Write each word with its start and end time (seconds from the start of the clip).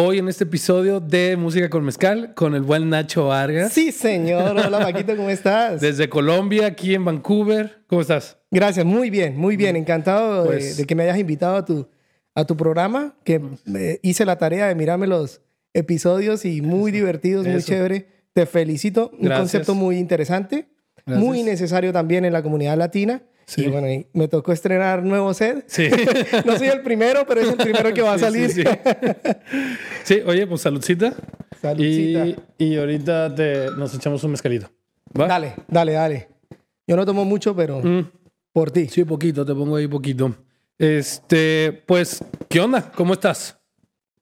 Hoy 0.00 0.18
en 0.18 0.28
este 0.28 0.44
episodio 0.44 1.00
de 1.00 1.36
Música 1.36 1.68
con 1.68 1.84
Mezcal 1.84 2.32
con 2.34 2.54
el 2.54 2.62
buen 2.62 2.88
Nacho 2.88 3.26
Vargas. 3.26 3.72
Sí, 3.72 3.90
señor. 3.90 4.56
Hola, 4.56 4.78
Paquito, 4.78 5.16
¿cómo 5.16 5.28
estás? 5.28 5.80
Desde 5.80 6.08
Colombia, 6.08 6.66
aquí 6.66 6.94
en 6.94 7.04
Vancouver. 7.04 7.82
¿Cómo 7.88 8.00
estás? 8.02 8.38
Gracias, 8.52 8.86
muy 8.86 9.10
bien, 9.10 9.36
muy 9.36 9.56
bien. 9.56 9.74
Encantado 9.74 10.42
de- 10.44 10.48
Pues- 10.50 10.76
de, 10.76 10.86
que 10.86 10.94
me 10.94 11.02
hayas 11.02 11.18
invitado 11.18 11.56
a 11.56 11.64
tu, 11.64 11.88
a 12.36 12.44
tu 12.44 12.56
programa, 12.56 13.16
que 13.24 13.40
eh, 13.74 13.98
hice 14.02 14.24
la 14.24 14.38
tarea 14.38 14.68
de 14.68 14.76
mirarme 14.76 15.08
los 15.08 15.40
episodios 15.74 16.44
y 16.44 16.62
muy 16.62 16.92
divertidos, 16.92 17.44
muy 17.44 17.56
Eso. 17.56 17.66
chévere. 17.66 18.06
Te 18.34 18.46
felicito. 18.46 19.10
Un 19.14 19.22
Gracias. 19.22 19.38
concepto 19.40 19.74
muy 19.74 19.98
interesante, 19.98 20.68
Gracias. 21.06 21.24
muy 21.26 21.42
necesario 21.42 21.92
también 21.92 22.24
en 22.24 22.32
la 22.32 22.42
comunidad 22.44 22.76
latina. 22.78 23.22
Sí. 23.48 23.62
Y 23.64 23.68
bueno, 23.68 23.88
y 23.90 24.06
me 24.12 24.28
tocó 24.28 24.52
estrenar 24.52 25.02
nuevo 25.02 25.32
set. 25.32 25.64
Sí. 25.68 25.88
no 26.44 26.58
soy 26.58 26.68
el 26.68 26.82
primero, 26.82 27.24
pero 27.26 27.40
es 27.40 27.48
el 27.48 27.56
primero 27.56 27.94
que 27.94 28.02
va 28.02 28.12
a 28.12 28.18
salir. 28.18 28.50
Sí, 28.50 28.62
sí. 28.62 28.68
Sí, 30.04 30.20
oye, 30.26 30.46
pues 30.46 30.60
saludcita. 30.60 31.14
Saludcita. 31.62 32.26
Y, 32.26 32.36
y 32.58 32.76
ahorita 32.76 33.34
te, 33.34 33.70
nos 33.70 33.94
echamos 33.94 34.22
un 34.24 34.32
mezcalito. 34.32 34.68
¿Va? 35.18 35.26
Dale, 35.26 35.54
dale, 35.66 35.92
dale. 35.92 36.28
Yo 36.86 36.94
no 36.94 37.06
tomo 37.06 37.24
mucho, 37.24 37.56
pero 37.56 37.80
Mm, 37.80 38.10
por 38.52 38.70
ti. 38.70 38.86
sí, 38.88 39.04
poquito, 39.04 39.46
te 39.46 39.54
pongo 39.54 39.76
ahí 39.76 39.86
poquito. 39.88 40.34
Este, 40.78 41.82
pues, 41.86 42.22
¿qué 42.50 42.60
onda? 42.60 42.92
¿Cómo 42.94 43.14
estás? 43.14 43.58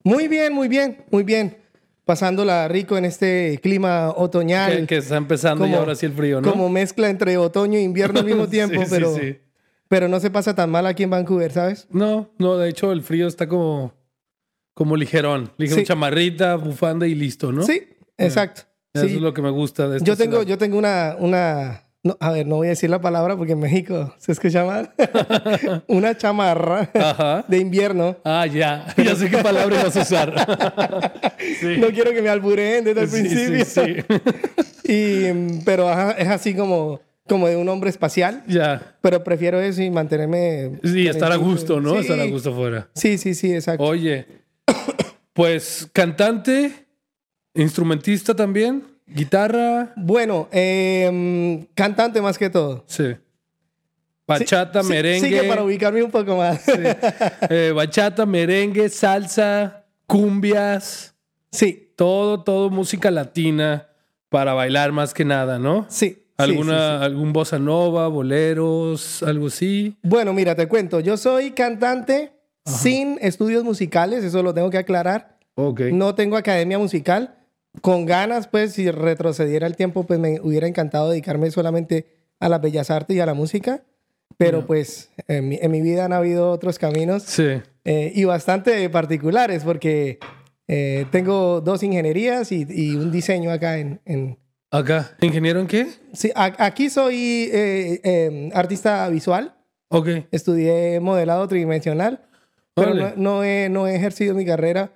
Muy 0.04 0.28
bien, 0.28 0.52
muy 0.52 0.68
bien, 0.68 1.04
muy 1.10 1.24
bien. 1.24 1.58
Pasándola 2.06 2.68
rico 2.68 2.96
en 2.96 3.04
este 3.04 3.58
clima 3.62 4.10
otoñal. 4.16 4.76
Que, 4.76 4.86
que 4.86 4.96
está 4.98 5.16
empezando 5.16 5.66
y 5.66 5.70
como- 5.70 5.80
ahora 5.80 5.94
sí 5.96 6.06
el 6.06 6.12
frío, 6.12 6.40
¿no? 6.40 6.48
Como 6.50 6.68
mezcla 6.68 7.10
entre 7.10 7.36
otoño 7.36 7.78
e 7.78 7.82
invierno 7.82 8.20
al 8.20 8.24
mismo 8.26 8.46
tiempo, 8.48 8.80
Sí, 8.80 8.86
pero, 8.88 9.14
sí. 9.16 9.38
pero 9.88 10.06
no 10.08 10.20
se 10.20 10.30
pasa 10.30 10.54
tan 10.54 10.70
mal 10.70 10.86
aquí 10.86 11.02
en 11.02 11.10
Vancouver, 11.10 11.50
¿sabes? 11.52 11.88
No, 11.90 12.30
no, 12.38 12.56
de 12.58 12.68
hecho 12.70 12.92
el 12.92 13.02
frío 13.02 13.26
está 13.26 13.48
como, 13.48 13.92
como 14.72 14.96
ligerón. 14.96 15.50
Ligero 15.58 15.80
Sí. 15.80 15.84
chamarrita, 15.86 16.54
bufanda 16.54 17.08
y 17.08 17.16
listo, 17.16 17.50
¿no? 17.50 17.62
Sí, 17.64 17.82
exacto. 18.16 18.62
Eso 18.94 19.06
es 19.06 19.14
lo 19.20 19.34
que 19.34 19.42
me 19.42 19.50
gusta 19.50 19.88
de 19.88 19.96
esta 19.98 20.06
Yo 20.06 20.16
tengo, 20.16 20.36
ciudad. 20.36 20.46
yo 20.46 20.58
tengo 20.58 20.78
una, 20.78 21.16
una, 21.18 21.82
no, 22.06 22.16
a 22.20 22.30
ver, 22.30 22.46
no 22.46 22.56
voy 22.56 22.68
a 22.68 22.70
decir 22.70 22.88
la 22.88 23.00
palabra 23.00 23.36
porque 23.36 23.52
en 23.52 23.58
México 23.58 24.14
se 24.18 24.30
escucha 24.30 24.64
mal. 24.64 24.92
una 25.88 26.16
chamarra 26.16 26.88
Ajá. 26.94 27.44
de 27.48 27.58
invierno. 27.58 28.16
Ah, 28.24 28.46
ya. 28.46 28.94
Ya 29.04 29.16
sé 29.16 29.28
qué 29.28 29.38
palabra 29.38 29.80
ibas 29.80 29.96
a 29.96 30.02
usar. 30.02 31.22
sí. 31.60 31.78
No 31.78 31.88
quiero 31.88 32.12
que 32.12 32.22
me 32.22 32.28
albureen 32.28 32.84
desde 32.84 33.02
el 33.02 33.08
principio. 33.08 33.64
sí. 33.64 33.96
Y, 34.84 35.62
pero 35.64 35.90
es 36.12 36.28
así 36.28 36.54
como, 36.54 37.00
como 37.28 37.48
de 37.48 37.56
un 37.56 37.68
hombre 37.68 37.90
espacial. 37.90 38.44
ya. 38.46 38.96
Pero 39.00 39.24
prefiero 39.24 39.60
eso 39.60 39.82
y 39.82 39.90
mantenerme. 39.90 40.78
Sí, 40.84 41.08
estar 41.08 41.32
a 41.32 41.36
gusto, 41.36 41.80
¿no? 41.80 41.94
Sí. 41.94 41.98
Estar 42.02 42.20
a 42.20 42.26
gusto 42.26 42.50
afuera. 42.52 42.88
Sí, 42.94 43.18
sí, 43.18 43.34
sí, 43.34 43.52
exacto. 43.52 43.82
Oye, 43.82 44.26
pues 45.32 45.88
cantante, 45.92 46.86
instrumentista 47.54 48.34
también, 48.34 48.84
guitarra, 49.06 49.92
Bueno, 49.96 50.48
eh, 50.52 51.66
cantante 51.74 52.20
más 52.20 52.38
que 52.38 52.50
todo. 52.50 52.84
sí. 52.86 53.16
Bachata, 54.28 54.80
Sí, 54.82 54.88
sí, 54.88 54.92
merengue. 54.92 55.28
Sigue 55.28 55.42
para 55.44 55.62
ubicarme 55.62 56.02
un 56.02 56.10
poco 56.10 56.36
más. 56.36 56.60
Sí. 56.62 56.72
eh, 57.48 57.72
bachata, 57.72 58.26
merengue, 58.26 58.88
salsa, 58.88 59.84
cumbias, 60.08 61.14
todo, 61.94 62.42
todo 62.42 62.68
música 62.68 63.10
latina 63.12 63.86
para 64.28 64.52
bailar 64.52 64.90
más 64.90 65.14
que 65.14 65.24
nada, 65.24 65.60
¿no? 65.60 65.86
sí. 65.88 66.08
sí, 66.10 66.22
¿Alguna, 66.38 66.72
sí, 66.94 66.98
sí. 66.98 67.04
algún 67.04 67.32
bossa 67.32 67.58
nova, 67.60 68.08
boleros, 68.08 69.22
algo 69.22 69.46
así? 69.46 69.96
Bueno, 70.02 70.32
mira, 70.32 70.56
te 70.56 70.66
cuento. 70.66 70.98
Yo 70.98 71.16
soy 71.16 71.52
cantante 71.52 72.32
sin 72.64 73.18
estudios 73.22 73.62
musicales, 73.62 74.24
eso 74.24 74.42
lo 74.42 74.52
tengo 74.52 74.70
que 74.70 74.78
aclarar. 74.78 75.38
Ok. 75.54 75.82
No 75.92 76.16
tengo 76.16 76.36
academia 76.36 76.78
musical. 76.78 77.36
Con 77.80 78.06
ganas, 78.06 78.48
pues, 78.48 78.72
si 78.72 78.90
retrocediera 78.90 79.66
el 79.66 79.76
tiempo, 79.76 80.04
pues 80.04 80.18
me 80.18 80.40
hubiera 80.40 80.66
encantado 80.66 81.10
dedicarme 81.10 81.50
solamente 81.50 82.06
a 82.40 82.48
las 82.48 82.60
bellas 82.60 82.90
artes 82.90 83.16
y 83.16 83.20
a 83.20 83.26
la 83.26 83.34
música. 83.34 83.82
Pero, 84.38 84.66
pues, 84.66 85.10
en 85.28 85.48
mi, 85.48 85.58
en 85.62 85.70
mi 85.70 85.80
vida 85.80 86.04
han 86.04 86.12
habido 86.12 86.50
otros 86.50 86.78
caminos 86.78 87.22
Sí. 87.22 87.46
eh, 87.84 88.12
y 88.14 88.24
bastante 88.24 88.88
particulares, 88.90 89.62
porque 89.64 90.18
eh, 90.68 91.06
tengo 91.10 91.60
dos 91.60 91.82
ingenierías 91.82 92.52
y, 92.52 92.66
y 92.68 92.96
un 92.96 93.10
diseño 93.12 93.50
acá 93.50 93.78
en, 93.78 94.00
en, 94.04 94.38
Acá. 94.72 95.16
¿Ingeniero 95.22 95.60
en 95.60 95.68
qué? 95.68 95.86
Sí, 96.12 96.32
a- 96.34 96.52
aquí 96.66 96.90
soy 96.90 97.48
eh, 97.52 98.00
eh, 98.02 98.50
artista 98.52 99.08
visual. 99.08 99.54
Ok. 99.88 100.08
Estudié 100.32 100.98
modelado 101.00 101.46
tridimensional, 101.48 102.20
pero 102.74 102.92
no 103.16 103.44
he, 103.44 103.68
no 103.70 103.86
he 103.86 103.94
ejercido 103.94 104.34
mi 104.34 104.44
carrera. 104.44 104.90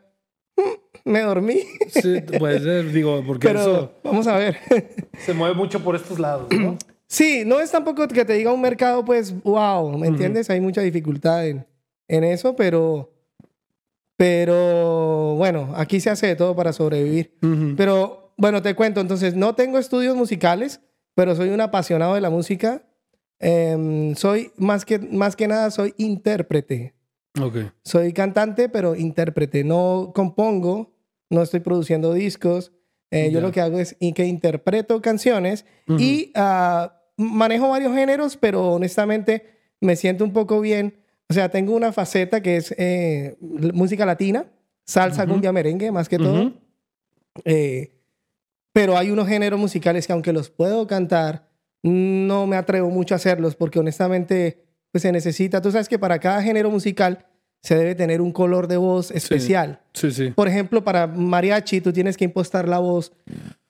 Me 1.04 1.20
dormí, 1.20 1.60
Sí, 1.88 2.20
puede 2.38 2.60
ser, 2.60 2.92
digo, 2.92 3.22
porque 3.26 3.48
pero 3.48 3.60
eso 3.60 3.92
vamos 4.04 4.26
a 4.26 4.36
ver. 4.36 4.56
se 5.24 5.32
mueve 5.32 5.54
mucho 5.54 5.80
por 5.82 5.96
estos 5.96 6.18
lados, 6.18 6.48
¿no? 6.52 6.76
sí, 7.06 7.42
no 7.46 7.60
es 7.60 7.70
tampoco 7.70 8.06
que 8.08 8.24
te 8.24 8.34
diga 8.34 8.52
un 8.52 8.60
mercado, 8.60 9.04
pues, 9.04 9.34
wow, 9.42 9.96
¿me 9.98 10.08
entiendes? 10.08 10.50
Hay 10.50 10.60
mucha 10.60 10.80
dificultad 10.82 11.46
en, 11.46 11.66
en 12.08 12.24
eso, 12.24 12.54
pero, 12.56 13.12
pero 14.16 15.34
bueno, 15.36 15.72
aquí 15.76 16.00
se 16.00 16.10
hace 16.10 16.26
de 16.26 16.36
todo 16.36 16.54
para 16.54 16.72
sobrevivir. 16.72 17.36
Ujú. 17.42 17.74
Pero 17.76 18.32
bueno, 18.36 18.62
te 18.62 18.74
cuento, 18.74 19.00
entonces 19.00 19.34
no 19.34 19.54
tengo 19.54 19.78
estudios 19.78 20.16
musicales, 20.16 20.80
pero 21.14 21.34
soy 21.34 21.50
un 21.50 21.60
apasionado 21.60 22.14
de 22.14 22.20
la 22.20 22.30
música. 22.30 22.82
Em, 23.38 24.14
soy 24.14 24.52
más 24.56 24.84
que, 24.84 24.98
más 24.98 25.36
que 25.36 25.48
nada, 25.48 25.70
soy 25.70 25.94
intérprete. 25.96 26.94
Ok. 27.40 27.56
Soy 27.84 28.12
cantante, 28.12 28.68
pero 28.68 28.94
intérprete. 28.96 29.62
No 29.64 30.12
compongo, 30.14 30.92
no 31.28 31.42
estoy 31.42 31.60
produciendo 31.60 32.12
discos. 32.14 32.72
Eh, 33.10 33.30
Yo 33.32 33.40
Ya. 33.40 33.46
lo 33.46 33.52
que 33.52 33.60
hago 33.60 33.78
es 33.78 33.96
que 34.14 34.24
interpreto 34.26 35.00
canciones 35.02 35.64
Ujú. 35.88 35.98
y 36.00 36.32
ah, 36.34 37.00
manejo 37.16 37.68
varios 37.68 37.94
géneros, 37.94 38.36
pero 38.36 38.72
honestamente 38.72 39.44
me 39.80 39.96
siento 39.96 40.24
un 40.24 40.32
poco 40.32 40.60
bien. 40.60 41.00
O 41.28 41.34
sea, 41.34 41.48
tengo 41.48 41.74
una 41.76 41.92
faceta 41.92 42.40
que 42.42 42.56
es 42.56 42.74
eh, 42.78 43.36
música 43.40 44.04
latina, 44.06 44.46
salsa, 44.86 45.22
Ujú. 45.24 45.32
cumbia, 45.32 45.52
merengue, 45.52 45.92
más 45.92 46.08
que 46.08 46.18
todo. 46.18 46.40
Ujú. 46.46 46.54
Eh, 47.44 47.96
pero 48.72 48.96
hay 48.96 49.10
unos 49.10 49.28
géneros 49.28 49.58
musicales 49.58 50.06
que 50.06 50.12
aunque 50.12 50.32
los 50.32 50.50
puedo 50.50 50.86
cantar, 50.86 51.48
no 51.82 52.46
me 52.46 52.56
atrevo 52.56 52.90
mucho 52.90 53.14
a 53.14 53.16
hacerlos 53.16 53.56
porque 53.56 53.78
honestamente 53.78 54.64
pues 54.92 55.02
se 55.02 55.12
necesita, 55.12 55.60
tú 55.60 55.70
sabes 55.70 55.88
que 55.88 55.98
para 55.98 56.18
cada 56.18 56.42
género 56.42 56.70
musical 56.70 57.26
se 57.62 57.76
debe 57.76 57.94
tener 57.94 58.20
un 58.20 58.32
color 58.32 58.66
de 58.68 58.76
voz 58.76 59.10
especial. 59.10 59.80
Sí, 59.92 60.10
sí. 60.10 60.30
Por 60.30 60.48
ejemplo, 60.48 60.82
para 60.82 61.06
mariachi 61.06 61.80
tú 61.80 61.92
tienes 61.92 62.16
que 62.16 62.24
impostar 62.24 62.66
la 62.68 62.78
voz 62.78 63.12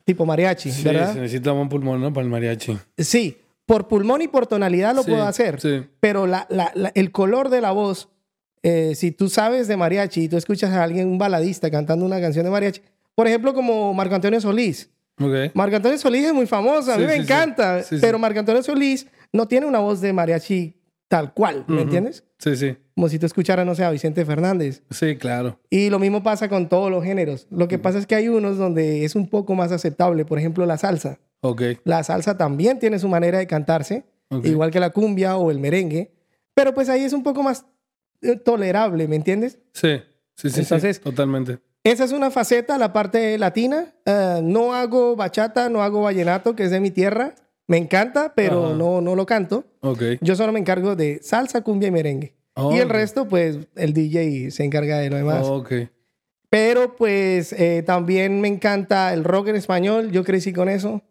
tipo 0.04 0.25
mariachi, 0.26 0.70
Sí, 0.70 0.84
¿verdad? 0.84 1.12
se 1.12 1.20
necesita 1.20 1.53
buen 1.53 1.69
pulmón, 1.69 2.00
¿no? 2.00 2.12
Para 2.12 2.25
el 2.25 2.31
mariachi. 2.31 2.78
Sí, 2.98 3.36
por 3.66 3.88
pulmón 3.88 4.22
y 4.22 4.28
por 4.28 4.47
tonalidad 4.47 4.94
lo 4.94 5.03
Sí, 5.03 5.10
puedo 5.10 5.25
hacer, 5.25 5.60
Sí. 5.60 5.82
pero 6.00 6.26
la- 6.26 6.47
la- 6.50 6.72
la- 6.75 6.92
el 6.94 7.12
color 7.12 7.48
de 7.50 7.60
la 7.60 7.70
voz, 7.72 8.08
eh, 8.62 8.94
si 8.94 9.10
tú 9.12 9.28
sabes 9.28 9.69
de 9.69 9.76
mariachi 9.76 10.22
y 10.25 10.28
tú 10.28 10.37
escuchas 10.37 10.70
a 10.72 10.82
alguien, 10.82 11.08
un 11.08 11.19
baladista 11.19 11.70
cantando 11.70 12.04
una 12.04 12.20
canción 12.20 12.44
de 12.44 12.50
mariachi, 12.50 12.81
por 13.14 13.26
ejemplo 13.26 13.54
como 13.54 13.92
Marco 13.94 14.14
Antonio 14.14 14.41
Solís, 14.41 14.91
Ok. 15.20 15.52
Marco 15.54 15.76
Antonio 15.76 15.98
Solís 15.98 16.25
es 16.25 16.32
muy 16.32 16.47
famoso, 16.47 16.92
a 16.92 16.97
mí 16.97 17.02
Sí, 17.02 17.06
me 17.08 17.16
encanta, 17.16 17.82
pero 18.00 18.19
Marco 18.19 18.38
Antonio 18.38 18.62
Solís 18.62 19.06
no 19.32 19.47
tiene 19.47 19.66
una 19.66 19.78
voz 19.81 20.00
de 20.00 20.12
mariachi 20.12 20.75
tal 21.10 21.34
cual, 21.34 21.65
¿me 21.66 21.75
Ujú. 21.75 21.82
entiendes? 21.82 22.25
Sí, 22.38 22.54
sí. 22.56 22.76
Como 22.94 23.09
si 23.09 23.19
tú 23.19 23.26
escucharas, 23.26 23.66
no 23.66 23.75
sé, 23.75 23.82
a 23.84 23.91
Vicente 23.91 24.25
Fernández. 24.25 24.82
Sí, 24.91 25.16
claro. 25.16 25.59
Y 25.69 25.91
lo 25.91 25.98
mismo 25.98 26.22
pasa 26.22 26.48
con 26.48 26.69
todos 26.69 26.88
los 26.91 27.03
géneros. 27.03 27.48
Lo 27.50 27.66
que 27.66 27.78
pasa 27.78 27.98
es 27.98 28.06
que 28.06 28.15
hay 28.15 28.28
unos 28.28 28.56
donde 28.59 29.04
es 29.04 29.16
un 29.16 29.28
poco 29.28 29.56
más 29.56 29.72
aceptable, 29.72 30.25
por 30.25 30.38
ejemplo, 30.38 30.65
la 30.66 30.78
salsa. 30.78 31.19
Ok. 31.41 31.62
La 31.84 32.04
salsa 32.04 32.38
también 32.38 32.79
tiene 32.79 32.99
su 33.00 33.08
manera 33.08 33.38
de 33.38 33.49
cantarse, 33.49 34.05
Ok. 34.31 34.44
igual 34.46 34.70
que 34.70 34.79
la 34.79 34.90
cumbia 34.90 35.37
o 35.37 35.50
el 35.50 35.58
merengue, 35.58 36.12
pero 36.55 36.73
pues 36.75 36.88
ahí 36.88 37.02
es 37.02 37.12
un 37.12 37.25
poco 37.25 37.43
más 37.43 37.67
eh, 38.23 38.37
tolerable, 38.37 39.08
¿me 39.08 39.17
entiendes? 39.17 39.58
Sí, 39.73 40.00
sí, 40.37 40.49
sí. 40.50 40.61
Entonces- 40.61 40.96
sí, 40.99 41.02
totalmente. 41.02 41.58
Esa 41.82 42.05
es 42.05 42.12
una 42.12 42.31
faceta, 42.31 42.76
la 42.79 42.93
parte 42.93 43.37
latina. 43.38 43.94
Eh, 44.05 44.40
no 44.44 44.75
hago 44.75 45.17
bachata, 45.17 45.70
no 45.70 45.82
hago 45.82 46.02
vallenato, 46.02 46.55
que 46.55 46.64
es 46.64 46.70
de 46.70 46.79
mi 46.79 46.90
tierra. 46.90 47.35
Me 47.70 47.76
encanta, 47.76 48.32
pero 48.34 48.67
Ajá. 48.67 48.75
no, 48.75 49.00
no 49.00 49.14
lo 49.14 49.25
canto. 49.26 49.64
Ok. 49.81 50.02
Yo 50.20 50.34
solo 50.34 50.50
me 50.52 50.58
encargo 50.58 50.96
de 50.96 51.20
salsa, 51.22 51.62
cumbia 51.62 51.87
y 51.87 51.93
merengue. 51.93 52.34
Oh, 52.55 52.75
y 52.75 52.78
el 52.78 52.88
resto, 52.88 53.28
pues, 53.28 53.58
el 53.76 53.93
DJ 53.93 54.50
se 54.50 54.64
encarga 54.64 54.99
de 54.99 55.08
lo 55.08 55.17
demás. 55.17 55.46
Ok. 55.46 55.72
Pero, 56.49 56.96
pues, 56.96 57.52
eh, 57.52 57.84
también 57.87 58.40
me 58.40 58.49
encanta 58.49 59.14
el 59.14 59.22
rock 59.22 59.49
en 59.49 59.56
español. 59.56 60.11
Yo 60.11 60.25
crecí 60.25 60.52
con 60.52 60.69
eso. 60.69 61.02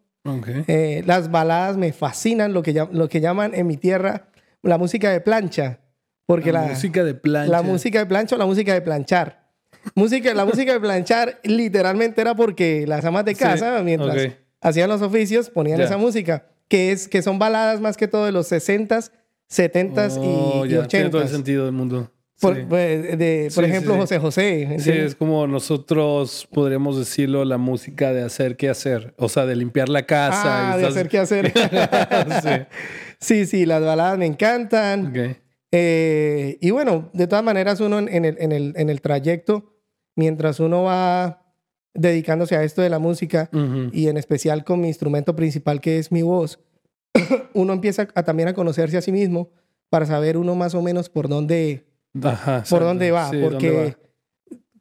Eh, 0.67 1.01
las 1.06 1.31
baladas 1.31 1.77
me 1.77 1.94
fascinan, 1.94 2.51
lo 2.51 2.62
que, 2.62 2.73
lo 2.91 3.07
que 3.07 3.21
llaman 3.21 3.55
en 3.55 3.65
mi 3.65 3.77
tierra 3.77 4.27
la 4.62 4.77
música 4.77 5.09
de 5.12 5.21
plancha. 5.21 5.79
Porque 6.25 6.51
la, 6.51 6.63
música 6.63 7.05
de 7.05 7.13
plancha. 7.15 7.50
la 7.51 7.62
música 7.62 8.00
de 8.00 8.05
plancha 8.05 8.35
o 8.35 8.38
la 8.38 8.45
música 8.45 8.73
de 8.73 8.81
planchar. 8.81 9.47
Música, 9.95 10.33
la 10.33 10.44
música 10.44 10.73
de 10.73 10.79
planchar 10.81 11.39
literalmente 11.44 12.19
era 12.19 12.35
porque 12.35 12.85
las 12.85 13.05
amas 13.05 13.23
de 13.23 13.33
Sí, 13.33 13.39
casa, 13.39 13.81
mientras 13.81 14.33
hacían 14.62 14.89
los 14.89 15.01
oficios, 15.01 15.50
ponían 15.50 15.79
Ya. 15.79 15.85
esa 15.85 15.97
música, 15.97 16.45
que, 16.69 16.92
es, 16.94 17.07
que 17.10 17.21
son 17.21 17.38
baladas 17.39 17.81
más 17.81 17.98
que 17.98 18.07
todo 18.07 18.25
de 18.25 18.31
los 18.31 18.50
60s, 18.51 19.12
70s 19.51 20.18
Oh, 20.19 20.66
y, 20.66 20.69
y 20.69 20.71
ya, 20.74 20.88
Tiene 20.88 21.10
todo 21.10 21.21
el 21.21 21.27
80s. 21.27 21.31
sentido 21.31 21.66
del 21.66 21.74
mundo. 21.74 22.12
Por, 22.39 22.56
Sí. 22.56 22.62
pues, 22.69 23.18
de, 23.18 23.51
por 23.54 23.66
Sí, 23.66 23.69
ejemplo, 23.69 23.94
sí. 23.95 24.00
José 24.00 24.19
José. 24.19 24.75
Sí, 24.80 24.92
es 24.92 25.13
como 25.16 25.45
nosotros 25.45 26.48
podríamos 26.54 26.98
decirlo, 26.98 27.44
la 27.44 27.57
música 27.57 28.13
de 28.13 28.24
hacer 28.24 28.56
qué 28.56 28.69
hacer. 28.69 29.13
O 29.18 29.27
sea, 29.27 29.45
de 29.45 29.57
limpiar 29.57 29.89
la 29.89 30.06
casa. 30.06 30.71
Ah, 30.71 30.77
y 30.77 30.81
de 30.81 30.88
estás- 30.88 30.95
hacer 30.95 31.10
qué 31.10 31.19
hacer. 31.19 31.51
sí. 33.19 33.45
sí, 33.45 33.65
las 33.65 33.83
baladas 33.83 34.18
me 34.18 34.25
encantan. 34.25 35.13
Eh, 35.72 36.57
y 36.62 36.72
bueno, 36.72 37.10
de 37.13 37.27
todas 37.27 37.44
maneras, 37.44 37.80
uno 37.81 38.00
en, 38.00 38.07
en 38.07 38.24
el, 38.25 38.38
en, 38.39 38.51
el, 38.54 38.74
en 38.77 38.89
el 38.89 39.01
trayecto, 39.01 39.75
mientras 40.15 40.60
uno 40.62 40.83
va 40.83 41.49
dedicándose 41.94 42.56
a 42.56 42.63
esto 42.63 42.81
de 42.81 42.89
la 42.89 43.00
música, 43.00 43.50
y 43.91 44.07
en 44.07 44.18
especial 44.18 44.63
con 44.63 44.81
mi 44.81 44.88
instrumento 44.88 45.36
principal 45.36 45.81
que 45.81 45.97
es 46.00 46.12
mi 46.12 46.21
voz, 46.21 46.59
uno 47.53 47.74
empieza 47.74 48.07
a, 48.15 48.24
también 48.24 48.50
a 48.50 48.53
conocerse 48.53 48.97
a 48.97 49.01
sí 49.01 49.12
mismo 49.12 49.50
para 49.89 50.06
saber 50.06 50.38
uno 50.38 50.56
más 50.56 50.75
o 50.75 50.81
menos 50.81 51.09
por 51.09 51.27
dónde, 51.27 51.86
Ajá, 52.24 52.63
por 52.69 52.81
dónde 52.83 53.12
va. 53.12 53.30
Sí, 53.31 53.38
¿dónde 53.39 53.50
porque 53.50 53.95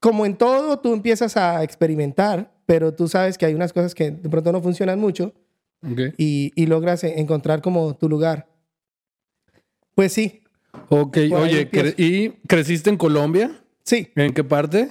como 0.00 0.26
en 0.26 0.36
todo, 0.36 0.78
tú 0.78 0.92
empiezas 0.92 1.36
a 1.36 1.64
experimentar, 1.64 2.52
pero 2.66 2.92
tú 2.94 3.08
sabes 3.08 3.38
que 3.38 3.46
hay 3.46 3.54
unas 3.54 3.72
cosas 3.72 3.94
que 3.94 4.10
de 4.10 4.28
pronto 4.28 4.52
no 4.52 4.60
funcionan 4.62 5.00
mucho 5.00 5.32
y, 6.18 6.52
y 6.54 6.66
logras 6.66 7.02
e- 7.04 7.18
encontrar 7.20 7.62
como 7.62 7.96
tu 7.96 8.08
lugar. 8.08 8.46
Pues 9.94 10.12
sí, 10.12 10.42
Ok, 10.90 11.16
oye, 11.34 11.70
cre- 11.70 11.94
¿y 11.96 12.30
creciste 12.46 12.90
en 12.90 12.96
Colombia? 12.96 13.50
sí. 13.82 14.08
¿En 14.14 14.32
qué 14.34 14.44
parte? 14.44 14.90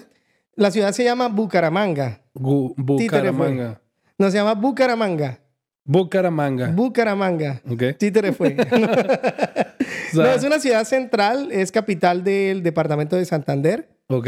La 0.58 0.72
ciudad 0.72 0.92
se 0.92 1.04
llama 1.04 1.28
Bucaramanga. 1.28 2.20
Bucaramanga. 2.34 3.80
No, 4.18 4.32
se 4.32 4.38
llama 4.38 4.56
Bucaramanga. 4.56 5.40
Bucaramanga. 5.86 6.72
Bucaramanga. 6.72 7.62
Ok. 7.70 7.84
Títere 7.98 8.34
fue. 8.34 8.58
O 10.10 10.16
sea, 10.16 10.24
no, 10.24 10.32
es 10.32 10.44
una 10.44 10.60
ciudad 10.60 10.84
central, 10.86 11.50
es 11.52 11.72
capital 11.72 12.24
del 12.24 12.64
departamento 12.64 13.16
de 13.16 13.26
Santander. 13.26 13.90
Ok. 14.08 14.28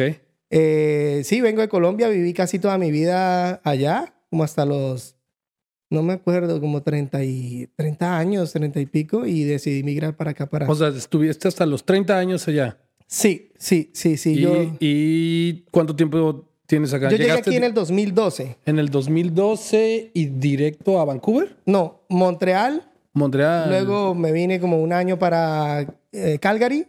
Eh, 0.49 1.21
sí, 1.23 1.41
vengo 1.41 1.61
de 1.61 1.69
Colombia, 1.69 2.09
viví 2.09 2.33
casi 2.33 2.59
toda 2.59 2.77
mi 2.77 2.91
vida 2.91 3.61
allá, 3.63 4.13
como 4.29 4.43
hasta 4.43 4.65
los, 4.65 5.15
no 5.89 6.03
me 6.03 6.13
acuerdo, 6.13 6.59
como 6.59 6.83
30, 6.83 7.23
y, 7.23 7.69
30 7.75 8.17
años, 8.17 8.51
30 8.53 8.79
y 8.79 8.85
pico, 8.85 9.25
y 9.25 9.45
decidí 9.45 9.83
migrar 9.83 10.15
para 10.15 10.31
acá, 10.31 10.47
para... 10.47 10.69
O 10.69 10.75
sea, 10.75 10.89
estuviste 10.89 11.47
hasta 11.47 11.65
los 11.65 11.85
30 11.85 12.17
años 12.17 12.47
allá. 12.47 12.77
Sí, 13.09 13.51
sí, 13.57 13.89
sí, 13.93 14.15
sí. 14.17 14.33
y, 14.37 14.41
yo, 14.41 14.71
¿Y 14.79 15.61
cuánto 15.71 15.95
tiempo 15.95 16.45
tienes 16.67 16.93
acá? 16.93 17.05
yo 17.07 17.17
llegué 17.17 17.23
¿Llegaste 17.23 17.49
aquí 17.49 17.57
en 17.57 17.63
el 17.63 17.73
2012. 17.73 18.57
en 18.65 18.79
el 18.79 18.89
2012 18.89 20.11
y 20.13 20.25
directo 20.27 20.99
a 20.99 21.05
Vancouver? 21.05 21.57
No, 21.65 22.01
Montreal, 22.09 22.83
Montreal. 23.13 23.69
Luego 23.69 24.13
me 24.15 24.31
vine 24.31 24.59
como 24.59 24.81
un 24.81 24.93
año 24.93 25.17
para 25.17 25.85
eh, 26.11 26.37
Calgary 26.39 26.87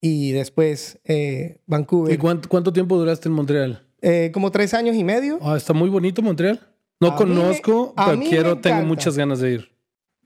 y 0.00 0.32
después 0.32 0.98
eh, 1.04 1.56
¿Y 1.58 1.60
Vancouver. 1.70 2.18
cuánto, 2.18 2.48
cuánto 2.48 2.72
tiempo 2.72 2.96
duraste 2.96 3.28
en 3.28 3.34
Montreal? 3.34 3.86
Eh, 4.00 4.30
como 4.34 4.50
tres 4.50 4.74
años 4.74 4.96
y 4.96 5.04
medio. 5.04 5.38
Ah, 5.42 5.56
está 5.56 5.72
muy 5.72 5.88
bonito 5.90 6.22
Montreal. 6.22 6.58
No 7.00 7.08
A 7.08 7.16
conozco, 7.16 7.94
me- 7.96 8.04
pero 8.16 8.20
quiero, 8.28 8.58
tengo 8.58 8.82
muchas 8.86 9.16
ganas 9.16 9.40
de 9.40 9.52
ir. 9.52 9.71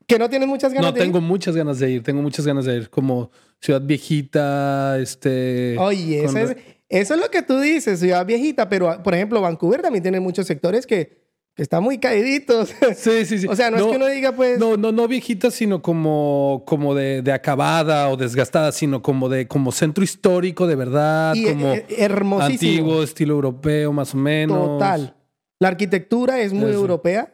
Que 0.06 0.18
no 0.18 0.30
tienes 0.30 0.48
muchas 0.48 0.72
ganas 0.72 0.86
No 0.86 0.92
de 0.92 1.00
ir? 1.00 1.04
tengo 1.06 1.20
muchas 1.20 1.56
ganas 1.56 1.78
de 1.80 1.90
ir, 1.90 2.02
tengo 2.02 2.22
muchas 2.22 2.46
ganas 2.46 2.64
de 2.64 2.76
ir. 2.76 2.90
Como 2.90 3.30
Ciudad 3.60 3.82
Viejita, 3.82 4.98
este. 5.00 5.76
Oye, 5.78 6.24
eso 6.24 6.38
es, 6.38 6.56
eso 6.88 7.14
es 7.14 7.20
lo 7.20 7.28
que 7.30 7.42
tú 7.42 7.58
dices, 7.58 7.98
ciudad 7.98 8.24
viejita, 8.24 8.68
pero 8.68 9.02
por 9.02 9.14
ejemplo, 9.14 9.40
Vancouver 9.40 9.82
también 9.82 10.02
tiene 10.02 10.20
muchos 10.20 10.46
sectores 10.46 10.86
que, 10.86 11.24
que 11.54 11.62
están 11.62 11.82
muy 11.82 11.98
caíditos. 11.98 12.72
Sí, 12.96 13.24
sí, 13.24 13.38
sí. 13.40 13.46
o 13.48 13.56
sea, 13.56 13.70
no, 13.72 13.78
es 13.78 13.82
que 13.86 13.96
uno 13.96 14.06
diga, 14.06 14.30
pues. 14.32 14.60
No, 14.60 14.76
no, 14.76 14.92
no 14.92 15.08
viejita, 15.08 15.50
sino 15.50 15.82
como, 15.82 16.62
como 16.66 16.94
de, 16.94 17.22
de 17.22 17.32
acabada 17.32 18.08
o 18.08 18.16
desgastada, 18.16 18.70
sino 18.70 19.02
como 19.02 19.28
de 19.28 19.48
como 19.48 19.72
centro 19.72 20.04
histórico 20.04 20.68
de 20.68 20.76
verdad, 20.76 21.34
y, 21.34 21.46
como 21.46 21.72
eh, 21.72 21.86
hermosísimo. 21.98 22.70
antiguo, 22.70 23.02
estilo 23.02 23.34
europeo, 23.34 23.92
más 23.92 24.14
o 24.14 24.18
menos. 24.18 24.64
Total. 24.78 25.16
La 25.58 25.68
arquitectura 25.68 26.38
es 26.40 26.52
muy 26.52 26.70
Eso. 26.70 26.78
europea 26.78 27.32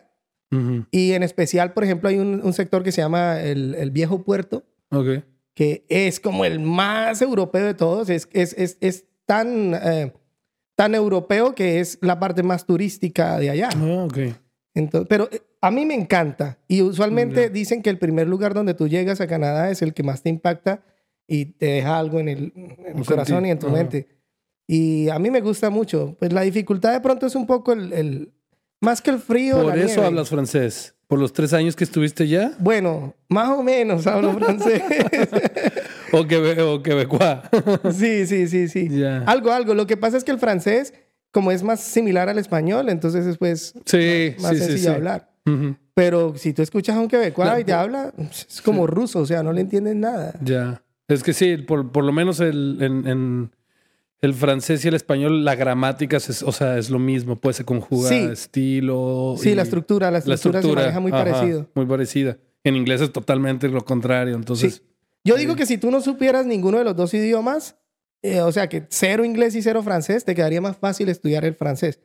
Ujú. 0.52 0.84
y 0.90 1.12
en 1.12 1.22
especial, 1.22 1.72
por 1.72 1.82
ejemplo, 1.84 2.08
hay 2.08 2.18
un, 2.18 2.40
un 2.44 2.52
sector 2.52 2.82
que 2.82 2.92
se 2.92 3.00
llama 3.00 3.40
el, 3.40 3.74
el 3.74 3.90
Viejo 3.90 4.22
Puerto, 4.22 4.64
Ok. 4.90 5.24
que 5.54 5.84
es 5.88 6.20
como 6.20 6.44
el 6.44 6.60
más 6.60 7.22
europeo 7.22 7.64
de 7.66 7.74
todos. 7.74 8.10
Es, 8.10 8.28
es, 8.32 8.54
es, 8.58 8.76
es 8.80 9.06
tan, 9.26 9.74
eh, 9.74 10.12
tan 10.76 10.94
europeo 10.94 11.54
que 11.54 11.80
es 11.80 11.98
la 12.02 12.20
parte 12.20 12.42
más 12.42 12.66
turística 12.66 13.38
de 13.38 13.50
allá. 13.50 13.70
Ah, 13.74 14.04
ok. 14.06 14.18
Entonces, 14.74 15.06
pero 15.08 15.28
eh, 15.32 15.40
a 15.60 15.70
mí 15.70 15.86
me 15.86 15.94
encanta. 15.94 16.58
Y 16.68 16.82
usualmente 16.82 17.48
dicen 17.50 17.82
que 17.82 17.90
el 17.90 17.98
primer 17.98 18.26
lugar 18.28 18.52
donde 18.54 18.74
tú 18.74 18.88
llegas 18.88 19.20
a 19.20 19.26
Canadá 19.26 19.70
es 19.70 19.80
el 19.82 19.94
que 19.94 20.02
más 20.02 20.22
te 20.22 20.28
impacta 20.30 20.82
y 21.26 21.46
te 21.46 21.66
deja 21.66 21.98
algo 21.98 22.20
en 22.20 22.28
el, 22.28 22.52
en 22.56 22.98
el 22.98 23.04
corazón 23.06 23.46
y 23.46 23.50
en 23.50 23.58
tu 23.58 23.68
Ajá. 23.68 23.76
mente. 23.76 24.08
Y 24.66 25.08
a 25.08 25.18
mí 25.18 25.30
me 25.30 25.40
gusta 25.40 25.70
mucho. 25.70 26.16
Pues 26.18 26.32
la 26.32 26.42
dificultad 26.42 26.92
de 26.92 27.00
pronto 27.00 27.26
es 27.26 27.34
un 27.34 27.46
poco 27.46 27.72
el... 27.72 27.92
el- 27.92 28.32
más 28.82 29.00
que 29.00 29.10
el 29.10 29.18
frío. 29.18 29.62
Por 29.62 29.78
eso 29.78 29.86
nieve. 29.86 30.06
hablas 30.06 30.28
francés. 30.28 30.94
Por 31.06 31.18
los 31.18 31.32
tres 31.32 31.52
años 31.52 31.76
que 31.76 31.84
estuviste 31.84 32.26
ya. 32.28 32.52
Bueno, 32.58 33.14
más 33.28 33.48
o 33.50 33.62
menos 33.62 34.06
hablo 34.06 34.32
francés. 34.38 34.82
O, 36.12 36.26
quebe, 36.26 36.60
o 36.62 36.82
quebecois. 36.82 37.38
sí, 37.94 38.26
sí, 38.26 38.46
sí, 38.48 38.68
sí. 38.68 38.88
Ya. 38.90 39.18
Algo, 39.24 39.50
algo. 39.52 39.74
Lo 39.74 39.86
que 39.86 39.96
pasa 39.96 40.16
es 40.16 40.24
que 40.24 40.30
el 40.30 40.38
francés, 40.38 40.92
como 41.30 41.50
es 41.52 41.62
más 41.62 41.80
similar 41.80 42.28
al 42.28 42.38
español, 42.38 42.88
entonces 42.88 43.26
es 43.26 43.38
pues 43.38 43.74
Sí, 43.86 44.34
más 44.40 44.50
sí, 44.52 44.56
sí, 44.58 44.64
sencillo 44.64 44.90
sí. 44.90 44.96
hablar. 44.96 45.30
Ujú. 45.46 45.76
Pero 45.94 46.34
si 46.36 46.52
tú 46.54 46.62
escuchas 46.62 46.96
a 46.96 47.00
un 47.00 47.08
quebecois 47.08 47.60
y 47.60 47.64
te 47.64 47.72
habla, 47.72 48.12
es 48.30 48.62
como 48.62 48.86
ruso, 48.86 49.20
o 49.20 49.26
sea, 49.26 49.42
no 49.42 49.52
le 49.52 49.60
entiendes 49.60 49.96
nada. 49.96 50.34
Ya. 50.42 50.82
Es 51.08 51.22
que 51.22 51.34
sí, 51.34 51.58
por, 51.58 51.92
por 51.92 52.04
lo 52.04 52.12
menos 52.12 52.40
el, 52.40 52.78
en, 52.80 53.06
en 53.06 53.50
el 54.22 54.34
francés 54.34 54.84
y 54.84 54.88
el 54.88 54.94
español, 54.94 55.44
la 55.44 55.54
gramática, 55.56 56.16
es, 56.16 56.42
o 56.42 56.52
sea, 56.52 56.78
es 56.78 56.88
lo 56.90 56.98
mismo. 56.98 57.36
Pues 57.36 57.56
se 57.56 57.64
conjuga 57.64 58.08
Sí. 58.08 58.14
estilo. 58.32 59.34
Sí, 59.38 59.50
y 59.50 59.54
la 59.54 59.62
estructura, 59.62 60.10
la 60.10 60.18
estructura, 60.18 60.62
se 60.62 60.68
maneja 60.68 61.00
muy 61.00 61.12
ajá, 61.12 61.24
parecido. 61.24 61.68
Muy 61.74 61.86
parecida. 61.86 62.38
En 62.64 62.76
inglés 62.76 63.00
es 63.00 63.12
totalmente 63.12 63.68
lo 63.68 63.84
contrario. 63.84 64.34
Entonces, 64.36 64.74
Sí. 64.74 64.82
Yo 65.24 65.36
digo 65.36 65.54
que 65.54 65.66
si 65.66 65.78
tú 65.78 65.90
no 65.92 66.00
supieras 66.00 66.46
ninguno 66.46 66.78
de 66.78 66.84
los 66.84 66.96
dos 66.96 67.14
idiomas, 67.14 67.76
eh, 68.22 68.40
o 68.40 68.50
sea, 68.50 68.68
que 68.68 68.86
cero 68.88 69.24
inglés 69.24 69.54
y 69.54 69.62
cero 69.62 69.82
francés, 69.82 70.24
te 70.24 70.34
quedaría 70.34 70.60
más 70.60 70.76
fácil 70.76 71.08
estudiar 71.08 71.44
el 71.44 71.54
francés. 71.54 72.00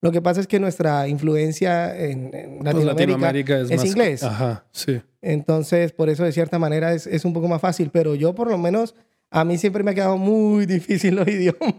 Lo 0.00 0.12
que 0.12 0.20
pasa 0.22 0.40
es 0.40 0.46
que 0.46 0.60
nuestra 0.60 1.08
influencia 1.08 1.94
en, 1.96 2.34
en 2.34 2.58
pues, 2.60 2.64
Latinoamérica, 2.64 2.84
Latinoamérica 2.86 3.58
es, 3.60 3.70
es 3.70 3.76
más- 3.78 3.86
inglés. 3.86 4.22
Ajá, 4.22 4.66
sí. 4.70 5.00
Entonces, 5.22 5.92
por 5.92 6.08
eso 6.08 6.24
de 6.24 6.32
cierta 6.32 6.58
manera 6.58 6.92
es, 6.94 7.06
es 7.06 7.24
un 7.24 7.32
poco 7.32 7.48
más 7.48 7.60
fácil. 7.60 7.90
Pero 7.92 8.14
yo, 8.14 8.34
por 8.34 8.48
lo 8.50 8.56
menos, 8.58 8.94
a 9.30 9.44
mí 9.44 9.58
siempre 9.58 9.82
me 9.82 9.90
ha 9.90 9.94
quedado 9.94 10.16
muy 10.16 10.66
difícil 10.66 11.14
los 11.16 11.28
idiomas. 11.28 11.74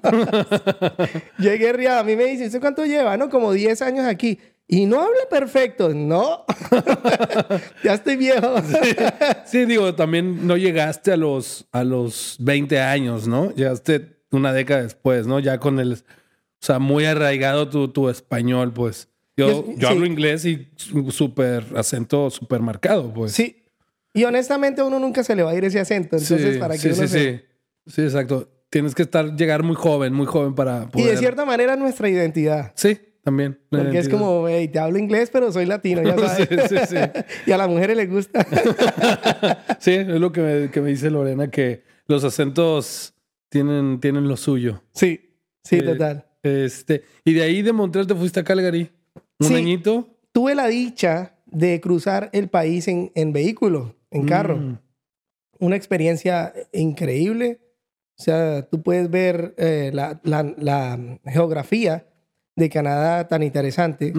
Llegué 1.37 1.73
ria, 1.73 1.99
a 1.99 2.03
mí 2.03 2.15
me 2.15 2.25
dicen, 2.25 2.47
¿usted 2.47 2.59
cuánto 2.59 2.85
lleva? 2.85 3.17
No, 3.17 3.29
como 3.29 3.51
10 3.53 3.81
años 3.81 4.05
aquí. 4.05 4.39
Y 4.67 4.85
no 4.85 4.99
habla 5.01 5.21
perfecto. 5.31 5.89
No. 5.95 6.45
ya 7.83 7.93
estoy 7.95 8.17
viejo. 8.17 8.55
Sí, 9.45 9.65
digo, 9.65 9.95
también 9.95 10.45
no 10.45 10.57
llegaste 10.57 11.11
a 11.11 11.17
los, 11.17 11.65
a 11.71 11.83
los 11.83 12.35
20 12.39 12.79
años, 12.79 13.27
¿no? 13.27 13.51
Llegaste 13.51 14.19
una 14.31 14.53
década 14.53 14.83
después, 14.83 15.25
¿no? 15.25 15.39
Ya 15.39 15.59
con 15.59 15.79
el, 15.79 15.93
o 15.93 15.97
sea, 16.59 16.77
muy 16.77 17.05
arraigado 17.05 17.67
tu, 17.69 17.87
tu 17.87 18.09
español, 18.09 18.71
pues. 18.73 19.07
Yo, 19.37 19.47
Yo- 19.47 19.65
yo 19.75 19.87
sí. 19.87 19.93
hablo 19.93 20.05
inglés 20.05 20.45
y 20.45 20.67
súper 21.09 21.65
acento 21.75 22.29
súper 22.29 22.61
marcado, 22.61 23.11
pues. 23.11 23.31
Sí. 23.31 23.63
Y 24.13 24.23
honestamente 24.23 24.81
uno 24.81 24.99
nunca 24.99 25.23
se 25.23 25.35
le 25.35 25.43
va 25.43 25.51
a 25.51 25.55
ir 25.55 25.63
ese 25.65 25.79
acento. 25.79 26.15
Entonces, 26.17 26.53
sí, 26.53 26.59
para 26.59 26.73
que 26.75 26.79
sí, 26.79 26.87
uno 26.87 26.95
sí, 26.95 27.07
se- 27.07 27.31
sí. 27.37 27.41
Sí, 27.87 28.01
exacto. 28.03 28.49
Tienes 28.69 28.93
que 28.93 29.01
estar, 29.03 29.35
llegar 29.35 29.63
muy 29.63 29.75
joven, 29.75 30.13
muy 30.13 30.25
joven 30.27 30.53
para 30.53 30.83
Y 30.83 30.87
poder... 30.91 31.11
de 31.11 31.17
cierta 31.17 31.43
manera 31.45 31.75
nuestra 31.75 32.07
identidad. 32.09 32.71
Sí, 32.75 32.99
también. 33.23 33.59
Porque 33.69 33.87
es 33.87 33.93
identidad. 34.05 34.11
como, 34.19 34.47
hey, 34.47 34.67
te 34.67 34.77
hablo 34.79 34.99
inglés, 34.99 35.29
pero 35.33 35.51
soy 35.51 35.65
latino, 35.65 36.03
ya 36.03 36.15
sabes. 36.27 36.47
Sí, 36.69 36.75
sí, 36.77 36.77
sí. 36.89 36.95
y 37.47 37.51
a 37.51 37.57
las 37.57 37.67
mujeres 37.69 37.97
les 37.97 38.09
gusta. 38.09 38.45
Sí, 39.79 39.91
es 39.91 40.07
lo 40.07 40.31
que 40.31 40.41
me, 40.41 40.71
que 40.71 40.81
me 40.81 40.89
dice 40.89 41.09
Lorena, 41.09 41.49
que 41.49 41.83
los 42.07 42.23
acentos 42.23 43.13
tienen, 43.49 43.99
tienen 43.99 44.27
lo 44.27 44.37
suyo. 44.37 44.83
sí, 44.93 45.31
sí, 45.63 45.77
Eh, 45.77 45.83
total. 45.83 46.25
Este, 46.43 47.03
y 47.25 47.33
de 47.33 47.41
ahí 47.43 47.61
de 47.61 47.73
Montreal 47.73 48.07
te 48.07 48.15
fuiste 48.15 48.39
a 48.39 48.43
Calgary. 48.43 48.89
Un 49.39 49.55
añito. 49.55 50.07
Tuve 50.31 50.53
la 50.55 50.67
dicha 50.67 51.35
de 51.47 51.79
cruzar 51.81 52.29
el 52.33 52.49
país 52.49 52.87
en, 52.87 53.11
en 53.15 53.33
vehículo, 53.33 53.95
en 54.11 54.25
carro. 54.25 54.57
Mm. 54.57 54.79
Una 55.59 55.75
experiencia 55.75 56.53
increíble. 56.73 57.59
O 58.17 58.21
sea, 58.23 58.67
tú 58.69 58.81
puedes 58.81 59.09
ver 59.09 59.53
eh, 59.57 59.91
la, 59.93 60.19
la- 60.23 60.53
la 60.57 61.19
geografía 61.25 62.07
de 62.55 62.69
Canadá 62.69 63.27
tan 63.27 63.43
interesante. 63.43 64.13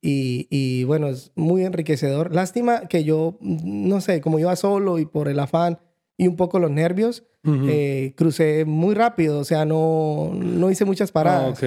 Y, 0.00 0.46
y, 0.50 0.84
bueno, 0.84 1.08
es 1.08 1.32
muy 1.34 1.64
enriquecedor. 1.64 2.32
Lástima 2.34 2.86
que 2.88 3.02
yo, 3.04 3.36
no 3.40 4.00
sé, 4.00 4.20
como 4.20 4.38
iba 4.38 4.54
solo 4.56 4.98
y 4.98 5.06
por 5.06 5.28
el 5.28 5.38
afán 5.40 5.78
y 6.16 6.26
un 6.28 6.36
poco 6.36 6.58
los 6.58 6.70
nervios, 6.70 7.24
eh, 7.44 8.12
crucé 8.16 8.64
muy 8.64 8.94
rápido. 8.94 9.38
O 9.40 9.44
sea, 9.44 9.64
no, 9.64 10.30
no 10.34 10.70
hice 10.70 10.84
muchas 10.84 11.10
Ah, 11.10 11.12
paradas. 11.14 11.58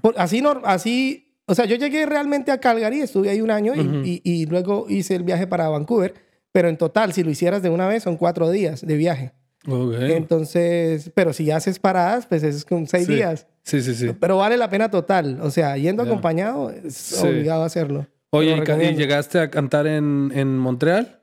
Por- 0.00 0.14
así, 0.18 0.40
no, 0.42 0.60
así, 0.64 1.34
o 1.46 1.54
sea, 1.54 1.64
yo 1.64 1.74
llegué 1.76 2.06
realmente 2.06 2.52
a 2.52 2.58
Calgary, 2.60 3.00
estuve 3.00 3.30
ahí 3.30 3.40
un 3.40 3.50
año 3.50 3.72
y- 4.04 4.20
y 4.24 4.46
luego 4.46 4.86
hice 4.88 5.14
el 5.16 5.22
viaje 5.24 5.46
para 5.48 5.68
Vancouver, 5.68 6.14
pero 6.52 6.68
en 6.68 6.76
total, 6.76 7.12
si 7.12 7.22
lo 7.24 7.30
hicieras 7.30 7.62
de 7.62 7.70
una 7.70 7.88
vez, 7.88 8.02
son 8.02 8.16
cuatro 8.16 8.50
días 8.50 8.86
de 8.86 8.96
viaje. 8.96 9.32
Ok. 9.66 9.94
Entonces, 10.00 11.10
pero 11.14 11.32
si 11.32 11.50
haces 11.50 11.78
paradas, 11.78 12.26
pues 12.26 12.42
es 12.42 12.64
con 12.64 12.86
seis 12.86 13.06
Sí. 13.06 13.14
días. 13.14 13.46
Sí, 13.62 13.80
sí, 13.80 13.94
sí. 13.94 14.10
Pero 14.18 14.38
vale 14.38 14.56
la 14.56 14.68
pena 14.68 14.90
total. 14.90 15.38
O 15.40 15.50
sea, 15.50 15.76
yendo 15.76 16.02
acompañado 16.02 16.70
es 16.70 16.94
Sí. 16.94 17.26
obligado 17.26 17.62
a 17.62 17.66
hacerlo. 17.66 18.06
Oye, 18.30 18.48
¿y 18.48 18.50
ca- 18.50 18.56
¿y 18.56 18.60
recomiendo. 18.66 19.00
llegaste 19.00 19.38
a 19.38 19.50
cantar 19.50 19.86
en, 19.86 20.32
en 20.34 20.58
Montreal? 20.58 21.20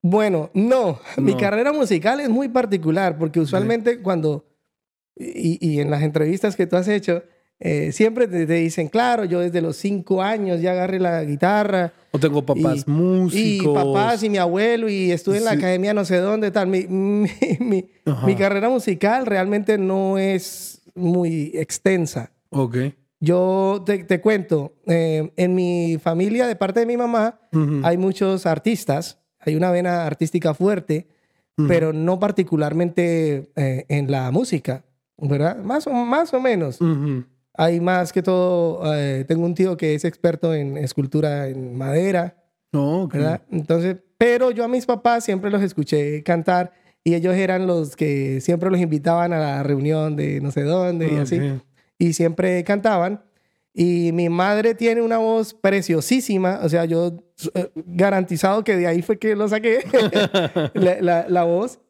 Bueno, 0.00 0.50
no. 0.54 1.00
Mi 1.18 1.34
carrera 1.36 1.72
musical 1.72 2.20
es 2.20 2.28
muy 2.28 2.48
particular 2.48 3.18
porque 3.18 3.40
usualmente 3.40 4.00
cuando, 4.00 4.46
y, 5.16 5.58
y 5.60 5.80
en 5.80 5.90
las 5.90 6.02
entrevistas 6.02 6.56
que 6.56 6.66
tú 6.66 6.76
has 6.76 6.86
hecho, 6.88 7.22
eh, 7.60 7.90
siempre 7.92 8.28
te, 8.28 8.46
te 8.46 8.54
dicen, 8.54 8.88
claro, 8.88 9.24
yo 9.24 9.40
desde 9.40 9.60
los 9.60 9.76
cinco 9.76 10.22
años 10.22 10.60
ya 10.60 10.72
agarré 10.72 11.00
la 11.00 11.24
guitarra 11.24 11.92
¿O 12.12 12.18
tengo 12.18 12.44
papás 12.46 12.84
Y- 12.86 12.90
músicos? 12.90 13.72
y 13.72 13.74
papás 13.74 14.22
y 14.22 14.30
mi 14.30 14.38
abuelo 14.38 14.88
y 14.88 15.10
estuve 15.10 15.38
en 15.38 15.44
la 15.44 15.52
Sí. 15.52 15.58
academia 15.58 15.92
no 15.92 16.04
sé 16.04 16.16
dónde, 16.18 16.50
tal. 16.50 16.68
Mi, 16.68 16.86
mi, 16.86 17.28
mi- 17.60 17.90
mi 18.24 18.34
carrera 18.36 18.68
musical 18.70 19.26
realmente 19.26 19.76
no 19.76 20.16
es 20.18 20.80
muy 20.94 21.50
extensa. 21.54 22.30
Ok. 22.50 22.76
Yo 23.20 23.82
te, 23.84 24.04
te 24.04 24.20
cuento, 24.20 24.72
eh, 24.86 25.32
en 25.36 25.54
mi 25.54 25.98
familia, 26.00 26.46
de 26.46 26.54
parte 26.56 26.80
de 26.80 26.86
mi 26.86 26.96
mamá, 26.96 27.40
Ujú. 27.52 27.80
hay 27.82 27.96
muchos 27.98 28.46
artistas, 28.46 29.18
hay 29.40 29.56
una 29.56 29.70
vena 29.72 30.06
artística 30.06 30.54
fuerte, 30.54 31.08
Ujú. 31.58 31.66
pero 31.66 31.92
no 31.92 32.20
particularmente 32.20 33.50
eh, 33.56 33.84
en 33.88 34.10
la 34.10 34.30
música, 34.30 34.84
¿verdad? 35.16 35.56
Más 35.58 35.86
o, 35.86 35.90
más 35.92 36.32
o 36.32 36.40
menos. 36.40 36.80
Ujú. 36.80 37.24
Hay 37.60 37.80
más 37.80 38.12
que 38.12 38.22
todo, 38.22 38.80
eh, 38.94 39.24
tengo 39.26 39.44
un 39.44 39.54
tío 39.54 39.76
que 39.76 39.94
es 39.94 40.04
experto 40.04 40.54
en 40.54 40.76
escultura 40.78 41.48
en 41.48 41.76
madera, 41.76 42.36
No, 42.72 43.02
ok. 43.02 43.14
¿verdad? 43.14 43.40
Entonces, 43.50 43.96
pero 44.16 44.50
yo 44.52 44.62
a 44.64 44.68
mis 44.68 44.86
papás 44.86 45.24
siempre 45.24 45.50
los 45.50 45.60
escuché 45.62 46.22
cantar 46.22 46.72
y 47.02 47.14
ellos 47.14 47.34
eran 47.34 47.66
los 47.66 47.96
que 47.96 48.40
siempre 48.40 48.70
los 48.70 48.78
invitaban 48.80 49.32
a 49.32 49.38
la 49.40 49.62
reunión 49.64 50.14
de 50.16 50.40
no 50.40 50.50
sé 50.52 50.62
dónde 50.62 51.12
y 51.12 51.16
así 51.16 51.40
y 51.98 52.12
siempre 52.12 52.62
cantaban. 52.64 53.24
Y 53.74 54.12
mi 54.12 54.28
madre 54.28 54.74
tiene 54.74 55.02
una 55.02 55.18
voz 55.18 55.52
preciosísima, 55.54 56.60
o 56.62 56.68
sea, 56.68 56.84
yo 56.84 57.16
eh, 57.54 57.70
garantizado 57.86 58.62
que 58.64 58.76
de 58.76 58.86
ahí 58.86 59.02
fue 59.02 59.18
que 59.18 59.34
lo 59.36 59.48
saqué, 59.48 59.80
la, 60.74 61.00
la- 61.00 61.26
la 61.28 61.42
voz. 61.44 61.80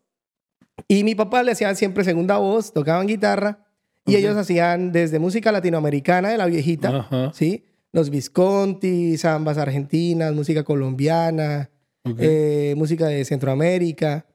Y 0.87 1.05
mi 1.05 1.15
papá 1.15 1.43
le 1.43 1.53
hacían 1.53 1.77
siempre 1.77 2.05
segunda 2.05 2.39
voz, 2.39 2.73
tocaban 2.73 3.07
guitarra 3.07 3.67
y 4.09 4.13
Ok. 4.15 4.19
ellos 4.19 4.37
hacían 4.37 4.91
desde 4.93 5.19
música 5.19 5.53
latinoamericana 5.53 6.31
de 6.31 6.39
la 6.39 6.47
viejita, 6.47 6.89
Ajá. 7.01 7.33
¿sí? 7.35 7.65
Los 7.93 8.11
Visconti, 8.11 9.17
zambas 9.19 9.59
argentinas, 9.59 10.35
música 10.35 10.65
colombiana, 10.65 11.71
Ok. 12.05 12.17
eh, 12.21 12.75
música 12.77 13.07
de 13.07 13.25
Centroamérica. 13.25 14.27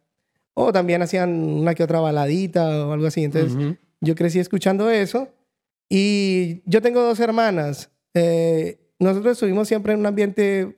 O 0.56 0.72
también 0.72 1.02
hacían 1.02 1.32
una 1.34 1.74
que 1.74 1.84
otra 1.84 2.00
baladita 2.00 2.86
o 2.88 2.92
algo 2.94 3.08
así. 3.08 3.24
Entonces, 3.24 3.54
Ujú. 3.56 3.76
yo 4.02 4.16
crecí 4.16 4.40
escuchando 4.40 4.90
eso. 4.90 5.30
Y 5.90 6.62
yo 6.66 6.82
tengo 6.82 7.02
dos 7.02 7.20
hermanas. 7.20 7.90
Eh, 8.14 8.80
nosotros 9.00 9.34
estuvimos 9.34 9.68
siempre 9.68 9.94
en 9.94 10.00
un 10.00 10.06
ambiente, 10.06 10.78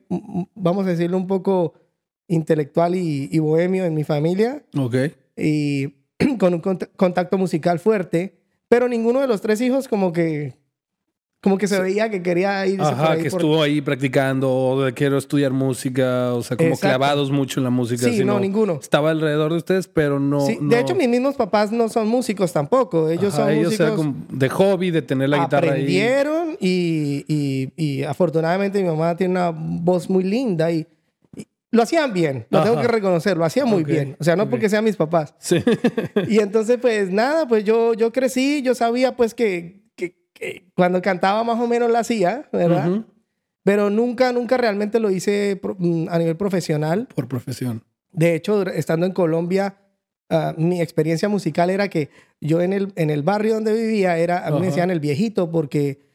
vamos 0.54 0.86
a 0.86 0.90
decirlo, 0.90 1.16
un 1.16 1.26
poco 1.26 1.74
intelectual 2.28 2.94
y, 2.94 3.28
y 3.30 3.38
bohemio 3.38 3.84
en 3.84 3.94
mi 3.94 4.04
familia. 4.04 4.62
Ok. 4.76 4.96
Y 5.36 5.94
con 6.38 6.54
un 6.54 6.62
cont- 6.62 6.88
contacto 6.96 7.38
musical 7.38 7.78
fuerte. 7.78 8.40
Pero 8.68 8.88
ninguno 8.88 9.20
de 9.20 9.26
los 9.28 9.40
tres 9.40 9.60
hijos 9.60 9.88
como 9.88 10.12
que... 10.12 10.54
Como 11.42 11.58
que 11.58 11.68
se 11.68 11.80
veía 11.80 12.10
que 12.10 12.22
quería 12.22 12.66
irse 12.66 12.78
por 12.78 12.86
Ajá, 12.94 13.12
ahí 13.12 13.22
que 13.22 13.30
por- 13.30 13.40
estuvo 13.40 13.62
ahí 13.62 13.80
practicando, 13.80 14.84
quiero 14.96 15.16
estudiar 15.16 15.52
música, 15.52 16.32
o 16.34 16.42
sea, 16.42 16.56
como 16.56 16.70
Exacto. 16.70 16.88
clavados 16.88 17.30
mucho 17.30 17.60
en 17.60 17.64
la 17.64 17.70
música. 17.70 18.08
Sí, 18.08 18.16
sino 18.16 18.34
no, 18.34 18.40
ninguno. 18.40 18.78
Estaba 18.82 19.10
alrededor 19.12 19.52
de 19.52 19.58
ustedes, 19.58 19.86
pero 19.86 20.18
no. 20.18 20.40
Sí, 20.40 20.58
no- 20.60 20.70
de 20.70 20.80
hecho, 20.80 20.96
mis 20.96 21.08
mismos 21.08 21.36
papás 21.36 21.70
no 21.70 21.88
son 21.88 22.08
músicos 22.08 22.52
tampoco. 22.52 23.08
Ellos 23.10 23.34
Ajá, 23.34 23.44
son 23.44 23.50
ellos 23.52 23.72
músicos. 23.72 23.90
como 23.96 24.14
de 24.30 24.48
hobby, 24.48 24.90
de 24.90 25.02
tener 25.02 25.28
la 25.28 25.38
guitarra 25.44 25.68
ahí. 25.68 25.82
aprendieron 25.82 26.56
y, 26.58 27.24
y, 27.28 27.70
y 27.76 28.02
afortunadamente 28.02 28.82
mi 28.82 28.88
mamá 28.88 29.14
tiene 29.16 29.32
una 29.32 29.50
voz 29.54 30.10
muy 30.10 30.24
linda 30.24 30.72
y 30.72 30.84
lo 31.76 31.82
hacían 31.82 32.12
bien. 32.12 32.46
Lo 32.50 32.62
tengo 32.62 32.74
Ajá. 32.78 32.86
que 32.86 32.92
reconocer, 32.92 33.36
lo 33.36 33.44
hacían 33.44 33.68
muy 33.68 33.82
Ok, 33.82 33.88
bien. 33.88 34.16
O 34.18 34.24
sea, 34.24 34.34
no 34.36 34.44
ok. 34.44 34.50
porque 34.50 34.68
sean 34.68 34.84
mis 34.84 34.96
papás. 34.96 35.34
Sí. 35.38 35.62
Y 36.28 36.40
entonces, 36.40 36.78
pues 36.80 37.10
nada, 37.10 37.46
pues 37.46 37.62
yo, 37.64 37.94
yo 37.94 38.12
crecí, 38.12 38.62
yo 38.62 38.74
sabía 38.74 39.14
pues 39.16 39.34
que, 39.34 39.84
que- 39.94 40.16
que 40.32 40.70
cuando 40.74 41.00
cantaba 41.02 41.44
más 41.44 41.60
o 41.60 41.66
menos 41.66 41.90
la 41.90 42.00
hacía, 42.00 42.48
¿verdad? 42.52 42.90
Ujú. 42.90 43.04
Pero 43.62 43.90
nunca, 43.90 44.32
nunca 44.32 44.56
realmente 44.56 45.00
lo 45.00 45.10
hice 45.10 45.60
mm, 45.78 46.06
a 46.10 46.18
nivel 46.18 46.36
profesional. 46.36 47.08
Por 47.14 47.26
profesión. 47.28 47.82
De 48.12 48.34
hecho, 48.34 48.62
estando 48.66 49.06
en 49.06 49.12
Colombia, 49.12 49.76
ah, 50.30 50.54
mi 50.56 50.80
experiencia 50.80 51.28
musical 51.28 51.70
era 51.70 51.88
que 51.88 52.08
yo 52.40 52.60
en 52.62 52.72
el, 52.72 52.92
en 52.96 53.10
el 53.10 53.22
barrio 53.22 53.54
donde 53.54 53.72
vivía, 53.72 54.18
era, 54.18 54.46
a 54.46 54.50
mí 54.52 54.60
me 54.60 54.66
decían 54.66 54.90
el 54.90 55.00
viejito 55.00 55.50
porque 55.50 56.05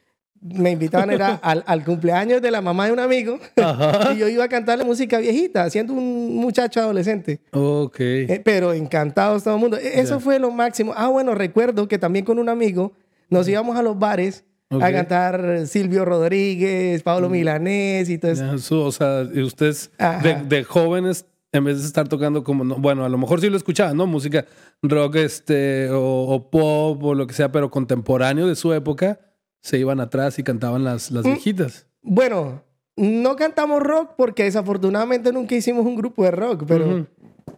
me 0.41 0.71
invitaban 0.71 1.11
era 1.11 1.35
al, 1.43 1.63
al 1.67 1.83
cumpleaños 1.85 2.41
de 2.41 2.49
la 2.51 2.61
mamá 2.61 2.87
de 2.87 2.93
un 2.93 2.99
amigo 2.99 3.39
Ajá. 3.55 4.13
y 4.15 4.17
yo 4.17 4.27
iba 4.27 4.43
a 4.43 4.49
cantarle 4.49 4.83
música 4.83 5.19
viejita, 5.19 5.69
siendo 5.69 5.93
un 5.93 6.35
muchacho 6.37 6.79
adolescente. 6.79 7.41
Ok. 7.51 7.99
Eh, 7.99 8.41
pero 8.43 8.73
encantados 8.73 9.43
todo 9.43 9.55
el 9.55 9.59
mundo. 9.61 9.77
E- 9.77 9.99
Eso 9.99 10.15
Ya. 10.15 10.19
fue 10.19 10.39
lo 10.39 10.51
máximo. 10.51 10.93
Ah, 10.95 11.07
bueno, 11.09 11.35
recuerdo 11.35 11.87
que 11.87 11.97
también 11.99 12.25
con 12.25 12.39
un 12.39 12.49
amigo 12.49 12.93
nos 13.29 13.47
íbamos 13.47 13.77
a 13.77 13.83
los 13.83 13.97
bares 13.99 14.43
Ok. 14.71 14.81
a 14.83 14.91
cantar 14.91 15.67
Silvio 15.67 16.05
Rodríguez, 16.05 17.03
Pablo 17.03 17.29
Milanés 17.29 18.09
y 18.09 18.17
todo 18.17 18.31
eso. 18.31 18.57
Su- 18.57 18.79
o 18.81 18.91
sea, 18.91 19.27
y 19.33 19.41
ustedes 19.41 19.91
de, 20.23 20.35
de 20.47 20.63
jóvenes, 20.63 21.25
en 21.51 21.65
vez 21.65 21.81
de 21.81 21.85
estar 21.85 22.07
tocando 22.07 22.43
como, 22.43 22.63
no- 22.63 22.75
bueno, 22.77 23.03
a 23.05 23.09
lo 23.09 23.17
mejor 23.17 23.41
sí 23.41 23.49
lo 23.49 23.57
escuchaban, 23.57 23.97
¿no? 23.97 24.07
Música 24.07 24.45
rock 24.81 25.17
este, 25.17 25.89
o, 25.89 26.23
o 26.33 26.49
pop 26.49 27.03
o 27.03 27.13
lo 27.13 27.27
que 27.27 27.33
sea, 27.33 27.51
pero 27.51 27.69
contemporáneo 27.69 28.47
de 28.47 28.55
su 28.55 28.71
época, 28.73 29.19
se 29.61 29.77
iban 29.77 29.99
atrás 29.99 30.37
y 30.39 30.43
cantaban 30.43 30.83
las, 30.83 31.11
las 31.11 31.23
Mm. 31.25 31.27
viejitas. 31.29 31.87
Bueno, 32.01 32.63
no 32.97 33.35
cantamos 33.35 33.81
rock 33.81 34.11
porque 34.17 34.43
desafortunadamente 34.43 35.31
nunca 35.31 35.55
hicimos 35.55 35.85
un 35.85 35.95
grupo 35.95 36.23
de 36.23 36.31
rock, 36.31 36.63
pero, 36.67 37.07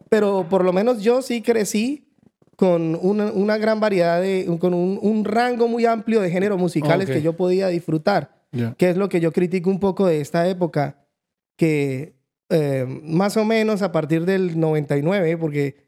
pero 0.10 0.48
por 0.50 0.64
lo 0.64 0.72
menos 0.74 1.02
yo 1.02 1.22
sí 1.22 1.42
crecí 1.42 2.08
con 2.56 2.98
una, 3.02 3.32
una 3.32 3.58
gran 3.58 3.80
variedad 3.80 4.22
de, 4.22 4.46
con 4.60 4.74
un, 4.74 5.00
un 5.02 5.26
rango 5.26 5.68
muy 5.68 5.86
amplio 5.86 6.22
de 6.22 6.30
géneros 6.30 6.60
musicales 6.60 7.08
Ok. 7.10 7.16
que 7.16 7.22
yo 7.22 7.34
podía 7.34 7.68
disfrutar, 7.68 8.44
que 8.78 8.90
es 8.90 8.96
lo 8.98 9.10
que 9.10 9.20
yo 9.20 9.32
critico 9.32 9.70
un 9.72 9.80
poco 9.80 10.06
de 10.06 10.22
esta 10.22 10.48
época, 10.48 11.04
que 11.58 12.16
eh, 12.50 12.86
más 13.04 13.38
o 13.38 13.46
menos 13.46 13.82
a 13.82 13.92
partir 13.92 14.26
del 14.26 14.60
99, 14.60 15.38
porque 15.38 15.83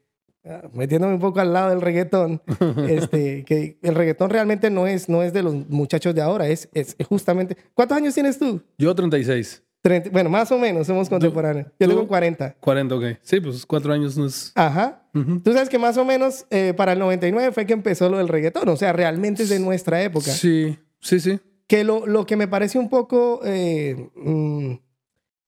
metiéndome 0.72 1.14
un 1.14 1.20
poco 1.20 1.40
al 1.40 1.52
lado 1.52 1.70
del 1.70 1.80
reggaetón, 1.80 2.40
este, 2.88 3.44
que 3.44 3.78
el 3.82 3.94
reggaetón 3.94 4.30
realmente 4.30 4.70
no 4.70 4.86
es, 4.86 5.08
no 5.08 5.22
es 5.22 5.32
de 5.32 5.42
los 5.42 5.54
muchachos 5.68 6.14
de 6.14 6.22
ahora, 6.22 6.48
es, 6.48 6.68
es 6.74 6.96
justamente... 7.08 7.56
¿Cuántos 7.74 7.96
años 7.96 8.14
tienes 8.14 8.38
tú? 8.38 8.62
Yo 8.78 8.94
36. 8.94 9.62
30 9.82 10.10
bueno, 10.10 10.28
más 10.30 10.50
o 10.50 10.58
menos 10.58 10.86
somos 10.88 11.08
contemporáneos. 11.08 11.68
Yo 11.78 11.86
tengo 11.88 12.08
40. 12.08 12.56
40, 12.58 12.94
ok. 12.96 13.04
Sí, 13.22 13.40
pues 13.40 13.64
cuatro 13.64 13.92
años 13.92 14.16
no 14.16 14.26
es... 14.26 14.50
Ajá. 14.56 15.02
Tú 15.44 15.52
sabes 15.52 15.68
que 15.68 15.78
más 15.78 15.96
o 15.96 16.04
menos 16.04 16.44
eh, 16.50 16.74
para 16.76 16.92
el 16.94 16.98
99 16.98 17.52
fue 17.52 17.66
que 17.66 17.72
empezó 17.72 18.08
lo 18.10 18.18
del 18.18 18.26
reggaetón. 18.28 18.68
O 18.68 18.76
sea, 18.76 18.92
realmente 18.92 19.44
es 19.44 19.48
de 19.48 19.60
nuestra 19.60 20.02
época. 20.02 20.30
Sí, 20.32 20.76
sí, 21.00 21.20
sí. 21.20 21.38
Que 21.68 21.84
lo, 21.84 22.04
lo 22.06 22.26
que 22.26 22.36
me 22.36 22.48
parece 22.48 22.78
un 22.80 22.88
poco 22.88 23.40
eh, 23.44 24.08
mm, 24.16 24.72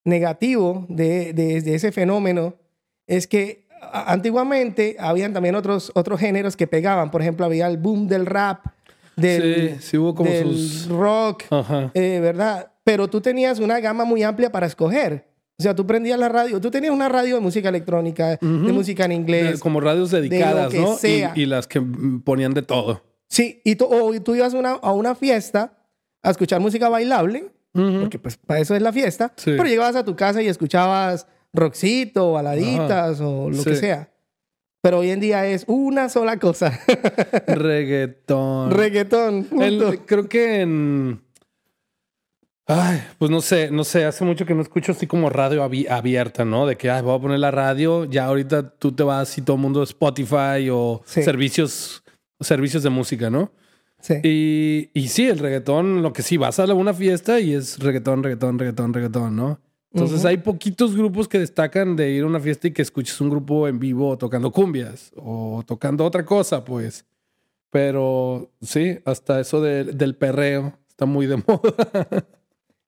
negativo 0.05 0.87
de, 0.89 1.33
de- 1.33 1.61
de 1.61 1.75
ese 1.75 1.93
fenómeno 1.93 2.57
es 3.07 3.27
que 3.27 3.67
antiguamente 3.93 4.97
habían 4.99 5.33
también 5.33 5.55
otros, 5.55 5.93
otros 5.95 6.21
géneros 6.21 6.57
que 6.57 6.67
pegaban. 6.67 7.11
Por 7.11 7.21
ejemplo, 7.23 7.47
había 7.47 7.67
el 7.67 7.77
boom 7.79 8.07
del 8.09 8.27
rap, 8.27 8.65
del, 9.17 9.77
sí, 9.81 9.89
sí 9.91 9.99
hubo 9.99 10.15
como 10.15 10.31
del 10.31 10.47
sus... 10.57 10.89
rock, 10.89 11.45
eh, 11.95 12.19
¿verdad? 12.21 12.71
Pero 12.85 13.09
tú 13.09 13.21
tenías 13.21 13.59
una 13.59 13.81
gama 13.81 14.05
muy 14.05 14.23
amplia 14.23 14.51
para 14.53 14.67
escoger. 14.67 15.27
O 15.59 15.63
sea, 15.63 15.75
tú 15.75 15.85
prendías 15.87 16.19
la 16.19 16.29
radio, 16.29 16.61
tú 16.61 16.71
tenías 16.71 16.93
una 16.93 17.09
radio 17.09 17.35
de 17.35 17.41
música 17.41 17.69
electrónica, 17.69 18.37
de 18.41 18.73
música 18.73 19.05
en 19.07 19.13
inglés. 19.13 19.59
como 19.59 19.81
radios 19.81 20.11
dedicadas, 20.13 20.71
que 20.73 20.79
¿no? 20.81 20.95
Y- 20.95 20.97
sea. 20.99 21.33
Y, 21.35 21.47
las 21.47 21.67
que 21.67 21.83
ponían 22.25 22.55
de 22.55 22.63
todo. 22.63 23.03
Sí, 23.29 23.61
y 23.65 23.75
tú, 23.75 23.87
o 23.91 24.13
tú 24.23 24.37
ibas 24.37 24.55
a 24.55 24.57
una, 24.59 24.71
a 24.71 24.93
una 24.93 25.15
fiesta 25.17 25.73
a 26.23 26.31
escuchar 26.31 26.61
música 26.61 26.89
bailable, 26.89 27.51
porque 27.73 28.19
pues 28.19 28.37
para 28.37 28.61
eso 28.61 28.75
es 28.75 28.83
la 28.83 28.93
fiesta, 28.93 29.33
Sí. 29.37 29.53
pero 29.57 29.65
llegabas 29.65 29.97
a 29.97 30.05
tu 30.05 30.17
casa 30.17 30.41
y 30.43 30.47
escuchabas 30.49 31.27
rockcito, 31.53 32.33
baladitas 32.33 33.21
o 33.21 33.51
lo 33.51 33.57
Sí. 33.57 33.65
que 33.71 33.77
sea. 33.77 34.11
Pero 34.81 34.99
hoy 35.01 35.11
en 35.11 35.21
día 35.21 35.45
es 35.47 35.65
una 35.67 36.09
sola 36.09 36.39
cosa. 36.39 36.79
Reggaetón. 37.47 38.71
Reggaetón. 38.71 39.47
El- 39.61 40.01
creo 40.07 40.29
que 40.29 40.61
en. 40.61 41.23
Ay, 42.71 43.03
pues 43.19 43.31
no 43.31 43.41
sé, 43.41 43.71
no 43.71 43.83
sé, 43.83 44.05
hace 44.05 44.25
mucho 44.27 44.45
que 44.45 44.55
no 44.55 44.61
escucho 44.61 44.93
así 44.93 45.07
como 45.07 45.31
radio 45.31 45.65
abi- 45.67 45.89
abierta, 45.89 46.45
¿no? 46.45 46.67
De 46.67 46.77
que, 46.77 46.91
ay, 46.91 47.01
voy 47.03 47.17
a 47.17 47.21
poner 47.21 47.39
la 47.39 47.51
radio, 47.51 48.05
ya 48.05 48.27
ahorita 48.27 48.75
tú 48.77 48.93
te 48.93 49.03
vas 49.03 49.39
y 49.39 49.43
todo 49.43 49.57
el 49.57 49.63
mundo 49.63 49.83
Spotify 49.83 50.69
o 50.71 51.01
Sí. 51.07 51.23
servicios, 51.23 52.03
servicios 52.41 52.83
de 52.83 52.91
música, 52.91 53.31
¿no? 53.31 53.53
Sí. 54.01 54.17
Y, 54.23 54.91
y 54.93 55.09
sí, 55.09 55.27
el 55.29 55.39
reggaetón, 55.39 56.03
lo 56.03 56.13
que 56.13 56.23
sí, 56.23 56.37
vas 56.37 56.61
a 56.61 56.73
una 56.75 56.93
fiesta 56.93 57.41
y 57.41 57.55
es 57.55 57.79
reggaetón, 57.79 58.23
reggaetón, 58.23 58.59
reggaetón, 58.59 58.93
reggaetón, 58.93 59.35
¿no? 59.37 59.61
Entonces 59.93 60.19
Ujú. 60.21 60.29
hay 60.29 60.37
poquitos 60.39 60.95
grupos 60.97 61.27
que 61.29 61.39
destacan 61.39 61.97
de 61.97 62.11
ir 62.11 62.23
a 62.23 62.27
una 62.27 62.41
fiesta 62.41 62.69
y 62.69 62.73
que 62.73 62.83
escuches 62.83 63.21
un 63.21 63.31
grupo 63.31 63.67
en 63.69 63.79
vivo 63.79 64.17
tocando 64.19 64.51
cumbias 64.53 65.11
o 65.17 65.63
tocando 65.67 66.05
otra 66.05 66.25
cosa, 66.25 66.65
pues. 66.65 67.07
Pero 67.71 68.51
sí, 68.61 68.99
hasta 69.05 69.41
eso 69.41 69.61
de- 69.61 69.85
del 69.85 70.15
perreo 70.17 70.75
está 70.89 71.07
muy 71.07 71.27
de 71.27 71.37
moda. 71.47 72.27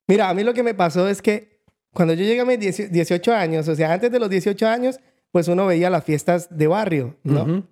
Mira, 0.06 0.28
a 0.30 0.34
mí 0.34 0.42
lo 0.42 0.54
que 0.54 0.62
me 0.62 0.74
pasó 0.74 1.08
es 1.08 1.22
que 1.22 1.60
cuando 1.92 2.14
yo 2.14 2.24
llegué 2.24 2.40
a 2.40 2.44
mis 2.44 2.58
10 2.58 2.90
18 2.92 3.32
años, 3.34 3.68
o 3.68 3.74
sea, 3.74 3.92
antes 3.92 4.10
de 4.10 4.18
los 4.18 4.30
18 4.30 4.66
años, 4.68 4.98
pues 5.32 5.48
uno 5.48 5.66
veía 5.66 5.90
las 5.90 6.04
fiestas 6.04 6.48
de 6.56 6.66
barrio, 6.66 7.16
¿no? 7.24 7.42
Ujú. 7.42 7.64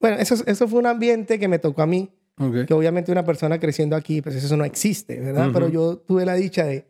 Bueno, 0.00 0.16
eso, 0.18 0.34
eso 0.46 0.68
fue 0.68 0.78
un 0.80 0.86
ambiente 0.86 1.38
que 1.38 1.48
me 1.48 1.58
tocó 1.58 1.82
a 1.82 1.86
mí, 1.86 2.10
Ok. 2.38 2.66
que 2.66 2.74
obviamente 2.74 3.10
una 3.12 3.24
persona 3.24 3.58
creciendo 3.58 3.96
aquí, 3.96 4.20
pues 4.22 4.34
eso 4.36 4.56
no 4.56 4.64
existe, 4.64 5.18
¿verdad? 5.20 5.44
Ujú. 5.46 5.52
Pero 5.54 5.68
yo 5.68 5.96
tuve 5.98 6.24
la 6.26 6.34
dicha 6.34 6.64
de, 6.64 6.86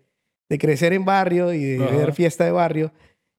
de 0.49 0.59
crecer 0.59 0.93
en 0.93 1.05
barrio 1.05 1.53
y 1.53 1.65
de 1.65 1.85
Ajá. 1.85 1.97
ver 1.97 2.13
fiesta 2.13 2.45
de 2.45 2.53
barrio. 2.53 2.93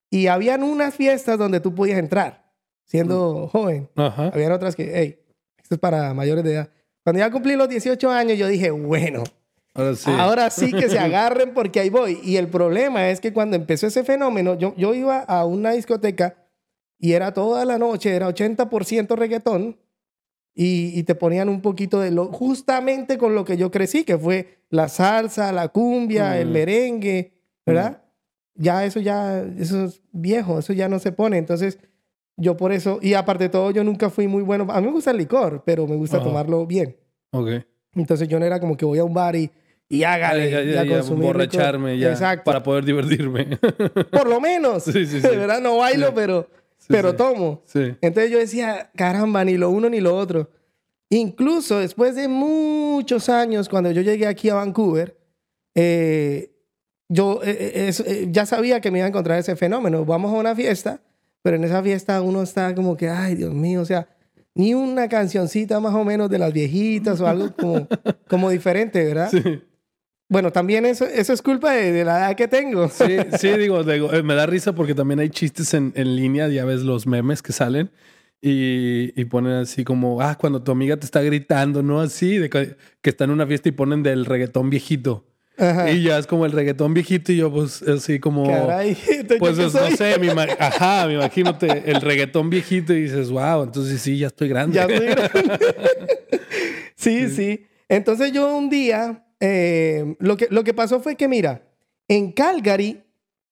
Y 0.10 0.28
habían 0.28 0.64
unas 0.64 0.94
fiestas 0.96 1.38
donde 1.38 1.60
tú 1.60 1.74
podías 1.76 2.00
entrar, 2.00 2.52
siendo 2.86 3.48
joven. 3.48 3.90
Ajá. 3.96 4.32
Habían 4.34 4.52
otras 4.52 4.76
que, 4.76 4.92
hey, 4.94 5.20
esto 5.62 5.76
es 5.76 5.80
para 5.80 6.14
mayores 6.14 6.44
de 6.44 6.54
edad. 6.54 6.70
Cuando 7.04 7.20
ya 7.20 7.32
cumplí 7.32 7.56
los 7.56 7.70
18 7.70 8.10
años, 8.10 8.38
yo 8.38 8.48
dije, 8.48 8.72
bueno, 8.72 9.24
Ahora 9.74 9.96
sí. 9.96 10.12
Ahora 10.12 10.50
sí 10.50 10.74
que 10.74 10.90
se 10.90 10.98
agarren 11.00 11.54
porque 11.54 11.80
ahí 11.80 11.90
voy. 11.90 12.20
Y 12.24 12.38
el 12.38 12.48
problema 12.48 13.10
es 13.10 13.22
que 13.22 13.32
cuando 13.32 13.56
empezó 13.56 13.86
ese 13.86 14.04
fenómeno, 14.04 14.56
yo, 14.58 14.74
yo 14.76 14.96
iba 14.96 15.20
a 15.20 15.46
una 15.46 15.72
discoteca 15.72 16.48
y 16.98 17.14
era 17.14 17.32
toda 17.32 17.64
la 17.64 17.78
noche, 17.78 18.16
era 18.16 18.28
80% 18.28 19.16
reggaetón 19.16 19.78
y, 20.60 20.98
y 21.00 21.04
te 21.04 21.14
ponían 21.14 21.50
un 21.50 21.62
poquito 21.62 22.00
de 22.00 22.10
lo, 22.10 22.26
justamente 22.34 23.20
con 23.20 23.36
lo 23.36 23.46
que 23.46 23.58
yo 23.58 23.70
crecí, 23.70 24.04
que 24.04 24.18
fue 24.18 24.58
la 24.72 24.90
salsa, 24.90 25.52
la 25.52 25.68
cumbia, 25.68 26.40
el 26.40 26.48
Mm. 26.48 26.52
merengue, 26.52 27.32
¿verdad? 27.66 28.02
Ya 28.56 28.84
eso 28.84 29.00
ya, 29.00 29.44
eso 29.60 29.86
es 29.86 30.02
viejo, 30.12 30.58
eso 30.58 30.74
ya 30.74 30.90
no 30.90 30.98
se 30.98 31.12
pone. 31.12 31.38
Entonces, 31.38 31.78
yo 32.38 32.58
por 32.58 32.72
eso, 32.72 32.98
y 33.04 33.14
aparte 33.14 33.44
de 33.46 33.50
todo, 33.50 33.70
yo 33.70 33.84
nunca 33.84 34.10
fui 34.10 34.28
muy 34.28 34.42
bueno. 34.42 34.66
A 34.72 34.82
mí 34.82 34.88
me 34.88 34.94
gusta 34.94 35.12
el 35.12 35.18
licor, 35.18 35.62
pero 35.64 35.86
me 35.86 35.96
gusta 35.96 36.18
Ajá. 36.18 36.26
tomarlo 36.26 36.66
bien. 36.66 36.98
Ok. 37.32 37.50
Entonces 37.96 38.28
yo 38.28 38.40
no 38.40 38.46
era 38.46 38.60
como 38.60 38.76
que 38.76 38.86
voy 38.86 38.98
a 38.98 39.04
un 39.04 39.14
bar 39.14 39.36
y, 39.36 39.52
y 39.90 40.04
hágale, 40.04 40.50
ya, 40.50 40.62
ya, 40.64 40.84
ya, 40.84 41.02
licor. 41.02 41.18
borracharme 41.18 41.98
ya 42.00 42.10
Exacto. 42.12 42.46
para 42.46 42.64
poder 42.64 42.84
divertirme. 42.84 43.58
Por 44.12 44.28
lo 44.28 44.42
menos. 44.42 44.84
Sí, 44.92 45.06
sí, 45.06 45.22
sí. 45.22 45.28
De 45.28 45.38
verdad, 45.38 45.62
no 45.62 45.78
bailo, 45.78 46.14
pero, 46.16 46.50
pero 46.88 47.12
sí. 47.12 47.18
tomo. 47.18 47.62
sí. 47.66 47.96
Entonces 48.02 48.32
yo 48.32 48.38
decía, 48.38 48.92
caramba, 48.96 49.44
ni 49.46 49.58
lo 49.58 49.70
uno 49.70 49.90
ni 49.90 50.00
lo 50.00 50.16
otro. 50.16 50.50
Incluso 51.10 51.80
después 51.80 52.16
de 52.16 52.28
muchos 52.28 53.30
años, 53.30 53.70
cuando 53.70 53.92
yo 53.92 54.02
llegué 54.02 54.28
aquí 54.28 54.50
a 54.50 54.56
Vancouver, 54.56 55.18
eh, 55.76 56.52
yo 57.10 57.42
eh, 57.44 57.88
eh, 57.88 57.94
eh, 58.06 58.28
ya 58.30 58.46
sabía 58.46 58.82
que 58.82 58.92
me 58.92 59.00
iba 59.00 59.06
a 59.06 59.10
encontrar 59.10 59.40
ese 59.40 59.56
fenómeno. 59.56 60.04
Vamos 60.06 60.34
a 60.34 60.38
una 60.38 60.56
fiesta, 60.56 61.02
pero 61.42 61.56
en 61.56 61.64
esa 61.64 61.82
fiesta 61.82 62.22
uno 62.22 62.42
está 62.42 62.76
como 62.76 62.98
que, 62.98 63.10
ay, 63.10 63.36
Dios 63.36 63.54
mío, 63.54 63.82
o 63.82 63.86
sea, 63.86 64.10
ni 64.54 64.74
una 64.74 65.08
cancioncita 65.08 65.80
más 65.80 65.94
o 65.94 66.04
menos 66.04 66.30
de 66.30 66.40
las 66.40 66.52
viejitas 66.52 67.22
o 67.22 67.28
algo 67.28 67.56
como, 67.56 67.88
como 68.28 68.50
diferente, 68.50 69.04
¿verdad? 69.04 69.30
Sí. 69.32 69.62
Bueno, 70.30 70.52
también 70.52 70.86
eso, 70.86 71.06
eso 71.06 71.32
es 71.32 71.42
culpa 71.42 71.72
de, 71.72 71.92
de 71.94 72.04
la 72.04 72.18
edad 72.20 72.36
que 72.36 72.48
tengo. 72.48 72.90
Sí, 72.90 73.18
sí, 73.40 73.50
digo, 73.58 73.84
digo, 73.84 74.14
eh, 74.14 74.24
me 74.24 74.36
da 74.36 74.46
risa 74.46 74.74
porque 74.74 74.94
también 74.94 75.20
hay 75.20 75.30
chistes 75.30 75.74
en, 75.74 75.94
en 75.96 76.16
línea, 76.16 76.48
ya 76.50 76.66
ves 76.66 76.82
los 76.82 77.08
memes 77.08 77.42
que 77.42 77.54
salen 77.54 77.90
y, 78.42 79.20
y 79.20 79.26
ponen 79.26 79.54
así 79.54 79.84
como, 79.84 80.22
ah, 80.22 80.36
cuando 80.38 80.62
tu 80.62 80.72
amiga 80.72 80.98
te 80.98 81.06
está 81.06 81.22
gritando, 81.22 81.82
¿no? 81.82 82.02
Así, 82.02 82.38
de 82.38 82.50
que, 82.50 82.76
que 83.02 83.10
está 83.10 83.24
en 83.24 83.32
una 83.32 83.48
fiesta 83.48 83.70
y 83.70 83.72
ponen 83.72 84.04
del 84.04 84.26
reggaetón 84.26 84.70
viejito. 84.70 85.26
Ajá. 85.60 85.90
Y 85.90 86.04
ya 86.04 86.20
es 86.20 86.28
como 86.28 86.46
el 86.46 86.52
reggaetón 86.52 86.94
viejito 86.94 87.32
y 87.32 87.38
yo 87.38 87.52
pues 87.52 87.82
así 87.82 88.20
como... 88.20 88.46
Caray, 88.46 88.96
¿entonces 89.10 89.38
Pues 89.40 89.58
es- 89.58 89.74
no 89.74 89.90
sé, 89.96 90.20
me 90.20 90.30
ajá, 90.60 91.08
me 91.08 91.14
imagino 91.16 91.58
el 91.62 92.02
reggaetón 92.02 92.50
viejito 92.52 92.94
y 92.94 93.04
dices, 93.04 93.30
wow, 93.32 93.64
entonces 93.64 94.00
sí, 94.02 94.20
ya 94.20 94.28
estoy 94.28 94.50
grande. 94.50 94.76
Ya 94.76 94.84
estoy 94.86 95.08
grande. 95.08 95.58
sí, 96.96 97.30
sí. 97.30 97.66
Entonces 97.90 98.32
yo 98.34 98.56
un 98.56 98.70
día, 98.70 99.24
eh, 99.40 100.16
lo, 100.20 100.38
que, 100.38 100.48
lo 100.50 100.64
que 100.64 100.74
pasó 100.74 101.00
fue 101.00 101.16
que, 101.16 101.28
mira, 101.28 101.62
en 102.08 102.32
Calgary, 102.32 103.04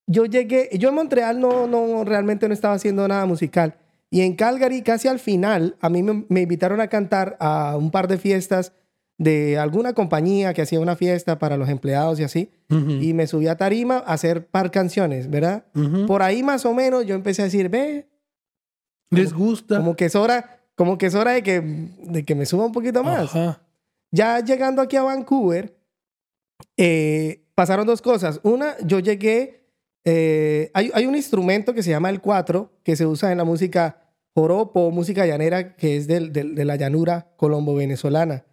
yo 0.07 0.25
llegué, 0.25 0.69
yo 0.77 0.89
en 0.89 0.95
Montreal 0.95 1.39
no, 1.39 1.67
no 1.67 2.03
realmente 2.03 2.47
no 2.47 2.53
estaba 2.53 2.73
haciendo 2.75 3.07
nada 3.07 3.25
musical. 3.25 3.75
Y 4.09 4.21
en 4.21 4.35
Calgary, 4.35 4.81
casi 4.81 5.07
al 5.07 5.19
final, 5.19 5.75
a 5.81 5.89
mí 5.89 6.03
me, 6.03 6.25
me 6.29 6.41
invitaron 6.41 6.79
a 6.79 6.87
cantar 6.87 7.35
a 7.39 7.75
un 7.77 7.91
par 7.91 8.07
de 8.07 8.17
fiestas 8.17 8.71
de 9.17 9.57
alguna 9.57 9.93
compañía 9.93 10.53
que 10.53 10.61
hacía 10.61 10.79
una 10.79 10.95
fiesta 10.95 11.39
para 11.39 11.57
los 11.57 11.69
empleados 11.69 12.19
y 12.19 12.23
así. 12.23 12.51
Ujú, 12.69 12.91
Y 13.01 13.13
me 13.13 13.27
subí 13.27 13.47
a 13.47 13.55
tarima 13.57 13.97
a 13.97 14.13
hacer 14.13 14.45
par 14.47 14.71
canciones, 14.71 15.29
¿verdad? 15.29 15.65
ujú. 15.73 16.05
Por 16.05 16.21
ahí 16.21 16.43
más 16.43 16.65
o 16.65 16.73
menos 16.73 17.05
yo 17.05 17.15
empecé 17.15 17.41
a 17.41 17.45
decir, 17.45 17.69
ve, 17.69 18.07
¿Les 19.09 19.33
gusta? 19.33 19.77
como 19.77 19.95
que 19.95 20.05
es 20.05 20.15
hora, 20.15 20.59
como 20.75 20.97
que 20.97 21.05
es 21.07 21.15
hora 21.15 21.31
de 21.31 21.43
que, 21.43 21.61
de 21.61 22.25
que 22.25 22.35
me 22.35 22.45
suba 22.45 22.65
un 22.65 22.71
poquito 22.73 23.03
más. 23.03 23.35
Ajá. 23.35 23.61
Ya 24.15 24.39
llegando 24.39 24.81
aquí 24.81 24.95
a 24.95 25.03
Vancouver, 25.03 25.75
eh, 26.77 27.43
pasaron 27.53 27.85
dos 27.85 28.01
cosas. 28.01 28.39
Una, 28.43 28.75
yo 28.83 28.99
llegué, 28.99 29.65
eh, 30.05 30.71
hay, 30.73 30.89
hay 30.93 31.05
un 31.05 31.15
instrumento 31.15 31.73
que 31.73 31.83
se 31.83 31.89
llama 31.89 32.09
el 32.09 32.21
cuatro, 32.21 32.71
que 32.83 32.95
se 32.95 33.05
usa 33.05 33.31
en 33.33 33.37
la 33.37 33.43
música 33.43 34.01
joropo, 34.33 34.89
música 34.91 35.25
llanera, 35.25 35.75
que 35.75 35.97
es 35.97 36.07
del- 36.07 36.31
del- 36.31 36.55
de 36.55 36.63
la 36.65 36.77
llanura 36.77 37.27
colombo-venezolana. 37.37 38.45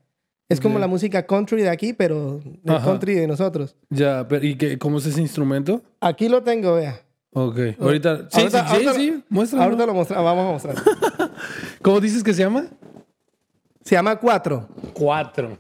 Es 0.49 0.61
como 0.61 0.79
la 0.81 0.87
música 0.89 1.27
country 1.27 1.63
de 1.63 1.71
aquí, 1.71 1.93
pero 1.93 2.41
el 2.65 2.75
Ajá. 2.75 2.85
country 2.85 3.15
de 3.15 3.27
nosotros. 3.29 3.77
Ya, 3.89 4.27
pero 4.29 4.45
¿y 4.45 4.57
qué, 4.57 4.79
cómo 4.79 4.99
es 4.99 5.07
ese 5.07 5.21
instrumento? 5.21 5.81
Aquí 6.01 6.29
lo 6.29 6.43
tengo, 6.43 6.75
vea. 6.75 7.01
Ok. 7.33 7.59
Ahorita. 7.81 8.29
Sí, 8.31 8.41
Ahorita- 8.41 8.61
sí, 8.63 8.67
sí, 8.69 8.75
ahorita- 8.75 8.95
sí. 8.95 9.25
Muéstralo. 9.31 9.65
Ahorita 9.65 9.87
lo 9.87 9.95
mostramos, 9.95 10.25
vamos 10.25 10.45
a 10.47 10.53
mostrar. 10.69 10.77
¿Cómo 11.83 12.01
dices 12.01 12.23
que 12.23 12.35
se 12.35 12.43
llama? 12.43 12.67
Se 13.85 13.95
llama 13.95 14.17
cuatro. 14.19 14.69
Cuatro. 14.95 15.59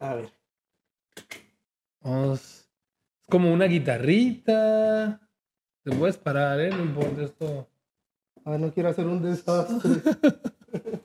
A 0.00 0.14
ver. 0.14 0.30
Vamos. 2.00 2.40
Es 2.40 3.26
como 3.28 3.52
una 3.52 3.66
guitarrita. 3.66 5.20
Te 5.82 5.90
puedes 5.96 6.16
parar, 6.16 6.60
¿eh? 6.60 6.70
No 6.70 6.82
importa 6.82 7.22
esto. 7.22 7.68
A 8.44 8.50
ver, 8.50 8.60
no 8.60 8.72
quiero 8.72 8.88
hacer 8.90 9.06
un 9.06 9.22
desastre. 9.22 10.02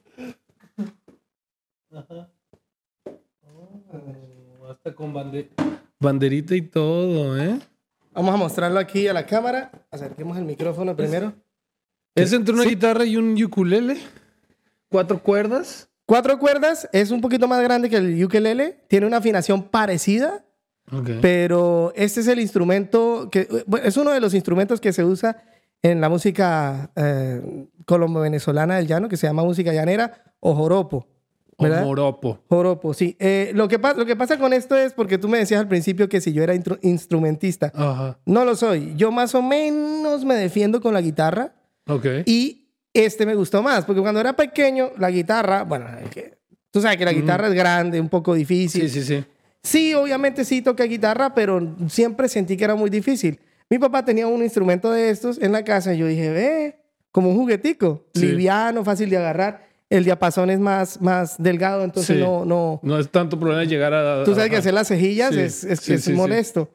Oh, 3.43 4.67
hasta 4.69 4.93
con 4.95 5.13
bande- 5.13 5.49
banderita 5.99 6.55
y 6.55 6.61
todo, 6.61 7.37
¿eh? 7.37 7.59
Vamos 8.13 8.33
a 8.33 8.37
mostrarlo 8.37 8.79
aquí 8.79 9.07
a 9.07 9.13
la 9.13 9.25
cámara. 9.25 9.71
Acerquemos 9.91 10.37
el 10.37 10.45
micrófono 10.45 10.95
primero. 10.95 11.33
Es 12.15 12.33
entre 12.33 12.53
una 12.53 12.63
Sí. 12.63 12.69
guitarra 12.69 13.05
y 13.05 13.17
un 13.17 13.41
ukulele. 13.41 13.97
Cuatro 14.91 15.23
cuerdas. 15.23 15.87
Cuatro 16.05 16.37
cuerdas, 16.37 16.89
es 16.91 17.09
un 17.11 17.21
poquito 17.21 17.47
más 17.47 17.61
grande 17.63 17.89
que 17.89 17.95
el 17.95 18.23
ukelele. 18.23 18.83
Tiene 18.89 19.07
una 19.07 19.17
afinación 19.17 19.63
parecida, 19.63 20.43
Ok. 20.91 21.09
pero 21.21 21.93
este 21.95 22.19
es 22.19 22.27
el 22.27 22.39
instrumento 22.41 23.29
que 23.31 23.47
bueno, 23.65 23.85
es 23.87 23.95
uno 23.95 24.11
de 24.11 24.19
los 24.19 24.33
instrumentos 24.33 24.81
que 24.81 24.91
se 24.91 25.05
usa 25.05 25.41
en 25.81 26.01
la 26.01 26.09
música 26.09 26.91
eh, 26.97 27.41
colombo-venezolana 27.85 28.75
del 28.75 28.87
llano, 28.87 29.07
que 29.07 29.15
se 29.15 29.25
llama 29.27 29.43
música 29.43 29.71
llanera 29.71 30.35
o 30.41 30.53
joropo. 30.53 31.07
O 31.55 31.63
¿verdad? 31.63 31.83
moropo. 31.85 32.39
Joropo, 32.49 32.93
sí. 32.93 33.15
Eh, 33.19 33.51
lo, 33.53 33.67
que 33.69 33.79
lo 33.95 34.05
que 34.05 34.15
pasa 34.17 34.37
con 34.37 34.51
esto 34.51 34.75
es 34.75 34.93
porque 34.93 35.17
tú 35.17 35.29
me 35.29 35.37
decías 35.37 35.61
al 35.61 35.67
principio 35.67 36.09
que 36.09 36.19
si 36.19 36.33
yo 36.33 36.43
era 36.43 36.53
instrumentista. 36.81 37.71
Ajá. 37.73 38.19
No 38.25 38.43
lo 38.45 38.55
soy. 38.55 38.93
Yo 38.97 39.11
más 39.11 39.33
o 39.35 39.41
menos 39.41 40.25
me 40.25 40.35
defiendo 40.35 40.81
con 40.81 40.93
la 40.93 41.01
guitarra. 41.01 41.53
Ok. 41.87 42.05
Y 42.25 42.60
este 42.93 43.25
me 43.25 43.35
gustó 43.35 43.61
más, 43.63 43.85
porque 43.85 44.01
cuando 44.01 44.19
era 44.19 44.33
pequeño, 44.33 44.91
la 44.97 45.09
guitarra, 45.11 45.63
bueno, 45.63 45.85
que- 46.11 46.33
tú 46.71 46.81
sabes 46.81 46.97
que 46.97 47.05
la 47.05 47.13
guitarra 47.13 47.47
es 47.47 47.53
grande, 47.53 47.99
un 47.99 48.09
poco 48.09 48.33
difícil. 48.33 48.89
Sí, 48.89 49.01
sí, 49.01 49.03
sí. 49.05 49.25
Sí, 49.63 49.93
obviamente 49.93 50.43
sí 50.43 50.61
toqué 50.61 50.83
guitarra, 50.85 51.33
pero 51.35 51.75
siempre 51.87 52.27
sentí 52.27 52.57
que 52.57 52.63
era 52.63 52.75
muy 52.75 52.89
difícil. 52.89 53.39
Mi 53.69 53.77
papá 53.77 54.03
tenía 54.03 54.27
un 54.27 54.41
instrumento 54.41 54.91
de 54.91 55.09
estos 55.09 55.39
en 55.41 55.51
la 55.51 55.63
casa 55.63 55.93
y 55.93 55.97
yo 55.99 56.07
dije, 56.07 56.29
ve, 56.31 56.75
como 57.11 57.29
un 57.29 57.35
juguetico, 57.35 58.05
Sí. 58.13 58.25
liviano, 58.25 58.83
fácil 58.83 59.09
de 59.09 59.17
agarrar. 59.17 59.69
El 59.89 60.03
diapasón 60.05 60.49
es 60.49 60.59
más, 60.59 61.01
más 61.01 61.35
delgado, 61.37 61.83
entonces 61.83 62.15
Sí. 62.17 62.23
no, 62.23 62.45
no. 62.45 62.79
No 62.81 62.97
es 62.97 63.09
tanto 63.09 63.37
problema 63.39 63.63
llegar 63.65 63.93
a. 63.93 64.23
Tú 64.23 64.31
sabes 64.33 64.49
que 64.49 64.55
ajá. 64.55 64.59
hacer 64.61 64.73
las 64.73 64.87
cejillas 64.87 65.33
Sí, 65.33 65.39
es, 65.41 65.63
es, 65.65 65.87
es 65.89 66.09
molesto. 66.09 66.69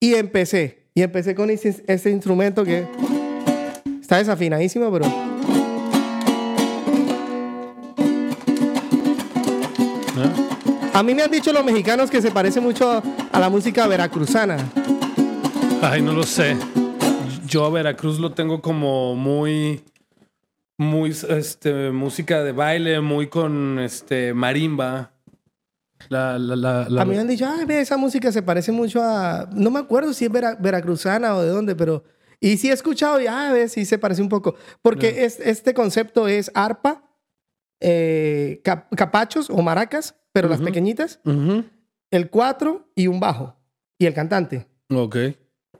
Y 0.00 0.14
empecé. 0.14 0.84
Y 0.94 1.02
empecé 1.02 1.34
con 1.34 1.50
este, 1.50 1.74
este 1.86 2.10
instrumento 2.10 2.64
que 2.64 2.86
está 4.04 4.18
desafinadísimo, 4.18 4.92
pero. 4.92 5.06
¿Ah? 10.16 10.98
A 10.98 11.02
mí 11.02 11.14
me 11.14 11.22
han 11.22 11.30
dicho 11.30 11.52
los 11.52 11.64
mexicanos 11.64 12.10
que 12.10 12.20
se 12.22 12.30
parece 12.30 12.60
mucho 12.60 13.02
a 13.32 13.40
la 13.40 13.48
música 13.48 13.86
veracruzana. 13.86 14.56
Ay, 15.82 16.02
no 16.02 16.12
lo 16.12 16.22
sé. 16.22 16.56
Yo 17.46 17.64
a 17.64 17.70
Veracruz 17.70 18.18
lo 18.20 18.32
tengo 18.32 18.60
como 18.60 19.14
muy. 19.14 19.82
Muy, 20.76 21.10
este, 21.10 21.92
música 21.92 22.42
de 22.42 22.50
baile, 22.50 23.00
muy 23.00 23.28
con, 23.28 23.78
este, 23.78 24.34
marimba. 24.34 25.12
La, 26.08 26.36
la, 26.36 26.56
la, 26.56 26.88
la- 26.88 27.02
A 27.02 27.04
mí 27.04 27.12
me 27.14 27.20
han 27.20 27.28
dicho, 27.28 27.46
ay, 27.48 27.64
ve, 27.64 27.80
esa 27.80 27.96
música 27.96 28.32
se 28.32 28.42
parece 28.42 28.72
mucho 28.72 29.00
a. 29.02 29.48
No 29.52 29.70
me 29.70 29.78
acuerdo 29.78 30.12
si 30.12 30.24
es 30.24 30.32
vera- 30.32 30.56
veracruzana 30.60 31.34
o 31.36 31.42
de 31.42 31.48
dónde, 31.48 31.74
pero. 31.76 32.02
Y 32.44 32.58
sí 32.58 32.68
he 32.68 32.72
escuchado 32.74 33.20
y, 33.20 33.26
ah, 33.26 33.50
ve, 33.52 33.68
sí 33.68 33.84
se 33.86 33.98
parece 33.98 34.20
un 34.20 34.28
poco. 34.28 34.54
Porque 34.82 35.24
es- 35.24 35.40
este 35.40 35.72
concepto 35.72 36.28
es 36.28 36.50
arpa, 36.54 37.02
eh, 37.80 38.60
cap- 38.62 38.94
capachos 38.94 39.48
o 39.48 39.62
maracas, 39.62 40.14
pero 40.32 40.48
las 40.48 40.58
Ujú. 40.58 40.66
pequeñitas, 40.66 41.20
Ujú. 41.24 41.64
el 42.10 42.28
cuatro 42.28 42.90
y 42.94 43.06
un 43.06 43.18
bajo. 43.18 43.56
Y 43.98 44.04
el 44.06 44.12
cantante. 44.12 44.66
Ok. 44.90 45.16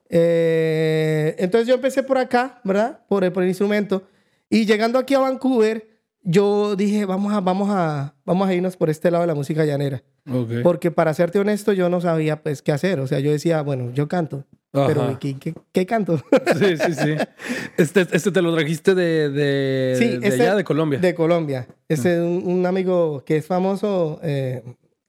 Eh, 0.08 1.34
entonces 1.38 1.66
yo 1.68 1.74
empecé 1.74 2.02
por 2.02 2.18
acá, 2.18 2.60
¿verdad? 2.64 3.00
Por 3.08 3.24
el, 3.24 3.32
por 3.32 3.42
el 3.42 3.48
instrumento. 3.50 4.04
Y 4.48 4.64
llegando 4.64 4.98
aquí 4.98 5.14
a 5.14 5.18
Vancouver, 5.18 5.88
yo 6.22 6.76
dije, 6.76 7.04
vamos 7.04 7.32
a, 7.34 7.40
vamos 7.40 7.68
a, 7.70 8.14
vamos 8.24 8.48
a 8.48 8.54
irnos 8.54 8.76
por 8.76 8.88
este 8.88 9.10
lado 9.10 9.22
de 9.22 9.26
la 9.28 9.34
música 9.34 9.64
llanera. 9.64 10.02
Ok. 10.32 10.62
Porque 10.62 10.90
para 10.90 11.12
serte 11.14 11.38
honesto, 11.38 11.72
yo 11.72 11.88
no 11.90 12.00
sabía 12.00 12.42
pues 12.42 12.62
qué 12.62 12.72
hacer. 12.72 13.00
O 13.00 13.06
sea, 13.06 13.20
yo 13.20 13.30
decía, 13.32 13.60
bueno, 13.62 13.90
yo 13.92 14.08
canto. 14.08 14.46
Pero 14.86 15.02
Ajá. 15.02 15.18
¿qué, 15.20 15.38
qué, 15.38 15.54
qué 15.72 15.86
canto? 15.86 16.18
Sí, 16.58 16.76
sí, 16.76 16.94
sí. 16.94 17.14
Este, 17.76 18.00
este 18.10 18.30
te 18.32 18.42
lo 18.42 18.52
trajiste 18.54 18.94
de, 18.94 19.30
de, 19.30 19.96
Sí, 19.98 20.18
de 20.18 20.28
este- 20.28 20.42
allá, 20.42 20.56
de 20.56 20.64
Colombia. 20.64 20.98
De 20.98 21.14
Colombia. 21.14 21.68
Este 21.88 22.14
es 22.14 22.20
un, 22.20 22.42
un 22.44 22.66
amigo 22.66 23.22
que 23.24 23.36
es 23.36 23.46
famoso, 23.46 24.18
eh, 24.24 24.62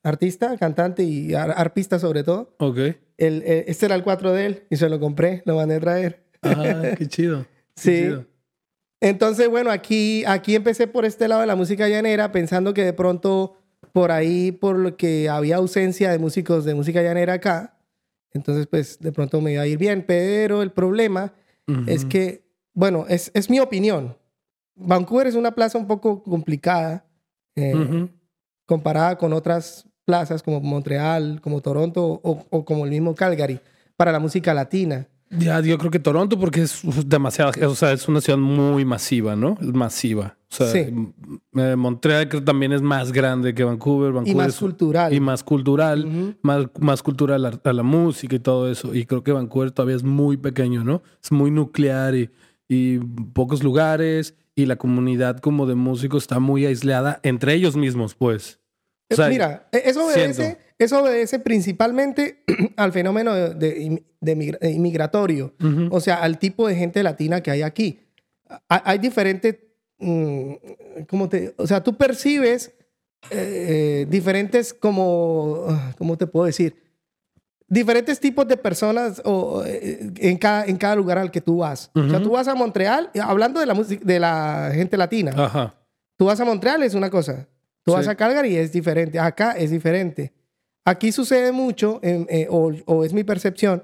artista, 0.04 0.56
cantante 0.58 1.02
y 1.04 1.34
ar- 1.34 1.54
arpista 1.58 1.98
sobre 1.98 2.24
todo. 2.24 2.56
Ok. 2.60 2.78
El, 3.18 3.42
eh, 3.46 3.66
este 3.68 3.88
era 3.88 3.96
el 3.96 4.04
4 4.04 4.34
de 4.34 4.46
él 4.46 4.64
y 4.70 4.76
se 4.78 4.88
lo 4.90 5.00
compré, 5.00 5.42
lo 5.46 5.56
mandé 5.56 5.76
a 5.76 5.80
traer. 5.80 6.24
Ah, 6.44 6.82
qué 6.98 7.08
chido. 7.08 7.46
Qué 7.76 7.82
Sí. 7.82 7.92
chido. 8.04 8.26
Entonces, 9.02 9.50
bueno, 9.50 9.72
aquí, 9.72 10.24
aquí 10.26 10.56
empecé 10.56 10.88
por 10.88 11.06
este 11.06 11.28
lado 11.28 11.42
de 11.42 11.48
la 11.48 11.56
música 11.56 11.88
llanera, 11.90 12.32
pensando 12.32 12.74
que 12.74 12.84
de 12.84 12.94
pronto 12.94 13.58
por 13.94 14.12
ahí, 14.12 14.52
por 14.52 14.78
lo 14.78 14.96
que 14.98 15.30
había 15.30 15.58
ausencia 15.58 16.12
de 16.12 16.20
músicos 16.20 16.66
de 16.66 16.74
música 16.76 17.02
llanera 17.02 17.34
acá, 17.34 17.78
entonces 18.36 18.68
pues 18.68 19.00
de 19.00 19.12
pronto 19.12 19.42
me 19.42 19.54
iba 19.54 19.62
a 19.62 19.68
ir 19.68 19.78
bien, 19.78 20.04
pero 20.06 20.62
el 20.62 20.72
problema 20.72 21.34
es 21.88 22.06
que, 22.06 22.46
bueno, 22.74 23.06
es, 23.10 23.32
es 23.34 23.50
mi 23.50 23.60
opinión. 23.60 24.16
Vancouver 24.76 25.26
es 25.26 25.34
una 25.34 25.56
plaza 25.56 25.80
un 25.80 25.88
poco 25.88 26.22
complicada 26.22 27.06
eh, 27.56 28.08
comparada 28.68 29.18
con 29.18 29.34
otras 29.34 29.88
plazas 30.04 30.44
como 30.44 30.60
Montreal, 30.60 31.40
como 31.42 31.62
Toronto 31.62 32.20
o, 32.22 32.46
o 32.50 32.66
como 32.66 32.86
el 32.86 32.92
mismo 32.92 33.16
Calgary 33.16 33.60
para 33.96 34.12
la 34.12 34.20
música 34.20 34.54
latina. 34.54 35.08
Ya, 35.40 35.60
yo 35.62 35.78
creo 35.78 35.92
que 35.92 36.00
Toronto 36.00 36.40
porque 36.40 36.62
es 36.62 36.82
demasiado, 37.08 37.52
o 37.70 37.76
sea, 37.76 37.92
es 37.92 38.08
una 38.08 38.22
ciudad 38.22 38.40
muy 38.40 38.86
masiva, 38.86 39.36
¿no? 39.36 39.58
Es 39.62 39.68
masiva. 39.74 40.38
O 40.52 40.56
sea, 40.56 40.68
Sí. 40.68 40.80
eh, 41.58 41.76
Montreal 41.76 42.30
creo 42.30 42.42
que 42.42 42.46
también 42.46 42.72
es 42.72 42.82
más 42.82 43.12
grande 43.12 43.54
que 43.54 43.64
Vancouver. 43.64 44.12
Vancouver 44.14 44.32
Y 44.34 44.36
más 44.38 44.48
es- 44.54 44.60
cultural. 44.60 45.14
Y 45.14 45.20
más 45.20 45.44
cultural, 45.44 46.38
más, 46.42 46.68
más 46.80 47.04
cultural 47.04 47.46
a, 47.46 47.60
a 47.64 47.74
la 47.74 47.84
música 47.84 48.36
y 48.36 48.40
todo 48.40 48.70
eso. 48.72 48.94
Y 48.96 49.06
creo 49.06 49.24
que 49.24 49.32
Vancouver 49.32 49.72
todavía 49.72 49.96
es 49.98 50.04
muy 50.04 50.38
pequeño, 50.38 50.84
¿no? 50.84 51.02
Es 51.24 51.32
muy 51.32 51.52
nuclear 51.52 52.16
y, 52.16 52.30
y 52.70 53.00
pocos 53.34 53.64
lugares 53.64 54.36
y 54.56 54.66
la 54.68 54.78
comunidad 54.78 55.40
como 55.40 55.66
de 55.66 55.76
músicos 55.76 56.24
está 56.24 56.40
muy 56.40 56.66
aislada 56.66 57.20
entre 57.24 57.54
ellos 57.54 57.76
mismos, 57.76 58.16
pues. 58.16 58.60
O 59.10 59.14
Eh, 59.14 59.16
sea, 59.18 59.28
Mira, 59.30 59.68
eh, 59.74 59.82
eso 59.86 60.06
obedece. 60.06 60.58
Eso 60.78 61.02
obedece 61.02 61.40
principalmente 61.40 62.44
al 62.76 62.92
fenómeno 62.92 63.34
de, 63.34 64.04
de 64.22 64.70
inmigratorio, 64.72 65.54
o 65.92 66.00
sea, 66.00 66.16
al 66.16 66.38
tipo 66.40 66.68
de 66.68 66.76
gente 66.76 67.02
latina 67.04 67.42
que 67.42 67.52
hay 67.52 67.62
aquí. 67.62 68.00
Ha- 68.70 68.84
Hay 68.92 69.00
diferentes, 69.00 69.58
mm, 70.00 70.52
¿cómo 71.10 71.30
te, 71.30 71.54
o 71.58 71.66
sea, 71.68 71.84
tú 71.84 71.96
percibes 71.96 72.74
eh, 73.32 74.06
diferentes 74.10 74.74
como, 74.74 75.66
¿cómo 75.98 76.18
te 76.18 76.28
puedo 76.28 76.46
decir? 76.46 76.76
Diferentes 77.68 78.20
tipos 78.20 78.48
de 78.48 78.58
personas 78.58 79.20
o, 79.26 79.64
eh, 79.66 80.12
en, 80.18 80.38
cada, 80.38 80.66
en 80.66 80.78
cada 80.78 80.96
lugar 80.96 81.18
al 81.18 81.32
que 81.32 81.42
tú 81.42 81.58
vas. 81.58 81.90
O 81.96 82.08
sea, 82.08 82.22
tú 82.22 82.30
vas 82.32 82.48
a 82.48 82.54
Montreal, 82.54 83.10
hablando 83.20 83.60
de 83.60 83.66
la, 83.66 83.74
música, 83.74 84.04
de 84.06 84.20
la 84.20 84.70
gente 84.72 84.96
latina. 84.98 85.34
Ajá. 85.36 85.74
Tú 86.16 86.26
vas 86.26 86.40
a 86.40 86.46
Montreal 86.46 86.84
es 86.84 86.94
una 86.94 87.10
cosa. 87.10 87.48
Tú 87.84 87.92
Sí. 87.92 87.98
vas 87.98 88.08
a 88.08 88.14
Calgary 88.16 88.56
es 88.56 88.72
diferente. 88.72 89.18
Acá 89.20 89.54
es 89.54 89.72
diferente. 89.72 90.32
Aquí 90.86 91.12
sucede 91.12 91.52
mucho, 91.52 92.00
en- 92.04 92.28
eh, 92.30 92.48
o, 92.50 92.72
o 92.86 93.04
es 93.04 93.12
mi 93.14 93.24
percepción, 93.24 93.82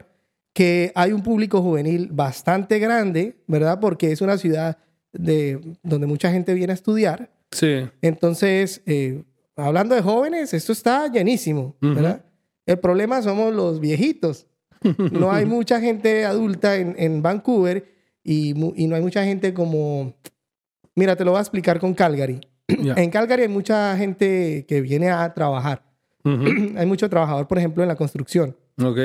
que 0.53 0.91
hay 0.95 1.11
un 1.11 1.23
público 1.23 1.61
juvenil 1.61 2.09
bastante 2.11 2.77
grande, 2.79 3.41
¿verdad? 3.47 3.79
Porque 3.79 4.11
es 4.11 4.21
una 4.21 4.37
ciudad 4.37 4.77
de, 5.13 5.59
donde 5.83 6.07
mucha 6.07 6.31
gente 6.31 6.53
viene 6.53 6.71
a 6.71 6.75
estudiar. 6.75 7.31
Sí. 7.51 7.87
Entonces, 8.01 8.81
eh, 8.85 9.23
hablando 9.55 9.95
de 9.95 10.01
jóvenes, 10.01 10.53
esto 10.53 10.71
está 10.71 11.11
llenísimo. 11.11 11.75
¿verdad? 11.81 12.23
El 12.65 12.79
problema 12.79 13.21
somos 13.21 13.53
los 13.53 13.79
viejitos. 13.79 14.47
No 15.11 15.31
hay 15.31 15.45
mucha 15.57 15.79
gente 15.79 16.25
adulta 16.25 16.75
en, 16.75 16.95
en 16.97 17.21
Vancouver 17.21 17.85
y, 18.23 18.53
no 18.53 18.95
hay 18.95 19.01
mucha 19.01 19.23
gente 19.23 19.53
como... 19.53 20.13
Mira, 20.95 21.15
te 21.15 21.23
lo 21.25 21.31
voy 21.31 21.39
a 21.39 21.41
explicar 21.41 21.79
con 21.79 21.93
Calgary. 21.93 22.41
En 22.67 23.09
Calgary 23.09 23.43
hay 23.43 23.47
mucha 23.47 23.95
gente 23.97 24.65
que 24.67 24.81
viene 24.81 25.09
a 25.09 25.33
trabajar. 25.33 25.83
Ujú. 26.23 26.45
hay 26.77 26.85
mucho 26.85 27.09
trabajador, 27.09 27.47
por 27.47 27.57
ejemplo, 27.57 27.83
en 27.83 27.89
la 27.89 27.95
construcción. 27.95 28.55
Ok. 28.83 28.97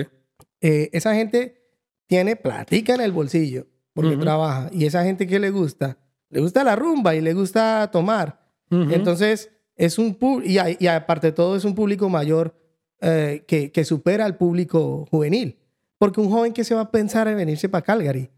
Eh, 0.61 0.91
esa 0.93 1.15
gente 1.15 1.63
tiene 2.07 2.37
platica 2.37 2.95
en 2.95 3.01
el 3.01 3.13
bolsillo 3.13 3.67
porque 3.93 4.15
Ujú. 4.15 4.21
trabaja. 4.23 4.69
Y 4.73 4.85
esa 4.87 5.05
gente 5.05 5.27
que 5.27 5.39
le 5.39 5.51
gusta, 5.51 5.99
le 6.31 6.41
gusta 6.41 6.63
la 6.65 6.77
rumba 6.77 7.15
y 7.15 7.21
le 7.21 7.33
gusta 7.35 7.89
tomar. 7.93 8.41
Ujú. 8.71 8.91
Entonces, 8.93 9.51
es 9.77 9.99
un 9.99 10.17
y, 10.45 10.59
a- 10.59 10.77
y 10.79 10.87
aparte 10.87 11.29
de 11.29 11.33
todo, 11.33 11.57
es 11.57 11.65
un 11.65 11.75
público 11.75 12.09
mayor 12.09 12.55
eh, 13.01 13.45
que, 13.47 13.71
que 13.73 13.85
supera 13.85 14.25
al 14.25 14.37
público 14.37 15.07
juvenil. 15.11 15.59
Porque 15.99 16.21
un 16.21 16.31
joven 16.31 16.53
que 16.53 16.65
se 16.65 16.75
va 16.75 16.83
a 16.83 16.91
pensar 16.91 17.27
en 17.29 17.37
venirse 17.37 17.69
para 17.69 17.83
Calgary, 17.83 18.31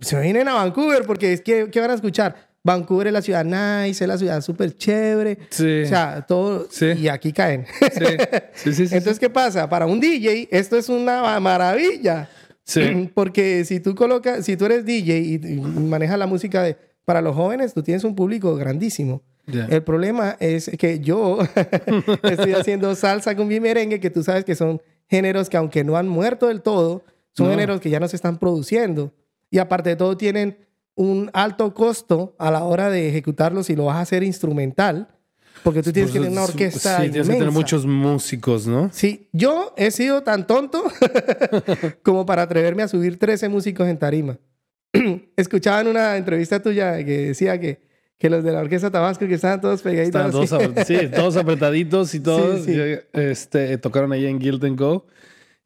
se 0.00 0.20
vienen 0.20 0.48
a 0.48 0.54
Vancouver 0.54 1.04
porque 1.06 1.32
es 1.32 1.40
que, 1.40 1.70
¿qué 1.70 1.80
van 1.80 1.90
a 1.90 1.94
escuchar? 1.94 2.53
Vancouver 2.64 3.06
es 3.08 3.12
la 3.12 3.20
ciudad 3.22 3.44
nice, 3.44 4.02
es 4.02 4.08
la 4.08 4.16
ciudad 4.18 4.40
súper 4.40 4.74
chévere. 4.76 5.38
Sí. 5.50 5.82
O 5.82 5.86
sea, 5.86 6.24
todo. 6.26 6.66
Sí. 6.70 6.86
Y 6.98 7.08
aquí 7.08 7.32
caen. 7.32 7.66
Sí. 7.92 8.04
Sí, 8.54 8.72
sí, 8.72 8.88
sí. 8.88 8.96
Entonces, 8.96 9.18
¿qué 9.20 9.28
pasa? 9.30 9.68
Para 9.68 9.84
un 9.86 10.00
DJ, 10.00 10.48
esto 10.50 10.76
es 10.78 10.88
una 10.88 11.20
ma- 11.22 11.40
maravilla. 11.40 12.28
sí. 12.64 13.10
Porque 13.14 13.64
si 13.66 13.80
tú 13.80 13.94
colocas, 13.94 14.44
si 14.46 14.56
tú 14.56 14.64
eres 14.64 14.84
DJ 14.86 15.18
y, 15.18 15.34
y 15.34 15.60
manejas 15.60 16.18
la 16.18 16.26
música 16.26 16.62
de, 16.62 16.76
para 17.04 17.20
los 17.20 17.36
jóvenes, 17.36 17.74
tú 17.74 17.82
tienes 17.82 18.02
un 18.02 18.14
público 18.16 18.56
grandísimo. 18.56 19.22
El 19.46 19.82
problema 19.82 20.38
es 20.40 20.70
que 20.78 21.00
yo 21.00 21.38
estoy 22.22 22.52
haciendo 22.54 22.94
salsa 22.94 23.36
con 23.36 23.46
mi 23.46 23.60
merengue, 23.60 24.00
que 24.00 24.08
tú 24.08 24.22
sabes 24.22 24.42
que 24.46 24.54
son 24.54 24.80
géneros 25.06 25.50
que 25.50 25.58
aunque 25.58 25.84
no 25.84 25.98
han 25.98 26.08
muerto 26.08 26.46
del 26.48 26.62
todo, 26.62 27.04
son 27.32 27.46
No. 27.48 27.52
géneros 27.52 27.80
que 27.82 27.90
ya 27.90 28.00
no 28.00 28.08
se 28.08 28.16
están 28.16 28.38
produciendo. 28.38 29.12
Y 29.50 29.58
aparte 29.58 29.90
de 29.90 29.96
todo 29.96 30.16
tienen 30.16 30.56
un 30.96 31.30
alto 31.32 31.74
costo 31.74 32.34
a 32.38 32.50
la 32.50 32.64
hora 32.64 32.90
de 32.90 33.08
ejecutarlos 33.08 33.66
si 33.66 33.74
lo 33.76 33.86
vas 33.86 33.96
a 33.96 34.00
hacer 34.00 34.22
instrumental, 34.22 35.08
porque 35.62 35.82
tú 35.82 35.92
tienes 35.92 36.12
que 36.12 36.18
Pues, 36.18 36.28
tener 36.28 36.38
una 36.38 36.44
orquesta 36.48 36.96
Sí, 36.96 37.02
tienes 37.10 37.12
que 37.22 37.32
tener 37.32 37.36
inmensa. 37.48 37.50
muchos 37.58 37.86
músicos, 37.86 38.66
¿no? 38.66 38.90
Sí, 38.92 39.28
yo 39.32 39.72
he 39.76 39.90
sido 39.90 40.22
tan 40.22 40.46
tonto 40.46 40.84
como 42.02 42.26
para 42.26 42.42
atreverme 42.42 42.82
a 42.82 42.88
subir 42.88 43.18
13 43.18 43.48
músicos 43.48 43.88
en 43.88 43.98
tarima. 43.98 44.38
Escuchaba 45.36 45.80
en 45.80 45.88
una 45.88 46.16
entrevista 46.16 46.60
tuya 46.62 47.02
que 47.04 47.28
decía 47.28 47.58
que, 47.58 47.80
que 48.18 48.30
los 48.30 48.44
de 48.44 48.52
la 48.52 48.60
orquesta 48.60 48.90
Tabasco 48.90 49.26
que 49.26 49.34
estaban 49.34 49.60
todos 49.60 49.82
pegaditos. 49.82 50.44
Estaban 50.44 50.74
todos, 50.74 51.34
sí, 51.34 51.38
apretaditos 51.40 52.14
y 52.14 52.20
todos. 52.20 52.64
Sí, 52.64 52.74
sí. 52.74 52.80
este, 53.12 53.78
tocaron 53.78 54.12
ahí 54.12 54.26
en 54.26 54.38
Guild 54.38 54.64
and 54.64 54.78
Go. 54.78 55.06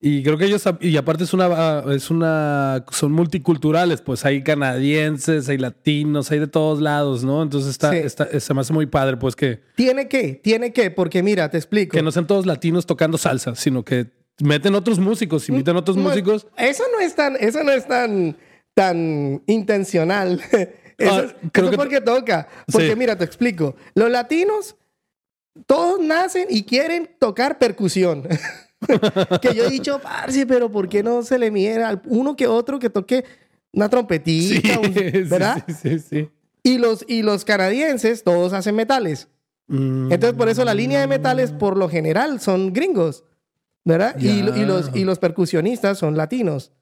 Y 0.01 0.23
creo 0.23 0.39
que 0.39 0.45
ellos, 0.45 0.63
y 0.81 0.97
aparte 0.97 1.25
es 1.25 1.33
una, 1.35 1.83
es 1.93 2.09
una, 2.09 2.85
son 2.93 3.11
multiculturales, 3.11 4.01
pues 4.01 4.25
hay 4.25 4.45
canadienses, 4.45 5.49
hay 5.49 5.59
latinos, 5.59 6.31
hay 6.31 6.39
de 6.39 6.47
todos 6.47 6.81
lados, 6.81 7.25
¿no? 7.25 7.43
Entonces 7.43 7.71
está, 7.73 7.91
Sí. 7.91 7.97
está- 7.99 8.39
se 8.39 8.55
me 8.55 8.61
hace 8.61 8.73
muy 8.73 8.87
padre, 8.87 9.17
pues 9.17 9.35
que, 9.35 9.61
Tiene 9.75 10.07
que, 10.07 10.35
tiene 10.35 10.73
que, 10.73 10.93
porque 10.93 11.21
mira, 11.25 11.51
te 11.51 11.57
explico. 11.57 11.97
que 11.97 12.03
no 12.03 12.13
sean 12.13 12.29
todos 12.29 12.47
latinos 12.47 12.87
tocando 12.87 13.19
salsa, 13.19 13.57
sino 13.57 13.85
que 13.85 14.07
meten 14.41 14.77
otros 14.77 15.01
músicos, 15.01 15.49
invitan 15.49 15.77
otros 15.77 15.97
No, 15.97 16.05
músicos. 16.05 16.47
Eso 16.57 16.85
no 16.93 17.01
es 17.01 17.17
tan, 17.17 17.35
eso 17.35 17.65
no 17.65 17.73
es 17.73 17.89
tan, 17.89 18.37
tan 18.75 19.43
intencional. 19.49 20.41
eso 20.97 21.13
Ah, 21.13 21.35
creo 21.51 21.65
eso 21.67 21.71
que- 21.73 21.77
porque 21.77 22.01
toca. 22.01 22.47
Porque 22.71 22.91
Sí. 22.91 22.97
mira, 22.97 23.19
te 23.19 23.25
explico. 23.25 23.75
Los 23.97 24.09
latinos, 24.13 24.77
todos 25.67 25.99
nacen 25.99 26.47
y 26.51 26.63
quieren 26.63 27.11
tocar 27.19 27.59
percusión. 27.59 28.23
que 29.43 29.55
yo 29.55 29.65
he 29.65 29.71
dicho, 29.71 30.01
parce, 30.01 30.47
pero 30.47 30.71
¿por 30.71 30.89
qué 30.89 31.03
no 31.03 31.23
se 31.23 31.39
le 31.39 31.51
mide 31.51 31.83
uno 32.07 32.37
que 32.37 32.47
otro 32.47 32.79
que 32.79 32.91
toque 32.91 33.25
una 33.73 33.87
Sí, 33.87 33.91
trompetita? 33.91 34.79
un- 34.79 34.93
sí, 34.95 35.11
¿Verdad? 35.25 35.65
sí, 35.67 35.75
sí, 35.75 35.99
sí. 35.99 36.29
Y, 36.63 36.79
los, 36.79 37.05
y 37.09 37.23
los 37.23 37.45
canadienses, 37.45 38.25
todos 38.25 38.53
hacen 38.53 38.75
metales. 38.77 39.29
Mm, 39.69 40.13
Entonces, 40.13 40.37
por 40.37 40.49
eso 40.49 40.65
la 40.65 40.75
línea 40.75 41.01
de 41.01 41.07
metales, 41.07 41.53
por 41.53 41.77
lo 41.77 41.89
general, 41.89 42.41
son 42.41 42.73
gringos, 42.73 43.25
¿verdad? 43.85 44.17
Y, 44.19 44.29
y 44.41 44.65
los, 44.65 44.91
y 44.95 45.05
los 45.05 45.19
percusionistas 45.19 45.99
son 45.99 46.17
latinos. 46.17 46.73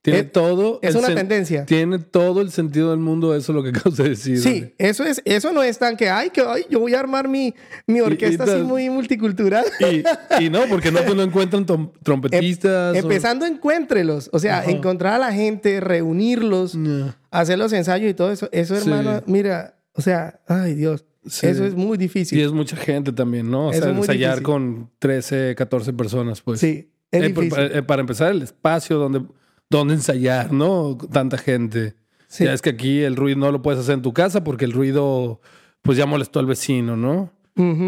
Tiene 0.00 0.20
Es- 0.20 0.32
todo. 0.32 0.78
es 0.80 0.94
una 0.94 1.12
tendencia. 1.14 1.66
Tiene 1.66 1.98
todo 1.98 2.40
el 2.40 2.50
sentido 2.52 2.90
del 2.90 3.00
mundo, 3.00 3.34
eso 3.34 3.50
es 3.52 3.56
lo 3.56 3.62
que 3.64 3.68
acabas 3.78 3.96
de 3.98 4.10
decir. 4.10 4.38
Sí, 4.38 4.72
eso 4.78 5.04
es, 5.04 5.20
eso 5.24 5.52
no 5.52 5.62
es 5.62 5.78
tan 5.78 5.96
que, 5.96 6.08
ay, 6.08 6.30
que 6.30 6.40
ay, 6.40 6.66
yo 6.70 6.78
voy 6.80 6.94
a 6.94 7.00
armar 7.00 7.26
mi, 7.28 7.52
mi 7.86 8.00
orquesta 8.00 8.44
así 8.44 8.62
muy 8.62 8.88
multicultural. 8.90 9.64
Y, 9.80 10.44
y 10.44 10.50
no, 10.50 10.60
porque 10.68 10.92
no, 10.92 11.00
pues 11.02 11.16
no 11.16 11.22
encuentran 11.22 11.66
trompetistas. 12.02 12.94
o- 12.94 12.98
Empezando, 12.98 13.44
encuéntrelos. 13.46 14.30
O 14.32 14.38
sea, 14.38 14.58
Ajá. 14.60 14.70
encontrar 14.70 15.14
a 15.14 15.18
la 15.18 15.32
gente, 15.32 15.80
reunirlos, 15.80 16.74
No. 16.74 17.14
hacer 17.30 17.58
los 17.58 17.72
ensayos 17.72 18.10
y 18.10 18.14
todo 18.14 18.30
eso. 18.32 18.48
Eso, 18.52 18.76
Sí. 18.76 18.82
hermano, 18.88 19.22
mira, 19.26 19.78
o 19.94 20.00
sea, 20.02 20.40
ay 20.46 20.74
Dios, 20.74 21.04
Sí. 21.26 21.46
eso 21.48 21.64
es 21.66 21.74
muy 21.74 21.96
Y 21.96 21.98
difícil. 21.98 22.40
es 22.40 22.52
mucha 22.52 22.76
gente 22.76 23.12
también, 23.12 23.50
¿no? 23.50 23.68
O 23.68 23.72
Eso 23.72 23.82
sea, 23.82 23.90
ensayar 23.90 24.30
difícil. 24.36 24.42
con 24.44 24.90
13, 25.00 25.54
14 25.56 25.92
personas, 25.92 26.40
pues. 26.40 26.60
sí, 26.60 26.90
es 27.10 27.22
Eh, 27.22 27.28
difícil. 27.28 27.58
eh, 27.72 27.82
para 27.82 28.00
empezar, 28.00 28.30
el 28.30 28.42
espacio 28.42 28.96
donde, 28.96 29.22
donde 29.70 29.94
ensayar, 29.94 30.52
¿no? 30.52 30.96
Tanta 31.12 31.38
gente. 31.38 31.94
Sí. 32.26 32.44
Ya 32.44 32.52
es 32.52 32.62
que 32.62 32.70
aquí 32.70 33.00
el 33.02 33.16
ruido 33.16 33.38
no 33.38 33.52
lo 33.52 33.62
puedes 33.62 33.80
hacer 33.80 33.94
en 33.94 34.02
tu 34.02 34.12
casa 34.12 34.44
porque 34.44 34.64
el 34.64 34.72
ruido, 34.72 35.40
pues 35.82 35.96
ya 35.98 36.06
molestó 36.06 36.40
al 36.40 36.46
vecino, 36.46 36.96
¿no? 36.96 37.30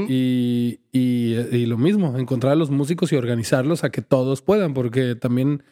Y, 0.08 0.80
y, 0.90 1.34
y 1.52 1.66
lo 1.66 1.78
mismo, 1.78 2.18
encontrar 2.18 2.54
a 2.54 2.56
los 2.56 2.70
músicos 2.70 3.12
y 3.12 3.16
organizarlos 3.16 3.84
a 3.84 3.90
que 3.90 4.02
todos 4.02 4.42
puedan, 4.42 4.74
porque 4.74 5.14
también, 5.14 5.62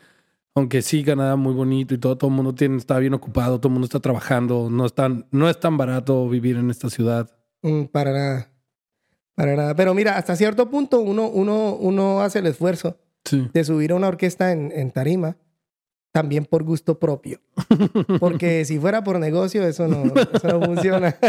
aunque 0.54 0.82
sí, 0.82 1.02
Canadá 1.02 1.34
muy 1.34 1.52
bonito 1.52 1.94
y 1.94 1.98
todo, 1.98 2.16
todo 2.16 2.30
el 2.30 2.36
mundo 2.36 2.54
tiene, 2.54 2.76
está 2.76 2.96
bien 3.00 3.14
ocupado, 3.14 3.58
todo 3.58 3.70
el 3.70 3.72
mundo 3.72 3.86
está 3.86 3.98
trabajando, 3.98 4.68
no 4.70 4.86
es 4.86 4.94
tan, 4.94 5.26
no 5.32 5.50
es 5.50 5.58
tan 5.58 5.76
barato 5.76 6.28
vivir 6.28 6.56
en 6.58 6.70
esta 6.70 6.90
ciudad. 6.90 7.28
Mm, 7.62 7.86
para 7.86 8.12
nada. 8.12 8.52
Para 9.34 9.56
nada. 9.56 9.74
Pero 9.74 9.94
mira, 9.94 10.16
hasta 10.16 10.36
cierto 10.36 10.70
punto 10.70 11.00
uno, 11.00 11.26
uno, 11.28 11.74
uno 11.74 12.20
hace 12.20 12.38
el 12.38 12.46
esfuerzo 12.46 12.98
Sí. 13.24 13.48
de 13.52 13.64
subir 13.64 13.90
a 13.90 13.96
una 13.96 14.06
orquesta 14.06 14.52
en, 14.52 14.70
en 14.72 14.92
tarima, 14.92 15.36
también 16.18 16.44
por 16.44 16.64
gusto 16.64 16.98
propio. 16.98 17.38
Porque 18.20 18.64
si 18.64 18.78
fuera 18.80 19.04
por 19.04 19.18
negocio, 19.20 19.64
eso 19.64 19.86
no, 19.86 20.02
eso 20.32 20.48
no 20.58 20.66
funciona. 20.66 21.16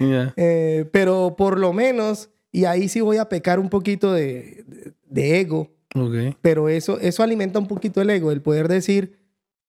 Ya. 0.00 0.32
Eh, 0.36 0.88
pero 0.92 1.36
por 1.38 1.56
lo 1.56 1.72
menos, 1.72 2.28
y 2.50 2.64
ahí 2.64 2.88
sí 2.88 3.00
voy 3.00 3.18
a 3.18 3.28
pecar 3.28 3.60
un 3.60 3.68
poquito 3.68 4.12
de, 4.12 4.64
de- 4.66 4.92
de 5.08 5.38
ego, 5.40 5.70
Ok. 5.94 6.36
pero 6.42 6.68
eso, 6.68 6.98
eso 6.98 7.22
alimenta 7.22 7.60
un 7.60 7.68
poquito 7.68 8.00
el 8.00 8.10
ego, 8.10 8.32
el 8.32 8.42
poder 8.42 8.66
decir, 8.66 9.20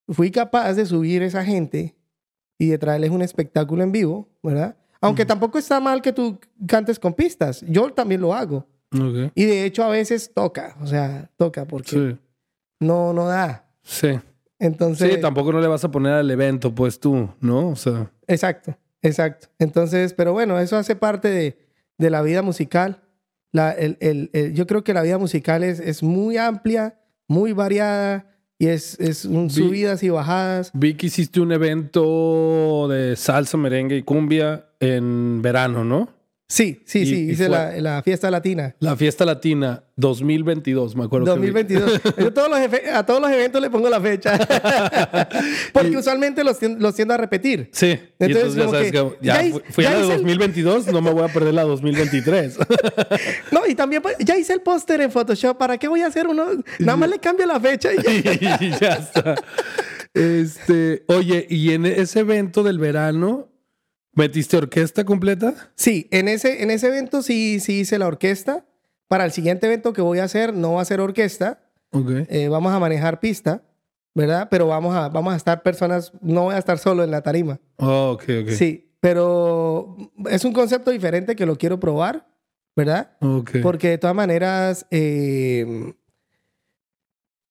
fui 0.07 0.31
capaz 0.31 0.73
de 0.73 0.87
subir 0.87 1.21
esa 1.21 1.45
gente 1.45 1.93
y 2.57 2.69
de 2.69 2.77
traerles 2.79 3.11
un 3.11 3.21
espectáculo 3.21 3.83
en 3.83 3.91
vivo, 3.91 4.27
¿verdad? 4.41 4.75
Aunque 4.99 5.21
Ujú. 5.23 5.27
tampoco 5.27 5.59
está 5.59 5.79
mal 5.79 6.01
que 6.01 6.11
tú 6.11 6.39
cantes 6.65 6.97
con 6.97 7.13
pistas, 7.13 7.63
yo 7.67 7.91
también 7.93 8.21
lo 8.21 8.33
hago. 8.33 8.65
Ok. 8.95 9.31
Y 9.35 9.45
de 9.45 9.63
hecho 9.65 9.83
a 9.83 9.89
veces 9.89 10.31
toca, 10.33 10.75
o 10.81 10.87
sea, 10.87 11.29
toca 11.37 11.65
porque 11.67 11.89
Sí. 11.91 12.17
no, 12.79 13.13
no 13.13 13.27
da. 13.27 13.69
Sí. 13.83 14.19
Entonces, 14.59 15.13
Sí, 15.15 15.19
tampoco 15.21 15.51
no 15.51 15.59
le 15.59 15.67
vas 15.67 15.83
a 15.83 15.91
poner 15.91 16.13
al 16.13 16.31
evento, 16.31 16.73
pues 16.73 16.99
tú, 16.99 17.29
¿no? 17.41 17.69
O 17.69 17.75
sea, 17.75 18.11
exacto, 18.27 18.77
exacto. 19.01 19.47
Entonces, 19.59 20.13
pero 20.13 20.31
bueno, 20.33 20.59
eso 20.59 20.77
hace 20.77 20.95
parte 20.95 21.27
de, 21.29 21.57
de 21.97 22.09
la 22.09 22.21
vida 22.21 22.41
musical. 22.41 23.01
La, 23.51 23.71
el, 23.71 23.97
el- 24.01 24.29
el- 24.33 24.53
yo 24.53 24.65
creo 24.67 24.83
que 24.83 24.93
la 24.93 25.01
vida 25.01 25.17
musical 25.17 25.63
es, 25.63 25.79
es 25.79 26.03
muy 26.03 26.37
amplia, 26.37 26.99
muy 27.27 27.51
variada 27.53 28.27
y 28.57 28.67
es, 28.67 28.97
es 28.99 29.25
un 29.25 29.47
Vi- 29.47 29.53
subidas 29.53 30.03
y 30.03 30.09
bajadas. 30.09 30.71
vi 30.73 30.93
que 30.95 31.07
hiciste 31.07 31.41
un 31.41 31.51
evento 31.51 32.87
de 32.89 33.15
salsa, 33.15 33.57
merengue 33.57 33.97
y 33.97 34.03
cumbia 34.03 34.67
en 34.79 35.41
verano, 35.41 35.83
¿no? 35.83 36.09
Sí, 36.47 36.83
sí, 36.85 36.99
Y- 36.99 37.05
sí, 37.07 37.15
y 37.25 37.31
hice 37.31 37.49
la, 37.49 37.71
la 37.81 38.03
fiesta 38.03 38.29
latina. 38.29 38.75
La 38.79 38.95
fiesta 38.95 39.25
latina 39.25 39.83
2022, 39.95 40.95
me 40.95 41.05
acuerdo. 41.05 41.33
que 41.33 41.39
vi. 41.41 41.47
2022. 41.47 42.01
Yo 42.19 42.33
todos 42.33 42.49
los 42.49 42.59
efe- 42.59 42.87
a 42.93 43.03
todos 43.03 43.19
los 43.19 43.31
eventos 43.31 43.59
le 43.59 43.69
pongo 43.71 43.89
la 43.89 43.99
fecha. 43.99 44.37
Porque 45.73 45.97
usualmente 45.97 46.43
los, 46.43 46.61
tien- 46.61 46.77
los 46.77 46.93
tiendo 46.93 47.15
a 47.15 47.17
repetir. 47.17 47.69
Sí, 47.73 47.99
Entonces, 48.19 48.19
entonces 48.19 48.55
ya 48.55 48.69
sabes 48.69 48.91
que 48.91 48.91
que 48.91 49.17
ya, 49.25 49.41
ya 49.41 49.59
fui- 49.71 49.83
ya 49.83 49.89
a 49.89 49.93
la 49.93 49.97
de 49.99 50.03
hice 50.05 50.13
el- 50.13 50.21
2022, 50.21 50.87
no 50.87 51.01
me 51.01 51.11
voy 51.11 51.23
a 51.27 51.33
perder 51.33 51.53
la 51.55 51.63
2023. 51.63 52.57
No, 53.51 53.61
y 53.67 53.73
también 53.73 54.01
pues, 54.01 54.15
ya 54.19 54.37
hice 54.37 54.53
el 54.53 54.61
póster 54.61 55.01
en 55.01 55.09
Photoshop. 55.11 55.57
¿Para 55.57 55.77
qué 55.77 55.87
voy 55.87 56.01
a 56.01 56.07
hacer 56.07 56.27
uno? 56.27 56.45
Nada 56.79 56.95
más 56.97 57.09
le 57.09 57.17
cambio 57.19 57.45
la 57.47 57.59
fecha 57.59 57.89
y 57.93 57.97
ya. 58.21 58.33
y 58.61 58.69
ya 58.79 58.93
está. 58.93 59.35
Este, 60.13 61.03
oye, 61.07 61.45
y 61.49 61.71
en 61.71 61.85
ese 61.85 62.19
evento 62.19 62.63
del 62.63 62.77
verano, 62.79 63.49
¿metiste 64.15 64.57
orquesta 64.57 65.03
completa? 65.03 65.53
Sí, 65.75 66.07
en 66.11 66.27
ese, 66.27 66.63
en 66.63 66.71
ese 66.71 66.87
evento 66.87 67.21
sí, 67.21 67.59
sí 67.59 67.81
hice 67.81 67.99
la 67.99 68.07
orquesta. 68.07 68.65
Para 69.07 69.25
el 69.25 69.31
siguiente 69.31 69.67
evento 69.67 69.93
que 69.93 70.01
voy 70.01 70.19
a 70.19 70.23
hacer, 70.23 70.53
no 70.53 70.73
va 70.73 70.81
a 70.81 70.85
ser 70.85 70.99
orquesta. 70.99 71.59
Ok. 71.91 72.09
Eh, 72.29 72.47
vamos 72.49 72.73
a 72.73 72.79
manejar 72.79 73.19
pista, 73.19 73.61
¿verdad? 74.15 74.47
Pero 74.49 74.67
vamos 74.67 74.95
a, 74.95 75.09
vamos 75.09 75.33
a 75.33 75.37
estar 75.37 75.61
personas, 75.61 76.11
no 76.21 76.45
voy 76.45 76.55
a 76.55 76.57
estar 76.57 76.79
solo 76.79 77.03
en 77.03 77.11
la 77.11 77.21
tarima. 77.21 77.59
Oh, 77.77 78.11
ok, 78.13 78.23
ok. 78.41 78.49
Sí, 78.49 78.91
pero 78.99 79.95
es 80.29 80.43
un 80.43 80.53
concepto 80.53 80.89
diferente 80.89 81.35
que 81.35 81.45
lo 81.45 81.57
quiero 81.57 81.79
probar, 81.79 82.27
¿verdad? 82.75 83.11
Ok. 83.21 83.57
Porque 83.61 83.89
de 83.89 83.97
todas 83.99 84.15
maneras, 84.15 84.87
eh, 84.89 85.93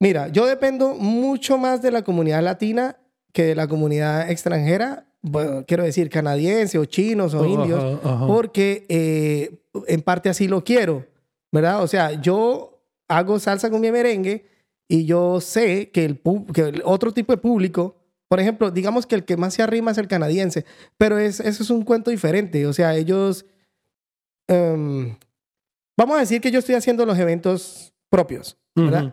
mira, 0.00 0.28
yo 0.28 0.46
dependo 0.46 0.94
mucho 0.94 1.56
más 1.56 1.80
de 1.80 1.92
la 1.92 2.02
comunidad 2.02 2.42
latina 2.42 2.96
que 3.32 3.44
de 3.44 3.54
la 3.54 3.68
comunidad 3.68 4.30
extranjera, 4.30 5.06
bueno, 5.26 5.64
quiero 5.66 5.82
decir 5.84 6.10
canadiense 6.10 6.78
o 6.78 6.84
chinos 6.84 7.32
o 7.34 7.40
Oh, 7.40 7.46
indios, 7.46 7.82
ajá, 8.02 8.14
ajá. 8.14 8.26
porque 8.26 8.84
eh, 8.88 9.58
en 9.86 10.02
parte 10.02 10.28
así 10.28 10.46
lo 10.48 10.62
quiero, 10.62 11.06
¿verdad? 11.50 11.82
O 11.82 11.86
sea, 11.88 12.20
yo 12.20 12.82
hago 13.08 13.38
salsa 13.38 13.70
con 13.70 13.80
mi 13.80 13.90
merengue 13.90 14.44
y 14.86 15.06
yo 15.06 15.40
sé 15.40 15.90
que 15.90 16.04
el, 16.04 16.20
que 16.52 16.60
el 16.60 16.82
otro 16.84 17.12
tipo 17.12 17.32
de 17.32 17.38
público, 17.38 17.96
por 18.28 18.38
ejemplo, 18.38 18.70
digamos 18.70 19.06
que 19.06 19.14
el 19.14 19.24
que 19.24 19.36
más 19.38 19.54
se 19.54 19.62
arrima 19.62 19.92
es 19.92 19.98
el 19.98 20.08
canadiense, 20.08 20.66
pero 20.98 21.18
es, 21.18 21.40
eso 21.40 21.62
es 21.62 21.70
un 21.70 21.82
cuento 21.84 22.10
diferente, 22.10 22.66
o 22.66 22.72
sea, 22.74 22.94
ellos... 22.94 23.46
em, 24.46 25.16
vamos 25.96 26.16
a 26.16 26.20
decir 26.20 26.40
que 26.40 26.50
yo 26.50 26.58
estoy 26.58 26.74
haciendo 26.74 27.06
los 27.06 27.18
eventos 27.18 27.94
propios, 28.10 28.58
¿verdad? 28.74 29.04
Ujú. 29.04 29.12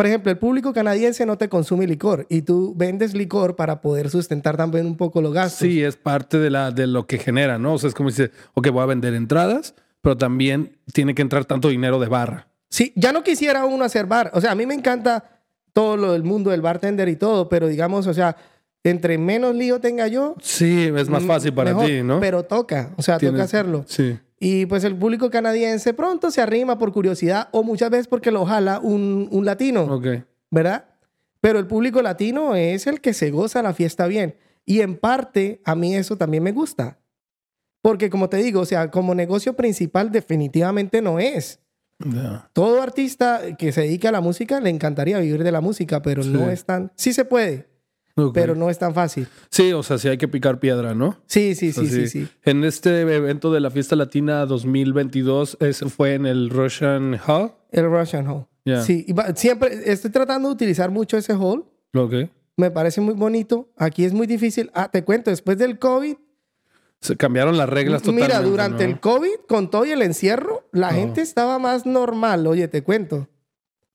Por 0.00 0.06
ejemplo, 0.06 0.32
el 0.32 0.38
público 0.38 0.72
canadiense 0.72 1.26
no 1.26 1.36
te 1.36 1.50
consume 1.50 1.86
licor 1.86 2.24
y 2.30 2.40
tú 2.40 2.72
vendes 2.74 3.12
licor 3.12 3.54
para 3.54 3.82
poder 3.82 4.08
sustentar 4.08 4.56
también 4.56 4.86
un 4.86 4.96
poco 4.96 5.20
los 5.20 5.34
gastos. 5.34 5.58
Sí, 5.68 5.84
es 5.84 5.96
parte 5.96 6.38
de, 6.38 6.48
la, 6.48 6.70
de 6.70 6.86
lo 6.86 7.06
que 7.06 7.18
genera, 7.18 7.58
¿no? 7.58 7.74
O 7.74 7.78
sea, 7.78 7.88
es 7.88 7.94
como 7.94 8.08
dice, 8.08 8.30
ok, 8.54 8.68
voy 8.70 8.82
a 8.82 8.86
vender 8.86 9.12
entradas, 9.12 9.74
pero 10.00 10.16
también 10.16 10.78
tiene 10.94 11.14
que 11.14 11.20
entrar 11.20 11.44
tanto 11.44 11.68
dinero 11.68 12.00
de 12.00 12.08
barra. 12.08 12.48
Sí, 12.70 12.94
ya 12.96 13.12
no 13.12 13.22
quisiera 13.22 13.66
uno 13.66 13.84
hacer 13.84 14.06
bar. 14.06 14.30
O 14.32 14.40
sea, 14.40 14.52
a 14.52 14.54
mí 14.54 14.64
me 14.64 14.72
encanta 14.72 15.42
todo 15.74 15.98
lo 15.98 16.14
del 16.14 16.22
mundo 16.22 16.48
del 16.50 16.62
bartender 16.62 17.10
y 17.10 17.16
todo, 17.16 17.50
pero 17.50 17.66
digamos, 17.68 18.06
o 18.06 18.14
sea, 18.14 18.36
entre 18.82 19.18
menos 19.18 19.54
lío 19.54 19.80
tenga 19.80 20.08
yo, 20.08 20.34
Sí, 20.40 20.90
es 20.96 21.10
más 21.10 21.24
fácil 21.24 21.52
para 21.52 21.74
mejor. 21.74 21.86
ti, 21.86 22.02
¿no? 22.02 22.20
Pero 22.20 22.42
toca, 22.44 22.88
o 22.96 23.02
sea, 23.02 23.16
toca 23.18 23.32
Tienes- 23.32 23.42
hacerlo. 23.42 23.84
Sí. 23.86 24.18
Y 24.42 24.64
pues 24.66 24.84
el 24.84 24.96
público 24.96 25.28
canadiense 25.30 25.92
pronto 25.92 26.30
se 26.30 26.40
arrima 26.40 26.78
por 26.78 26.92
curiosidad 26.92 27.48
o 27.52 27.62
muchas 27.62 27.90
veces 27.90 28.08
porque 28.08 28.30
lo 28.30 28.46
jala 28.46 28.80
un, 28.80 29.28
un 29.30 29.44
latino, 29.44 29.82
Ok. 29.84 30.06
¿verdad? 30.50 30.86
Pero 31.42 31.58
el 31.58 31.66
público 31.66 32.00
latino 32.02 32.54
es 32.56 32.86
el 32.86 33.00
que 33.00 33.12
se 33.14 33.30
goza 33.30 33.62
la 33.62 33.74
fiesta 33.74 34.06
bien. 34.06 34.34
Y 34.66 34.80
en 34.80 34.96
parte, 34.96 35.60
a 35.64 35.74
mí 35.74 35.94
eso 35.94 36.16
también 36.16 36.42
me 36.42 36.52
gusta. 36.52 36.98
Porque 37.82 38.10
como 38.10 38.28
te 38.28 38.38
digo, 38.38 38.60
o 38.60 38.66
sea, 38.66 38.90
como 38.90 39.14
negocio 39.14 39.54
principal 39.54 40.10
definitivamente 40.12 41.00
no 41.00 41.18
es. 41.18 41.60
Todo 42.52 42.82
artista 42.82 43.56
que 43.58 43.72
se 43.72 43.82
dedique 43.82 44.08
a 44.08 44.12
la 44.12 44.20
música 44.22 44.60
le 44.60 44.70
encantaría 44.70 45.18
vivir 45.18 45.44
de 45.44 45.52
la 45.52 45.60
música, 45.60 46.00
pero 46.02 46.22
Sí. 46.22 46.30
no 46.30 46.50
es 46.50 46.64
tan... 46.64 46.92
Sí 46.96 47.12
se 47.12 47.24
puede, 47.26 47.68
Ok. 48.16 48.34
pero 48.34 48.54
no 48.54 48.68
es 48.70 48.78
tan 48.78 48.92
fácil. 48.94 49.26
Sí, 49.50 49.72
o 49.72 49.82
sea, 49.82 49.96
sí 49.98 50.08
hay 50.08 50.18
que 50.18 50.28
picar 50.28 50.58
piedra, 50.60 50.94
¿no? 50.94 51.16
Sí, 51.26 51.54
sí, 51.54 51.70
O 51.70 51.72
sea, 51.72 51.84
sí, 51.84 51.90
sí, 51.90 52.06
sí. 52.08 52.28
En 52.44 52.64
este 52.64 53.00
evento 53.00 53.52
de 53.52 53.60
la 53.60 53.70
Fiesta 53.70 53.96
Latina 53.96 54.44
2022, 54.46 55.56
ese 55.60 55.88
fue 55.88 56.14
en 56.14 56.26
el 56.26 56.50
Russian 56.50 57.18
Hall. 57.26 57.52
El 57.70 57.84
Russian 57.90 58.26
Hall. 58.26 58.46
Ya. 58.64 58.82
Sí, 58.82 59.04
y 59.08 59.12
va- 59.12 59.34
siempre 59.34 59.70
estoy 59.90 60.10
tratando 60.10 60.48
de 60.48 60.54
utilizar 60.54 60.90
mucho 60.90 61.16
ese 61.16 61.32
hall. 61.34 61.64
Ok. 61.94 62.14
Me 62.56 62.70
parece 62.70 63.00
muy 63.00 63.14
bonito. 63.14 63.70
Aquí 63.76 64.04
es 64.04 64.12
muy 64.12 64.26
difícil. 64.26 64.70
Ah, 64.74 64.90
te 64.90 65.02
cuento, 65.04 65.30
después 65.30 65.56
del 65.56 65.78
COVID, 65.78 66.16
Se 67.00 67.16
cambiaron 67.16 67.56
las 67.56 67.68
reglas 67.70 68.02
totalmente. 68.02 68.34
mira, 68.34 68.42
durante 68.46 68.84
¿no? 68.86 68.90
el 68.92 69.00
COVID, 69.00 69.34
con 69.48 69.70
todo 69.70 69.86
y 69.86 69.92
el 69.92 70.02
encierro, 70.02 70.68
la 70.72 70.88
Ah. 70.88 70.92
gente 70.92 71.22
estaba 71.22 71.58
más 71.58 71.86
normal. 71.86 72.46
Oye, 72.46 72.68
te 72.68 72.82
cuento. 72.82 73.28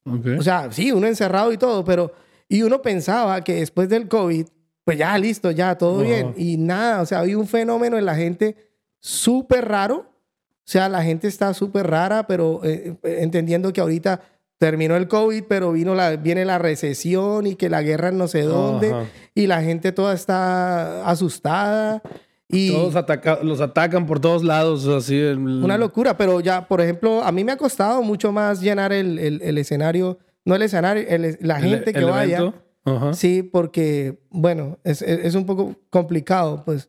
Ok. 0.04 0.26
O 0.38 0.42
sea, 0.42 0.72
sí, 0.72 0.90
uno 0.90 1.06
encerrado 1.06 1.52
y 1.52 1.58
todo, 1.58 1.84
pero... 1.84 2.12
Y 2.48 2.62
uno 2.62 2.82
pensaba 2.82 3.42
que 3.42 3.54
después 3.56 3.88
del 3.88 4.08
COVID, 4.08 4.46
pues 4.84 4.98
ya, 4.98 5.16
listo, 5.18 5.50
ya, 5.50 5.76
todo 5.76 6.02
bien. 6.02 6.32
Y 6.36 6.56
nada, 6.56 7.02
o 7.02 7.06
sea, 7.06 7.20
hay 7.20 7.34
un 7.34 7.46
fenómeno 7.48 7.98
en 7.98 8.04
la 8.06 8.14
gente 8.14 8.56
súper 9.00 9.66
raro. 9.68 10.06
O 10.08 10.68
sea, 10.68 10.88
la 10.88 11.02
gente 11.02 11.28
está 11.28 11.54
súper 11.54 11.88
rara, 11.88 12.26
pero 12.26 12.60
eh, 12.64 12.96
eh, 13.02 13.18
entendiendo 13.20 13.72
que 13.72 13.80
ahorita 13.80 14.20
terminó 14.58 14.96
el 14.96 15.06
COVID, 15.06 15.44
pero 15.48 15.72
vino 15.72 15.94
la, 15.94 16.16
viene 16.16 16.44
la 16.44 16.58
recesión 16.58 17.46
y 17.46 17.56
que 17.56 17.68
la 17.68 17.82
guerra 17.82 18.10
no 18.10 18.26
sé 18.26 18.42
dónde. 18.42 18.90
Ajá. 18.92 19.04
Y 19.34 19.46
la 19.48 19.62
gente 19.62 19.92
toda 19.92 20.14
está 20.14 21.06
asustada. 21.08 22.02
Y 22.48 22.70
Todos 22.72 22.94
ataca- 22.94 23.40
los 23.42 23.60
atacan 23.60 24.06
por 24.06 24.20
todos 24.20 24.44
lados, 24.44 24.86
así. 24.86 25.18
el- 25.18 25.38
una 25.38 25.76
locura, 25.76 26.16
pero 26.16 26.38
ya, 26.40 26.68
por 26.68 26.80
ejemplo, 26.80 27.22
a 27.24 27.32
mí 27.32 27.42
me 27.42 27.50
ha 27.52 27.56
costado 27.56 28.02
mucho 28.02 28.30
más 28.30 28.60
llenar 28.60 28.92
el, 28.92 29.18
el- 29.18 29.42
el 29.42 29.58
escenario, 29.58 30.18
no 30.46 30.54
el 30.54 30.62
escenario, 30.62 31.04
el- 31.06 31.36
la 31.42 31.58
el- 31.58 31.64
gente 31.68 31.92
que 31.92 31.98
el 31.98 32.04
vaya. 32.06 32.38
evento. 32.38 33.12
Sí, 33.14 33.42
porque, 33.42 34.20
bueno, 34.30 34.78
es, 34.84 35.02
es- 35.02 35.24
es 35.26 35.34
un 35.34 35.44
poco 35.44 35.74
complicado, 35.90 36.62
pues. 36.64 36.88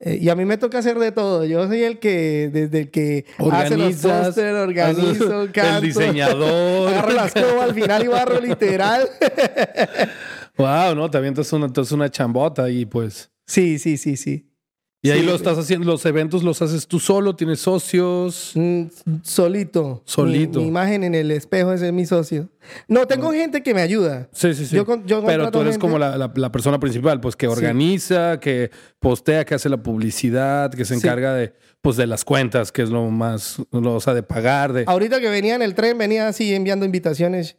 Eh, 0.00 0.18
y 0.20 0.28
a 0.28 0.34
mí 0.34 0.44
me 0.44 0.58
toca 0.58 0.78
hacer 0.78 0.98
de 0.98 1.12
todo. 1.12 1.44
Yo 1.44 1.66
soy 1.66 1.82
el 1.82 1.98
que, 1.98 2.50
desde 2.52 2.80
el 2.82 2.90
que 2.90 3.24
hace 3.50 3.76
los 3.76 3.96
póster, 3.96 4.54
organizo, 4.54 5.48
canto. 5.52 5.76
el 5.78 5.82
diseñador. 5.82 6.88
Agarro 6.88 7.12
la 7.12 7.26
escoba 7.26 7.64
al 7.64 7.74
final 7.74 8.04
y 8.04 8.08
barro 8.08 8.40
literal. 8.40 9.08
wow, 10.58 10.94
no, 10.94 11.10
te 11.10 11.18
avientas 11.18 11.52
una, 11.52 11.66
entonces 11.66 11.92
una 11.92 12.10
chambota 12.10 12.68
y 12.70 12.84
pues. 12.86 13.30
sí, 13.46 13.78
sí, 13.78 13.96
sí, 13.96 14.16
sí. 14.16 14.50
Y 15.06 15.10
ahí 15.10 15.20
Sí, 15.20 15.26
lo 15.26 15.34
estás 15.34 15.58
haciendo, 15.58 15.86
los 15.86 16.06
eventos 16.06 16.42
los 16.42 16.62
haces 16.62 16.86
tú 16.88 16.98
solo, 16.98 17.36
tienes 17.36 17.60
socios. 17.60 18.52
Mm, 18.54 18.84
solito. 19.22 20.02
Solito. 20.06 20.58
Mi, 20.60 20.64
mi 20.64 20.68
imagen 20.70 21.04
en 21.04 21.14
el 21.14 21.30
espejo 21.30 21.74
ese 21.74 21.88
es 21.88 21.92
mi 21.92 22.06
socio. 22.06 22.48
No, 22.88 23.06
tengo 23.06 23.30
gente 23.32 23.62
que 23.62 23.74
me 23.74 23.82
ayuda. 23.82 24.30
Sí, 24.32 24.54
sí, 24.54 24.64
sí. 24.64 24.74
Yo 24.76 24.86
yo 25.04 25.22
Pero 25.26 25.50
tú 25.50 25.60
eres 25.60 25.72
gente. 25.74 25.80
como 25.82 25.98
la, 25.98 26.16
la- 26.16 26.32
la 26.34 26.50
persona 26.50 26.80
principal, 26.80 27.20
pues 27.20 27.36
que 27.36 27.46
organiza, 27.48 28.40
que 28.40 28.70
postea, 28.98 29.44
que 29.44 29.54
hace 29.54 29.68
la 29.68 29.76
publicidad, 29.82 30.72
que 30.72 30.86
se 30.86 30.94
Sí. 30.94 31.00
encarga 31.06 31.34
de, 31.34 31.52
pues, 31.82 31.96
de 31.98 32.06
las 32.06 32.24
cuentas, 32.24 32.72
que 32.72 32.80
es 32.80 32.88
lo 32.88 33.10
más, 33.10 33.58
lo, 33.72 33.96
o 33.96 34.00
sea, 34.00 34.14
de 34.14 34.22
pagar, 34.22 34.72
de. 34.72 34.84
Ahorita 34.86 35.20
que 35.20 35.28
venía 35.28 35.54
en 35.54 35.60
el 35.60 35.74
tren, 35.74 35.98
venía 35.98 36.28
así 36.28 36.54
enviando 36.54 36.86
invitaciones. 36.86 37.56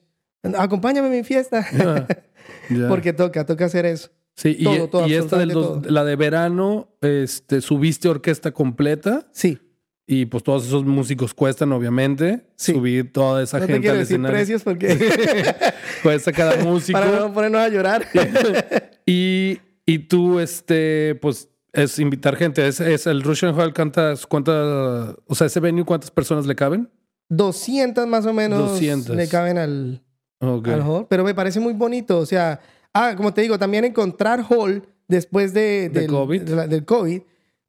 Acompáñame 0.57 1.09
a 1.09 1.11
mi 1.11 1.23
fiesta. 1.23 1.63
Ya. 2.69 2.87
Porque 2.87 3.13
toca, 3.13 3.45
toca 3.45 3.65
hacer 3.65 3.85
eso. 3.85 4.09
Sí, 4.35 4.55
y, 4.59 4.63
todo, 4.65 4.87
todo, 4.89 5.07
y 5.07 5.13
esta 5.13 5.37
absolutamente 5.37 5.91
la 5.91 6.03
de 6.03 6.15
verano, 6.17 6.89
este, 7.01 7.61
subiste 7.61 8.09
orquesta 8.09 8.51
completa 8.51 9.27
Sí. 9.31 9.57
y 10.05 10.25
pues 10.25 10.43
todos 10.43 10.65
esos 10.67 10.83
músicos 10.85 11.33
cuestan, 11.33 11.71
obviamente. 11.71 12.45
Sí. 12.57 12.73
Subir 12.73 13.13
toda 13.13 13.41
esa 13.43 13.59
No 13.59 13.65
te 13.65 13.73
gente 13.73 13.81
quiero 13.87 13.93
al 13.93 13.99
decir 13.99 14.15
escenario. 14.15 14.35
precios 14.37 14.63
porque 14.63 14.97
Cuesta 16.03 16.31
cada 16.33 16.57
músico. 16.63 16.99
para 16.99 17.17
no 17.19 17.33
ponernos 17.33 17.61
a 17.61 17.69
llorar. 17.69 18.05
Y, 19.07 19.59
y 19.85 19.99
tú, 19.99 20.39
este, 20.39 21.13
pues, 21.21 21.47
es 21.73 21.99
invitar 21.99 22.35
gente. 22.37 22.67
Es, 22.67 22.79
es 22.79 23.05
el 23.05 23.21
Russian 23.21 23.53
Hall, 23.53 23.71
¿cuántas, 23.73 24.25
cuántas, 24.25 25.15
o 25.27 25.35
sea, 25.35 25.45
ese 25.47 25.59
venue, 25.59 25.85
¿cuántas 25.85 26.09
personas 26.09 26.47
le 26.47 26.55
caben? 26.55 26.89
200 27.29 28.07
más 28.07 28.25
o 28.25 28.33
menos 28.33 28.57
200. 28.71 29.15
le 29.15 29.27
caben 29.27 29.57
al, 29.59 30.01
Ok. 30.39 30.67
al 30.69 30.81
hall. 30.81 31.05
Pero 31.07 31.23
me 31.23 31.35
parece 31.35 31.59
muy 31.59 31.73
bonito. 31.73 32.17
O 32.17 32.25
sea, 32.25 32.59
ah, 32.95 33.13
como 33.15 33.31
te 33.33 33.41
digo, 33.41 33.59
también 33.59 33.85
encontrar 33.85 34.43
hall 34.49 34.81
después 35.07 35.53
de, 35.53 35.89
¿De 35.89 36.01
del, 36.01 36.09
COVID? 36.09 36.41
de 36.41 36.67
del 36.67 36.85
COVID. 36.85 37.21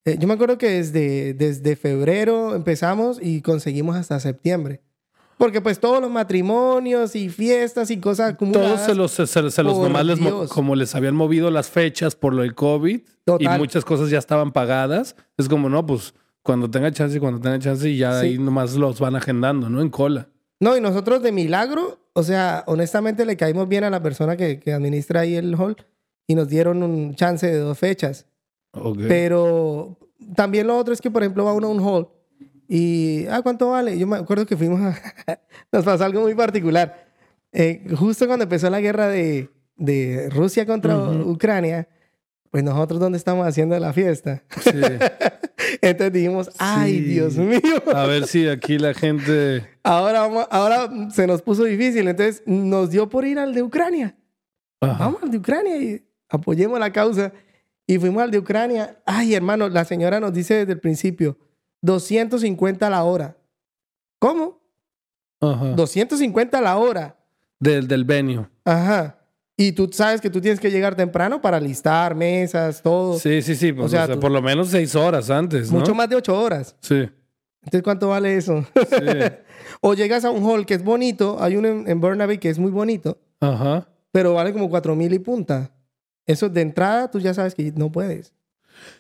Eh, 0.07 0.17
yo 0.19 0.27
me 0.29 0.35
acuerdo 0.35 0.57
que 0.57 0.71
desde, 0.71 1.35
desde 1.35 1.77
febrero 1.77 2.55
empezamos 2.55 3.19
y 3.21 3.43
conseguimos 3.43 3.97
hasta 3.97 4.19
septiembre. 4.21 4.81
Porque 5.37 5.61
pues 5.61 5.79
todos 5.81 6.01
los 6.01 6.11
matrimonios 6.11 7.15
y 7.15 7.29
fiestas 7.29 7.91
y 7.91 7.99
cosas 7.99 8.33
acumuladas. 8.33 8.71
Todos 8.73 8.87
se 8.87 8.95
los, 8.95 9.11
se, 9.11 9.27
se- 9.27 9.51
se 9.51 9.63
los 9.63 9.77
nomás 9.79 10.07
les 10.07 10.19
como 10.49 10.75
les 10.75 10.95
habían 10.95 11.15
movido 11.15 11.51
las 11.51 11.69
fechas 11.69 12.15
por 12.17 12.33
lo 12.33 12.41
del 12.41 12.55
COVID 12.55 13.01
Total. 13.25 13.57
y 13.57 13.59
muchas 13.59 13.85
cosas 13.85 14.09
ya 14.09 14.19
estaban 14.19 14.53
pagadas. 14.53 15.15
Es 15.37 15.49
como, 15.49 15.69
no, 15.69 15.85
pues 15.85 16.15
cuando 16.43 16.71
tenga 16.71 16.91
chance, 16.91 17.21
cuando 17.21 17.39
tenga 17.41 17.59
chance 17.59 17.87
y 17.91 17.99
ya 17.99 18.21
Sí. 18.21 18.27
ahí 18.29 18.39
nomás 18.39 18.77
los 18.77 18.99
van 18.99 19.15
agendando, 19.17 19.69
¿no? 19.69 19.83
En 19.83 19.91
cola. 19.91 20.29
No, 20.59 20.75
y 20.75 20.81
nosotros 20.81 21.23
de 21.23 21.33
milagro, 21.33 21.99
o 22.17 22.23
sea, 22.23 22.65
honestamente 22.67 23.27
le 23.27 23.37
caímos 23.37 23.69
bien 23.69 23.85
a 23.85 23.91
la 23.91 24.03
persona 24.03 24.39
que, 24.39 24.59
que 24.59 24.73
administra 24.73 25.21
ahí 25.21 25.37
el 25.37 25.55
hall 25.55 25.77
y 26.27 26.35
nos 26.35 26.49
dieron 26.49 26.83
un 26.83 27.15
chance 27.15 27.47
de 27.47 27.59
dos 27.59 27.79
fechas. 27.79 28.25
Ok. 28.73 29.01
Pero 29.07 29.99
también 30.35 30.67
lo 30.67 30.79
otro 30.79 30.95
es 30.95 31.03
que, 31.03 31.11
por 31.11 31.23
ejemplo, 31.23 31.45
va 31.45 31.53
uno 31.53 31.67
a 31.67 31.71
un 31.71 31.81
hall 31.81 32.09
y, 32.69 33.27
ah, 33.27 33.43
¿cuánto 33.43 33.69
vale? 33.69 33.99
Yo 33.99 34.07
me 34.07 34.17
acuerdo 34.17 34.47
que 34.47 34.57
fuimos 34.57 34.81
a... 34.81 34.99
Nos 35.73 35.85
pasó 35.85 36.05
algo 36.05 36.23
muy 36.23 36.35
particular. 36.35 37.07
Eh, 37.53 37.85
justo 37.95 38.27
cuando 38.27 38.45
empezó 38.45 38.71
la 38.71 38.81
guerra 38.81 39.09
de, 39.09 39.51
de 39.77 40.31
Rusia 40.31 40.65
contra 40.65 40.97
Ujú. 40.97 41.33
Ucrania, 41.33 41.87
pues 42.51 42.65
nosotros 42.65 42.99
donde 42.99 43.19
estamos 43.19 43.47
haciendo 43.47 43.79
la 43.79 43.93
fiesta. 43.93 44.43
Sí. 44.63 44.71
Entonces 45.81 46.13
dijimos, 46.13 46.51
ay, 46.59 46.93
Sí. 46.99 47.01
Dios 47.05 47.37
mío. 47.37 47.61
A 47.95 48.07
ver 48.07 48.27
si 48.27 48.49
aquí 48.49 48.79
la 48.79 48.95
gente... 48.95 49.67
Ahora, 49.83 50.25
ahora 50.51 50.91
se 51.11 51.27
nos 51.27 51.43
puso 51.43 51.65
difícil. 51.65 52.09
Entonces 52.09 52.43
nos 52.47 52.91
dio 52.91 53.09
por 53.09 53.25
ir 53.25 53.39
al 53.39 53.55
de 53.55 53.63
Ucrania. 53.63 54.17
Ajá. 54.81 55.05
Vamos 55.05 55.23
al 55.23 55.31
de 55.31 55.39
Ucrania 55.39 55.77
y 55.81 56.05
apoyemos 56.29 56.79
la 56.79 56.93
causa. 56.93 57.33
Y 57.87 57.99
fuimos 57.99 58.23
al 58.23 58.31
de 58.31 58.39
Ucrania. 58.39 58.97
Ay, 59.07 59.35
hermano, 59.35 59.69
la 59.69 59.85
señora 59.85 60.19
nos 60.21 60.33
dice 60.33 60.55
desde 60.55 60.73
el 60.73 60.81
principio, 60.81 61.39
250 61.83 62.91
la 62.91 63.05
hora. 63.05 63.37
¿Cómo? 64.19 64.61
Ajá. 65.41 65.67
250 65.75 66.61
la 66.61 66.77
hora. 66.79 67.17
Del, 67.61 67.87
del 67.87 68.05
venue. 68.05 68.47
Ajá. 68.65 69.19
Y 69.57 69.73
tú 69.73 69.89
sabes 69.93 70.21
que 70.21 70.29
tú 70.29 70.41
tienes 70.41 70.61
que 70.61 70.71
llegar 70.71 70.95
temprano 70.97 71.41
para 71.41 71.59
listar 71.59 72.15
mesas, 72.15 72.83
todo. 72.83 73.19
Sí, 73.19 73.41
sí, 73.41 73.55
sí. 73.57 73.73
pues, 73.73 73.87
O 73.87 73.89
sea, 73.89 74.05
o 74.05 74.07
sea, 74.07 74.15
tú- 74.17 74.21
por 74.21 74.31
lo 74.31 74.43
menos 74.43 74.69
seis 74.69 74.95
horas 74.95 75.31
antes, 75.31 75.73
¿no? 75.73 75.79
Mucho 75.79 75.95
más 75.95 76.09
de 76.11 76.17
ocho 76.17 76.39
horas. 76.39 76.77
Sí. 76.81 77.09
Entonces, 77.63 77.83
¿cuánto 77.83 78.09
vale 78.09 78.37
eso? 78.37 78.65
Sí. 78.75 78.97
o 79.81 79.95
llegas 79.95 80.25
a 80.25 80.31
un 80.31 80.45
hall 80.45 80.67
que 80.67 80.75
es 80.75 80.85
bonito. 80.85 81.39
Hay 81.41 81.57
uno 81.57 81.69
en, 81.69 81.89
en 81.89 82.01
Burnaby 82.01 82.39
que 82.39 82.51
es 82.51 82.59
muy 82.59 82.71
bonito, 82.71 83.19
Ajá. 83.41 83.89
pero 84.13 84.35
vale 84.35 84.53
como 84.53 84.69
cuatro 84.69 84.95
mil 84.95 85.13
y 85.15 85.19
punta. 85.19 85.73
Eso 86.27 86.49
de 86.49 86.61
entrada 86.61 87.11
tú 87.11 87.19
ya 87.19 87.33
sabes 87.33 87.55
que 87.55 87.73
no 87.77 87.91
puedes. 87.91 88.33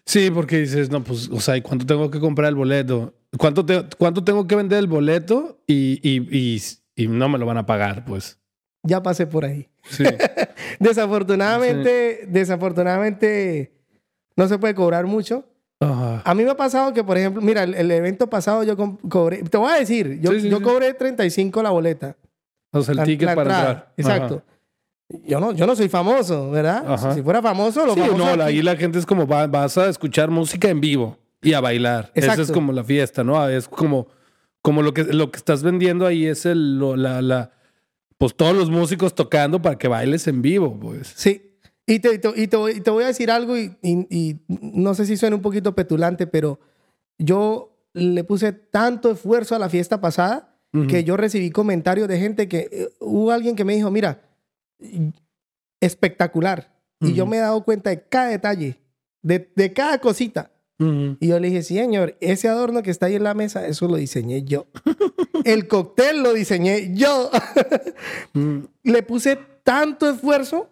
Sí, 0.07 0.31
porque 0.31 0.59
dices, 0.61 0.91
no, 0.91 1.05
pues, 1.05 1.29
o 1.29 1.39
sea, 1.39 1.57
¿y 1.57 1.61
cuánto 1.61 1.85
tengo 1.85 2.11
que 2.11 2.19
comprar 2.19 2.49
el 2.49 2.55
boleto? 2.55 3.13
¿Cuánto, 3.37 3.65
te- 3.67 3.85
cuánto 3.99 4.25
tengo 4.25 4.47
que 4.47 4.57
vender 4.57 4.79
el 4.79 4.87
boleto? 4.87 5.61
Y, 5.67 6.01
y, 6.03 6.23
y, 6.35 6.63
y 6.97 7.09
no 7.09 7.29
me 7.29 7.37
lo 7.39 7.45
van 7.45 7.59
a 7.59 7.67
pagar, 7.67 8.05
pues. 8.07 8.39
Ya 8.87 9.03
pasé 9.03 9.27
por 9.27 9.45
ahí. 9.45 9.69
Sí. 9.91 10.05
Desafortunadamente, 10.81 12.25
desafortunadamente 12.29 13.73
no 14.37 14.49
se 14.49 14.59
puede 14.59 14.75
cobrar 14.75 15.07
mucho. 15.07 15.45
Ajá. 15.81 16.23
A 16.25 16.35
mí 16.35 16.43
me 16.45 16.51
ha 16.51 16.57
pasado 16.57 16.93
que, 16.95 17.05
por 17.05 17.19
ejemplo, 17.19 17.43
mira, 17.43 17.63
el, 17.63 17.75
el 17.75 17.91
evento 17.91 18.29
pasado 18.29 18.65
yo 18.65 18.77
cobré, 19.09 19.43
te 19.43 19.59
voy 19.59 19.71
a 19.71 19.77
decir, 19.79 20.21
yo, 20.21 20.33
Sí, 20.33 20.49
yo 20.49 20.63
cobré 20.63 20.95
35 20.95 21.63
la 21.63 21.71
boleta. 21.71 22.17
O 22.73 22.83
sea, 22.83 22.93
el 22.93 22.97
la- 22.99 23.05
ticket 23.05 23.27
la 23.27 23.35
para 23.35 23.51
entrada. 23.51 23.93
entrar. 23.97 24.17
Exacto. 24.17 24.43
Yo 25.25 25.39
no, 25.39 25.53
yo 25.53 25.67
no 25.67 25.77
soy 25.77 25.89
famoso, 25.89 26.51
¿verdad? 26.51 26.85
Ajá. 26.93 27.15
Si 27.15 27.23
fuera 27.23 27.41
famoso, 27.41 27.87
lo. 27.87 27.95
Sí, 27.95 28.01
no, 28.17 28.43
ahí 28.43 28.61
la 28.63 28.75
gente 28.77 28.99
es 28.99 29.07
como, 29.07 29.27
va- 29.27 29.47
vas 29.47 29.79
a 29.79 29.89
escuchar 29.89 30.31
música 30.31 30.69
en 30.69 30.81
vivo 30.81 31.17
y 31.43 31.53
a 31.53 31.61
bailar. 31.61 32.11
Esa 32.15 32.35
es 32.41 32.51
como 32.51 32.73
la 32.73 32.83
fiesta, 32.83 33.23
¿no? 33.23 33.47
Es 33.49 33.69
como, 33.69 34.09
como 34.63 34.83
lo, 34.83 34.93
que, 34.95 35.05
lo 35.05 35.31
que 35.31 35.37
estás 35.37 35.63
vendiendo 35.63 36.07
ahí 36.07 36.27
es 36.27 36.45
el, 36.47 36.79
lo- 36.79 36.97
la, 36.97 37.23
la, 37.23 37.53
pues 38.19 38.35
todos 38.35 38.57
los 38.57 38.71
músicos 38.71 39.15
tocando 39.15 39.61
para 39.61 39.77
que 39.79 39.89
bailes 39.89 40.27
en 40.27 40.43
vivo, 40.43 40.79
pues. 40.79 41.13
Sí. 41.17 41.43
Y 41.87 42.01
te, 42.01 42.15
y 42.15 42.19
te- 42.19 42.43
y 42.43 42.47
te 42.49 42.57
voy, 42.57 42.73
y 42.73 42.81
te 42.81 42.91
voy 42.91 43.05
a 43.05 43.09
decir 43.09 43.31
algo 43.31 43.57
y, 43.57 44.41
no 44.49 44.95
sé 44.95 45.07
si 45.07 45.17
suena 45.17 45.37
un 45.37 45.43
poquito 45.43 45.75
petulante, 45.75 46.27
pero 46.27 46.59
yo 47.19 47.77
le 47.93 48.25
puse 48.25 48.53
tanto 48.53 49.11
esfuerzo 49.13 49.55
a 49.55 49.59
la 49.59 49.69
fiesta 49.69 50.01
pasada 50.01 50.59
Ujú. 50.75 50.87
que 50.89 51.05
yo 51.05 51.17
recibí 51.17 51.51
comentarios 51.51 52.09
de 52.09 52.19
gente 52.19 52.49
que 52.49 52.69
eh, 52.73 52.89
hubo 53.01 53.31
alguien 53.31 53.55
que 53.57 53.65
me 53.65 53.75
dijo, 53.75 53.91
mira, 53.91 54.21
espectacular. 55.81 56.75
Y 57.01 57.13
yo 57.13 57.27
me 57.27 57.37
he 57.37 57.41
dado 57.41 57.63
cuenta 57.63 57.91
de 57.91 58.03
cada 58.09 58.29
detalle, 58.31 58.81
de, 59.23 59.51
de 59.55 59.73
cada 59.73 59.99
cosita. 59.99 60.51
Y 60.79 61.29
yo 61.29 61.41
le 61.41 61.49
dije, 61.49 61.63
sí, 61.63 61.77
señor, 61.77 62.17
ese 62.21 62.49
adorno 62.49 62.83
que 62.83 62.91
está 62.91 63.07
ahí 63.07 63.15
en 63.15 63.25
la 63.25 63.33
mesa, 63.33 63.67
eso 63.67 63.89
lo 63.89 63.97
diseñé 63.97 64.43
yo. 64.45 64.67
El 65.45 65.69
cóctel 65.69 66.23
lo 66.23 66.33
diseñé 66.35 66.93
yo. 66.95 67.31
Mm. 68.35 68.59
le 68.83 69.03
puse 69.03 69.39
tanto 69.65 70.09
esfuerzo 70.11 70.69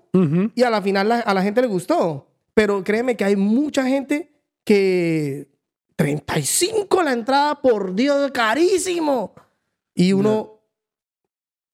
y 0.55 0.62
a 0.62 0.69
la 0.71 0.83
final 0.83 1.09
la- 1.09 1.21
a 1.21 1.33
la 1.35 1.43
gente 1.43 1.62
le 1.62 1.67
gustó. 1.69 2.29
Pero 2.53 2.85
créeme 2.85 3.17
que 3.17 3.25
hay 3.25 3.35
mucha 3.37 3.85
gente 3.87 4.33
que 4.64 5.49
35 5.97 7.03
la 7.03 7.12
entrada, 7.12 7.61
por 7.62 7.95
Dios, 7.95 8.31
carísimo. 8.33 9.33
Y 9.95 10.12
uno, 10.12 10.61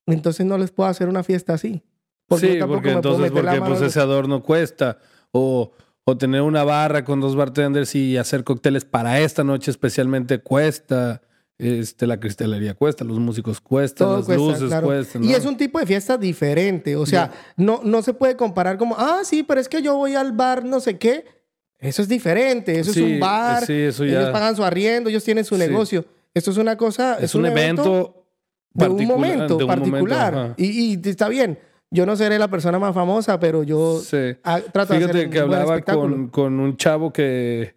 entonces 0.06 0.46
no 0.46 0.56
les 0.58 0.70
puedo 0.70 0.88
hacer 0.88 1.08
una 1.08 1.22
fiesta 1.22 1.54
así. 1.54 1.82
Porque 2.28 2.52
sí, 2.52 2.58
porque 2.66 2.92
entonces 2.92 3.30
porque 3.32 3.60
pues 3.60 3.82
ese 3.82 3.98
adorno 4.00 4.42
cuesta. 4.42 4.98
O, 5.32 5.72
o 6.04 6.16
tener 6.16 6.42
una 6.42 6.64
barra 6.64 7.04
con 7.04 7.20
dos 7.20 7.36
bartenders 7.36 7.94
y 7.94 8.16
hacer 8.16 8.42
cócteles 8.44 8.84
para 8.84 9.20
esta 9.20 9.44
noche 9.44 9.70
especialmente 9.70 10.38
cuesta. 10.40 11.22
Este, 11.58 12.06
la 12.06 12.18
cristalería 12.18 12.72
cuesta, 12.72 13.04
los 13.04 13.18
músicos 13.18 13.60
cuestan, 13.60 14.06
Todo 14.06 14.16
las 14.16 14.24
cuesta, 14.26 14.42
luces 14.44 14.68
claro. 14.68 14.86
cuestan. 14.86 15.22
Y 15.24 15.34
es 15.34 15.44
un 15.44 15.58
tipo 15.58 15.78
de 15.78 15.84
fiesta 15.84 16.16
diferente. 16.16 16.96
O 16.96 17.04
sea, 17.04 17.30
no, 17.58 17.82
no 17.84 18.00
se 18.00 18.14
puede 18.14 18.34
comparar 18.34 18.78
como, 18.78 18.94
ah, 18.98 19.20
sí, 19.24 19.42
pero 19.42 19.60
es 19.60 19.68
que 19.68 19.82
yo 19.82 19.94
voy 19.96 20.14
al 20.14 20.32
bar 20.32 20.64
no 20.64 20.80
sé 20.80 20.96
qué. 20.96 21.26
Eso 21.78 22.00
es 22.00 22.08
diferente. 22.08 22.78
Eso 22.78 22.94
Sí, 22.94 23.04
es 23.04 23.12
un 23.12 23.20
bar. 23.20 23.66
sí, 23.66 23.74
eso 23.74 24.06
ya- 24.06 24.20
Ellos 24.20 24.30
pagan 24.30 24.56
su 24.56 24.64
arriendo, 24.64 25.10
ellos 25.10 25.22
tienen 25.22 25.44
su 25.44 25.56
Sí. 25.56 25.60
negocio. 25.60 26.06
Esto 26.32 26.50
es 26.50 26.56
una 26.56 26.76
cosa. 26.78 27.18
es, 27.20 27.34
un 27.34 27.44
evento, 27.44 28.24
de 28.72 28.88
un 28.88 29.04
momento 29.06 29.58
de 29.58 29.64
un 29.64 29.66
momento, 29.66 29.66
particular. 29.66 30.54
y 30.56 30.98
está 31.08 31.28
bien. 31.28 31.58
Yo 31.90 32.06
no 32.06 32.14
seré 32.16 32.38
la 32.38 32.48
persona 32.48 32.78
más 32.78 32.94
famosa, 32.94 33.40
pero 33.40 33.62
yo 33.62 33.98
Sí. 33.98 34.36
ah, 34.44 34.60
trato 34.72 34.92
de 34.94 35.00
Fíjate 35.00 35.18
hacer 35.18 35.26
un 35.26 35.32
que 35.32 35.42
buen 35.42 35.52
hablaba 35.60 35.80
con, 35.82 36.28
con 36.28 36.60
un 36.60 36.76
chavo 36.76 37.12
que, 37.12 37.74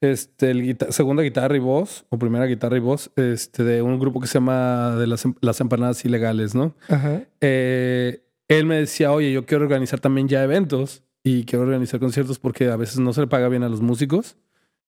este, 0.00 0.50
el 0.50 0.62
guita- 0.62 0.90
segunda 0.92 1.22
guitarra 1.22 1.56
y 1.56 1.60
voz, 1.60 2.04
o 2.10 2.18
primera 2.18 2.44
guitarra 2.46 2.76
y 2.76 2.80
voz, 2.80 3.10
este, 3.16 3.62
de 3.64 3.82
un 3.82 3.98
grupo 3.98 4.20
que 4.20 4.26
se 4.26 4.34
llama 4.34 4.96
de 4.96 5.06
las, 5.06 5.24
em- 5.24 5.34
las 5.40 5.60
empanadas 5.60 6.04
ilegales, 6.04 6.54
¿no? 6.54 6.74
Ajá. 6.88 7.22
Eh, 7.40 8.22
él 8.48 8.66
me 8.66 8.76
decía, 8.76 9.12
oye, 9.12 9.32
yo 9.32 9.46
quiero 9.46 9.64
organizar 9.64 10.00
también 10.00 10.28
ya 10.28 10.42
eventos 10.42 11.02
y 11.24 11.44
quiero 11.44 11.64
organizar 11.64 11.98
conciertos 12.00 12.38
porque 12.38 12.68
a 12.70 12.76
veces 12.76 12.98
no 12.98 13.12
se 13.12 13.20
le 13.22 13.26
paga 13.26 13.48
bien 13.48 13.62
a 13.62 13.68
los 13.68 13.80
músicos 13.80 14.36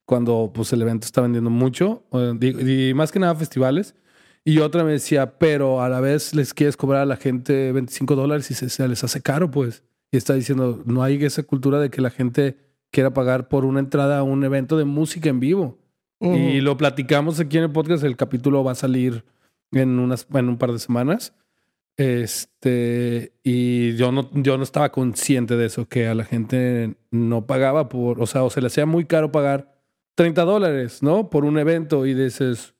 cuando 0.04 0.50
pues 0.54 0.72
el 0.72 0.80
evento 0.82 1.04
está 1.06 1.20
vendiendo 1.20 1.50
mucho 1.50 2.02
y, 2.40 2.92
más 2.94 3.10
que 3.12 3.18
nada 3.18 3.34
festivales. 3.34 3.94
Y 4.48 4.60
otra 4.60 4.82
me 4.82 4.92
decía, 4.92 5.38
pero 5.38 5.82
a 5.82 5.90
la 5.90 6.00
vez 6.00 6.34
les 6.34 6.54
quieres 6.54 6.74
cobrar 6.74 7.02
a 7.02 7.04
la 7.04 7.18
gente 7.18 7.70
25 7.70 8.16
dólares 8.16 8.50
y 8.50 8.54
se, 8.54 8.88
les 8.88 9.04
hace 9.04 9.20
caro, 9.20 9.50
pues. 9.50 9.82
Y 10.10 10.16
está 10.16 10.32
diciendo, 10.32 10.82
no 10.86 11.02
hay 11.02 11.22
esa 11.22 11.42
cultura 11.42 11.78
de 11.78 11.90
que 11.90 12.00
la 12.00 12.08
gente 12.08 12.56
quiera 12.90 13.12
pagar 13.12 13.48
por 13.48 13.66
una 13.66 13.80
entrada 13.80 14.16
a 14.16 14.22
un 14.22 14.42
evento 14.44 14.78
de 14.78 14.86
música 14.86 15.28
en 15.28 15.38
vivo. 15.38 15.76
Y 16.18 16.62
lo 16.62 16.78
platicamos 16.78 17.38
aquí 17.40 17.58
en 17.58 17.64
el 17.64 17.72
podcast, 17.72 18.02
el 18.04 18.16
capítulo 18.16 18.64
va 18.64 18.72
a 18.72 18.74
salir 18.74 19.22
en, 19.70 19.98
unas, 19.98 20.26
en 20.32 20.48
un 20.48 20.56
par 20.56 20.72
de 20.72 20.78
semanas. 20.78 21.34
Este, 21.98 23.34
y 23.42 23.96
yo 23.96 24.12
no, 24.12 24.30
yo 24.32 24.56
no 24.56 24.62
estaba 24.62 24.90
consciente 24.92 25.58
de 25.58 25.66
eso, 25.66 25.86
que 25.86 26.06
a 26.06 26.14
la 26.14 26.24
gente 26.24 26.94
no 27.10 27.46
pagaba 27.46 27.90
por, 27.90 28.18
o 28.22 28.26
sea, 28.26 28.44
o 28.44 28.48
se 28.48 28.62
le 28.62 28.68
hacía 28.68 28.86
muy 28.86 29.04
caro 29.04 29.30
pagar 29.30 29.78
30 30.14 30.42
dólares, 30.46 31.02
¿no? 31.02 31.28
Por 31.28 31.44
un 31.44 31.58
evento 31.58 32.06
y 32.06 32.14
dices, 32.14 32.72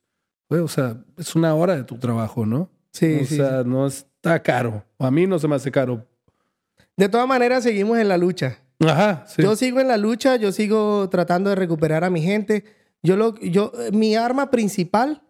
o 0.49 0.69
sea, 0.69 0.97
es 1.17 1.35
una 1.35 1.55
hora 1.55 1.77
de 1.77 1.85
tu 1.85 1.99
trabajo, 1.99 2.47
¿no? 2.47 2.71
Sí. 2.93 3.21
O 3.23 3.27
sea, 3.27 3.63
no 3.65 3.87
está 3.87 4.43
caro. 4.43 4.85
A 4.99 5.11
mí 5.11 5.27
no 5.27 5.39
se 5.39 5.49
me 5.49 5.57
hace 5.57 5.71
caro. 5.71 6.07
De 6.97 7.09
todas 7.09 7.29
maneras, 7.29 7.63
seguimos 7.63 7.99
en 7.99 8.09
la 8.09 8.17
lucha. 8.17 8.59
Ajá. 8.81 9.25
Sí. 9.27 9.43
Yo 9.43 9.57
sigo 9.57 9.81
en 9.81 9.89
la 9.89 9.97
lucha, 9.97 10.37
yo 10.37 10.53
sigo 10.53 11.09
tratando 11.11 11.51
de 11.51 11.57
recuperar 11.57 12.05
a 12.05 12.11
mi 12.11 12.23
gente. 12.23 12.65
Yo 13.03 13.17
lo, 13.17 13.39
yo, 13.41 13.73
mi 13.93 14.17
arma 14.17 14.51
principal 14.51 15.23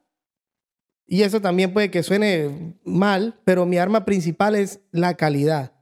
y 1.10 1.22
eso 1.22 1.40
también 1.40 1.72
puede 1.72 1.90
que 1.90 2.02
suene 2.02 2.76
mal, 2.84 3.40
pero 3.44 3.64
mi 3.64 3.78
arma 3.78 4.04
principal 4.04 4.54
es 4.54 4.80
la 4.92 5.14
calidad. 5.14 5.72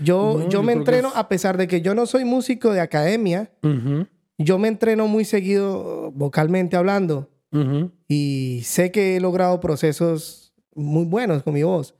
Yo, 0.00 0.48
yo, 0.48 0.64
me 0.64 0.72
entreno, 0.72 1.12
a 1.14 1.28
pesar 1.28 1.56
de 1.56 1.68
que 1.68 1.80
yo 1.80 1.94
no 1.94 2.06
soy 2.06 2.24
músico 2.24 2.72
de 2.72 2.80
academia, 2.80 3.52
yo 4.38 4.58
me 4.58 4.66
entreno 4.66 5.06
muy 5.06 5.24
seguido 5.24 6.10
vocalmente 6.10 6.76
hablando. 6.76 7.30
Y 8.08 8.62
sé 8.64 8.90
que 8.90 9.16
he 9.16 9.20
logrado 9.20 9.60
procesos 9.60 10.54
muy 10.74 11.04
buenos 11.04 11.42
con 11.42 11.54
mi 11.54 11.62
voz, 11.62 11.94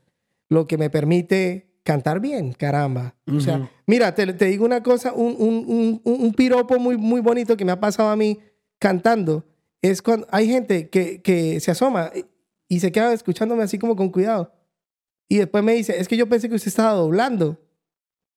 lo 0.49 0.67
que 0.67 0.77
me 0.77 0.89
permite 0.89 1.73
cantar 1.83 2.19
bien, 2.19 2.53
caramba. 2.53 3.15
O 3.27 3.39
sea, 3.39 3.69
mira, 3.85 4.15
te, 4.15 4.33
te, 4.33 4.45
digo 4.45 4.65
una 4.65 4.81
cosa, 4.81 5.13
un, 5.13 5.35
un, 5.37 5.65
un, 5.67 6.01
un, 6.03 6.33
piropo 6.33 6.79
muy, 6.79 6.97
muy 6.97 7.21
bonito 7.21 7.55
que 7.55 7.65
me 7.65 7.71
ha 7.71 7.79
pasado 7.79 8.09
a 8.09 8.15
mí 8.15 8.39
cantando. 8.79 9.45
Es 9.81 10.01
cuando 10.01 10.25
hay 10.31 10.47
gente 10.47 10.89
que, 10.89 11.21
que 11.21 11.59
se 11.59 11.71
asoma 11.71 12.11
y 12.67 12.79
se 12.79 12.91
queda 12.91 13.13
escuchándome 13.13 13.63
así 13.63 13.77
como 13.77 13.95
con 13.95 14.09
cuidado. 14.09 14.51
Y 15.27 15.37
después 15.37 15.63
me 15.63 15.73
dice, 15.73 15.99
es 15.99 16.07
que 16.07 16.17
yo 16.17 16.27
pensé 16.27 16.49
que 16.49 16.55
usted 16.55 16.69
estaba 16.69 16.93
doblando. 16.93 17.59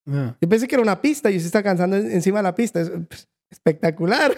Yo 0.05 0.47
pensé 0.47 0.67
que 0.67 0.75
era 0.75 0.81
una 0.81 1.01
pista 1.01 1.29
y 1.29 1.35
usted 1.35 1.47
está 1.47 1.61
cantando 1.61 1.97
encima 1.97 2.39
de 2.39 2.43
la 2.43 2.55
pista. 2.55 2.79
Es, 2.79 2.89
pues, 2.89 3.27
espectacular. 3.49 4.33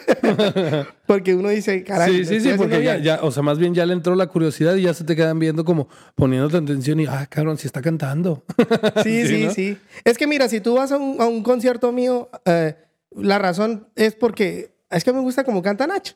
porque 1.05 1.35
uno 1.35 1.49
dice, 1.49 1.83
caray. 1.83 2.25
Sí, 2.25 2.25
sí, 2.25 2.39
sí, 2.41 2.51
porque 2.57 2.83
ya, 2.83 2.97
ya, 2.97 3.19
o 3.21 3.31
sea, 3.31 3.43
más 3.43 3.57
bien 3.57 3.73
ya 3.73 3.85
le 3.85 3.93
entró 3.93 4.15
la 4.15 4.27
curiosidad 4.27 4.75
y 4.75 4.83
ya 4.83 4.93
se 4.93 5.03
te 5.03 5.15
quedan 5.15 5.39
viendo 5.39 5.65
como 5.65 5.87
poniéndote 6.15 6.57
atención 6.57 6.99
y, 6.99 7.05
ah, 7.05 7.27
cabrón, 7.29 7.57
si 7.57 7.67
está 7.67 7.81
cantando. 7.81 8.43
sí, 9.03 9.27
sí, 9.27 9.49
sí, 9.51 9.77
Es 10.03 10.17
que 10.17 10.27
mira, 10.27 10.47
si 10.49 10.61
tú 10.61 10.75
vas 10.75 10.91
a 10.91 10.97
un, 10.97 11.21
a 11.21 11.25
un 11.25 11.43
concierto 11.43 11.91
mío, 11.91 12.29
eh, 12.45 12.75
la 13.11 13.39
razón 13.39 13.87
es 13.95 14.15
porque 14.15 14.75
es 14.89 15.03
que 15.03 15.13
me 15.13 15.19
gusta 15.19 15.43
como 15.43 15.61
canta 15.61 15.87
Nacho. 15.87 16.15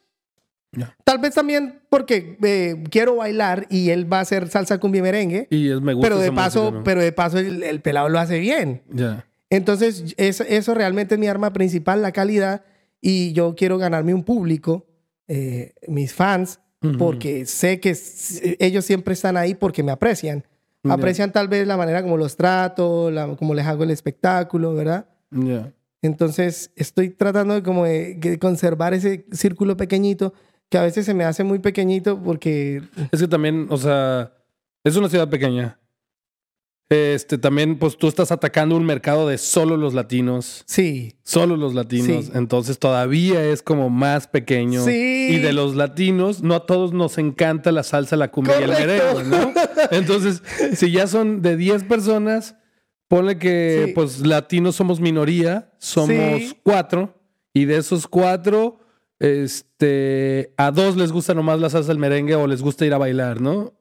Tal 1.04 1.20
vez 1.20 1.36
también 1.36 1.82
porque 1.90 2.38
eh, 2.42 2.84
quiero 2.90 3.18
bailar 3.18 3.68
y 3.70 3.92
él 3.92 4.12
va 4.12 4.18
a 4.18 4.22
hacer 4.22 4.50
salsa 4.50 4.80
cumbia 4.80 5.04
merengue. 5.04 5.48
Y 5.52 5.70
es, 5.70 5.82
me 5.82 5.94
gusta 5.94 6.10
pero 6.10 6.20
de 6.20 6.32
paso, 6.32 6.82
pero 6.84 7.02
de 7.02 7.12
paso 7.12 7.38
el, 7.38 7.82
pelado 7.82 8.10
lo 8.10 8.20
hace 8.20 8.40
bien. 8.40 8.82
Ya. 8.90 9.26
Entonces, 9.50 10.16
eso, 10.18 10.44
eso, 10.48 10.74
realmente 10.74 11.16
es 11.16 11.20
mi 11.20 11.28
arma 11.28 11.54
principal, 11.54 12.02
la 12.02 12.12
calidad. 12.12 12.64
Y 13.06 13.34
yo 13.34 13.54
quiero 13.54 13.78
ganarme 13.78 14.14
un 14.14 14.24
público, 14.24 14.88
eh, 15.28 15.74
mis 15.90 16.14
fans, 16.14 16.62
porque 16.98 17.46
sé 17.46 17.82
que 17.82 17.96
ellos 18.60 18.86
siempre 18.86 19.14
están 19.14 19.36
ahí 19.36 19.56
porque 19.56 19.84
me 19.84 19.92
aprecian. 19.92 20.46
Aprecian 20.84 21.32
tal 21.34 21.50
vez 21.50 21.68
la 21.68 21.76
manera 21.76 22.02
como 22.02 22.16
los 22.16 22.38
trato, 22.38 23.12
la, 23.12 23.36
como 23.36 23.54
les 23.54 23.66
hago 23.66 23.84
el 23.84 23.92
espectáculo, 23.92 24.74
¿verdad? 24.74 25.06
Entonces, 26.02 26.72
estoy 26.78 27.10
tratando 27.10 27.54
de 27.56 27.64
como 27.64 27.84
de 27.84 28.38
conservar 28.40 28.94
ese 28.94 29.26
círculo 29.32 29.76
pequeñito 29.76 30.34
que 30.70 30.78
a 30.78 30.84
veces 30.84 31.06
se 31.06 31.14
me 31.14 31.26
hace 31.26 31.44
muy 31.44 31.60
pequeñito 31.60 32.22
porque... 32.24 32.82
Es 33.12 33.20
que 33.20 33.28
también, 33.28 33.68
o 33.70 33.78
sea, 33.78 34.32
es 34.86 34.96
una 34.96 35.10
ciudad 35.10 35.30
pequeña. 35.30 35.78
Este, 36.90 37.38
también, 37.38 37.80
pues 37.80 37.98
tú 37.98 38.08
estás 38.08 38.32
atacando 38.32 38.76
un 38.76 38.86
mercado 38.86 39.28
de 39.28 39.38
solo 39.38 39.78
los 39.78 39.94
latinos. 39.94 40.64
Sí. 40.68 41.16
Solo 41.24 41.58
los 41.58 41.74
latinos. 41.74 42.32
Entonces 42.34 42.78
todavía 42.78 43.44
es 43.44 43.64
como 43.64 43.90
más 43.90 44.28
pequeño. 44.28 44.84
Sí. 44.84 45.28
Y 45.32 45.40
de 45.40 45.54
los 45.54 45.76
latinos, 45.76 46.44
no 46.44 46.54
a 46.54 46.66
todos 46.66 46.94
nos 46.94 47.18
encanta 47.18 47.72
la 47.72 47.84
salsa, 47.84 48.16
la 48.16 48.30
cumbia 48.30 48.60
y 48.60 48.64
el 48.64 48.70
merengue, 48.70 49.24
¿no? 49.24 49.54
Entonces, 49.92 50.44
si 50.76 50.92
ya 50.92 51.08
son 51.08 51.42
de 51.42 51.58
10 51.58 51.86
personas, 51.86 52.56
ponle 53.08 53.40
que, 53.40 53.92
pues, 53.96 54.20
latinos 54.20 54.76
somos 54.76 55.00
minoría, 55.00 55.72
somos 55.80 56.56
cuatro. 56.64 57.20
Y 57.54 57.66
de 57.66 57.78
esos 57.78 58.08
cuatro, 58.08 58.80
este, 59.20 60.54
a 60.58 60.72
dos 60.72 60.98
les 60.98 61.12
gusta 61.12 61.34
nomás 61.34 61.60
la 61.60 61.70
salsa 61.70 61.90
del 61.90 62.00
merengue 62.00 62.36
o 62.36 62.48
les 62.48 62.62
gusta 62.62 62.86
ir 62.86 62.94
a 62.94 62.98
bailar, 62.98 63.42
¿no? 63.42 63.74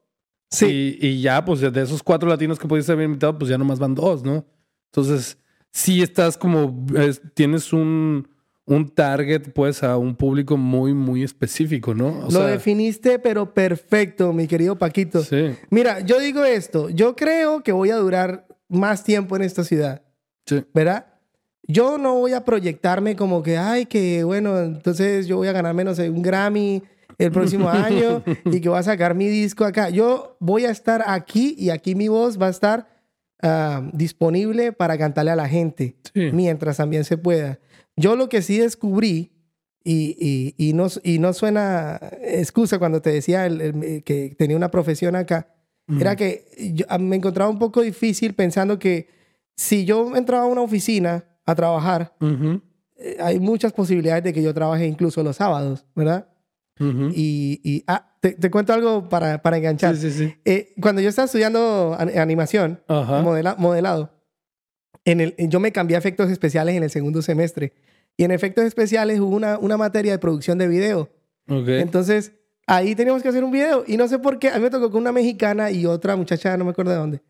Sí. 0.53 0.97
Y, 1.01 1.21
ya, 1.21 1.43
pues 1.43 1.61
de 1.61 1.81
esos 1.81 2.03
cuatro 2.03 2.29
latinos 2.29 2.59
que 2.59 2.67
pudiste 2.67 2.91
haber 2.91 3.05
invitado, 3.05 3.37
pues 3.37 3.49
ya 3.49 3.57
nomás 3.57 3.79
van 3.79 3.95
dos, 3.95 4.23
¿no? 4.23 4.45
Entonces, 4.91 5.37
sí 5.71 6.01
estás 6.01 6.37
como, 6.37 6.85
tienes 7.33 7.73
un, 7.73 8.27
un 8.65 8.89
target, 8.89 9.51
pues, 9.53 9.83
a 9.83 9.97
un 9.97 10.15
público 10.15 10.55
muy, 10.55 10.93
muy 10.93 11.23
específico, 11.23 11.93
¿no? 11.93 12.27
Lo 12.29 12.43
definiste, 12.43 13.19
pero 13.19 13.53
perfecto, 13.53 14.31
mi 14.31 14.47
querido 14.47 14.77
Paquito. 14.77 15.23
Sí. 15.23 15.55
Mira, 15.69 16.01
yo 16.01 16.19
digo 16.19 16.43
esto, 16.45 16.89
yo 16.89 17.15
creo 17.15 17.63
que 17.63 17.71
voy 17.71 17.89
a 17.89 17.97
durar 17.97 18.47
más 18.69 19.03
tiempo 19.03 19.35
en 19.35 19.41
esta 19.41 19.63
ciudad. 19.63 20.03
Sí. 20.45 20.63
¿Verdad? 20.73 21.07
yo 21.67 21.97
no 21.97 22.15
voy 22.15 22.33
a 22.33 22.43
proyectarme 22.43 23.15
como 23.15 23.41
que, 23.41 23.57
ay, 23.57 23.85
que 23.85 24.23
bueno, 24.23 24.59
entonces 24.59 25.27
yo 25.27 25.37
voy 25.37 25.47
a 25.47 25.53
ganar 25.53 25.73
menos 25.73 25.97
un 25.99 26.21
Grammy 26.21 26.83
el 27.25 27.31
próximo 27.31 27.69
año 27.69 28.23
y 28.45 28.61
que 28.61 28.69
voy 28.69 28.79
a 28.79 28.83
sacar 28.83 29.15
mi 29.15 29.27
disco 29.27 29.65
acá. 29.65 29.89
Yo 29.89 30.37
voy 30.39 30.65
a 30.65 30.71
estar 30.71 31.03
aquí 31.07 31.55
y 31.57 31.69
aquí 31.69 31.95
mi 31.95 32.07
voz 32.07 32.41
va 32.41 32.47
a 32.47 32.51
estar 32.51 32.87
ah, 33.41 33.89
disponible 33.93 34.71
para 34.71 34.97
cantarle 34.97 35.31
a 35.31 35.35
la 35.35 35.47
gente 35.47 35.97
mientras 36.13 36.77
también 36.77 37.03
se 37.03 37.17
pueda. 37.17 37.59
Yo 37.95 38.15
lo 38.15 38.29
que 38.29 38.41
sí 38.41 38.57
descubrí, 38.57 39.31
y, 39.85 40.55
y, 40.57 40.71
no, 40.73 40.87
y 41.03 41.19
no 41.19 41.33
suena 41.33 41.99
excusa 42.21 42.79
cuando 42.79 43.01
te 43.01 43.11
decía 43.11 43.49
que 44.05 44.33
tenía 44.37 44.55
una 44.55 44.71
profesión 44.71 45.15
acá, 45.15 45.49
era 45.99 46.15
que 46.15 46.45
yo, 46.73 46.85
me 46.99 47.17
encontraba 47.17 47.49
un 47.49 47.59
poco 47.59 47.81
difícil 47.81 48.33
pensando 48.33 48.79
que 48.79 49.09
si 49.55 49.83
yo 49.85 50.15
entraba 50.15 50.43
a 50.43 50.47
una 50.47 50.61
oficina, 50.61 51.25
a 51.45 51.55
trabajar, 51.55 52.15
eh, 52.95 53.17
hay 53.19 53.39
muchas 53.39 53.73
posibilidades 53.73 54.23
de 54.23 54.33
que 54.33 54.41
yo 54.41 54.53
trabaje 54.53 54.87
incluso 54.87 55.21
los 55.23 55.35
sábados, 55.35 55.85
¿verdad? 55.93 56.27
Y, 57.13 57.61
y 57.63 57.83
ah, 57.87 58.15
te, 58.19 58.51
cuento 58.51 58.73
algo 58.73 59.09
para, 59.09 59.41
para 59.41 59.57
enganchar. 59.57 59.95
Sí, 59.95 60.11
sí, 60.11 60.25
sí. 60.25 60.35
Eh, 60.45 60.73
cuando 60.81 61.01
yo 61.01 61.09
estaba 61.09 61.25
estudiando 61.25 61.95
animación, 61.99 62.81
modelado, 62.87 64.11
en 65.05 65.21
el, 65.21 65.35
yo 65.37 65.59
me 65.59 65.71
cambié 65.71 65.95
a 65.95 65.99
efectos 65.99 66.31
especiales 66.31 66.75
en 66.75 66.83
el 66.83 66.89
segundo 66.89 67.21
semestre. 67.21 67.73
Y 68.15 68.23
en 68.23 68.31
efectos 68.31 68.63
especiales 68.65 69.19
hubo 69.19 69.35
una, 69.35 69.57
una 69.57 69.77
materia 69.77 70.11
de 70.11 70.19
producción 70.19 70.57
de 70.57 70.67
video. 70.67 71.09
Okay. 71.47 71.81
Entonces, 71.81 72.33
ahí 72.67 72.95
teníamos 72.95 73.23
que 73.23 73.29
hacer 73.29 73.43
un 73.43 73.51
video. 73.51 73.83
Y 73.87 73.97
no 73.97 74.07
sé 74.07 74.19
por 74.19 74.39
qué, 74.39 74.49
a 74.49 74.55
mí 74.55 74.61
me 74.61 74.69
tocó 74.69 74.91
con 74.91 75.01
una 75.01 75.11
mexicana 75.11 75.71
y 75.71 75.85
otra 75.85 76.15
muchacha, 76.15 76.55
no 76.57 76.65
me 76.65 76.71
acuerdo 76.71 76.91
de 76.91 76.97
dónde. 76.97 77.21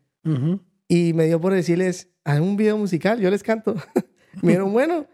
Y 0.88 1.12
me 1.14 1.26
dio 1.26 1.40
por 1.40 1.52
decirles, 1.52 2.08
haz 2.24 2.40
un 2.40 2.56
video 2.56 2.78
musical, 2.78 3.20
yo 3.20 3.30
les 3.30 3.42
canto. 3.42 3.74
me 4.42 4.52
dijeron, 4.52 4.72
bueno. 4.72 5.06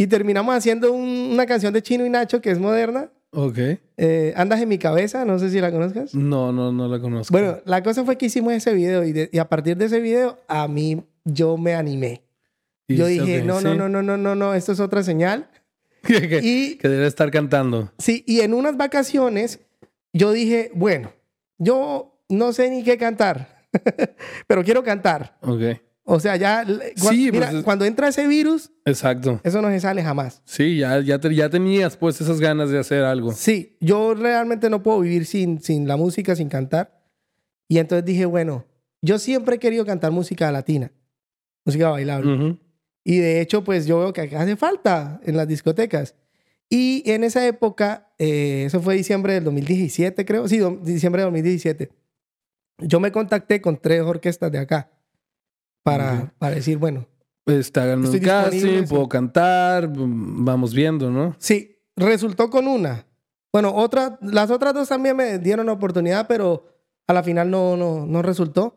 Y 0.00 0.06
terminamos 0.06 0.54
haciendo 0.54 0.92
una 0.92 1.44
canción 1.44 1.72
de 1.72 1.82
Chino 1.82 2.06
y 2.06 2.10
Nacho 2.10 2.40
que 2.40 2.52
es 2.52 2.58
moderna. 2.58 3.10
Ok. 3.30 3.58
Eh, 3.96 4.32
Andas 4.36 4.60
en 4.60 4.68
mi 4.68 4.78
cabeza, 4.78 5.24
no 5.24 5.38
sé 5.38 5.50
si 5.50 5.60
la 5.60 5.70
conozcas. 5.70 6.14
No, 6.14 6.52
no, 6.52 6.72
no 6.72 6.88
la 6.88 6.98
conozco. 6.98 7.32
Bueno, 7.32 7.58
la 7.64 7.82
cosa 7.82 8.04
fue 8.04 8.16
que 8.16 8.26
hicimos 8.26 8.52
ese 8.52 8.72
video 8.72 9.04
y, 9.04 9.28
y 9.30 9.38
a 9.38 9.48
partir 9.48 9.76
de 9.76 9.86
ese 9.86 10.00
video 10.00 10.38
a 10.48 10.66
mí 10.68 11.02
yo 11.24 11.56
me 11.56 11.74
animé. 11.74 12.22
yo 12.88 13.06
dije, 13.06 13.42
no, 13.42 13.60
no, 13.60 13.74
no, 13.74 13.88
no, 13.88 14.02
no, 14.02 14.16
no, 14.16 14.34
no, 14.34 14.54
esto 14.54 14.72
es 14.72 14.80
otra 14.80 15.02
señal. 15.02 15.48
que, 16.06 16.40
y, 16.42 16.76
que 16.76 16.88
debe 16.88 17.06
estar 17.06 17.30
cantando. 17.30 17.92
Sí, 17.98 18.24
y 18.26 18.40
en 18.40 18.54
unas 18.54 18.76
vacaciones 18.76 19.60
yo 20.12 20.32
dije, 20.32 20.70
bueno, 20.74 21.12
yo 21.58 22.18
no 22.28 22.52
sé 22.52 22.70
ni 22.70 22.82
qué 22.82 22.96
cantar, 22.96 23.66
pero 24.46 24.64
quiero 24.64 24.82
cantar. 24.82 25.36
Ok. 25.42 25.80
O 26.10 26.20
sea, 26.20 26.36
ya. 26.36 26.64
Sí, 26.96 27.30
mira, 27.30 27.50
pues, 27.50 27.62
cuando 27.62 27.84
entra 27.84 28.08
ese 28.08 28.26
virus. 28.26 28.70
Exacto. 28.86 29.42
Eso 29.44 29.60
no 29.60 29.68
se 29.68 29.78
sale 29.78 30.02
jamás. 30.02 30.40
Sí, 30.46 30.78
ya, 30.78 31.00
ya, 31.00 31.20
ya 31.20 31.50
tenías 31.50 31.98
pues 31.98 32.18
esas 32.18 32.40
ganas 32.40 32.70
de 32.70 32.78
hacer 32.78 33.04
algo. 33.04 33.32
Sí, 33.32 33.76
yo 33.78 34.14
realmente 34.14 34.70
no 34.70 34.82
puedo 34.82 35.00
vivir 35.00 35.26
sin, 35.26 35.60
sin 35.60 35.86
la 35.86 35.98
música, 35.98 36.34
sin 36.34 36.48
cantar. 36.48 36.98
Y 37.68 37.76
entonces 37.76 38.06
dije, 38.06 38.24
bueno, 38.24 38.64
yo 39.02 39.18
siempre 39.18 39.56
he 39.56 39.58
querido 39.58 39.84
cantar 39.84 40.10
música 40.10 40.50
latina. 40.50 40.90
música 41.66 41.90
bailable. 41.90 42.56
Y 43.04 43.18
de 43.18 43.42
hecho, 43.42 43.62
pues 43.62 43.84
yo 43.84 43.98
veo 43.98 44.14
que 44.14 44.22
acá 44.22 44.40
hace 44.40 44.56
falta 44.56 45.20
en 45.24 45.36
las 45.36 45.46
discotecas. 45.46 46.14
Y 46.70 47.02
en 47.04 47.22
esa 47.22 47.46
época, 47.46 48.14
eh, 48.18 48.64
eso 48.66 48.80
fue 48.80 48.94
diciembre 48.94 49.34
del 49.34 49.44
2017, 49.44 50.24
creo. 50.24 50.48
Sí, 50.48 50.58
diciembre 50.84 51.20
del 51.20 51.32
2017. 51.32 51.90
Yo 52.78 52.98
me 52.98 53.12
contacté 53.12 53.60
con 53.60 53.76
tres 53.76 54.00
orquestas 54.00 54.50
de 54.50 54.58
acá 54.60 54.90
para, 55.90 56.12
Ujú. 56.14 56.28
para 56.38 56.54
decir, 56.56 56.78
bueno, 56.78 57.06
Está 57.46 57.86
ganando 57.86 58.10
un 58.10 58.18
casting, 58.18 58.84
puedo 58.88 59.08
cantar, 59.08 59.90
vamos 59.94 60.74
viendo, 60.74 61.10
¿no? 61.10 61.34
sí, 61.38 61.76
resultó 61.96 62.50
con 62.50 62.66
una. 62.68 63.06
Bueno, 63.52 63.72
otra, 63.74 64.18
las 64.20 64.50
otras 64.50 64.74
dos 64.74 64.88
también 64.88 65.16
me 65.16 65.38
dieron 65.38 65.64
la 65.66 65.72
oportunidad, 65.72 66.26
pero 66.28 66.66
a 67.06 67.14
la 67.14 67.22
final 67.22 67.50
no, 67.50 67.76
no, 67.78 68.04
no 68.06 68.20
resultó. 68.22 68.76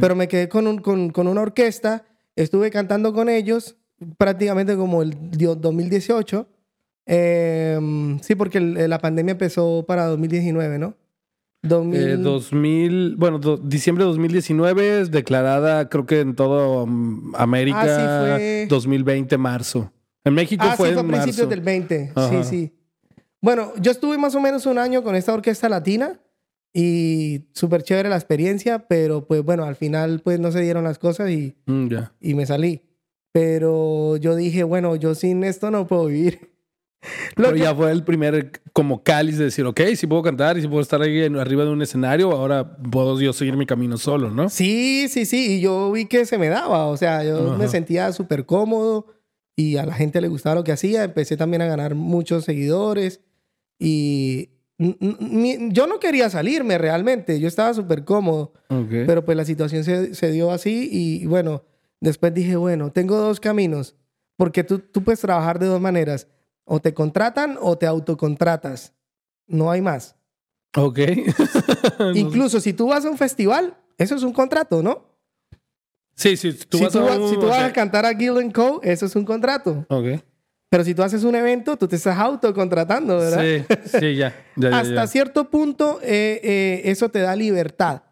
Pero 0.00 0.14
me 0.14 0.28
quedé 0.28 0.48
con, 0.48 0.66
un- 0.68 0.78
con, 0.78 1.10
con 1.10 1.26
una 1.26 1.40
orquesta, 1.40 2.04
estuve 2.36 2.70
cantando 2.70 3.12
con 3.12 3.28
ellos 3.28 3.76
prácticamente 4.18 4.76
como 4.76 5.02
el 5.02 5.16
dio- 5.32 5.56
2018. 5.56 6.46
Eh, 7.06 8.16
sí, 8.22 8.34
porque 8.34 8.60
la 8.60 8.98
pandemia 9.00 9.32
empezó 9.32 9.84
para 9.86 10.06
2019, 10.06 10.78
¿no? 10.78 10.94
2000, 11.62 12.00
Eh, 12.00 12.16
2000, 12.16 13.16
bueno, 13.16 13.38
do- 13.38 13.56
diciembre 13.56 14.04
de 14.04 14.08
2019 14.08 15.00
es 15.02 15.10
declarada, 15.10 15.88
creo 15.88 16.06
que 16.06 16.20
en 16.20 16.34
todo 16.34 16.86
mm, 16.86 17.34
América, 17.36 17.82
Ah, 17.82 17.86
sí, 17.86 18.36
fue- 18.38 18.66
2020, 18.68 19.38
marzo. 19.38 19.92
En 20.24 20.34
México 20.34 20.64
ah, 20.66 20.74
fue 20.76 20.88
sí, 20.88 20.94
fue 20.94 21.02
a 21.02 21.04
en 21.04 21.08
principios 21.10 21.36
marzo. 21.38 21.50
del 21.50 21.60
20. 21.60 22.12
Ajá. 22.14 22.44
Sí, 22.44 22.50
sí. 22.50 22.72
Bueno, 23.40 23.72
yo 23.80 23.90
estuve 23.90 24.18
más 24.18 24.34
o 24.34 24.40
menos 24.40 24.66
un 24.66 24.78
año 24.78 25.02
con 25.02 25.14
esta 25.16 25.32
orquesta 25.34 25.68
latina 25.68 26.20
y 26.72 27.46
súper 27.54 27.82
chévere 27.82 28.08
la 28.08 28.16
experiencia, 28.16 28.86
pero 28.88 29.26
pues 29.26 29.42
bueno, 29.42 29.64
al 29.64 29.76
final 29.76 30.20
pues 30.22 30.38
no 30.40 30.52
se 30.52 30.60
dieron 30.60 30.84
las 30.84 30.98
cosas 30.98 31.30
y, 31.30 31.56
Mm, 31.66 31.88
ya. 31.88 32.12
y 32.20 32.34
me 32.34 32.46
salí. 32.46 32.82
Pero 33.32 34.16
yo 34.18 34.36
dije, 34.36 34.62
bueno, 34.62 34.94
yo 34.96 35.14
sin 35.14 35.42
esto 35.44 35.70
no 35.70 35.86
puedo 35.86 36.06
vivir. 36.06 36.51
Lo 37.36 37.44
Pero 37.44 37.54
que- 37.54 37.60
ya 37.60 37.74
fue 37.74 37.90
el 37.90 38.04
primer 38.04 38.62
como 38.72 39.02
cáliz 39.02 39.36
de 39.38 39.44
decir, 39.44 39.64
ok, 39.66 39.80
si 39.96 40.06
puedo 40.06 40.22
cantar 40.22 40.56
y 40.56 40.62
si 40.62 40.68
puedo 40.68 40.80
estar 40.80 41.02
ahí 41.02 41.22
en- 41.22 41.36
arriba 41.36 41.64
de 41.64 41.70
un 41.70 41.82
escenario, 41.82 42.30
ahora 42.32 42.76
puedo 42.78 43.20
yo 43.20 43.32
seguir 43.32 43.56
mi 43.56 43.66
camino 43.66 43.96
solo, 43.98 44.30
¿no? 44.30 44.48
Sí, 44.48 45.06
sí, 45.08 45.24
sí. 45.26 45.56
Y 45.56 45.60
yo 45.60 45.90
vi 45.92 46.06
que 46.06 46.24
se 46.26 46.38
me 46.38 46.48
daba. 46.48 46.86
O 46.86 46.96
sea, 46.96 47.24
yo 47.24 47.48
Ajá. 47.48 47.58
me 47.58 47.68
sentía 47.68 48.12
súper 48.12 48.46
cómodo 48.46 49.06
y 49.56 49.76
a 49.76 49.84
la 49.86 49.94
gente 49.94 50.20
le 50.20 50.28
gustaba 50.28 50.54
lo 50.54 50.64
que 50.64 50.72
hacía. 50.72 51.04
Empecé 51.04 51.36
también 51.36 51.62
a 51.62 51.66
ganar 51.66 51.94
muchos 51.94 52.44
seguidores 52.44 53.20
y 53.78 54.50
yo 54.78 55.86
no 55.86 55.98
quería 56.00 56.30
salirme 56.30 56.78
realmente. 56.78 57.38
Yo 57.40 57.48
estaba 57.48 57.74
súper 57.74 58.04
cómodo, 58.04 58.52
pero 59.06 59.24
pues 59.24 59.36
la 59.36 59.44
situación 59.44 59.84
se, 59.84 60.14
se 60.14 60.30
dio 60.32 60.50
así 60.50 60.88
y 60.90 61.26
bueno, 61.26 61.64
después 62.00 62.32
dije, 62.34 62.56
bueno, 62.56 62.90
tengo 62.92 63.16
dos 63.16 63.38
caminos 63.40 63.94
porque 64.36 64.64
tú, 64.64 64.78
tú 64.80 65.02
puedes 65.04 65.20
trabajar 65.20 65.58
de 65.58 65.66
dos 65.66 65.80
maneras. 65.80 66.26
O 66.64 66.80
te 66.80 66.94
contratan 66.94 67.58
o 67.60 67.76
te 67.76 67.86
autocontratas. 67.86 68.92
No 69.46 69.70
hay 69.70 69.80
más. 69.80 70.16
ok. 70.76 70.98
Incluso 72.14 72.60
si 72.60 72.72
tú 72.72 72.88
vas 72.88 73.04
a 73.04 73.10
un 73.10 73.18
festival, 73.18 73.76
eso 73.98 74.14
es 74.14 74.22
un 74.22 74.32
contrato, 74.32 74.82
¿no? 74.82 75.10
sí, 76.14 76.36
sí, 76.36 76.52
tú 76.68 76.78
si, 76.78 76.84
vas 76.84 76.92
tú, 76.92 76.98
a 77.00 77.02
vas- 77.02 77.18
un- 77.18 77.28
si 77.30 77.34
tú 77.36 77.46
vas 77.46 77.62
a 77.62 77.72
cantar 77.72 78.04
a 78.06 78.12
Guild 78.12 78.52
Co., 78.52 78.80
eso 78.82 79.06
es 79.06 79.16
un 79.16 79.24
contrato. 79.24 79.84
Ok. 79.88 80.22
Pero 80.70 80.84
si 80.84 80.94
tú 80.94 81.02
haces 81.02 81.24
un 81.24 81.34
evento, 81.34 81.76
tú 81.76 81.86
te 81.88 81.96
estás 81.96 82.16
autocontratando, 82.18 83.18
¿verdad? 83.18 83.42
Sí, 83.42 83.98
sí, 83.98 84.16
ya. 84.16 84.34
ya, 84.56 84.70
ya, 84.70 84.78
Hasta 84.78 84.94
ya. 84.94 85.06
cierto 85.06 85.50
punto, 85.50 86.00
eh, 86.02 86.40
eh, 86.42 86.82
eso 86.84 87.10
te 87.10 87.18
da 87.20 87.36
libertad 87.36 88.02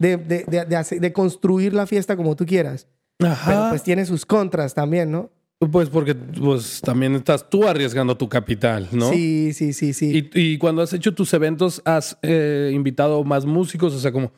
de, 0.00 0.16
de, 0.16 0.44
de, 0.44 0.64
de 0.64 0.76
hacer- 0.76 1.00
de 1.00 1.12
construir 1.12 1.74
la 1.74 1.86
fiesta 1.86 2.16
como 2.16 2.34
tú 2.34 2.44
quieras. 2.46 2.88
Pero 3.18 3.32
Ajá. 3.32 3.68
pues 3.70 3.82
tiene 3.82 4.04
sus 4.06 4.24
contras 4.26 4.74
también, 4.74 5.10
¿no? 5.12 5.30
Pues 5.58 5.88
porque 5.88 6.14
pues 6.14 6.80
también 6.80 7.16
estás 7.16 7.50
tú 7.50 7.66
arriesgando 7.66 8.16
tu 8.16 8.28
capital, 8.28 8.88
¿no? 8.92 9.10
Sí, 9.10 9.52
sí, 9.52 9.72
sí, 9.72 9.92
sí. 9.92 10.30
Y, 10.32 10.40
y 10.52 10.58
cuando 10.58 10.82
has 10.82 10.92
hecho 10.92 11.12
tus 11.14 11.32
eventos, 11.34 11.82
has 11.84 12.16
eh, 12.22 12.70
invitado 12.72 13.24
más 13.24 13.44
músicos, 13.44 13.92
o 13.92 13.98
sea, 13.98 14.12
como 14.12 14.32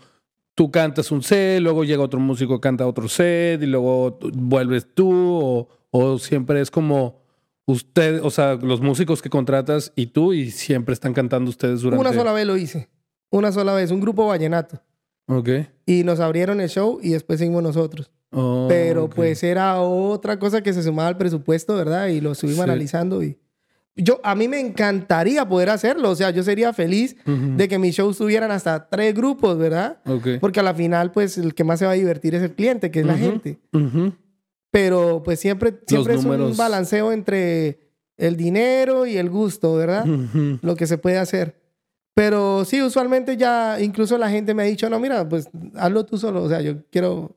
tú 0.55 0.71
cantas 0.71 1.11
un 1.11 1.23
set, 1.23 1.61
luego 1.61 1.85
llega 1.85 2.03
otro 2.03 2.21
músico, 2.21 2.61
canta 2.61 2.87
otro 2.87 3.07
set, 3.09 3.63
y 3.63 3.67
luego 3.67 4.19
vuelves 4.33 4.87
tú, 4.95 5.11
o, 5.13 5.69
o 5.91 6.19
siempre 6.19 6.61
es 6.63 6.71
como 6.71 7.21
usted, 7.67 8.21
o 8.23 8.31
sea, 8.31 8.55
los 8.55 8.81
músicos 8.81 9.21
que 9.21 9.29
contratas 9.29 9.93
y 9.97 10.07
tú, 10.07 10.33
y 10.33 10.51
siempre 10.51 10.95
están 10.95 11.13
cantando 11.13 11.51
ustedes 11.51 11.83
durante. 11.83 12.01
Una 12.01 12.17
sola 12.17 12.33
vez 12.33 12.47
lo 12.47 12.57
hice. 12.57 12.89
Una 13.31 13.53
sola 13.53 13.75
vez. 13.75 13.91
Un 13.91 14.01
grupo 14.01 14.27
vallenato. 14.27 14.83
Ok. 15.27 15.49
Y 15.87 16.03
nos 16.03 16.19
abrieron 16.19 16.61
el 16.61 16.69
show 16.69 16.99
y 17.03 17.11
después 17.11 17.39
seguimos 17.39 17.63
nosotros. 17.63 18.11
Oh, 18.33 18.67
Pero 18.69 19.05
ok. 19.05 19.15
pues 19.17 19.43
era 19.43 19.81
otra 19.81 20.39
cosa 20.39 20.63
que 20.63 20.73
se 20.73 20.83
sumaba 20.83 21.09
al 21.09 21.17
presupuesto, 21.17 21.75
¿verdad? 21.75 22.07
Y 22.09 22.21
lo 22.21 22.33
estuvimos 22.33 22.65
Sí. 22.65 22.71
analizando 22.71 23.23
y 23.25 23.37
yo 23.97 24.21
a 24.23 24.35
mí 24.37 24.47
me 24.47 24.61
encantaría 24.61 25.47
poder 25.49 25.69
hacerlo, 25.71 26.11
o 26.11 26.15
sea, 26.15 26.31
yo 26.31 26.43
sería 26.45 26.73
feliz 26.73 27.17
Ujú. 27.27 27.57
de 27.57 27.67
que 27.69 27.79
mis 27.79 27.95
shows 27.97 28.17
tuvieran 28.19 28.51
hasta 28.53 28.89
tres 28.89 29.15
grupos, 29.15 29.59
¿verdad? 29.59 29.99
Ok. 30.07 30.29
Porque 30.41 30.61
a 30.61 30.63
la 30.63 30.73
final 30.75 31.11
pues 31.11 31.37
el 31.39 31.55
que 31.55 31.65
más 31.65 31.81
se 31.81 31.87
va 31.87 31.91
a 31.93 31.95
divertir 31.95 32.35
es 32.37 32.43
el 32.43 32.53
cliente, 32.53 32.91
que 32.93 33.01
es 33.01 33.07
la 33.07 33.15
Ujú. 33.15 33.23
gente. 33.25 33.59
Ujú. 33.73 34.13
Pero 34.71 35.23
pues 35.25 35.41
siempre 35.41 35.75
siempre 35.87 36.15
es 36.15 36.21
un 36.21 36.27
números. 36.31 36.57
balanceo 36.57 37.11
entre 37.13 37.81
el 38.17 38.37
dinero 38.37 39.07
y 39.07 39.17
el 39.17 39.29
gusto, 39.29 39.75
¿verdad? 39.75 40.07
Lo 40.63 40.77
que 40.77 40.87
se 40.87 40.97
puede 40.99 41.19
hacer. 41.19 41.59
Pero 42.15 42.65
sí, 42.65 42.81
usualmente 42.83 43.37
ya 43.37 43.79
incluso 43.81 44.17
la 44.19 44.31
gente 44.31 44.55
me 44.55 44.63
ha 44.63 44.67
dicho, 44.67 44.89
no, 44.89 45.01
mira, 45.01 45.29
pues 45.29 45.49
hazlo 45.75 46.05
tú 46.07 46.17
solo, 46.19 46.43
o 46.45 46.49
sea, 46.49 46.61
yo 46.61 46.85
quiero 46.91 47.37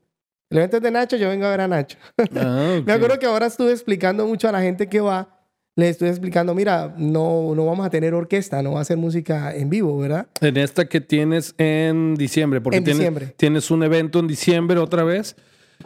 el 0.53 0.57
evento 0.59 0.77
es 0.77 0.83
de 0.83 0.91
Nacho, 0.91 1.17
yo 1.17 1.29
vengo 1.29 1.45
a 1.45 1.49
ver 1.49 1.61
a 1.61 1.67
Nacho. 1.67 1.97
Ah. 2.35 2.79
Me 2.85 2.93
acuerdo 2.93 3.19
que 3.19 3.25
ahora 3.25 3.47
estuve 3.47 3.71
explicando 3.71 4.25
mucho 4.27 4.47
a 4.47 4.51
la 4.51 4.61
gente 4.61 4.87
que 4.87 5.01
va, 5.01 5.39
le 5.75 5.89
estuve 5.89 6.09
explicando, 6.09 6.53
mira, 6.53 6.93
no, 6.97 7.53
no 7.55 7.65
vamos 7.65 7.85
a 7.85 7.89
tener 7.89 8.13
orquesta, 8.13 8.61
no 8.61 8.73
va 8.73 8.81
a 8.81 8.85
ser 8.85 8.97
música 8.97 9.55
en 9.55 9.69
vivo, 9.69 9.97
¿verdad? 9.97 10.27
En 10.41 10.55
esta 10.57 10.85
que 10.87 11.01
tienes 11.01 11.55
en 11.57 12.15
diciembre, 12.15 12.61
porque 12.61 12.77
En 12.77 12.83
tienes, 12.83 12.99
diciembre. 12.99 13.33
tienes 13.37 13.71
un 13.71 13.81
evento 13.83 14.19
en 14.19 14.27
diciembre 14.27 14.77
otra 14.79 15.03
vez, 15.03 15.35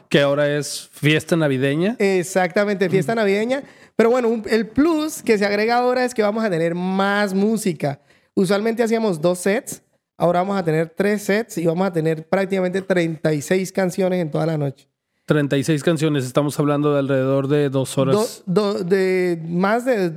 que 0.10 0.20
ahora 0.22 0.58
es 0.58 0.90
fiesta 0.92 1.36
navideña. 1.38 1.96
Exactamente, 2.00 2.90
fiesta 2.90 3.16
navideña. 3.16 3.64
Pero 3.96 4.10
bueno, 4.12 4.28
un- 4.28 4.44
el 4.50 4.68
plus 4.68 5.24
que 5.24 5.38
se 5.38 5.46
agrega 5.46 5.78
ahora 5.78 6.04
es 6.06 6.14
que 6.14 6.22
vamos 6.22 6.44
a 6.44 6.50
tener 6.50 6.76
más 6.76 7.34
música. 7.34 8.00
Usualmente 8.36 8.84
hacíamos 8.84 9.22
dos 9.22 9.40
sets, 9.40 9.82
ahora 10.18 10.40
vamos 10.40 10.58
a 10.58 10.64
tener 10.64 10.90
tres 10.90 11.22
sets 11.24 11.58
y 11.58 11.66
vamos 11.66 11.88
a 11.88 11.94
tener 11.94 12.28
prácticamente 12.28 12.82
36 12.82 13.72
canciones 13.72 14.22
en 14.22 14.32
toda 14.32 14.46
la 14.46 14.58
noche. 14.58 14.90
36 15.26 15.84
canciones, 15.84 16.24
estamos 16.26 16.58
hablando 16.60 16.94
de 16.94 17.00
alrededor 17.00 17.48
de 17.50 17.70
dos 17.70 17.98
horas, 17.98 18.44
Do- 18.46 18.76
do- 18.76 18.84
de 18.86 19.38
más 19.48 19.84
de 19.84 20.10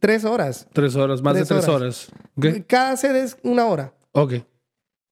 tres 0.00 0.24
horas. 0.26 0.68
tres 0.72 0.94
horas, 0.96 1.22
más 1.22 1.34
tres 1.34 1.48
de 1.48 1.54
tres 1.54 1.68
horas. 1.68 2.10
horas. 2.36 2.56
Ok. 2.58 2.66
Cada 2.66 2.96
set 2.98 3.16
es 3.16 3.36
una 3.42 3.64
hora. 3.66 3.94
Ok. 4.12 4.34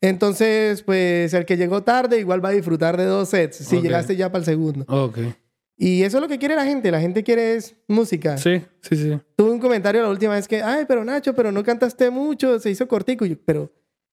Entonces, 0.00 0.82
pues 0.82 1.32
el 1.32 1.44
que 1.46 1.56
llegó 1.56 1.82
tarde 1.82 2.18
igual 2.18 2.44
va 2.44 2.48
a 2.48 2.52
disfrutar 2.52 2.96
de 2.96 3.04
dos 3.04 3.28
sets 3.28 3.56
si 3.56 3.76
Ok. 3.76 3.82
llegaste 3.84 4.16
ya 4.16 4.30
para 4.30 4.40
el 4.40 4.44
segundo. 4.44 4.84
Ok. 4.88 5.18
Y 5.78 6.02
eso 6.02 6.18
es 6.18 6.20
lo 6.22 6.28
que 6.28 6.38
quiere 6.38 6.54
la 6.56 6.64
gente. 6.64 6.90
La 6.90 7.00
gente 7.00 7.22
quiere 7.22 7.54
es 7.54 7.74
música. 7.88 8.36
Sí, 8.36 8.62
sí, 8.82 8.96
sí. 8.96 9.18
Tuve 9.36 9.50
un 9.50 9.58
comentario 9.60 10.02
la 10.02 10.10
última 10.10 10.34
vez 10.34 10.46
que, 10.46 10.62
ay, 10.62 10.84
pero 10.86 11.04
Nacho, 11.04 11.34
pero 11.34 11.50
no 11.52 11.62
cantaste 11.64 12.10
mucho, 12.10 12.58
se 12.58 12.70
hizo 12.70 12.86
cortico. 12.86 13.24
Yo, 13.24 13.36
pero 13.44 13.72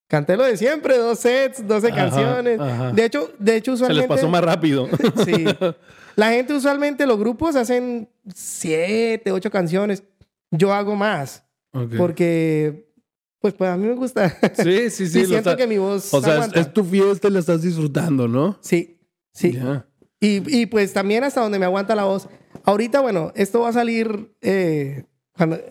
canté 0.10 0.36
lo 0.36 0.44
de 0.44 0.58
siempre, 0.58 0.98
dos 0.98 1.20
sets, 1.20 1.66
12 1.66 1.88
Ajá, 1.88 1.96
canciones. 1.96 2.60
ajá. 2.60 2.92
De 2.92 3.06
hecho, 3.06 3.32
de 3.40 3.56
hecho, 3.56 3.72
Se 3.72 3.84
usualmente... 3.84 4.08
les 4.08 4.18
pasó 4.18 4.28
más 4.28 4.44
rápido. 4.44 4.90
Sí. 5.26 5.46
La 6.16 6.32
gente 6.32 6.54
usualmente, 6.54 7.06
los 7.06 7.18
grupos 7.18 7.56
hacen 7.56 8.10
siete, 8.36 9.32
ocho 9.32 9.50
canciones. 9.50 10.04
Yo 10.52 10.74
hago 10.74 10.94
más. 10.98 11.46
Porque, 11.98 12.92
pues, 13.40 13.54
pues 13.54 13.70
a 13.70 13.78
mí 13.78 13.88
me 13.88 13.94
gusta. 13.94 14.38
Sí, 14.62 14.90
sí, 14.90 15.08
sí. 15.08 15.20
y 15.22 15.26
siento 15.28 15.56
que 15.56 15.66
mi 15.66 15.78
voz 15.78 16.14
O 16.14 16.20
sea, 16.20 16.46
es, 16.54 16.74
tu 16.74 16.84
fiesta 16.84 17.30
y 17.30 17.32
la 17.32 17.40
estás 17.40 17.62
disfrutando, 17.62 18.28
¿no? 18.28 18.58
Sí, 18.60 19.00
sí. 19.32 19.58
Y, 20.20 20.60
y, 20.60 20.66
pues 20.66 20.92
también 20.92 21.24
hasta 21.24 21.40
donde 21.40 21.58
me 21.58 21.66
aguanta 21.66 21.96
la 21.96 22.04
voz. 22.04 22.28
Ahorita, 22.66 23.00
bueno, 23.00 23.32
esto 23.36 23.62
va 23.62 23.70
a 23.70 23.74
salir 23.74 24.36
eh. 24.42 25.06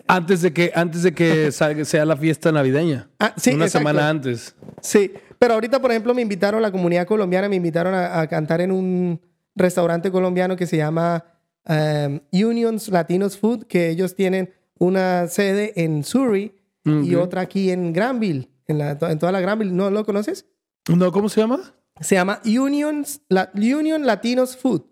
Antes 0.07 0.41
de 0.41 0.51
que, 0.53 0.71
antes 0.75 1.03
de 1.03 1.13
que 1.13 1.51
salga- 1.51 1.85
sea 1.85 2.05
la 2.05 2.17
fiesta 2.17 2.51
navideña. 2.51 3.09
Ah, 3.19 3.33
sí, 3.37 3.51
Una 3.53 3.65
exacto. 3.65 3.87
semana 3.87 4.09
antes. 4.09 4.55
Sí, 4.81 5.11
pero 5.37 5.53
ahorita, 5.53 5.79
por 5.81 5.91
ejemplo, 5.91 6.13
me 6.13 6.21
invitaron, 6.21 6.61
la 6.61 6.71
comunidad 6.71 7.05
colombiana 7.07 7.47
me 7.49 7.55
invitaron 7.55 7.93
a, 7.93 8.19
a 8.19 8.27
cantar 8.27 8.61
en 8.61 8.71
un 8.71 9.21
restaurante 9.55 10.11
colombiano 10.11 10.55
que 10.55 10.65
se 10.65 10.77
llama 10.77 11.23
um, 11.67 12.19
Unions 12.31 12.89
Latinos 12.89 13.37
Food, 13.37 13.65
que 13.65 13.89
ellos 13.89 14.15
tienen 14.15 14.53
una 14.77 15.27
sede 15.27 15.73
en 15.83 16.03
Surrey 16.03 16.55
y 16.85 17.13
otra 17.15 17.41
aquí 17.41 17.69
en 17.69 17.93
Granville, 17.93 18.49
en, 18.67 18.79
la, 18.79 18.91
en 18.99 19.19
toda 19.19 19.31
la 19.31 19.41
Granville. 19.41 19.71
¿No 19.71 19.91
lo 19.91 20.03
conoces? 20.05 20.45
No, 20.87 21.11
¿cómo 21.11 21.29
se 21.29 21.41
llama? 21.41 21.59
Se 21.99 22.15
llama 22.15 22.41
Unions, 22.45 23.21
la, 23.29 23.51
Union 23.53 24.05
Latinos 24.07 24.57
Food. 24.57 24.83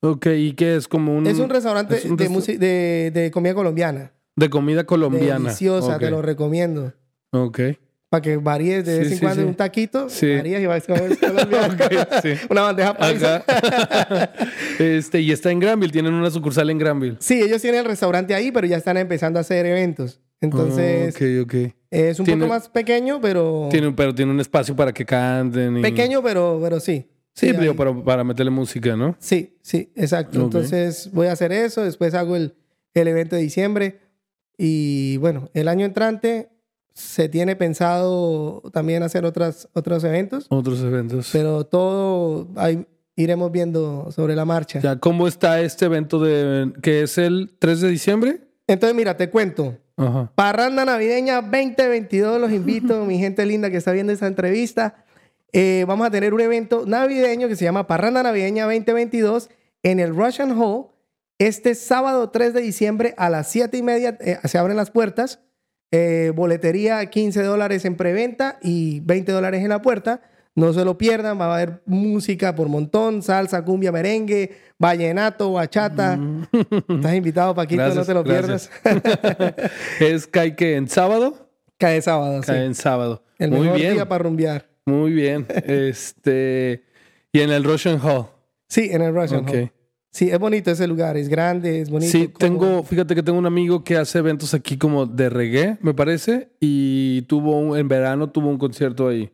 Ok, 0.00 0.26
¿y 0.36 0.52
qué 0.52 0.76
es? 0.76 0.86
Como 0.88 1.16
un... 1.16 1.26
es 1.26 1.38
un 1.38 1.50
restaurante 1.50 1.96
es 1.96 2.04
un 2.04 2.16
de, 2.16 2.28
resta- 2.28 2.56
de, 2.58 3.10
de 3.12 3.30
comida 3.30 3.54
colombiana. 3.54 4.12
de 4.36 4.48
comida 4.50 4.84
colombiana. 4.84 5.40
Deliciosa, 5.46 5.94
Ok. 5.96 6.00
te 6.00 6.10
lo 6.10 6.22
recomiendo. 6.22 6.92
Ok. 7.32 7.60
para 8.08 8.22
que 8.22 8.36
varíes 8.38 8.86
de 8.86 9.00
vez 9.00 9.08
Sí, 9.08 9.12
en 9.14 9.18
sí, 9.18 9.24
cuando 9.24 9.42
sí. 9.42 9.48
un 9.48 9.54
taquito, 9.54 10.08
Sí. 10.08 10.34
varías 10.36 10.62
y 10.62 10.66
vas 10.66 10.88
a 10.88 10.94
comer 10.94 11.18
colombiano. 11.18 11.76
Una 12.50 12.62
bandeja 12.62 12.96
paisa. 12.96 13.44
Este, 14.78 15.20
y 15.20 15.32
está 15.32 15.50
en 15.50 15.58
Granville, 15.60 15.92
tienen 15.92 16.14
una 16.14 16.30
sucursal 16.30 16.70
en 16.70 16.78
Granville. 16.78 17.16
Sí, 17.20 17.42
ellos 17.42 17.60
tienen 17.60 17.80
el 17.80 17.86
restaurante 17.86 18.34
ahí, 18.34 18.52
pero 18.52 18.66
ya 18.66 18.76
están 18.76 18.96
empezando 18.96 19.38
a 19.38 19.42
hacer 19.42 19.66
eventos. 19.66 20.20
Entonces, 20.40 21.16
Ah, 21.16 21.42
ok, 21.42 21.44
ok. 21.44 21.72
es 21.90 22.18
un 22.20 22.24
Tiene- 22.26 22.42
poco 22.44 22.54
más 22.54 22.68
pequeño, 22.68 23.20
pero... 23.20 23.66
Tiene, 23.72 23.90
pero 23.92 24.14
tiene 24.14 24.30
un 24.30 24.38
espacio 24.40 24.76
para 24.76 24.92
que 24.92 25.04
canten. 25.04 25.78
Y... 25.78 25.82
Pequeño, 25.82 26.22
pero, 26.22 26.60
pero 26.62 26.78
sí. 26.78 27.08
Sí, 27.38 27.52
digo, 27.52 27.76
para, 27.76 27.94
para 28.04 28.24
meterle 28.24 28.50
música, 28.50 28.96
¿no? 28.96 29.16
Sí, 29.20 29.56
sí, 29.62 29.92
exacto. 29.94 30.42
Entonces 30.42 31.10
voy 31.12 31.28
a 31.28 31.32
hacer 31.32 31.52
eso, 31.52 31.82
después 31.84 32.14
hago 32.14 32.34
el, 32.36 32.54
el 32.94 33.08
evento 33.08 33.36
de 33.36 33.42
diciembre 33.42 34.00
y 34.56 35.16
bueno, 35.18 35.48
el 35.54 35.68
año 35.68 35.86
entrante 35.86 36.48
se 36.94 37.28
tiene 37.28 37.54
pensado 37.54 38.60
también 38.72 39.04
hacer 39.04 39.24
otras, 39.24 39.68
otros 39.72 40.02
eventos, 40.02 40.46
Otros 40.48 40.80
eventos. 40.80 41.30
pero 41.32 41.64
todo 41.64 42.48
ahí 42.56 42.84
iremos 43.14 43.52
viendo 43.52 44.10
sobre 44.10 44.34
la 44.34 44.44
marcha. 44.44 44.80
Ya, 44.80 44.96
¿cómo 44.98 45.28
está 45.28 45.60
este 45.60 45.84
evento 45.84 46.18
de 46.20 46.72
que 46.82 47.02
es 47.02 47.18
el 47.18 47.54
3 47.60 47.80
de 47.82 47.88
diciembre? 47.88 48.40
Entonces, 48.66 48.96
mira, 48.96 49.16
te 49.16 49.30
cuento. 49.30 49.76
Ajá. 49.96 50.30
Parranda 50.34 50.84
Navideña 50.84 51.40
2022, 51.40 52.40
los 52.40 52.52
invito, 52.52 53.04
mi 53.04 53.18
gente 53.18 53.44
linda 53.46 53.70
que 53.70 53.76
está 53.76 53.92
viendo 53.92 54.12
esta 54.12 54.26
entrevista. 54.26 55.04
Eh, 55.52 55.84
vamos 55.88 56.06
a 56.06 56.10
tener 56.10 56.34
un 56.34 56.40
evento 56.40 56.84
navideño 56.86 57.48
que 57.48 57.56
se 57.56 57.64
llama 57.64 57.86
Parranda 57.86 58.22
Navideña 58.22 58.64
2022 58.64 59.48
en 59.82 60.00
el 60.00 60.14
Russian 60.14 60.52
Hall. 60.60 60.88
Este 61.38 61.74
sábado 61.74 62.30
3 62.30 62.52
de 62.52 62.60
diciembre 62.60 63.14
a 63.16 63.30
las 63.30 63.48
7 63.50 63.76
y 63.76 63.82
media 63.82 64.18
eh, 64.20 64.38
se 64.44 64.58
abren 64.58 64.76
las 64.76 64.90
puertas. 64.90 65.40
Eh, 65.90 66.32
boletería 66.34 67.04
15 67.06 67.42
dólares 67.44 67.84
en 67.86 67.96
preventa 67.96 68.58
y 68.62 69.00
20 69.00 69.32
dólares 69.32 69.62
en 69.62 69.70
la 69.70 69.80
puerta. 69.80 70.20
No 70.54 70.72
se 70.72 70.84
lo 70.84 70.98
pierdan, 70.98 71.40
va 71.40 71.46
a 71.46 71.54
haber 71.54 71.82
música 71.86 72.54
por 72.54 72.68
montón, 72.68 73.22
salsa, 73.22 73.64
cumbia, 73.64 73.92
merengue, 73.92 74.56
vallenato, 74.76 75.52
bachata. 75.52 76.18
Estás 76.88 77.14
invitado, 77.14 77.54
Paquito, 77.54 77.94
no 77.94 78.04
te 78.04 78.12
lo 78.12 78.24
gracias. 78.24 78.68
pierdas. 78.82 79.54
¿Es 80.00 80.26
cae 80.26 80.56
que 80.56 80.74
en 80.74 80.88
sábado? 80.88 81.48
Cae 81.78 82.02
sábado, 82.02 82.42
sí. 82.42 82.48
Cae 82.48 82.64
en 82.64 82.74
sábado. 82.74 83.22
El 83.38 83.52
Muy 83.52 83.60
mejor 83.60 83.78
bien. 83.78 83.94
día 83.94 84.08
para 84.08 84.24
rumbear. 84.24 84.67
Muy 84.88 85.12
bien. 85.12 85.46
este. 85.66 86.84
Y 87.32 87.40
en 87.40 87.50
el 87.50 87.64
Russian 87.64 88.00
Hall. 88.02 88.26
Sí, 88.68 88.88
en 88.90 89.02
el 89.02 89.14
Russian 89.14 89.40
Ok. 89.42 89.50
Hall. 89.54 89.72
Sí, 90.10 90.30
es 90.30 90.38
bonito 90.38 90.70
ese 90.70 90.86
lugar, 90.88 91.16
es 91.18 91.28
grande, 91.28 91.82
es 91.82 91.90
bonito. 91.90 92.10
Sí, 92.10 92.28
tengo, 92.28 92.82
fíjate 92.82 93.14
que 93.14 93.22
tengo 93.22 93.38
un 93.38 93.44
amigo 93.46 93.84
que 93.84 93.96
hace 93.96 94.18
eventos 94.18 94.54
aquí 94.54 94.78
como 94.78 95.04
de 95.04 95.28
reggae, 95.28 95.76
me 95.82 95.92
parece, 95.92 96.48
y 96.60 97.22
tuvo 97.22 97.58
un, 97.58 97.76
en 97.78 97.88
verano 97.88 98.30
tuvo 98.30 98.48
un 98.48 98.56
concierto 98.58 99.06
ahí. 99.08 99.30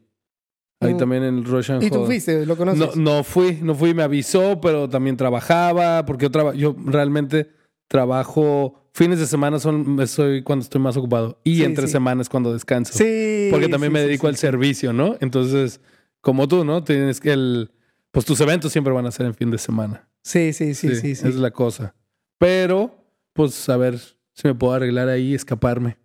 Ahí 0.80 0.94
Mm. 0.94 0.98
también 0.98 1.22
en 1.22 1.38
el 1.38 1.44
Russian 1.44 1.80
¿Y 1.80 1.88
tú 1.90 2.00
Hall. 2.00 2.06
fuiste? 2.06 2.40
¿Lo 2.44 2.54
No, 2.54 2.56
conoces? 2.56 2.96
no 2.96 3.22
fui, 3.22 3.60
no 3.62 3.74
fui, 3.76 3.94
me 3.94 4.02
avisó, 4.02 4.60
pero 4.60 4.88
también 4.88 5.16
trabajaba, 5.16 6.04
porque 6.04 6.24
yo, 6.24 6.30
traba- 6.32 6.54
yo 6.54 6.74
realmente 6.84 7.50
trabajo, 7.88 8.83
fines 8.94 9.18
de 9.18 9.26
semana 9.26 9.58
son, 9.58 10.06
soy 10.06 10.42
cuando 10.42 10.62
estoy 10.62 10.80
más 10.80 10.96
ocupado, 10.96 11.40
y 11.44 11.56
Sí, 11.56 11.64
entre 11.64 11.86
sí. 11.86 11.92
semanas 11.92 12.28
cuando 12.28 12.52
descanso. 12.52 12.92
Sí. 12.94 13.48
Porque 13.50 13.68
también 13.68 13.90
sí, 13.90 13.94
me 13.94 14.00
dedico 14.00 14.28
al 14.28 14.36
servicio, 14.36 14.92
¿no? 14.92 15.16
Entonces, 15.20 15.80
como 16.20 16.46
tú, 16.48 16.64
¿no? 16.64 16.82
Tienes 16.84 17.20
que 17.20 17.32
el, 17.32 17.70
pues 18.12 18.24
tus 18.24 18.40
eventos 18.40 18.72
siempre 18.72 18.92
van 18.92 19.06
a 19.06 19.10
ser 19.10 19.26
en 19.26 19.34
fin 19.34 19.50
de 19.50 19.58
semana. 19.58 20.08
Sí, 20.22 20.52
sí, 20.52 20.74
sí, 20.74 20.94
sí. 20.96 21.14
sí. 21.16 21.28
Es 21.28 21.34
la 21.34 21.50
cosa. 21.50 21.94
Pero, 22.38 22.94
pues, 23.34 23.68
a 23.68 23.76
ver 23.76 23.98
si 24.32 24.48
me 24.48 24.54
puedo 24.54 24.72
arreglar 24.72 25.08
ahí 25.08 25.32
y 25.32 25.34
escaparme. 25.34 25.98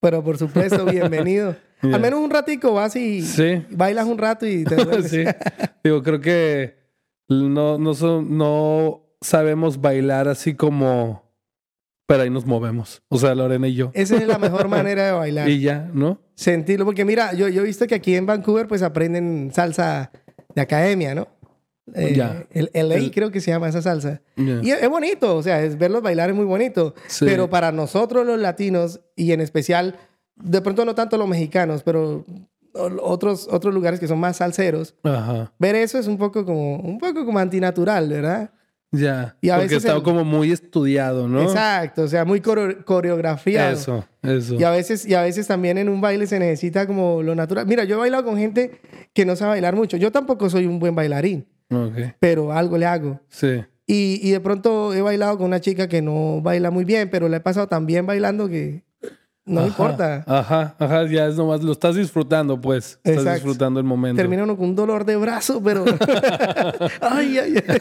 Pero 0.00 0.22
por 0.22 0.38
supuesto, 0.38 0.84
bienvenido. 0.90 1.56
Al 1.82 2.00
menos 2.00 2.20
un 2.20 2.30
ratico 2.30 2.72
vas 2.74 2.94
y 2.96 3.22
Sí. 3.22 3.62
bailas 3.70 4.06
un 4.06 4.18
rato 4.18 4.46
y 4.46 4.64
te 4.64 5.02
sí. 5.08 5.24
Digo, 5.84 6.02
creo 6.02 6.20
que 6.20 6.76
no, 7.28 7.76
no, 7.78 7.94
son- 7.94 8.36
no 8.36 9.02
sabemos 9.20 9.80
bailar 9.80 10.28
así 10.28 10.54
como... 10.54 11.25
Pero 12.06 12.22
ahí 12.22 12.30
nos 12.30 12.46
movemos. 12.46 13.02
O 13.08 13.18
sea, 13.18 13.34
Lorena 13.34 13.66
y 13.68 13.74
yo. 13.74 13.90
Esa 13.94 14.16
es 14.16 14.26
la 14.26 14.38
mejor 14.38 14.68
manera 14.68 15.06
de 15.06 15.12
bailar. 15.12 15.48
Y 15.48 15.60
ya, 15.60 15.90
¿no? 15.92 16.20
Sentirlo. 16.34 16.84
Porque 16.84 17.04
mira, 17.04 17.32
yo, 17.34 17.48
yo 17.48 17.62
he 17.62 17.64
visto 17.64 17.86
que 17.86 17.94
aquí 17.96 18.14
en 18.14 18.26
Vancouver 18.26 18.68
pues 18.68 18.82
aprenden 18.82 19.50
salsa 19.52 20.10
de 20.54 20.62
academia, 20.62 21.14
¿no? 21.14 21.28
Eh, 21.94 22.14
Ya. 22.16 22.46
El 22.52 22.70
LA 22.74 22.94
El- 22.96 23.10
creo 23.10 23.30
que 23.30 23.40
se 23.40 23.50
llama 23.50 23.68
esa 23.68 23.82
salsa. 23.82 24.20
Y 24.36 24.70
es, 24.70 24.82
es 24.82 24.88
bonito, 24.88 25.36
o 25.36 25.42
sea, 25.42 25.62
es 25.62 25.76
verlos 25.78 26.02
bailar 26.02 26.30
es 26.30 26.36
muy 26.36 26.44
bonito. 26.44 26.94
Sí. 27.08 27.24
Pero 27.26 27.50
para 27.50 27.72
nosotros 27.72 28.24
los 28.26 28.38
latinos, 28.38 29.00
y 29.16 29.32
en 29.32 29.40
especial, 29.40 29.96
de 30.36 30.60
pronto 30.60 30.84
no 30.84 30.94
tanto 30.94 31.16
los 31.16 31.26
mexicanos, 31.28 31.82
pero 31.82 32.24
otros, 33.02 33.48
otros 33.50 33.72
lugares 33.74 33.98
que 34.00 34.06
son 34.08 34.18
más 34.20 34.36
salseros, 34.36 34.94
Ajá. 35.02 35.52
ver 35.58 35.74
eso 35.76 35.98
es 35.98 36.06
un 36.06 36.18
poco 36.18 36.44
como, 36.44 36.76
un 36.76 36.98
poco 36.98 37.24
como 37.24 37.38
antinatural, 37.38 38.08
¿verdad? 38.08 38.50
Ya. 38.92 39.36
Y 39.40 39.50
a 39.50 39.54
Porque 39.56 39.66
veces 39.74 39.84
está 39.84 39.96
el- 39.96 40.02
como 40.02 40.24
muy 40.24 40.52
estudiado, 40.52 41.28
¿no? 41.28 41.42
Exacto, 41.42 42.02
o 42.02 42.08
sea, 42.08 42.24
muy 42.24 42.40
coreo- 42.40 42.84
coreografiado. 42.84 43.72
Eso, 43.74 44.04
eso. 44.22 44.54
Y 44.54 44.64
a, 44.64 44.70
veces, 44.70 45.04
y 45.06 45.14
a 45.14 45.22
veces 45.22 45.46
también 45.46 45.76
en 45.76 45.88
un 45.88 46.00
baile 46.00 46.26
se 46.26 46.38
necesita 46.38 46.86
como 46.86 47.22
lo 47.22 47.34
natural. 47.34 47.66
Mira, 47.66 47.84
yo 47.84 47.96
he 47.96 47.98
bailado 47.98 48.24
con 48.24 48.38
gente 48.38 48.80
que 49.12 49.24
no 49.26 49.36
sabe 49.36 49.50
bailar 49.52 49.74
mucho. 49.76 49.96
Yo 49.96 50.12
tampoco 50.12 50.48
soy 50.48 50.66
un 50.66 50.78
buen 50.78 50.94
bailarín, 50.94 51.46
Ok. 51.70 52.14
pero 52.20 52.52
algo 52.52 52.78
le 52.78 52.86
hago. 52.86 53.20
Sí. 53.28 53.64
Y, 53.88 54.20
y 54.22 54.30
de 54.30 54.40
pronto 54.40 54.94
he 54.94 55.02
bailado 55.02 55.36
con 55.36 55.46
una 55.46 55.60
chica 55.60 55.88
que 55.88 56.00
no 56.02 56.40
baila 56.40 56.70
muy 56.70 56.84
bien, 56.84 57.10
pero 57.10 57.28
le 57.28 57.36
he 57.36 57.40
pasado 57.40 57.68
tan 57.68 57.86
bien 57.86 58.06
bailando 58.06 58.48
que 58.48 58.82
no 59.46 59.60
Ajá, 59.60 59.68
importa. 59.68 60.24
Ajá, 60.26 60.74
ajá, 60.78 61.06
ya 61.08 61.26
es 61.26 61.36
nomás, 61.36 61.62
lo 61.62 61.72
estás 61.72 61.94
disfrutando, 61.96 62.60
pues. 62.60 62.98
Estás 63.04 63.12
Exacto. 63.14 63.32
disfrutando 63.34 63.80
el 63.80 63.86
momento. 63.86 64.20
Termina 64.20 64.42
uno 64.44 64.56
con 64.56 64.70
un 64.70 64.76
dolor 64.76 65.04
de 65.04 65.16
brazo, 65.16 65.62
pero. 65.62 65.84
ay, 67.00 67.38
ay, 67.38 67.54
ay. 67.66 67.78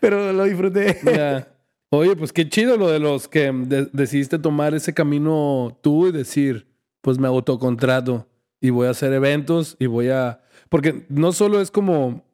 Pero 0.00 0.32
lo 0.32 0.44
disfruté. 0.44 0.98
Ya. 1.04 1.48
Oye, 1.90 2.16
pues 2.16 2.32
qué 2.32 2.48
chido 2.48 2.76
lo 2.76 2.88
de 2.90 2.98
los 2.98 3.28
que 3.28 3.52
de- 3.52 3.88
decidiste 3.92 4.38
tomar 4.38 4.74
ese 4.74 4.92
camino 4.92 5.78
tú 5.82 6.08
y 6.08 6.12
decir, 6.12 6.66
pues 7.00 7.18
me 7.18 7.28
autocontrato 7.28 8.26
y 8.60 8.70
voy 8.70 8.88
a 8.88 8.90
hacer 8.90 9.12
eventos 9.12 9.76
y 9.78 9.86
voy 9.86 10.08
a... 10.08 10.40
Porque 10.68 11.06
no 11.08 11.32
solo 11.32 11.60
es 11.60 11.70
como 11.70 12.24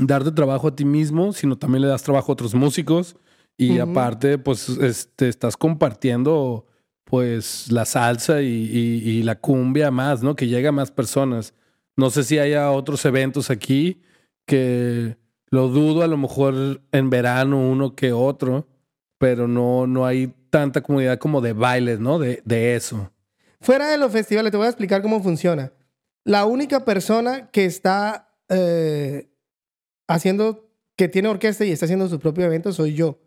darte 0.00 0.30
trabajo 0.30 0.68
a 0.68 0.76
ti 0.76 0.84
mismo, 0.84 1.32
sino 1.32 1.56
también 1.58 1.82
le 1.82 1.88
das 1.88 2.02
trabajo 2.04 2.30
a 2.30 2.34
otros 2.34 2.54
músicos 2.54 3.16
y 3.58 3.78
aparte, 3.80 4.38
pues 4.38 4.68
este, 4.68 5.28
estás 5.28 5.56
compartiendo 5.56 6.66
pues 7.08 7.70
la 7.70 7.84
salsa 7.84 8.42
y, 8.42 8.46
y- 8.48 9.08
y 9.10 9.22
la 9.22 9.36
cumbia 9.38 9.90
más, 9.92 10.22
¿no? 10.24 10.34
Que 10.34 10.48
llega 10.48 10.70
a 10.70 10.72
más 10.72 10.90
personas. 10.90 11.54
No 11.96 12.10
sé 12.10 12.24
si 12.24 12.38
haya 12.38 12.70
otros 12.72 13.04
eventos 13.04 13.48
aquí 13.48 14.02
que 14.44 15.16
lo 15.50 15.68
dudo, 15.68 16.02
a 16.02 16.08
lo 16.08 16.16
mejor 16.16 16.82
en 16.90 17.08
verano 17.08 17.58
uno 17.70 17.94
que 17.94 18.12
otro, 18.12 18.66
pero 19.18 19.46
no, 19.46 19.86
no 19.86 20.04
hay 20.04 20.34
tanta 20.50 20.80
comunidad 20.82 21.18
como 21.18 21.40
de 21.40 21.52
bailes, 21.52 22.00
¿no? 22.00 22.18
De, 22.18 22.42
de 22.44 22.74
eso. 22.74 23.12
Fuera 23.60 23.88
de 23.88 23.98
los 23.98 24.10
festivales, 24.10 24.50
te 24.50 24.56
voy 24.56 24.66
a 24.66 24.70
explicar 24.70 25.00
cómo 25.00 25.22
funciona. 25.22 25.72
La 26.24 26.44
única 26.44 26.84
persona 26.84 27.48
que 27.52 27.64
está 27.66 28.34
eh, 28.48 29.28
haciendo, 30.08 30.68
que 30.96 31.08
tiene 31.08 31.28
orquesta 31.28 31.64
y 31.64 31.70
está 31.70 31.86
haciendo 31.86 32.08
su 32.08 32.18
propio 32.18 32.44
evento 32.46 32.72
soy 32.72 32.94
yo. 32.94 33.20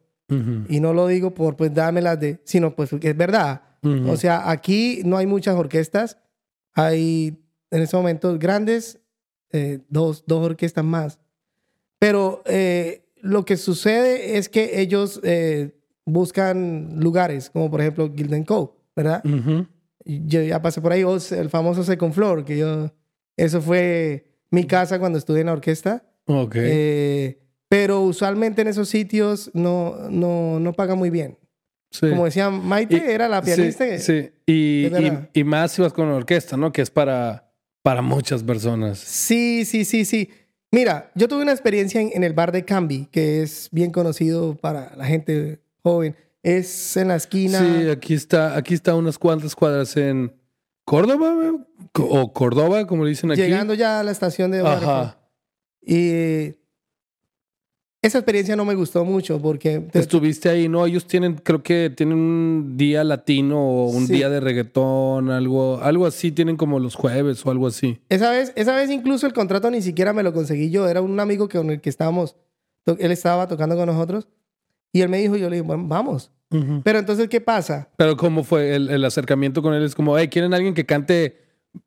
Y 0.68 0.80
no 0.80 0.94
lo 0.94 1.08
digo 1.08 1.34
por, 1.34 1.56
pues, 1.56 1.74
dámelas 1.74 2.20
de, 2.20 2.40
sino 2.44 2.76
pues 2.76 2.92
porque 2.92 3.10
es 3.10 3.18
verdad. 3.18 3.64
Ujú. 3.84 4.12
O 4.12 4.18
sea, 4.18 4.50
aquí 4.50 5.02
no 5.06 5.18
hay 5.18 5.26
muchas 5.26 5.56
orquestas. 5.56 6.18
Hay 6.74 7.38
en 7.72 7.82
este 7.82 7.98
momento 7.98 8.38
grandes, 8.40 9.00
eh, 9.52 9.80
dos, 9.90 10.24
dos 10.28 10.46
orquestas 10.46 10.84
más. 10.84 11.20
Pero 12.00 12.42
eh, 12.46 13.06
lo 13.22 13.46
que 13.46 13.58
sucede 13.58 14.38
es 14.38 14.50
que 14.50 14.80
ellos 14.82 15.20
eh, 15.24 15.76
buscan 16.06 17.00
lugares, 17.00 17.50
como 17.50 17.70
por 17.70 17.82
ejemplo 17.82 18.12
Gilden 18.16 18.44
Co., 18.44 18.78
¿verdad? 18.96 19.24
Ujú. 19.26 19.68
Y 20.06 20.26
Yo 20.26 20.42
ya 20.42 20.62
pasé 20.62 20.82
por 20.82 20.92
ahí, 20.92 21.04
o 21.04 21.20
sea, 21.20 21.42
el 21.42 21.50
famoso 21.50 21.84
Second 21.84 22.14
Floor, 22.14 22.46
que 22.46 22.58
yo, 22.58 22.92
eso 23.38 23.62
fue 23.62 24.26
mi 24.50 24.66
casa 24.66 25.00
cuando 25.00 25.18
estuve 25.18 25.42
en 25.42 25.48
la 25.48 25.54
orquesta. 25.54 26.04
Ok. 26.26 26.56
Eh, 26.58 27.40
pero 27.68 28.02
usualmente 28.02 28.62
en 28.62 28.68
esos 28.70 28.90
sitios 28.90 29.52
no, 29.54 30.10
no, 30.10 30.60
no 30.60 30.74
pagan 30.74 30.98
muy 30.98 31.10
bien. 31.10 31.38
Sí. 31.92 32.10
Como 32.10 32.26
decía 32.26 32.50
Maite, 32.50 32.98
Y- 32.98 33.12
era 33.12 33.28
la 33.28 33.42
pianista. 33.42 33.84
Sí, 33.86 33.90
que- 33.92 34.00
sí. 34.00 35.32
Y, 35.34 35.44
más 35.44 35.72
si 35.72 35.82
vas 35.82 35.92
con 35.94 36.06
una 36.08 36.16
orquesta, 36.18 36.56
¿no? 36.58 36.72
Que 36.72 36.82
es 36.82 36.90
para, 36.92 37.52
para 37.82 38.02
muchas 38.02 38.44
personas. 38.44 39.00
Sí, 39.00 39.66
sí, 39.66 39.86
sí, 39.86 40.06
sí. 40.06 40.30
Mira, 40.72 41.12
yo 41.16 41.28
tuve 41.28 41.42
una 41.42 41.52
experiencia 41.52 42.00
en, 42.00 42.12
en 42.14 42.24
el 42.24 42.34
bar 42.34 42.52
de 42.52 42.64
Cambi, 42.64 43.08
que 43.12 43.42
es 43.42 43.70
bien 43.72 43.92
conocido 43.92 44.56
para 44.56 44.96
la 44.96 45.06
gente 45.06 45.60
joven. 45.82 46.16
Es 46.44 46.96
en 46.96 47.08
la 47.08 47.16
esquina. 47.16 47.60
Sí, 47.60 47.90
aquí 47.90 48.14
está, 48.14 48.56
aquí 48.56 48.74
está 48.76 48.94
unas 48.96 49.18
cuantas 49.18 49.56
cuadras 49.56 49.98
en 49.98 50.32
Córdoba, 50.86 51.36
o 51.96 52.34
Córdoba, 52.34 52.86
como 52.88 53.04
le 53.04 53.10
dicen 53.10 53.32
aquí. 53.32 53.42
llegando 53.42 53.74
ya 53.74 54.00
a 54.00 54.04
la 54.04 54.12
estación 54.12 54.52
de 54.52 54.62
Waterford. 54.64 54.90
Ajá. 54.90 55.20
Y 55.82 56.54
esa 58.02 58.18
experiencia 58.20 58.56
no 58.56 58.64
me 58.64 58.76
gustó 58.76 59.04
mucho 59.04 59.42
porque... 59.42 59.80
te- 59.80 60.00
Estuviste 60.00 60.48
ahí, 60.50 60.70
¿no? 60.70 60.86
Ellos 60.86 61.06
tienen, 61.06 61.36
creo 61.36 61.62
que 61.62 61.92
tienen 61.96 62.18
un 62.18 62.78
día 62.78 63.04
latino 63.04 63.60
o 63.60 63.90
un 63.90 64.08
Sí. 64.08 64.14
día 64.14 64.30
de 64.30 64.40
reggaetón, 64.40 65.30
algo, 65.32 65.80
algo 65.82 66.06
así, 66.06 66.32
tienen 66.32 66.56
como 66.56 66.80
los 66.80 66.96
jueves 66.96 67.46
o 67.46 67.52
algo 67.52 67.68
así. 67.68 68.00
esa, 68.10 68.32
vez, 68.32 68.54
esa 68.56 68.74
vez 68.76 68.90
incluso 68.90 69.28
el 69.28 69.34
contrato 69.34 69.70
ni 69.70 69.82
siquiera 69.82 70.14
me 70.14 70.24
lo 70.24 70.32
conseguí 70.34 70.70
yo. 70.70 70.88
Era 70.88 71.02
un 71.02 71.20
amigo 71.20 71.48
que, 71.50 71.58
con 71.58 71.70
el 71.72 71.82
que 71.82 71.90
estábamos... 71.90 72.36
Él 72.86 73.12
estaba 73.12 73.48
tocando 73.48 73.76
con 73.76 73.86
nosotros. 73.88 74.30
Y 74.94 75.02
él 75.02 75.10
me 75.10 75.18
dijo, 75.20 75.36
yo 75.36 75.50
le 75.50 75.58
dije, 75.58 75.68
bueno, 75.68 75.84
vamos. 75.88 76.32
Pero 76.84 76.98
entonces, 76.98 77.28
¿qué 77.30 77.42
pasa? 77.42 77.90
Pero 77.96 78.18
¿cómo 78.18 78.44
fue 78.44 78.74
el, 78.76 78.90
el 78.90 79.06
acercamiento 79.06 79.62
con 79.62 79.76
él? 79.76 79.84
Es 79.84 79.94
como, 79.94 80.18
hey, 80.18 80.30
¿quieren 80.30 80.54
alguien 80.56 80.74
que 80.74 80.84
cante 80.86 81.38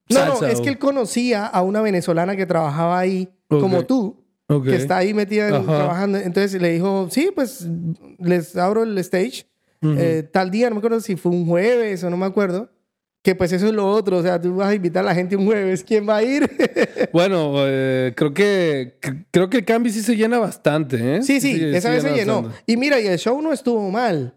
No, 0.08 0.18
salsa? 0.18 0.40
no, 0.42 0.46
es 0.52 0.60
o- 0.60 0.62
que 0.62 0.68
él 0.68 0.78
conocía 0.78 1.46
a 1.46 1.62
una 1.62 1.80
venezolana 1.82 2.36
que 2.36 2.46
trabajaba 2.46 2.96
ahí, 3.00 3.28
como 3.48 3.84
tú, 3.86 4.21
Ok. 4.56 4.64
que 4.66 4.76
está 4.76 4.98
ahí 4.98 5.14
metida 5.14 5.48
en- 5.48 5.64
trabajando. 5.64 6.18
Entonces 6.18 6.60
le 6.60 6.70
dijo, 6.72 7.08
sí, 7.10 7.30
pues 7.34 7.66
les 8.18 8.56
abro 8.56 8.82
el 8.82 8.96
stage. 8.98 9.46
Ujú. 9.84 9.94
eh, 9.98 10.22
tal 10.22 10.50
día, 10.52 10.68
no 10.68 10.76
me 10.76 10.78
acuerdo 10.78 11.00
si 11.00 11.16
fue 11.16 11.32
un 11.32 11.44
jueves 11.44 12.04
o 12.04 12.10
no 12.10 12.16
me 12.16 12.26
acuerdo. 12.26 12.70
Que 13.24 13.34
pues 13.36 13.52
eso 13.52 13.66
es 13.66 13.72
lo 13.72 13.88
otro, 13.88 14.18
o 14.18 14.22
sea, 14.22 14.40
tú 14.40 14.56
vas 14.56 14.68
a 14.68 14.74
invitar 14.74 15.02
a 15.04 15.06
la 15.06 15.14
gente 15.14 15.36
un 15.36 15.44
jueves, 15.46 15.82
¿quién 15.84 16.08
va 16.08 16.16
a 16.16 16.22
ir? 16.24 16.48
Bueno, 17.12 17.54
eh, 17.58 18.12
creo 18.16 18.32
que 18.34 18.98
cr- 19.00 19.26
creo 19.30 19.48
que 19.50 19.58
el 19.58 19.64
Cambi 19.64 19.90
sí 19.90 20.00
se 20.02 20.16
llena 20.16 20.38
bastante, 20.38 21.16
¿eh? 21.16 21.22
sí, 21.22 21.40
sí, 21.40 21.60
esa 21.74 21.90
vez 21.90 22.02
se 22.02 22.08
llena 22.08 22.18
llenó. 22.20 22.42
bastante. 22.42 22.62
Y 22.66 22.76
mira, 22.76 23.00
y 23.00 23.06
el 23.06 23.18
show 23.18 23.40
no 23.42 23.52
estuvo 23.52 23.90
mal. 23.90 24.34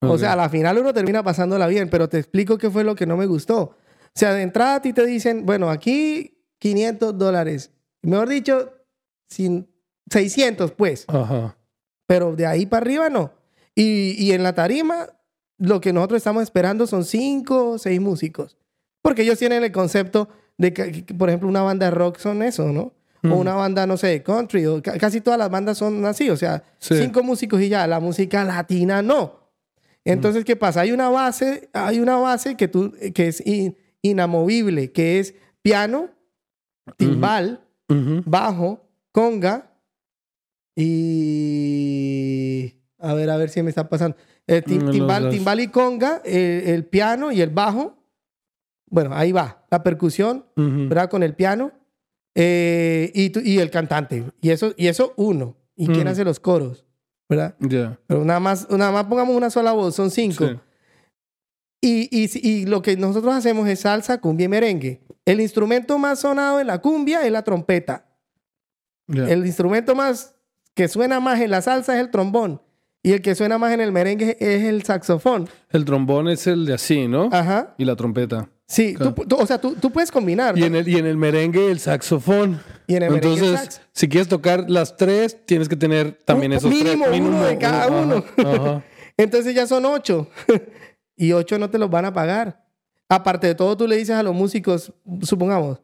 O 0.00 0.12
Ok. 0.14 0.18
sea, 0.18 0.32
a 0.32 0.36
la 0.36 0.48
final 0.48 0.78
uno 0.78 0.92
termina 0.92 1.22
pasándola 1.22 1.66
bien, 1.66 1.88
pero 1.90 2.08
te 2.08 2.18
explico 2.18 2.58
qué 2.58 2.70
fue 2.70 2.82
lo 2.84 2.94
que 2.94 3.06
no 3.06 3.16
me 3.16 3.26
gustó. 3.26 3.60
O 3.62 3.76
sea, 4.14 4.32
de 4.34 4.42
entrada 4.42 4.76
a 4.76 4.82
ti 4.82 4.92
te 4.92 5.04
dicen, 5.06 5.44
bueno, 5.46 5.70
aquí 5.70 6.38
500 6.58 7.16
dólares. 7.18 7.70
Mejor 8.02 8.28
dicho, 8.28 8.72
sin 9.28 9.68
600 10.10 10.72
pues. 10.72 11.04
Ajá. 11.08 11.56
Pero 12.06 12.34
de 12.36 12.46
ahí 12.46 12.66
para 12.66 12.82
arriba 12.84 13.08
no. 13.08 13.32
Y, 13.74 14.14
y 14.18 14.32
en 14.32 14.42
la 14.42 14.54
tarima, 14.54 15.06
lo 15.58 15.80
que 15.80 15.92
nosotros 15.92 16.18
estamos 16.18 16.42
esperando 16.42 16.86
son 16.86 17.04
cinco 17.04 17.70
o 17.72 17.78
seis 17.78 18.00
músicos. 18.00 18.56
Porque 19.02 19.22
ellos 19.22 19.38
tienen 19.38 19.62
el 19.64 19.72
concepto 19.72 20.28
de 20.56 20.72
que, 20.72 21.04
por 21.18 21.28
ejemplo, 21.28 21.48
una 21.48 21.62
banda 21.62 21.86
de 21.86 21.90
rock 21.90 22.18
son 22.18 22.42
eso, 22.42 22.72
¿no? 22.72 22.92
O 23.24 23.36
una 23.36 23.54
banda, 23.54 23.86
no 23.86 23.96
sé, 23.96 24.08
de 24.08 24.22
country. 24.22 24.66
O 24.66 24.82
ca- 24.82 24.98
casi 24.98 25.22
todas 25.22 25.38
las 25.38 25.48
bandas 25.50 25.78
son 25.78 26.04
así. 26.04 26.28
O 26.28 26.36
sea, 26.36 26.62
Sí. 26.78 26.94
cinco 27.00 27.22
músicos 27.22 27.58
y 27.62 27.70
ya. 27.70 27.86
La 27.86 27.98
música 27.98 28.44
latina 28.44 29.00
no. 29.00 29.40
Entonces, 30.04 30.44
¿qué 30.44 30.56
pasa? 30.56 30.82
Hay 30.82 30.92
una 30.92 31.08
base, 31.08 31.70
hay 31.72 32.00
una 32.00 32.16
base 32.16 32.54
que, 32.56 32.68
tú, 32.68 32.92
que 33.14 33.28
es 33.28 33.44
in- 33.46 33.78
inamovible, 34.02 34.92
que 34.92 35.18
es 35.20 35.34
piano, 35.62 36.10
timbal, 36.98 37.64
bajo, 38.26 38.83
conga 39.14 39.70
y... 41.44 42.74
A 42.98 43.14
ver, 43.14 43.30
a 43.30 43.36
ver 43.36 43.48
si 43.50 43.62
me 43.62 43.68
está 43.68 43.88
pasando. 43.88 44.16
Eh, 44.46 44.62
tim- 44.62 44.90
timbal, 44.90 45.30
timbal 45.30 45.60
y 45.60 45.68
conga, 45.68 46.20
eh, 46.24 46.64
el 46.74 46.84
piano 46.86 47.32
y 47.32 47.40
el 47.42 47.50
bajo. 47.50 47.96
Bueno, 48.88 49.10
ahí 49.14 49.30
va. 49.32 49.66
La 49.70 49.82
percusión, 49.82 50.46
Ujú. 50.56 50.88
¿verdad? 50.88 51.08
Con 51.10 51.22
el 51.22 51.34
piano. 51.34 51.72
eh, 52.36 53.12
y, 53.14 53.30
y 53.48 53.58
el 53.60 53.70
cantante. 53.70 54.24
Y 54.40 54.50
eso, 54.50 54.72
y 54.76 54.88
eso 54.88 55.12
uno. 55.16 55.56
¿Y 55.76 55.86
quién 55.86 56.04
Mm. 56.04 56.08
hace 56.08 56.24
los 56.24 56.40
coros? 56.40 56.84
¿Verdad? 57.28 57.54
Ya. 57.60 57.98
Pero 58.08 58.24
nada 58.24 58.40
más, 58.40 58.68
nada 58.70 58.90
más 58.90 59.04
pongamos 59.04 59.36
una 59.36 59.50
sola 59.50 59.70
voz, 59.72 59.94
son 59.94 60.10
cinco. 60.10 60.48
Sí. 60.48 60.56
Y, 61.80 62.08
y, 62.10 62.48
y 62.48 62.66
lo 62.66 62.82
que 62.82 62.96
nosotros 62.96 63.32
hacemos 63.34 63.68
es 63.68 63.80
salsa, 63.80 64.20
cumbia 64.20 64.46
y 64.46 64.48
merengue. 64.48 65.00
El 65.24 65.40
instrumento 65.40 65.96
más 65.98 66.18
sonado 66.20 66.58
en 66.60 66.66
la 66.66 66.80
cumbia 66.80 67.24
es 67.24 67.30
la 67.30 67.42
trompeta. 67.44 68.06
El 69.08 69.44
instrumento 69.46 69.94
más 69.94 70.34
que 70.74 70.88
suena 70.88 71.20
más 71.20 71.40
en 71.40 71.50
la 71.50 71.62
salsa 71.62 71.94
es 71.94 72.00
el 72.00 72.10
trombón. 72.10 72.60
Y 73.02 73.12
el 73.12 73.20
que 73.20 73.34
suena 73.34 73.58
más 73.58 73.72
en 73.72 73.80
el 73.82 73.92
merengue 73.92 74.36
es 74.40 74.62
el 74.64 74.82
saxofón. 74.82 75.48
El 75.70 75.84
trombón 75.84 76.28
es 76.28 76.46
el 76.46 76.64
de 76.64 76.72
así, 76.74 77.06
¿no? 77.06 77.28
Ajá. 77.32 77.74
Y 77.76 77.84
la 77.84 77.96
trompeta. 77.96 78.48
Sí, 78.66 78.94
Claro. 78.94 79.12
tú- 79.14 79.26
tú- 79.26 79.36
o 79.36 79.46
sea, 79.46 79.58
tú, 79.60 79.74
tú 79.74 79.90
puedes 79.90 80.10
combinar. 80.10 80.56
Y 80.58 80.64
en 80.64 80.74
el, 80.74 80.88
y 80.88 80.96
en 80.96 81.04
el 81.04 81.18
merengue 81.18 81.70
el 81.70 81.78
saxofón. 81.80 82.60
Y 82.86 82.96
en 82.96 83.02
el 83.02 83.10
merengue 83.10 83.34
el 83.36 83.44
Entonces, 83.44 83.60
sax. 83.74 83.80
si 83.92 84.08
quieres 84.08 84.26
tocar 84.28 84.70
las 84.70 84.96
tres, 84.96 85.36
tienes 85.44 85.68
que 85.68 85.76
tener 85.76 86.12
también 86.24 86.52
Un- 86.52 86.58
esos 86.58 86.70
mínimo 86.70 87.04
tres. 87.06 87.20
uno 87.20 87.44
de 87.44 87.58
cada 87.58 87.88
uno. 87.88 88.24
ajá. 88.38 88.82
Entonces 89.18 89.54
ya 89.54 89.66
son 89.66 89.84
ocho. 89.84 90.28
y 91.16 91.32
ocho 91.32 91.58
no 91.58 91.68
te 91.68 91.78
los 91.78 91.90
van 91.90 92.06
a 92.06 92.12
pagar. 92.14 92.64
Aparte 93.10 93.46
de 93.48 93.54
todo, 93.54 93.76
tú 93.76 93.86
le 93.86 93.96
dices 93.96 94.16
a 94.16 94.22
los 94.22 94.34
músicos, 94.34 94.94
supongamos, 95.20 95.78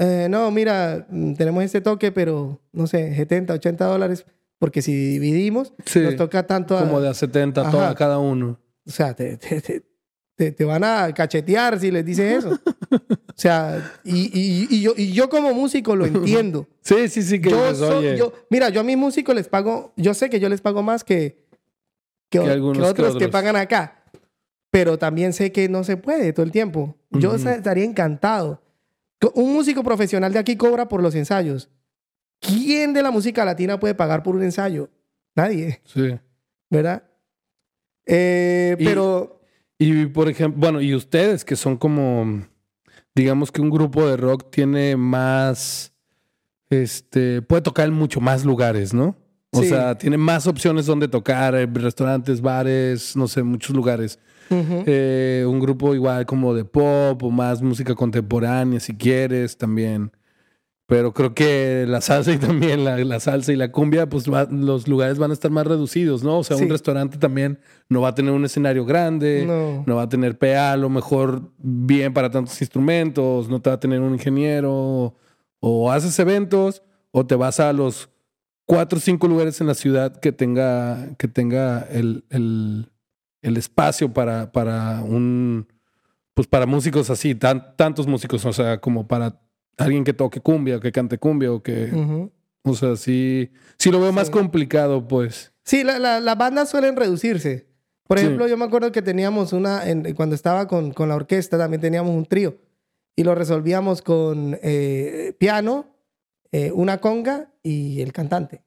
eh, 0.00 0.26
no, 0.30 0.50
mira, 0.50 1.06
mm, 1.08 1.34
tenemos 1.34 1.62
este 1.62 1.80
toque, 1.80 2.10
pero 2.10 2.58
no 2.72 2.86
sé, 2.86 3.14
70, 3.14 3.54
80 3.54 3.84
dólares, 3.84 4.24
porque 4.58 4.82
si 4.82 4.92
dividimos, 4.94 5.72
Sí. 5.84 6.00
nos 6.00 6.16
toca 6.16 6.46
tanto 6.46 6.76
a- 6.76 6.80
Como 6.80 7.00
de 7.00 7.08
a 7.10 7.14
70 7.14 7.60
Ajá. 7.62 7.70
toda, 7.70 7.94
cada 7.94 8.18
uno. 8.18 8.58
O 8.86 8.90
sea, 8.90 9.14
te, 9.14 9.36
te- 9.36 9.60
te- 9.60 9.82
te- 10.36 10.52
te 10.52 10.64
van 10.64 10.82
a 10.84 11.12
cachetear 11.14 11.78
si 11.78 11.90
les 11.90 12.04
dices 12.04 12.44
eso. 12.44 12.58
O 13.30 13.40
sea, 13.40 13.92
y, 14.04 14.26
y- 14.38 14.66
y 14.68 14.82
yo, 14.82 14.92
y 14.96 15.12
yo 15.12 15.30
como 15.30 15.54
músico 15.54 15.96
lo 15.96 16.04
entiendo. 16.44 16.66
Sí, 16.82 17.08
sí, 17.08 17.22
sí, 17.22 17.40
que 17.40 17.48
Yo 17.48 17.70
dices, 17.70 17.88
oye. 17.88 18.16
yo- 18.18 18.32
mira, 18.50 18.68
yo 18.68 18.80
a 18.80 18.84
mis 18.84 18.98
músicos 18.98 19.34
les 19.34 19.48
pago, 19.48 19.92
yo 19.96 20.12
sé 20.12 20.28
que 20.28 20.40
yo 20.40 20.48
les 20.50 20.60
pago 20.60 20.82
más 20.82 21.04
que, 21.04 21.46
que, 22.28 22.38
que 22.40 22.50
algunos 22.50 22.78
que 22.82 22.88
otros 22.90 23.10
que 23.12 23.24
otros. 23.26 23.30
pagan 23.30 23.56
acá. 23.56 24.02
Pero 24.70 24.98
también 24.98 25.32
sé 25.32 25.52
que 25.52 25.68
no 25.70 25.84
se 25.84 25.96
puede 25.96 26.32
todo 26.34 26.44
el 26.44 26.52
tiempo. 26.52 26.96
Yo 27.10 27.30
Ujú. 27.30 27.38
sa- 27.38 27.54
estaría 27.54 27.84
encantado. 27.84 28.60
Un 29.34 29.52
músico 29.52 29.82
profesional 29.82 30.32
de 30.32 30.38
aquí 30.38 30.56
cobra 30.56 30.88
por 30.88 31.02
los 31.02 31.14
ensayos. 31.14 31.68
¿Quién 32.40 32.92
de 32.94 33.02
la 33.02 33.10
música 33.10 33.44
latina 33.44 33.78
puede 33.78 33.94
pagar 33.94 34.22
por 34.22 34.34
un 34.34 34.42
ensayo? 34.42 34.88
Nadie, 35.36 35.80
Sí. 35.84 36.18
¿verdad? 36.70 37.02
Eh, 38.06 38.76
Y- 38.78 38.84
pero 38.84 39.36
Y 39.78 40.06
por 40.06 40.28
ejemplo, 40.28 40.60
bueno, 40.60 40.80
y 40.82 40.94
ustedes 40.94 41.42
que 41.44 41.56
son 41.56 41.76
como, 41.78 42.46
digamos 43.14 43.50
que 43.50 43.60
un 43.62 43.70
grupo 43.70 44.06
de 44.06 44.16
rock 44.18 44.50
tiene 44.50 44.94
más, 44.96 45.94
este, 46.68 47.40
puede 47.42 47.62
tocar 47.62 47.88
en 47.88 47.94
mucho 47.94 48.20
más 48.20 48.44
lugares, 48.44 48.92
¿no? 48.92 49.16
O 49.52 49.62
Sí. 49.62 49.68
sea, 49.70 49.96
tiene 49.96 50.16
más 50.18 50.46
opciones 50.46 50.84
donde 50.86 51.08
tocar, 51.08 51.54
eh, 51.54 51.66
restaurantes, 51.66 52.40
bares, 52.42 53.16
no 53.16 53.26
sé, 53.26 53.42
muchos 53.42 53.74
lugares. 53.74 54.18
Eh, 54.50 55.44
un 55.48 55.60
grupo 55.60 55.94
igual 55.94 56.26
como 56.26 56.54
de 56.54 56.64
pop 56.64 57.22
o 57.22 57.30
más 57.30 57.62
música 57.62 57.94
contemporánea, 57.94 58.80
si 58.80 58.94
quieres, 58.96 59.56
también. 59.56 60.10
Pero 60.86 61.12
creo 61.14 61.34
que 61.34 61.84
la 61.86 62.00
salsa 62.00 62.32
y 62.32 62.38
también 62.74 62.84
la, 62.84 62.96
la 62.98 63.20
salsa 63.20 63.52
y 63.52 63.56
la 63.56 63.70
cumbia, 63.70 64.08
pues 64.08 64.28
va- 64.28 64.48
los 64.50 64.88
lugares 64.88 65.18
van 65.18 65.30
a 65.30 65.34
estar 65.34 65.50
más 65.52 65.64
reducidos, 65.66 66.24
¿no? 66.24 66.38
O 66.40 66.44
sea, 66.44 66.56
Sí. 66.56 66.64
un 66.64 66.70
restaurante 66.70 67.16
también 67.16 67.60
no 67.88 68.00
va 68.00 68.08
a 68.08 68.14
tener 68.16 68.32
un 68.32 68.44
escenario 68.44 68.84
grande, 68.84 69.44
No. 69.46 69.84
no 69.86 69.94
va 69.96 70.02
a 70.02 70.08
tener 70.08 70.36
PA 70.36 70.72
a 70.72 70.76
lo 70.76 70.88
mejor 70.88 71.52
bien 71.58 72.12
para 72.12 72.30
tantos 72.30 72.60
instrumentos, 72.60 73.48
no 73.48 73.60
te 73.62 73.70
va 73.70 73.76
a 73.76 73.80
tener 73.80 74.00
un 74.00 74.14
ingeniero, 74.14 75.14
o 75.60 75.92
haces 75.92 76.18
eventos, 76.18 76.82
o 77.12 77.24
te 77.24 77.36
vas 77.36 77.60
a 77.60 77.72
los 77.72 78.08
cuatro 78.66 78.98
o 78.98 79.00
cinco 79.00 79.28
lugares 79.28 79.60
en 79.60 79.68
la 79.68 79.74
ciudad 79.74 80.16
que 80.18 80.32
tenga, 80.32 81.14
que 81.18 81.28
tenga 81.28 81.82
el, 81.90 82.24
el- 82.30 82.90
el 83.42 83.56
espacio 83.56 84.12
para, 84.12 84.52
para 84.52 85.02
un, 85.02 85.66
pues 86.34 86.46
para 86.48 86.66
músicos 86.66 87.10
así, 87.10 87.34
tan, 87.34 87.76
tantos 87.76 88.06
músicos, 88.06 88.44
o 88.44 88.52
sea, 88.52 88.80
como 88.80 89.06
para 89.08 89.40
alguien 89.78 90.04
que 90.04 90.12
toque 90.12 90.40
cumbia, 90.40 90.76
o 90.76 90.80
que 90.80 90.92
cante 90.92 91.18
cumbia, 91.18 91.52
o 91.52 91.62
que, 91.62 91.90
Ujú. 91.92 92.30
o 92.64 92.74
sea, 92.74 92.96
sí, 92.96 93.50
sí 93.78 93.90
lo 93.90 94.00
veo 94.00 94.12
más 94.12 94.28
complicado, 94.30 95.06
pues. 95.08 95.52
Sí, 95.64 95.84
la- 95.84 95.98
la- 95.98 96.20
las 96.20 96.36
bandas 96.36 96.68
suelen 96.70 96.96
reducirse. 96.96 97.68
Por 98.06 98.18
Sí. 98.18 98.24
ejemplo, 98.24 98.48
yo 98.48 98.56
me 98.56 98.64
acuerdo 98.64 98.90
que 98.92 99.02
teníamos 99.02 99.52
una, 99.52 99.88
en- 99.88 100.14
cuando 100.14 100.34
estaba 100.34 100.66
con, 100.66 100.92
con 100.92 101.08
la 101.08 101.14
orquesta, 101.14 101.56
también 101.56 101.80
teníamos 101.80 102.14
un 102.14 102.26
trío. 102.26 102.58
Y 103.16 103.24
lo 103.24 103.34
resolvíamos 103.34 104.02
con 104.02 104.58
eh, 104.62 105.34
piano, 105.38 105.86
eh, 106.52 106.72
una 106.74 106.98
conga 106.98 107.52
y 107.62 108.00
el 108.00 108.12
cantante. 108.12 108.62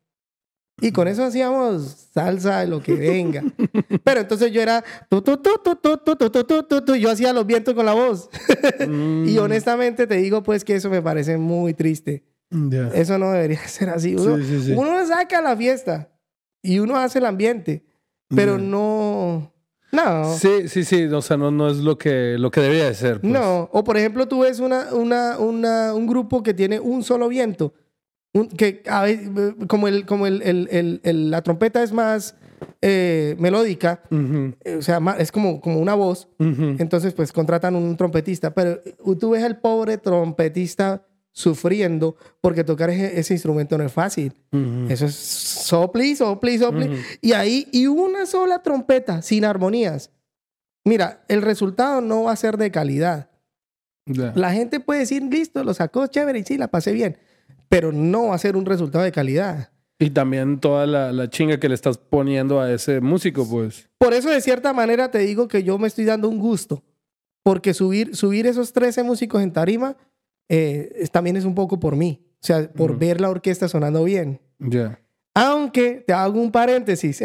Y 0.82 0.92
con 0.92 1.08
eso 1.08 1.24
hacíamos 1.24 2.08
salsa, 2.14 2.66
lo 2.66 2.82
que 2.82 2.94
venga. 2.96 3.44
Pero 4.04 4.22
entonces 4.22 4.52
yo 4.52 4.62
era... 4.62 4.84
tu, 5.10 5.22
tu, 5.22 5.38
tu, 5.38 5.52
tu, 5.64 5.76
tu, 5.76 5.98
tu, 5.98 6.16
tu, 6.16 6.30
tu, 6.30 6.44
tu, 6.44 6.64
tu, 6.64 6.82
tu, 6.82 6.96
Yo 6.96 7.12
hacía 7.12 7.32
los 7.32 7.46
vientos 7.46 7.74
con 7.74 7.86
la 7.86 7.94
voz. 7.94 8.30
Y 8.80 8.88
Mm, 8.88 9.38
honestamente 9.40 10.08
te 10.08 10.16
digo 10.18 10.42
pues 10.44 10.64
que 10.66 10.76
eso 10.76 10.90
me 10.90 11.02
parece 11.02 11.38
muy 11.38 11.74
triste. 11.74 12.24
ya. 12.50 12.88
Eso 12.90 13.18
no 13.18 13.32
debería 13.32 13.66
ser 13.68 13.90
así. 13.90 14.16
Uno, 14.16 14.38
Sí, 14.38 14.44
sí, 14.46 14.62
sí. 14.66 14.72
uno 14.74 15.06
saca 15.06 15.42
la 15.42 15.56
fiesta 15.56 16.10
y 16.62 16.80
uno 16.80 16.98
hace 16.98 17.20
el 17.20 17.26
ambiente, 17.28 17.86
pero 18.36 18.58
no. 18.58 19.52
No. 19.92 20.36
Sí, 20.38 20.68
sí, 20.70 20.84
sí, 20.86 21.04
o 21.06 21.22
sea, 21.22 21.38
no, 21.38 21.52
no 21.52 21.70
es 21.70 21.78
lo 21.78 22.00
que, 22.00 22.36
lo 22.40 22.50
que 22.50 22.62
debería 22.62 22.86
de 22.86 22.96
ser. 22.96 23.22
pues. 23.22 23.32
No. 23.32 23.70
O 23.72 23.84
por 23.84 23.96
ejemplo, 23.96 24.28
tú 24.28 24.40
ves 24.40 24.60
una, 24.60 24.92
una, 24.92 25.38
una- 25.38 25.94
un 25.94 26.08
grupo 26.08 26.42
que 26.42 26.54
tiene 26.56 26.80
un 26.80 27.04
solo 27.04 27.28
viento. 27.30 27.74
Un- 28.34 28.48
que 28.50 28.82
a 28.88 29.04
ve- 29.04 29.56
como, 29.68 29.88
el, 29.88 30.06
como 30.06 30.26
el, 30.28 30.42
el- 30.42 31.00
el- 31.04 31.30
la 31.32 31.42
trompeta 31.44 31.84
es 31.84 31.92
más 31.92 32.36
eh, 32.82 33.36
melódica, 33.40 34.02
Ujú, 34.10 34.54
eh, 34.64 34.76
o 34.78 34.82
sea, 34.82 35.00
ma- 35.00 35.18
es 35.18 35.32
como, 35.32 35.60
como 35.62 35.80
una 35.80 35.94
voz. 35.96 36.28
ujú. 36.40 36.76
Entonces, 36.80 37.14
pues 37.14 37.32
contratan 37.32 37.76
un 37.76 37.96
trompetista. 37.98 38.54
Pero 38.54 38.80
tú 39.20 39.32
ves 39.32 39.44
al 39.44 39.60
pobre 39.60 39.98
trompetista 39.98 41.06
sufriendo, 41.32 42.16
porque 42.42 42.64
tocar 42.64 42.90
ese, 42.90 43.20
ese 43.20 43.34
instrumento 43.34 43.78
no 43.78 43.84
es 43.84 43.92
fácil. 43.92 44.34
Ujú. 44.52 44.86
Eso 44.90 45.06
es 45.06 45.16
sopli, 45.16 46.16
sopli, 46.16 46.58
sopli. 46.58 46.90
Y 47.22 47.34
ahí, 47.34 47.68
y 47.72 47.88
una 47.88 48.26
sola 48.26 48.62
trompeta 48.64 49.22
sin 49.22 49.44
armonías. 49.46 50.12
Mira, 50.86 51.24
el 51.28 51.42
resultado 51.42 52.02
no 52.02 52.24
va 52.24 52.32
a 52.34 52.36
ser 52.36 52.58
de 52.58 52.72
calidad. 52.72 53.30
Ya. 54.06 54.34
La 54.36 54.52
gente 54.54 54.80
puede 54.80 55.02
decir, 55.02 55.24
listo, 55.24 55.64
lo 55.64 55.74
sacó 55.74 56.08
chévere 56.08 56.40
y 56.40 56.44
sí, 56.44 56.58
la 56.58 56.68
pasé 56.68 56.92
bien. 56.92 57.18
Pero 57.74 57.92
no 57.92 58.28
va 58.28 58.36
a 58.36 58.38
ser 58.38 58.56
un 58.56 58.68
resultado 58.68 59.04
de 59.04 59.12
calidad. 59.12 59.72
Y 59.98 60.12
también 60.12 60.60
toda 60.60 60.86
la, 60.86 61.12
la 61.12 61.28
chinga 61.28 61.60
que 61.60 61.68
le 61.68 61.74
estás 61.74 61.98
poniendo 61.98 62.62
a 62.62 62.72
ese 62.72 63.02
músico, 63.02 63.50
pues. 63.50 63.90
Por 63.98 64.14
eso, 64.14 64.30
de 64.30 64.42
cierta 64.42 64.74
manera, 64.74 65.10
te 65.10 65.18
digo 65.18 65.48
que 65.48 65.64
yo 65.64 65.80
me 65.80 65.88
estoy 65.88 66.06
dando 66.06 66.30
un 66.30 66.38
gusto. 66.38 66.84
Porque 67.42 67.74
subir, 67.74 68.16
subir 68.16 68.46
esos 68.46 68.74
13 68.74 69.02
músicos 69.02 69.42
en 69.42 69.52
tarima 69.52 69.98
eh, 70.50 71.08
también 71.12 71.36
es 71.36 71.46
un 71.46 71.56
poco 71.56 71.80
por 71.80 71.96
mí. 71.96 72.24
O 72.36 72.46
sea, 72.46 72.72
por 72.72 73.00
ver 73.00 73.20
la 73.20 73.32
orquesta 73.32 73.68
sonando 73.68 74.04
bien. 74.04 74.40
Ya. 74.60 75.00
Aunque 75.34 76.04
te 76.06 76.14
hago 76.14 76.40
un 76.40 76.52
paréntesis. 76.52 77.24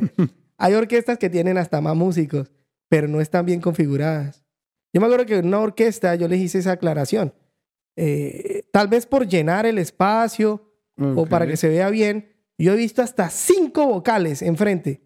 Hay 0.56 0.72
orquestas 0.72 1.18
que 1.18 1.28
tienen 1.28 1.58
hasta 1.58 1.82
más 1.82 1.94
músicos, 1.94 2.50
pero 2.88 3.06
no 3.06 3.20
están 3.20 3.44
bien 3.44 3.60
configuradas. 3.60 4.46
Yo 4.94 5.02
me 5.02 5.08
acuerdo 5.08 5.26
que 5.26 5.36
en 5.36 5.48
una 5.48 5.60
orquesta 5.60 6.14
yo 6.14 6.26
les 6.26 6.40
hice 6.40 6.58
esa 6.58 6.72
aclaración. 6.72 7.34
Eh, 8.02 8.62
tal 8.72 8.88
vez 8.88 9.04
por 9.04 9.28
llenar 9.28 9.66
el 9.66 9.76
espacio 9.76 10.66
o 10.98 11.26
para 11.26 11.46
que 11.46 11.56
se 11.58 11.68
vea 11.68 11.90
bien. 11.90 12.30
Yo 12.58 12.72
he 12.72 12.76
visto 12.76 13.02
hasta 13.02 13.28
cinco 13.28 13.86
vocales 13.86 14.40
enfrente. 14.42 15.02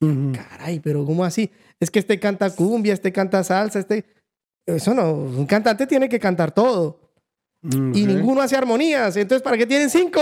Ujú. 0.00 0.32
Caray, 0.34 0.80
pero 0.80 1.04
¿cómo 1.06 1.24
así? 1.24 1.50
Es 1.80 1.90
que 1.90 1.98
este 2.00 2.18
canta 2.20 2.54
cumbia, 2.54 2.92
este 2.92 3.12
canta 3.12 3.42
salsa, 3.44 3.78
este... 3.78 4.04
Eso 4.66 4.92
no, 4.92 5.12
un 5.14 5.46
cantante 5.46 5.86
tiene 5.86 6.08
que 6.08 6.18
cantar 6.20 6.52
todo. 6.52 7.12
Y 7.62 8.02
Ok. 8.04 8.08
ninguno 8.08 8.42
hace 8.42 8.56
armonías. 8.56 9.16
Entonces, 9.16 9.42
¿para 9.42 9.56
qué 9.56 9.66
tienen 9.66 9.88
cinco? 9.88 10.20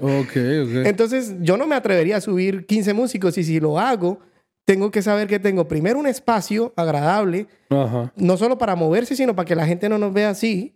Ok, 0.00 0.30
ok. 0.30 0.86
Entonces, 0.86 1.34
yo 1.40 1.56
no 1.56 1.66
me 1.66 1.74
atrevería 1.76 2.18
a 2.18 2.20
subir 2.20 2.66
15 2.66 2.92
músicos 2.92 3.38
y 3.38 3.44
si 3.44 3.60
lo 3.60 3.78
hago, 3.78 4.18
tengo 4.64 4.90
que 4.90 5.02
saber 5.02 5.28
que 5.28 5.38
tengo 5.38 5.68
primero 5.68 5.98
un 5.98 6.06
espacio 6.06 6.72
agradable, 6.76 7.46
Ajá. 7.70 8.12
no 8.16 8.36
solo 8.36 8.56
para 8.58 8.74
moverse, 8.76 9.14
sino 9.16 9.34
para 9.36 9.46
que 9.46 9.54
la 9.54 9.66
gente 9.66 9.88
no 9.88 9.98
nos 9.98 10.12
vea 10.12 10.30
así, 10.30 10.74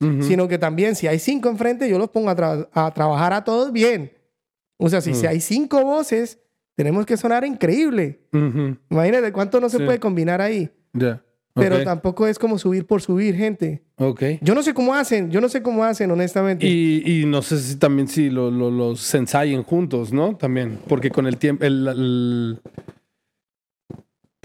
Ujú. 0.00 0.22
sino 0.22 0.48
que 0.48 0.58
también 0.58 0.94
si 0.94 1.06
hay 1.06 1.18
cinco 1.18 1.48
enfrente, 1.48 1.88
yo 1.88 1.98
los 1.98 2.10
pongo 2.10 2.30
a, 2.30 2.36
tra- 2.36 2.68
a 2.72 2.92
trabajar 2.92 3.32
a 3.32 3.44
todos 3.44 3.72
bien. 3.72 4.12
O 4.78 4.88
sea, 4.88 5.00
si, 5.00 5.14
si 5.14 5.24
Mm. 5.26 5.28
hay 5.28 5.40
cinco 5.40 5.82
voces, 5.84 6.38
tenemos 6.76 7.06
que 7.06 7.16
sonar 7.16 7.44
increíble. 7.44 8.20
Ujú. 8.32 8.76
Imagínate 8.90 9.32
cuánto 9.32 9.60
no 9.60 9.68
se 9.70 9.78
Sí. 9.78 9.84
puede 9.84 9.98
combinar 9.98 10.40
ahí. 10.40 10.70
Ya. 10.92 11.22
Pero 11.54 11.76
Ok. 11.76 11.84
tampoco 11.84 12.26
es 12.26 12.38
como 12.38 12.58
subir 12.58 12.86
por 12.86 13.00
subir, 13.00 13.34
gente. 13.34 13.82
Ok. 13.96 14.22
Yo 14.42 14.54
no 14.54 14.62
sé 14.62 14.74
cómo 14.74 14.94
hacen, 14.94 15.30
yo 15.30 15.40
no 15.40 15.48
sé 15.48 15.62
cómo 15.62 15.82
hacen, 15.84 16.10
honestamente. 16.10 16.66
Y, 16.66 17.02
y 17.22 17.24
no 17.24 17.40
sé 17.40 17.58
si 17.58 17.76
también 17.76 18.08
si 18.08 18.28
lo- 18.28 18.50
lo- 18.50 18.70
los 18.70 19.14
ensayen 19.14 19.62
juntos, 19.62 20.12
¿no? 20.12 20.36
También. 20.36 20.78
Porque 20.86 21.10
con 21.10 21.26
el 21.26 21.38
tiempo, 21.38 21.64
el, 21.64 21.88
el- 21.88 22.60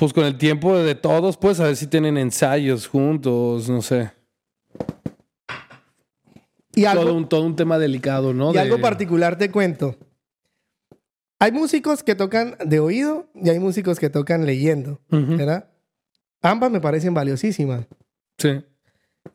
pues 0.02 0.14
con 0.14 0.26
el 0.26 0.36
tiempo 0.36 0.76
de 0.80 0.96
todos, 0.96 1.38
pues 1.38 1.60
a 1.60 1.66
ver 1.66 1.76
si 1.76 1.86
tienen 1.86 2.18
ensayos 2.18 2.88
juntos, 2.88 3.70
no 3.70 3.84
sé. 3.84 4.10
Y 6.74 6.86
algo, 6.86 7.04
Todo 7.04 7.14
un, 7.14 7.30
todo 7.30 7.44
un 7.46 7.56
tema 7.56 7.78
delicado, 7.78 8.34
¿no? 8.34 8.50
Y 8.50 8.54
De- 8.54 8.62
algo 8.62 8.80
particular 8.82 9.38
te 9.38 9.52
cuento. 9.52 9.96
Hay 11.38 11.52
músicos 11.52 12.02
que 12.02 12.16
tocan 12.16 12.56
de 12.66 12.80
oído 12.80 13.30
y 13.36 13.52
hay 13.52 13.60
músicos 13.60 14.00
que 14.00 14.10
tocan 14.10 14.48
leyendo. 14.48 15.00
¿verdad? 15.10 15.70
Ambas 16.42 16.72
me 16.72 16.82
parecen 16.82 17.14
valiosísimas, 17.14 17.86
Sí. 18.40 18.64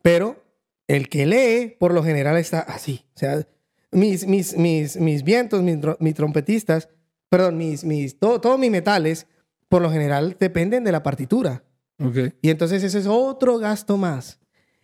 pero 0.01 0.43
el 0.89 1.07
que 1.07 1.25
lee 1.25 1.77
por 1.79 1.93
lo 1.93 2.03
general 2.03 2.35
está 2.35 2.59
así. 2.59 3.05
O 3.15 3.19
sea, 3.19 3.47
mis, 3.91 4.27
mis, 4.27 4.57
mis, 4.57 4.97
mis 4.97 5.23
vientos, 5.23 5.63
mis, 5.63 5.77
mis 5.99 6.13
trompetistas, 6.13 6.89
perdón, 7.29 7.57
mis, 7.57 7.85
mis, 7.85 8.19
todo- 8.19 8.41
todos 8.41 8.59
mis 8.59 8.69
metales, 8.71 9.27
por 9.69 9.81
lo 9.81 9.91
general 9.91 10.37
dependen 10.39 10.83
de 10.83 10.91
la 10.91 11.03
partitura. 11.03 11.63
Y 12.41 12.49
entonces 12.51 12.83
ese 12.83 12.99
es 12.99 13.07
otro 13.07 13.57
gasto 13.57 13.97
más. 13.97 14.39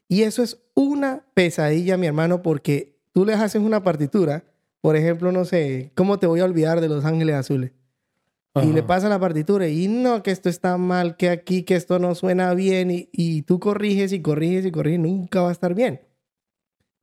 Y 0.07 0.23
eso 0.23 0.41
es 0.41 0.63
una 0.73 1.25
pesadilla, 1.33 1.97
mi 1.97 2.07
hermano, 2.07 2.41
porque 2.41 2.97
tú 3.11 3.25
les 3.25 3.39
haces 3.39 3.61
una 3.61 3.83
partitura, 3.83 4.43
por 4.81 4.95
ejemplo, 4.95 5.31
no 5.31 5.45
sé, 5.45 5.91
¿cómo 5.95 6.19
te 6.19 6.27
voy 6.27 6.39
a 6.39 6.45
olvidar 6.45 6.81
de 6.81 6.89
Los 6.89 7.05
Ángeles 7.05 7.35
Azules? 7.35 7.71
Y 8.61 8.71
le 8.71 8.83
pasa 8.83 9.09
la 9.09 9.19
partitura 9.19 9.67
y 9.67 9.87
no, 9.87 10.21
que 10.21 10.29
esto 10.29 10.47
está 10.47 10.77
mal, 10.77 11.17
que 11.17 11.29
aquí, 11.29 11.63
que 11.63 11.75
esto 11.75 11.97
no 11.97 12.13
suena 12.13 12.53
bien, 12.53 12.91
y, 12.91 13.09
y 13.11 13.41
tú 13.41 13.59
corriges 13.59 14.13
y 14.13 14.21
corriges 14.21 14.65
y 14.65 14.71
corriges, 14.71 14.99
nunca 14.99 15.41
va 15.41 15.49
a 15.49 15.53
estar 15.53 15.73
bien. 15.73 16.01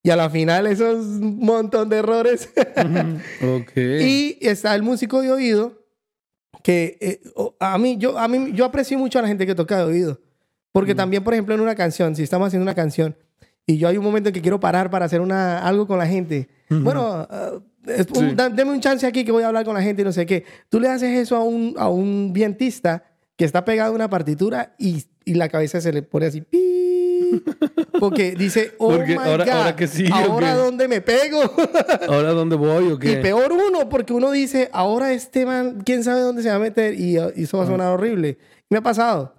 Y 0.03 0.11
a 0.11 0.17
la 0.17 0.31
final 0.31 0.67
eso 0.67 0.91
es 0.93 0.99
un 0.99 1.39
montón 1.41 1.89
de 1.89 1.99
errores. 1.99 2.51
Y 4.03 4.39
está 4.41 4.75
el 4.75 4.83
músico 4.83 5.21
de 5.21 5.33
oído, 5.33 5.80
que 6.63 6.99
eh, 7.01 7.21
a, 7.59 7.79
mí, 7.79 7.97
yo, 7.99 8.19
a 8.19 8.29
mí, 8.29 8.53
yo 8.55 8.65
aprecio 8.65 8.99
mucho 8.99 9.19
a 9.19 9.23
la 9.23 9.29
gente 9.29 9.47
que 9.47 9.55
toca 9.55 9.79
de 9.79 9.85
oído. 9.85 10.21
Porque 10.73 10.95
Mm. 10.95 10.97
también, 10.97 11.25
por 11.25 11.35
ejemplo, 11.35 11.55
en 11.55 11.61
una 11.61 11.75
canción, 11.75 12.15
si 12.15 12.23
estamos 12.23 12.47
haciendo 12.49 12.63
una 12.65 12.75
canción 12.75 13.17
y 13.67 13.79
yo 13.79 13.89
hay 13.89 13.97
un 13.97 14.05
momento 14.05 14.29
en 14.29 14.33
que 14.35 14.41
quiero 14.43 14.61
parar 14.61 14.91
para 14.91 15.05
hacer 15.07 15.21
una, 15.21 15.59
algo 15.67 15.87
con 15.87 15.99
la 15.99 16.07
gente, 16.07 16.49
bueno, 16.69 17.27
es 17.87 18.07
un- 18.17 18.31
Sí. 18.31 18.35
da- 18.37 18.49
deme 18.49 18.71
un 18.73 18.81
chance 18.81 19.07
aquí 19.07 19.25
que 19.25 19.33
voy 19.33 19.43
a 19.43 19.49
hablar 19.49 19.65
con 19.65 19.75
la 19.75 19.83
gente 19.83 20.03
y 20.03 20.05
no 20.05 20.13
sé 20.13 20.27
qué. 20.27 20.45
Tú 20.69 20.79
le 20.81 20.89
haces 20.89 21.19
eso 21.19 21.35
a 21.37 21.43
un, 21.43 21.75
a 21.79 21.89
un 21.89 22.33
vientista 22.33 23.05
que 23.37 23.45
está 23.45 23.65
pegado 23.65 23.93
a 23.93 23.95
una 23.95 24.09
partitura 24.11 24.75
y, 24.79 25.05
y 25.25 25.35
la 25.35 25.49
cabeza 25.49 25.81
se 25.81 25.93
le 25.93 26.03
pone 26.03 26.27
así. 26.27 26.41
pi, 26.43 26.59
Porque 27.99 28.33
dice, 28.33 28.75
oh 28.79 28.91
Porque 28.97 29.13
my 29.13 29.25
ahora- 29.25 29.45
God, 29.45 29.53
ahora 29.53 29.77
que 29.77 29.87
sí, 29.87 30.07
¿o 30.11 30.15
¿ahora 30.15 30.55
dónde 30.55 30.89
me 30.89 31.01
pego? 31.01 31.41
¿Ahora 32.09 32.33
dónde 32.33 32.57
voy 32.57 32.93
o 32.93 32.99
qué? 32.99 33.13
Y 33.13 33.17
peor 33.17 33.53
uno, 33.53 33.89
porque 33.89 34.13
uno 34.13 34.31
dice, 34.31 34.69
ahora 34.73 35.13
este 35.13 35.45
man, 35.47 35.83
quién 35.85 36.03
sabe 36.05 36.21
dónde 36.21 36.43
se 36.43 36.49
va 36.51 36.57
a 36.57 36.59
meter 36.61 36.95
y, 36.99 37.17
y 37.37 37.43
eso 37.43 37.59
va 37.59 37.65
a 37.65 37.67
Ah. 37.67 37.71
sonar 37.71 37.93
horrible. 37.93 38.39
Me 38.69 38.79
ha 38.79 38.83
pasado. 38.83 39.35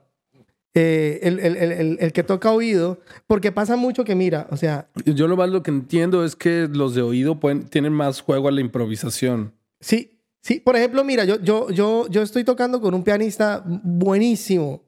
Eh, 0.73 1.19
el, 1.23 1.39
el- 1.39 1.57
el- 1.57 1.97
el- 1.99 2.13
que 2.13 2.23
toca 2.23 2.49
oído, 2.51 2.99
porque 3.27 3.51
pasa 3.51 3.75
mucho 3.75 4.05
que 4.05 4.15
mira, 4.15 4.47
o 4.51 4.55
sea, 4.57 4.87
Yo 5.03 5.27
lo 5.27 5.35
más 5.35 5.49
lo 5.49 5.63
que 5.63 5.71
entiendo 5.71 6.23
es 6.23 6.37
que 6.37 6.69
los 6.71 6.95
de 6.95 7.01
oído 7.01 7.41
pueden, 7.41 7.65
tienen 7.65 7.91
más 7.91 8.21
juego 8.21 8.47
a 8.47 8.51
la 8.51 8.61
improvisación. 8.61 9.53
sí, 9.81 10.17
sí, 10.41 10.61
por 10.61 10.77
ejemplo, 10.77 11.03
mira, 11.03 11.25
yo, 11.25 11.41
yo, 11.41 11.69
yo, 11.71 12.07
yo 12.07 12.21
estoy 12.21 12.45
tocando 12.45 12.79
con 12.79 12.93
un 12.93 13.03
pianista 13.03 13.61
buenísimo 13.65 14.81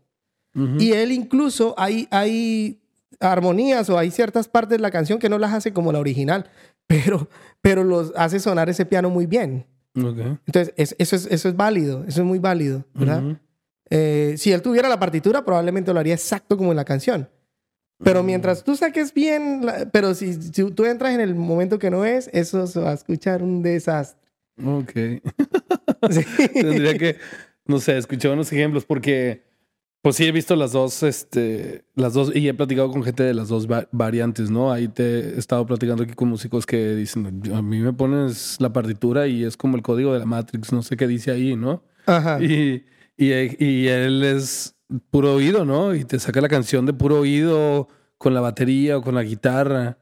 Ujú. 0.55 0.77
y 0.79 0.93
él 0.93 1.11
incluso 1.11 1.75
hay, 1.77 2.07
hay 2.11 2.79
armonías 3.23 3.89
o 3.89 3.97
hay 3.97 4.11
ciertas 4.11 4.47
partes 4.47 4.77
de 4.77 4.81
la 4.81 4.91
canción 4.91 5.19
que 5.19 5.29
no 5.29 5.37
las 5.39 5.53
hace 5.53 5.73
como 5.73 5.91
la 5.91 5.99
original, 5.99 6.49
pero, 6.87 7.29
pero 7.61 7.83
los 7.83 8.11
hace 8.15 8.39
sonar 8.39 8.69
ese 8.69 8.85
piano 8.85 9.09
muy 9.09 9.25
bien. 9.25 9.65
Ok. 9.95 10.17
Entonces, 10.45 10.73
es- 10.77 10.95
eso, 10.99 11.15
es, 11.15 11.25
eso 11.27 11.49
es 11.49 11.55
válido, 11.55 12.03
eso 12.07 12.21
es 12.21 12.27
muy 12.27 12.39
válido, 12.39 12.85
¿verdad? 12.93 13.23
Ujú. 13.23 13.37
Eh, 13.89 14.35
si 14.37 14.51
él 14.51 14.61
tuviera 14.61 14.89
la 14.89 14.99
partitura, 14.99 15.45
probablemente 15.45 15.93
lo 15.93 15.99
haría 15.99 16.15
exacto 16.15 16.57
como 16.57 16.71
en 16.71 16.77
la 16.77 16.85
canción. 16.85 17.29
Pero 18.03 18.23
Mm. 18.23 18.25
mientras 18.25 18.63
tú 18.63 18.75
saques 18.75 19.13
bien, 19.13 19.65
la- 19.65 19.89
pero 19.91 20.13
si, 20.15 20.33
si 20.33 20.71
tú 20.71 20.85
entras 20.85 21.13
en 21.13 21.21
el 21.21 21.35
momento 21.35 21.77
que 21.79 21.91
no 21.91 22.03
es, 22.05 22.29
eso 22.33 22.65
se 22.67 22.79
va 22.79 22.89
a 22.89 22.93
escuchar 22.95 23.43
un 23.43 23.61
desastre. 23.61 24.19
Ok. 24.63 24.91
Sí. 26.09 26.21
Tendría 26.53 26.97
que, 26.97 27.17
no 27.65 27.79
sé, 27.79 27.97
escuchar 27.97 28.31
unos 28.31 28.51
ejemplos 28.51 28.83
porque, 28.83 29.43
pues 30.03 30.17
sí 30.17 30.25
he 30.25 30.31
visto 30.31 30.55
las 30.55 30.73
dos, 30.73 31.01
este, 31.01 31.85
las 31.95 32.13
dos, 32.13 32.35
y 32.35 32.47
he 32.47 32.53
platicado 32.53 32.91
con 32.91 33.01
gente 33.03 33.23
de 33.23 33.33
las 33.33 33.47
dos 33.47 33.67
va- 33.71 33.87
variantes, 33.91 34.51
¿no? 34.51 34.71
Ahí 34.71 34.87
te 34.89 35.03
he 35.35 35.39
estado 35.39 35.65
platicando 35.65 36.03
aquí 36.03 36.13
con 36.13 36.27
músicos 36.29 36.65
que 36.65 36.93
dicen, 36.93 37.41
a 37.55 37.61
mí 37.61 37.79
me 37.79 37.93
pones 37.93 38.57
la 38.59 38.71
partitura 38.71 39.27
y 39.27 39.43
es 39.45 39.57
como 39.57 39.77
el 39.77 39.81
código 39.81 40.13
de 40.13 40.19
la 40.19 40.25
Matrix, 40.25 40.71
no 40.73 40.83
sé 40.83 40.97
qué 40.97 41.07
dice 41.07 41.31
ahí, 41.31 41.55
¿no? 41.55 41.83
Ajá. 42.05 42.43
Y, 42.43 42.85
y, 43.17 43.31
y 43.65 43.87
él 43.87 44.23
es 44.23 44.75
puro 45.09 45.35
oído, 45.35 45.63
¿no? 45.65 45.95
Y 45.95 46.03
te 46.03 46.19
saca 46.19 46.41
la 46.41 46.49
canción 46.49 46.85
de 46.85 46.93
puro 46.93 47.19
oído 47.21 47.87
con 48.17 48.33
la 48.33 48.41
batería 48.41 48.97
o 48.97 49.01
con 49.01 49.15
la 49.15 49.23
guitarra. 49.23 49.97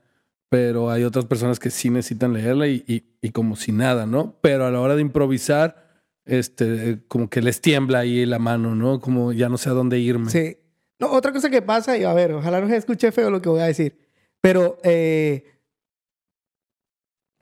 Pero 0.49 0.89
hay 0.91 1.05
otras 1.05 1.23
personas 1.25 1.59
que 1.59 1.69
sí 1.69 1.89
necesitan 1.89 2.33
leerla 2.33 2.67
y, 2.67 2.83
y- 2.85 3.05
y 3.21 3.29
como 3.29 3.55
si 3.55 3.71
nada, 3.71 4.05
¿no? 4.05 4.35
Pero 4.41 4.65
a 4.65 4.71
la 4.71 4.81
hora 4.81 4.95
de 4.97 5.01
improvisar, 5.01 5.90
este, 6.31 6.99
como 7.07 7.29
que 7.29 7.41
les 7.41 7.61
tiembla 7.61 7.99
ahí 7.99 8.25
la 8.25 8.39
mano, 8.39 8.75
¿no? 8.75 8.99
Como 8.99 9.33
ya 9.33 9.49
no 9.49 9.57
sé 9.57 9.69
a 9.69 9.73
dónde 9.73 9.99
irme. 9.99 10.29
Sí. 10.31 10.57
No, 10.99 11.11
otra 11.11 11.31
cosa 11.31 11.49
que 11.49 11.61
pasa, 11.61 11.97
y 11.97 12.03
a 12.03 12.13
ver, 12.13 12.31
ojalá 12.33 12.61
no 12.61 12.67
se 12.67 12.77
escuche 12.77 13.11
feo 13.11 13.29
lo 13.31 13.41
que 13.41 13.49
voy 13.49 13.61
a 13.61 13.65
decir, 13.65 13.97
pero 14.39 14.77
eh, 14.83 15.43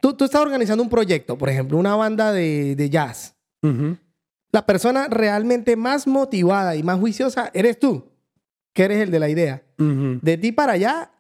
tú, 0.02 0.14
tú 0.14 0.26
estás 0.26 0.42
organizando 0.42 0.82
un 0.84 0.90
proyecto, 0.90 1.38
por 1.38 1.50
ejemplo, 1.50 1.78
una 1.78 1.96
banda 1.96 2.32
de, 2.32 2.76
de 2.76 2.90
jazz. 2.90 3.36
Ujú. 3.62 3.98
La 4.52 4.66
persona 4.66 5.08
realmente 5.10 5.76
más 5.76 6.08
motivada 6.08 6.76
y 6.76 6.84
más 6.84 7.00
juiciosa 7.00 7.52
eres 7.54 7.78
tú, 7.80 8.12
que 8.74 8.84
eres 8.86 9.00
el 9.02 9.12
de 9.12 9.20
la 9.20 9.30
idea. 9.30 9.64
Ujú. 9.78 10.20
De 10.22 10.38
ti 10.38 10.52
para 10.52 10.74
allá 10.74 11.12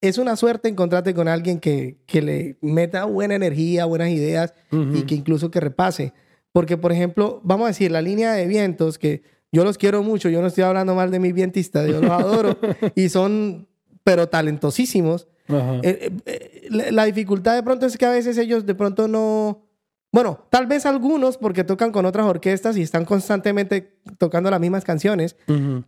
es 0.00 0.18
una 0.18 0.36
suerte 0.36 0.68
encontrarte 0.68 1.14
con 1.14 1.28
alguien 1.28 1.60
que, 1.60 1.98
que 2.06 2.22
le 2.22 2.58
meta 2.60 3.04
buena 3.04 3.34
energía, 3.34 3.84
buenas 3.84 4.10
ideas 4.10 4.52
Ujú. 4.70 4.96
y 4.96 5.02
que 5.04 5.14
incluso 5.14 5.50
que 5.50 5.60
repase. 5.60 6.12
Porque, 6.58 6.76
por 6.76 6.90
ejemplo, 6.90 7.40
vamos 7.44 7.66
a 7.66 7.68
decir, 7.68 7.92
la 7.92 8.02
línea 8.02 8.32
de 8.32 8.48
vientos, 8.48 8.98
que 8.98 9.22
yo 9.52 9.62
los 9.62 9.78
quiero 9.78 10.02
mucho, 10.02 10.28
yo 10.28 10.40
no 10.40 10.48
estoy 10.48 10.64
hablando 10.64 10.92
mal 10.92 11.12
de 11.12 11.20
mis 11.20 11.32
vientistas, 11.32 11.88
yo 11.88 12.00
los 12.00 12.10
adoro 12.10 12.58
y 12.96 13.10
son, 13.10 13.68
pero 14.02 14.28
talentosísimos. 14.28 15.28
Ajá. 15.46 15.78
Eh, 15.84 16.10
eh, 16.26 16.66
la, 16.68 16.90
la 16.90 17.04
dificultad 17.04 17.54
de 17.54 17.62
pronto 17.62 17.86
es 17.86 17.96
que 17.96 18.06
a 18.06 18.10
veces 18.10 18.36
ellos 18.38 18.66
de 18.66 18.74
pronto 18.74 19.06
no... 19.06 19.68
Bueno, 20.10 20.48
tal 20.50 20.66
vez 20.66 20.84
algunos 20.84 21.38
porque 21.38 21.62
tocan 21.62 21.92
con 21.92 22.06
otras 22.06 22.26
orquestas 22.26 22.76
y 22.76 22.82
están 22.82 23.04
constantemente 23.04 24.00
tocando 24.18 24.50
las 24.50 24.58
mismas 24.58 24.82
canciones, 24.82 25.36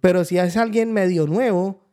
pero 0.01 0.25
si 0.25 0.39
es 0.39 0.57
alguien 0.57 0.93
medio 0.93 1.27
nuevo, 1.27 1.85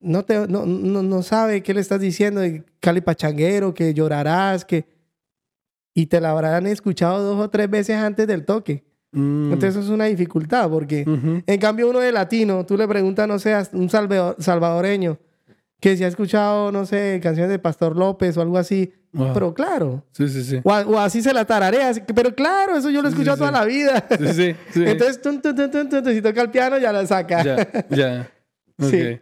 no, 0.00 0.26
te, 0.26 0.46
no, 0.48 0.66
no, 0.66 1.02
no 1.02 1.22
sabe 1.22 1.62
qué 1.62 1.72
le 1.72 1.80
estás 1.80 2.02
diciendo, 2.02 2.42
de 2.42 2.62
Cali 2.78 3.00
Pachanguero, 3.00 3.72
que 3.72 3.94
llorarás, 3.94 4.66
que... 4.66 4.91
Y 5.94 6.06
te 6.06 6.20
la 6.20 6.30
habrán 6.30 6.66
escuchado 6.66 7.22
dos 7.22 7.44
o 7.44 7.50
tres 7.50 7.68
veces 7.68 7.96
antes 7.96 8.26
del 8.26 8.44
toque. 8.44 8.84
Mm. 9.12 9.52
Entonces 9.52 9.70
eso 9.76 9.80
es 9.80 9.90
una 9.90 10.06
dificultad 10.06 10.70
porque... 10.70 11.04
Ujú. 11.06 11.42
En 11.46 11.60
cambio, 11.60 11.90
uno 11.90 11.98
de 12.00 12.12
latino, 12.12 12.64
tú 12.64 12.76
le 12.76 12.88
preguntas, 12.88 13.28
no 13.28 13.38
sé, 13.38 13.52
a 13.52 13.66
un 13.72 13.90
salvadoreño, 13.90 15.18
que 15.80 15.96
si 15.96 16.04
ha 16.04 16.08
escuchado, 16.08 16.72
no 16.72 16.86
sé, 16.86 17.20
canciones 17.22 17.50
de 17.50 17.58
Pastor 17.58 17.96
López 17.96 18.36
o 18.36 18.42
algo 18.42 18.56
así. 18.56 18.94
Ajá. 19.14 19.34
Pero 19.34 19.52
claro. 19.52 20.02
Sí, 20.12 20.26
sí, 20.28 20.42
sí. 20.42 20.60
O, 20.64 20.70
o 20.72 20.98
así 20.98 21.20
se 21.20 21.34
la 21.34 21.44
tararea. 21.44 21.92
Pero 22.14 22.34
claro, 22.34 22.76
eso 22.76 22.88
yo 22.88 23.02
lo 23.02 23.08
he 23.08 23.10
Sí, 23.10 23.16
sí, 23.16 23.22
escuchado 23.22 23.36
sí. 23.36 23.40
toda 23.40 23.50
la 23.52 23.64
vida. 23.66 24.06
Sí, 24.32 24.32
sí. 24.32 24.54
Entonces, 24.86 25.20
tun, 25.20 25.42
tun, 25.42 25.54
tun, 25.54 26.04
si 26.14 26.22
toca 26.22 26.40
el 26.40 26.50
piano, 26.50 26.78
ya 26.78 26.92
la 26.92 27.06
saca. 27.06 27.42
Ya, 27.42 27.86
ya. 27.90 28.30
Ok. 28.78 28.88
Sí. 28.90 29.20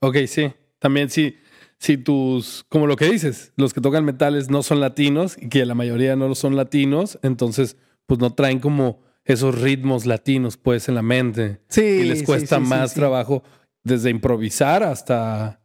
Ok, 0.00 0.16
sí. 0.26 0.52
También 0.78 1.08
sí. 1.08 1.34
Si 1.78 1.98
tus, 1.98 2.64
como 2.68 2.86
lo 2.86 2.96
que 2.96 3.10
dices, 3.10 3.52
los 3.56 3.74
que 3.74 3.80
tocan 3.80 4.04
metales 4.04 4.48
no 4.48 4.62
son 4.62 4.80
latinos 4.80 5.36
y 5.40 5.48
que 5.48 5.64
la 5.66 5.74
mayoría 5.74 6.16
no 6.16 6.26
lo 6.28 6.34
son 6.34 6.56
latinos, 6.56 7.18
entonces 7.22 7.76
pues 8.06 8.18
no 8.20 8.32
traen 8.32 8.60
como 8.60 9.00
esos 9.24 9.60
ritmos 9.60 10.06
latinos 10.06 10.56
pues 10.56 10.88
en 10.88 10.94
la 10.94 11.02
mente. 11.02 11.60
Sí, 11.68 11.82
y 11.82 12.04
les 12.04 12.22
cuesta 12.22 12.56
sí, 12.58 12.62
sí, 12.64 12.68
más 12.70 12.92
sí. 12.92 13.00
trabajo 13.00 13.42
desde 13.84 14.10
improvisar 14.10 14.82
hasta... 14.82 15.60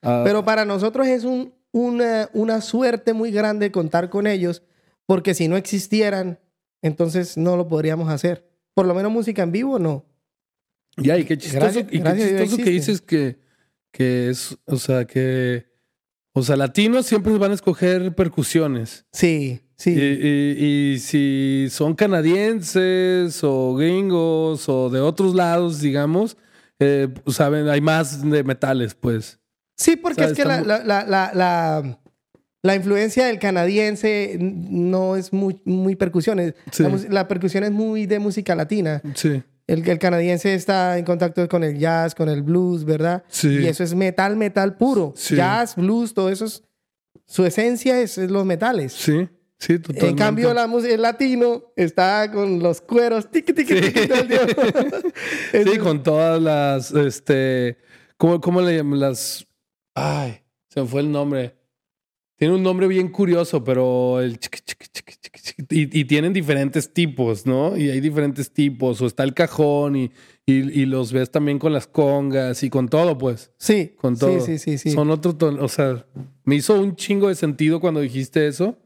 Pero 0.00 0.44
para 0.44 0.64
nosotros 0.64 1.06
es 1.06 1.24
un, 1.24 1.52
una, 1.72 2.28
una 2.32 2.60
suerte 2.60 3.12
muy 3.12 3.30
grande 3.30 3.70
contar 3.72 4.08
con 4.08 4.26
ellos, 4.26 4.62
porque 5.06 5.34
si 5.34 5.48
no 5.48 5.56
existieran, 5.56 6.38
entonces 6.82 7.36
no 7.36 7.56
lo 7.56 7.66
podríamos 7.68 8.08
hacer. 8.08 8.48
Por 8.74 8.86
lo 8.86 8.94
menos 8.94 9.10
música 9.10 9.42
en 9.42 9.52
vivo, 9.52 9.78
no. 9.78 10.04
Ya, 10.96 11.18
y 11.18 11.24
qué 11.24 11.36
chistoso, 11.38 11.60
Gracias- 11.60 11.86
y 11.88 11.90
qué 11.90 11.98
gracias 11.98 12.28
chistoso 12.30 12.56
que 12.56 12.70
dices 12.70 13.00
que, 13.00 13.38
que 13.96 14.28
es, 14.28 14.56
o 14.66 14.76
sea, 14.76 15.06
que, 15.06 15.66
o 16.34 16.42
sea, 16.42 16.56
latinos 16.56 17.06
siempre 17.06 17.32
van 17.38 17.52
a 17.52 17.54
escoger 17.54 18.14
percusiones. 18.14 19.06
Sí, 19.12 19.60
sí. 19.76 19.90
Y, 19.90 20.26
y- 20.28 20.92
y 20.94 20.98
si 20.98 21.68
son 21.70 21.94
canadienses 21.94 23.42
o 23.42 23.74
gringos 23.74 24.68
o 24.68 24.90
de 24.90 25.00
otros 25.00 25.34
lados, 25.34 25.80
digamos, 25.80 26.36
eh, 26.78 27.08
pues, 27.24 27.36
saben, 27.36 27.68
hay 27.68 27.80
más 27.80 28.22
de 28.28 28.44
metales, 28.44 28.94
pues. 28.94 29.38
Sí, 29.78 29.96
porque 29.96 30.24
es 30.24 30.32
que 30.34 30.44
la, 30.44 30.60
la, 30.60 30.82
la, 30.84 31.04
la, 31.06 31.30
la- 31.34 32.00
la 32.62 32.74
influencia 32.74 33.26
del 33.26 33.38
canadiense 33.38 34.36
no 34.40 35.14
es 35.16 35.32
muy, 35.32 35.60
muy 35.64 35.94
percusiones. 35.94 36.54
Sí. 36.72 36.82
La 37.10 37.28
percusión 37.28 37.62
es 37.62 37.70
muy 37.70 38.06
de 38.06 38.18
música 38.18 38.54
latina. 38.56 39.00
Sí. 39.14 39.42
El, 39.66 39.88
el 39.88 39.98
canadiense 39.98 40.54
está 40.54 40.96
en 40.98 41.04
contacto 41.04 41.48
con 41.48 41.64
el 41.64 41.78
jazz, 41.78 42.14
con 42.14 42.28
el 42.28 42.42
blues, 42.42 42.84
¿verdad? 42.84 43.24
Sí. 43.28 43.48
Y 43.48 43.66
eso 43.66 43.82
es 43.82 43.94
metal, 43.94 44.36
metal 44.36 44.76
puro. 44.76 45.12
Sí. 45.16 45.34
Jazz, 45.36 45.74
blues, 45.76 46.14
todo 46.14 46.30
eso 46.30 46.44
es... 46.44 46.62
Su 47.28 47.44
esencia 47.44 48.00
es, 48.00 48.18
es 48.18 48.30
los 48.30 48.46
metales. 48.46 48.92
Sí, 48.92 49.28
sí, 49.58 49.80
totalmente. 49.80 50.08
En 50.08 50.16
cambio, 50.16 50.54
la 50.54 50.68
música, 50.68 50.94
el 50.94 51.02
latino 51.02 51.72
está 51.74 52.30
con 52.30 52.60
los 52.60 52.80
cueros, 52.80 53.28
tiqui, 53.32 53.52
tiqui, 53.52 53.74
Sí. 53.74 53.80
tiqui, 53.80 54.06
todo 54.06 54.18
el. 54.20 55.64
Sí, 55.72 55.78
con 55.78 56.02
todas 56.04 56.40
las, 56.40 56.92
este, 56.92 57.78
¿cómo, 58.16 58.40
cómo 58.40 58.60
le 58.60 58.76
llaman? 58.76 59.00
Las, 59.00 59.44
ay, 59.96 60.40
se 60.68 60.80
me 60.82 60.86
fue 60.86 61.00
el 61.00 61.10
nombre. 61.10 61.56
Tiene 62.36 62.54
un 62.54 62.62
nombre 62.62 62.86
bien 62.86 63.08
curioso, 63.10 63.64
pero 63.64 64.20
el 64.20 64.38
chiqui, 64.38 64.60
chiqui, 64.60 64.86
chiqui, 64.92 65.14
chiqui, 65.20 65.35
y, 65.70 66.00
y 66.00 66.04
tienen 66.04 66.32
diferentes 66.32 66.92
tipos, 66.92 67.46
¿no? 67.46 67.76
Y 67.76 67.90
hay 67.90 68.00
diferentes 68.00 68.50
tipos, 68.50 69.00
o 69.00 69.06
está 69.06 69.22
el 69.24 69.34
cajón 69.34 69.96
y, 69.96 70.10
y, 70.46 70.80
y 70.82 70.86
los 70.86 71.12
ves 71.12 71.30
también 71.30 71.58
con 71.58 71.72
las 71.72 71.86
congas 71.86 72.62
y 72.62 72.70
con 72.70 72.88
todo, 72.88 73.16
pues, 73.18 73.50
Sí, 73.58 73.92
con 73.96 74.16
todo. 74.16 74.40
sí, 74.40 74.58
sí, 74.58 74.58
sí, 74.58 74.78
sí. 74.78 74.90
Son 74.90 75.10
otro 75.10 75.36
o 75.60 75.68
sea, 75.68 76.06
me 76.44 76.54
hizo 76.56 76.80
un 76.80 76.96
chingo 76.96 77.28
de 77.28 77.34
sentido 77.34 77.80
cuando 77.80 78.00
dijiste 78.00 78.46
eso, 78.46 78.78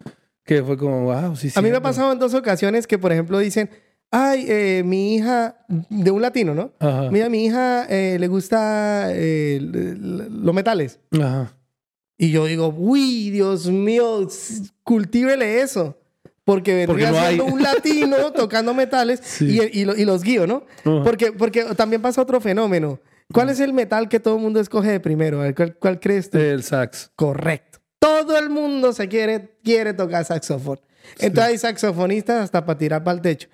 que 0.45 0.63
fue 0.63 0.77
como, 0.77 1.05
wow, 1.05 1.37
sí, 1.37 1.51
A 1.55 1.63
mí 1.63 1.71
me 1.71 1.77
ha 1.77 1.83
pasado 1.83 2.13
en 2.13 2.19
dos 2.19 2.35
ocasiones 2.35 2.87
que, 2.87 2.99
por 2.99 3.13
ejemplo, 3.13 3.39
dicen, 3.39 3.71
ay, 4.11 4.45
eh, 4.49 4.83
mi 4.85 5.15
hija, 5.15 5.65
de 5.89 6.11
un 6.11 6.21
latino, 6.23 6.55
¿no? 6.55 6.73
Ajá, 6.81 7.11
Mira, 7.11 7.29
mi 7.29 7.45
hija 7.45 7.87
eh, 7.89 8.17
le 8.19 8.27
gusta 8.27 9.09
eh, 9.13 9.61
los 9.63 10.55
metales. 10.55 10.99
ajá, 11.13 11.55
Y 12.19 12.33
yo 12.33 12.47
digo, 12.47 12.75
uy, 12.77 13.31
Dios 13.31 13.71
mío, 13.71 14.27
cultívele 14.83 15.61
eso. 15.63 15.97
Porque 16.45 16.85
Porque 16.87 17.03
vendría 17.05 17.23
hay. 17.29 17.35
siendo 17.37 17.53
un 17.55 17.63
latino 17.63 18.17
tocando 18.35 18.75
metales 18.75 19.21
Sí. 19.23 19.59
y, 19.73 19.81
y 19.81 19.85
lo- 19.85 19.97
y 19.97 20.05
los 20.05 20.23
guío, 20.23 20.47
¿no? 20.47 20.65
Porque, 21.05 21.33
porque 21.33 21.65
también 21.77 22.01
pasa 22.03 22.23
otro 22.23 22.41
fenómeno. 22.41 22.99
¿Cuál 23.33 23.51
es 23.51 23.61
el 23.61 23.73
metal 23.73 24.09
que 24.09 24.19
todo 24.19 24.37
el 24.37 24.41
mundo 24.43 24.59
escoge 24.59 24.91
de 24.91 24.99
primero? 25.01 25.41
A 25.41 25.45
ver, 25.45 25.55
¿Cuál, 25.55 25.77
cuál 25.77 26.01
crees 26.01 26.31
tú? 26.31 26.39
el 26.39 26.63
sax. 26.65 27.13
Correcto. 27.15 27.79
Todo 28.01 28.37
el 28.39 28.49
mundo 28.51 28.93
se 28.93 29.07
quiere, 29.09 29.57
quiere 29.63 29.93
tocar 29.93 30.25
saxofón. 30.25 30.81
Entonces 31.19 31.53
hay 31.53 31.59
saxofonistas 31.59 32.45
hasta 32.45 32.65
para 32.65 32.79
tirar 32.79 33.05
para 33.05 33.17
el 33.17 33.21
techo. 33.23 33.49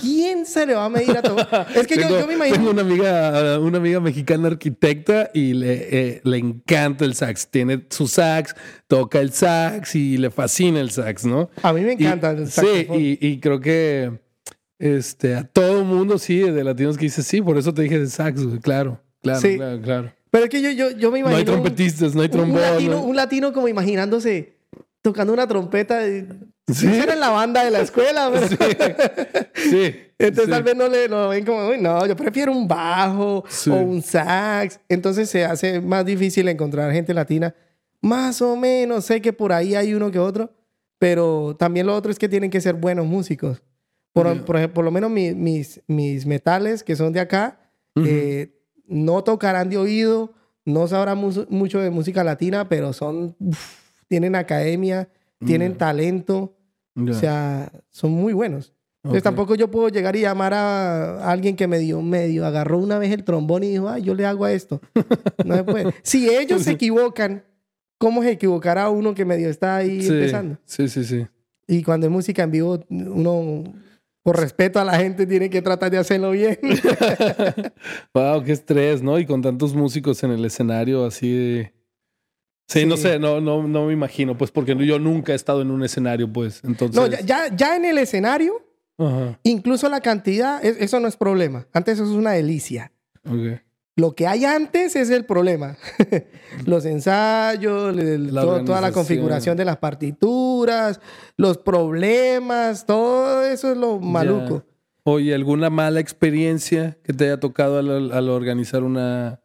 ¿Quién 0.00 0.44
se 0.46 0.66
le 0.66 0.74
va 0.74 0.84
a 0.84 0.88
medir 0.88 1.16
a 1.16 1.22
todo? 1.22 1.36
es 1.74 1.86
que 1.86 1.96
yo- 1.96 2.02
Tengo- 2.02 2.20
yo, 2.20 2.26
me 2.26 2.34
imagino... 2.34 2.56
Tengo 2.56 2.70
una 2.70 2.82
amiga, 2.82 3.58
una 3.60 3.78
amiga 3.78 4.00
mexicana 4.00 4.48
arquitecta 4.48 5.30
y 5.32 5.54
le, 5.54 5.88
eh, 5.90 6.20
le 6.24 6.36
encanta 6.38 7.04
el 7.04 7.14
sax. 7.14 7.48
Tiene 7.48 7.84
su 7.90 8.06
sax, 8.08 8.54
toca 8.86 9.20
el 9.20 9.32
sax 9.32 9.94
y 9.94 10.16
le 10.18 10.30
fascina 10.30 10.80
el 10.80 10.90
sax, 10.90 11.24
¿no? 11.24 11.48
A 11.62 11.72
mí 11.72 11.80
me 11.82 11.92
Y- 11.92 12.04
encanta 12.04 12.30
el 12.32 12.46
Sí, 12.46 12.52
saxofón. 12.52 13.00
y, 13.00 13.18
y 13.20 13.40
creo 13.40 13.60
que 13.60 14.20
este, 14.78 15.34
a 15.36 15.44
todo 15.44 15.84
mundo, 15.84 16.18
sí, 16.18 16.40
de 16.40 16.62
latinos 16.64 16.98
que 16.98 17.06
dice 17.06 17.22
sí, 17.22 17.40
por 17.40 17.56
eso 17.56 17.72
te 17.72 17.82
dije 17.82 17.98
de 17.98 18.06
sax. 18.08 18.40
Claro, 18.62 19.00
claro, 19.22 19.40
Sí. 19.40 19.56
claro, 19.56 19.80
claro. 19.80 20.12
Pero 20.30 20.44
es 20.44 20.50
que 20.50 20.60
yo, 20.60 20.70
yo, 20.70 20.90
yo 20.90 21.10
me 21.10 21.20
No 21.22 21.28
imagino... 21.30 21.36
hay 21.36 21.40
un- 21.40 21.46
trompetistas, 21.62 22.14
no 22.14 22.20
hay 22.20 22.26
un 22.26 22.32
trombón. 22.32 22.60
latino, 22.60 22.90
no- 22.96 23.02
un 23.04 23.16
latino 23.16 23.52
como 23.52 23.68
imaginándose 23.68 24.56
tocando 25.02 25.32
una 25.32 25.46
trompeta. 25.46 26.06
y- 26.06 26.26
Sí. 26.72 26.86
Era 26.88 27.12
en 27.12 27.20
la 27.20 27.30
banda 27.30 27.64
de 27.64 27.70
la 27.70 27.80
escuela, 27.80 28.30
pero... 28.32 28.46
Sí. 29.54 29.94
Entonces 30.18 30.44
sí. 30.46 30.50
tal 30.50 30.62
vez 30.62 30.74
no 30.76 30.88
le 30.88 31.08
lo 31.08 31.28
ven 31.28 31.44
como, 31.44 31.68
uy, 31.68 31.78
no, 31.80 32.04
yo 32.06 32.16
prefiero 32.16 32.50
un 32.52 32.66
bajo 32.66 33.44
Sí. 33.48 33.70
o 33.70 33.74
un 33.76 34.02
sax. 34.02 34.80
Entonces 34.88 35.28
se 35.30 35.44
hace 35.44 35.80
más 35.80 36.04
difícil 36.04 36.48
encontrar 36.48 36.90
gente 36.92 37.14
latina. 37.14 37.54
Más 38.00 38.42
o 38.42 38.56
menos, 38.56 39.04
sé 39.04 39.20
que 39.20 39.32
por 39.32 39.52
ahí 39.52 39.74
hay 39.74 39.94
uno 39.94 40.10
que 40.10 40.18
otro, 40.18 40.52
pero 40.98 41.54
también 41.58 41.86
lo 41.86 41.94
otro 41.94 42.10
es 42.10 42.18
que 42.18 42.28
tienen 42.28 42.50
que 42.50 42.60
ser 42.60 42.74
buenos 42.74 43.06
músicos. 43.06 43.62
Por, 44.12 44.34
Ya. 44.34 44.44
por, 44.44 44.70
por 44.72 44.84
lo 44.84 44.90
menos 44.90 45.10
mi- 45.10 45.34
mis, 45.34 45.80
mis 45.86 46.24
metales 46.26 46.82
que 46.82 46.96
son 46.96 47.12
de 47.12 47.20
acá, 47.20 47.60
Ujú. 47.94 48.06
eh, 48.08 48.58
no 48.86 49.22
tocarán 49.22 49.68
de 49.68 49.76
oído, 49.76 50.32
no 50.64 50.88
sabrán 50.88 51.18
mu- 51.18 51.46
mucho 51.48 51.80
de 51.80 51.90
música 51.90 52.24
latina, 52.24 52.68
pero 52.68 52.92
son, 52.92 53.36
uf, 53.38 53.58
tienen 54.08 54.34
academia, 54.34 55.08
tienen 55.44 55.76
talento, 55.76 56.56
Ya. 56.94 57.12
o 57.12 57.14
sea, 57.14 57.72
son 57.90 58.12
muy 58.12 58.32
buenos. 58.32 58.72
Entonces 59.04 59.20
Ok. 59.22 59.24
tampoco 59.24 59.54
yo 59.54 59.70
puedo 59.70 59.88
llegar 59.88 60.16
y 60.16 60.22
llamar 60.22 60.52
a 60.54 61.30
alguien 61.30 61.54
que 61.54 61.68
me 61.68 61.78
dio 61.78 62.02
medio, 62.02 62.44
agarró 62.44 62.78
una 62.78 62.98
vez 62.98 63.12
el 63.12 63.22
trombón 63.22 63.62
y 63.64 63.68
dijo, 63.68 63.88
ay, 63.88 64.02
yo 64.02 64.14
le 64.14 64.26
hago 64.26 64.44
a 64.44 64.52
esto. 64.52 64.80
No 65.44 65.54
se 65.56 65.64
puede. 65.64 65.94
Si 66.02 66.28
ellos 66.28 66.62
se 66.62 66.72
equivocan, 66.72 67.44
¿cómo 67.98 68.22
se 68.22 68.32
equivocará 68.32 68.90
uno 68.90 69.14
que 69.14 69.24
medio 69.24 69.48
está 69.48 69.76
ahí 69.76 70.02
Sí, 70.02 70.08
empezando? 70.08 70.58
sí, 70.64 70.88
sí, 70.88 71.04
sí. 71.04 71.26
Y 71.68 71.82
cuando 71.82 72.06
es 72.06 72.12
música 72.12 72.42
en 72.42 72.50
vivo, 72.50 72.80
uno, 72.90 73.62
por 74.24 74.40
respeto 74.40 74.80
a 74.80 74.84
la 74.84 74.98
gente, 74.98 75.24
tiene 75.26 75.50
que 75.50 75.62
tratar 75.62 75.90
de 75.90 75.98
hacerlo 75.98 76.30
bien. 76.32 76.58
wow, 78.14 78.42
qué 78.42 78.52
estrés, 78.52 79.02
¿no? 79.02 79.18
Y 79.18 79.26
con 79.26 79.42
tantos 79.42 79.74
músicos 79.74 80.22
en 80.24 80.30
el 80.32 80.44
escenario 80.44 81.04
así 81.04 81.30
de... 81.32 81.72
Sí, 82.68 82.84
no 82.84 82.96
sé, 82.96 83.18
no, 83.18 83.40
no, 83.40 83.62
no 83.66 83.86
me 83.86 83.92
imagino, 83.92 84.36
pues 84.36 84.50
porque 84.50 84.74
yo 84.84 84.98
nunca 84.98 85.32
he 85.32 85.36
estado 85.36 85.62
en 85.62 85.70
un 85.70 85.84
escenario, 85.84 86.32
pues. 86.32 86.62
Entonces. 86.64 86.96
no, 86.96 87.06
ya, 87.06 87.20
ya, 87.20 87.54
ya 87.54 87.76
en 87.76 87.84
el 87.84 87.98
escenario, 87.98 88.54
Ajá. 88.98 89.38
incluso 89.44 89.88
la 89.88 90.00
cantidad, 90.00 90.64
es- 90.64 90.76
eso 90.80 90.98
no 90.98 91.06
es 91.06 91.16
problema. 91.16 91.66
Antes 91.72 91.94
eso 91.94 92.04
es 92.04 92.10
una 92.16 92.32
delicia. 92.32 92.92
ok. 93.24 93.60
Lo 93.98 94.14
que 94.14 94.26
hay 94.26 94.44
antes 94.44 94.94
es 94.94 95.08
el 95.08 95.24
problema. 95.24 95.78
los 96.66 96.84
ensayos, 96.84 97.96
el- 97.96 98.34
La 98.34 98.42
todo- 98.42 98.62
toda 98.64 98.80
la 98.82 98.92
configuración 98.92 99.56
de 99.56 99.64
las 99.64 99.78
partituras, 99.78 101.00
los 101.38 101.56
problemas, 101.58 102.84
todo 102.84 103.42
eso 103.44 103.70
es 103.72 103.76
lo 103.78 103.98
maluco. 103.98 104.64
Ya. 104.66 104.72
Oye, 105.04 105.34
¿alguna 105.34 105.70
mala 105.70 106.00
experiencia 106.00 106.98
que 107.04 107.12
te 107.14 107.24
haya 107.24 107.38
tocado 107.40 107.78
al, 107.78 108.12
al 108.12 108.28
organizar 108.28 108.82
una, 108.82 109.40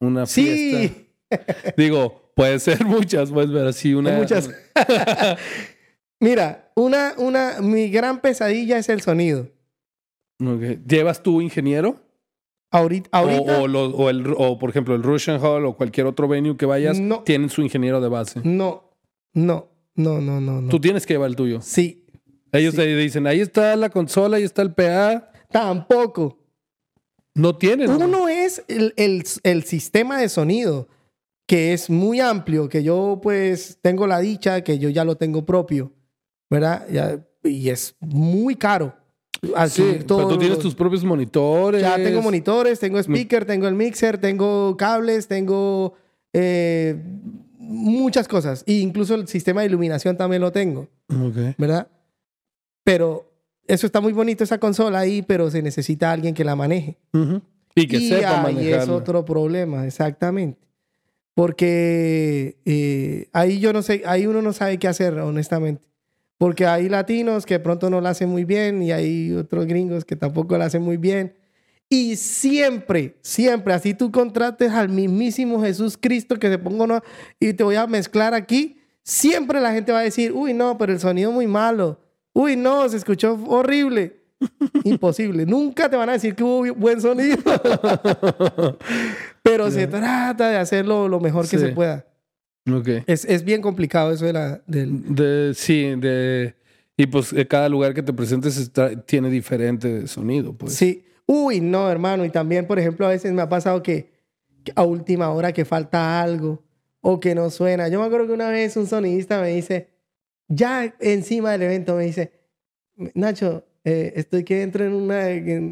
una 0.00 0.26
fiesta? 0.26 0.78
Sí, 0.94 1.10
Digo, 1.76 2.27
puede 2.38 2.58
ser 2.60 2.84
muchas, 2.84 3.30
puedes 3.32 3.50
ver 3.50 3.66
así 3.66 3.92
una. 3.94 4.12
muchas. 4.12 4.48
Mira, 6.20 6.70
una, 6.74 7.14
una, 7.18 7.60
mi 7.60 7.90
gran 7.90 8.20
pesadilla 8.20 8.78
es 8.78 8.88
el 8.88 9.00
sonido. 9.00 9.48
¿Llevas 10.86 11.22
tú 11.22 11.40
ingeniero? 11.40 11.96
Ahorita, 12.70 13.08
ahorita 13.12 13.58
O, 13.58 13.62
o, 13.62 13.68
lo- 13.68 13.86
o 13.90 14.10
el, 14.10 14.34
o, 14.36 14.58
por 14.58 14.70
ejemplo, 14.70 14.94
el 14.94 15.02
Russian 15.02 15.40
Hall 15.42 15.64
o 15.64 15.76
cualquier 15.76 16.06
otro 16.06 16.28
venue 16.28 16.56
que 16.56 16.66
vayas, 16.66 17.00
No. 17.00 17.22
tienen 17.22 17.50
su 17.50 17.62
ingeniero 17.62 18.00
de 18.00 18.08
base. 18.08 18.40
no, 18.44 18.84
no, 19.32 19.68
no, 19.94 20.20
no, 20.20 20.40
no, 20.40 20.60
no. 20.60 20.68
Tú 20.68 20.80
tienes 20.80 21.06
que 21.06 21.14
llevar 21.14 21.30
el 21.30 21.36
tuyo. 21.36 21.60
Sí, 21.60 22.04
Ellos 22.52 22.74
te 22.74 22.86
dicen, 22.96 23.26
ahí 23.26 23.40
está 23.40 23.74
la 23.76 23.90
consola, 23.90 24.36
ahí 24.36 24.42
está 24.44 24.62
el 24.62 24.72
PA. 24.74 25.30
tampoco. 25.50 26.38
No 27.34 27.56
tienen. 27.56 27.88
Uno 27.90 28.28
es 28.28 28.64
el, 28.68 28.92
el- 28.96 29.24
el 29.44 29.62
sistema 29.64 30.18
de 30.20 30.28
sonido, 30.28 30.88
que 31.48 31.72
es 31.72 31.88
muy 31.88 32.20
amplio, 32.20 32.68
que 32.68 32.82
yo 32.82 33.18
pues 33.22 33.78
tengo 33.80 34.06
la 34.06 34.18
dicha 34.20 34.60
que 34.62 34.78
yo 34.78 34.90
ya 34.90 35.02
lo 35.04 35.16
tengo 35.16 35.46
propio, 35.46 35.90
¿verdad? 36.50 36.86
Ya- 36.92 37.24
y 37.42 37.70
es 37.70 37.96
muy 38.00 38.54
caro. 38.54 38.94
Sí, 39.40 39.50
adquirir 39.56 40.04
pero 40.06 40.28
tú 40.28 40.36
tienes 40.38 40.58
tus 40.58 40.74
propios 40.74 41.02
monitores. 41.04 41.80
Ya 41.80 41.96
tengo 41.96 42.20
monitores, 42.20 42.78
tengo 42.78 42.98
speaker, 42.98 43.46
tengo 43.46 43.66
el 43.66 43.74
mixer, 43.74 44.18
tengo 44.18 44.76
cables, 44.76 45.26
tengo 45.26 45.94
eh, 46.34 47.02
muchas 47.58 48.28
cosas. 48.28 48.62
E 48.66 48.74
incluso 48.74 49.14
el 49.14 49.26
sistema 49.26 49.62
de 49.62 49.68
iluminación 49.68 50.18
también 50.18 50.42
lo 50.42 50.52
tengo. 50.52 50.86
¿verdad? 51.56 51.88
Pero 52.84 53.32
eso 53.66 53.86
está 53.86 54.02
muy 54.02 54.12
bonito, 54.12 54.44
esa 54.44 54.58
consola 54.58 54.98
ahí, 54.98 55.22
pero 55.22 55.50
se 55.50 55.62
necesita 55.62 56.12
alguien 56.12 56.34
que 56.34 56.44
la 56.44 56.56
maneje. 56.56 56.98
Ujú. 57.14 57.40
Y 57.74 57.86
que 57.86 57.96
y 57.96 58.08
sepa 58.08 58.44
ahí 58.46 58.68
es 58.68 58.88
otro 58.88 59.24
problema, 59.24 59.86
exactamente. 59.86 60.67
Porque 61.38 62.56
eh, 62.64 63.28
ahí 63.32 63.60
yo 63.60 63.72
no 63.72 63.80
sé, 63.82 64.02
ahí 64.06 64.26
uno 64.26 64.42
no 64.42 64.52
sabe 64.52 64.76
qué 64.76 64.88
hacer, 64.88 65.16
honestamente. 65.20 65.86
Porque 66.36 66.66
hay 66.66 66.88
latinos 66.88 67.46
que 67.46 67.60
pronto 67.60 67.90
no 67.90 68.00
lo 68.00 68.08
hacen 68.08 68.28
muy 68.28 68.44
bien 68.44 68.82
y 68.82 68.90
hay 68.90 69.32
otros 69.34 69.66
gringos 69.66 70.04
que 70.04 70.16
tampoco 70.16 70.58
lo 70.58 70.64
hacen 70.64 70.82
muy 70.82 70.96
bien. 70.96 71.36
Y 71.88 72.16
siempre, 72.16 73.18
siempre, 73.22 73.72
así 73.72 73.94
tú 73.94 74.10
contrates 74.10 74.72
al 74.72 74.88
mismísimo 74.88 75.62
Jesús 75.62 75.96
Cristo 75.96 76.40
que 76.40 76.48
se 76.48 76.58
ponga 76.58 76.82
uno 76.82 77.02
y 77.38 77.52
te 77.52 77.62
voy 77.62 77.76
a 77.76 77.86
mezclar 77.86 78.34
aquí, 78.34 78.80
siempre 79.04 79.60
la 79.60 79.72
gente 79.72 79.92
va 79.92 80.00
a 80.00 80.02
decir, 80.02 80.32
uy, 80.32 80.54
no, 80.54 80.76
pero 80.76 80.92
el 80.92 80.98
sonido 80.98 81.30
muy 81.30 81.46
malo. 81.46 82.00
Uy, 82.32 82.56
no, 82.56 82.88
se 82.88 82.96
escuchó 82.96 83.38
horrible. 83.46 84.16
Imposible. 84.82 85.46
Nunca 85.46 85.88
te 85.88 85.96
van 85.96 86.08
a 86.08 86.14
decir 86.14 86.34
que 86.34 86.42
hubo 86.42 86.74
buen 86.74 87.00
sonido. 87.00 87.38
Pero 89.50 89.70
se 89.70 89.86
trata 89.86 90.50
de 90.50 90.56
hacerlo 90.56 91.08
lo 91.08 91.20
mejor 91.20 91.48
que 91.48 91.58
Sí. 91.58 91.64
se 91.66 91.68
pueda. 91.72 92.06
Ok. 92.70 92.88
Es, 93.06 93.24
es 93.24 93.44
bien 93.44 93.62
complicado 93.62 94.12
eso 94.12 94.24
de 94.26 94.32
la, 94.32 94.60
del... 94.66 95.14
De, 95.14 95.52
sí, 95.54 95.94
de... 95.96 96.54
Y 96.96 97.06
pues 97.06 97.32
eh, 97.32 97.46
cada 97.46 97.68
lugar 97.68 97.94
que 97.94 98.02
te 98.02 98.12
presentes 98.12 98.56
está- 98.56 99.00
tiene 99.02 99.30
diferente 99.30 100.06
sonido, 100.06 100.52
pues. 100.52 100.74
Sí. 100.74 101.04
Uy, 101.26 101.60
no, 101.60 101.88
hermano. 101.90 102.24
Y 102.24 102.30
también, 102.30 102.66
por 102.66 102.78
ejemplo, 102.78 103.06
a 103.06 103.10
veces 103.10 103.32
me 103.32 103.40
ha 103.42 103.48
pasado 103.48 103.82
que, 103.82 104.10
que 104.64 104.72
a 104.74 104.82
última 104.82 105.30
hora 105.30 105.52
que 105.52 105.64
falta 105.64 106.20
algo 106.20 106.62
o 107.00 107.20
que 107.20 107.34
no 107.34 107.50
suena. 107.50 107.88
Yo 107.88 108.00
me 108.00 108.06
acuerdo 108.06 108.26
que 108.26 108.32
una 108.32 108.50
vez 108.50 108.76
un 108.76 108.86
sonidista 108.86 109.40
me 109.40 109.48
dice, 109.48 109.88
ya 110.48 110.94
encima 111.00 111.52
del 111.52 111.62
evento, 111.62 111.94
me 111.96 112.04
dice, 112.04 112.32
Nacho, 113.14 113.64
eh, 113.88 114.12
estoy 114.16 114.44
que 114.44 114.62
entro 114.62 114.84
en 114.84 114.92
un 114.92 115.10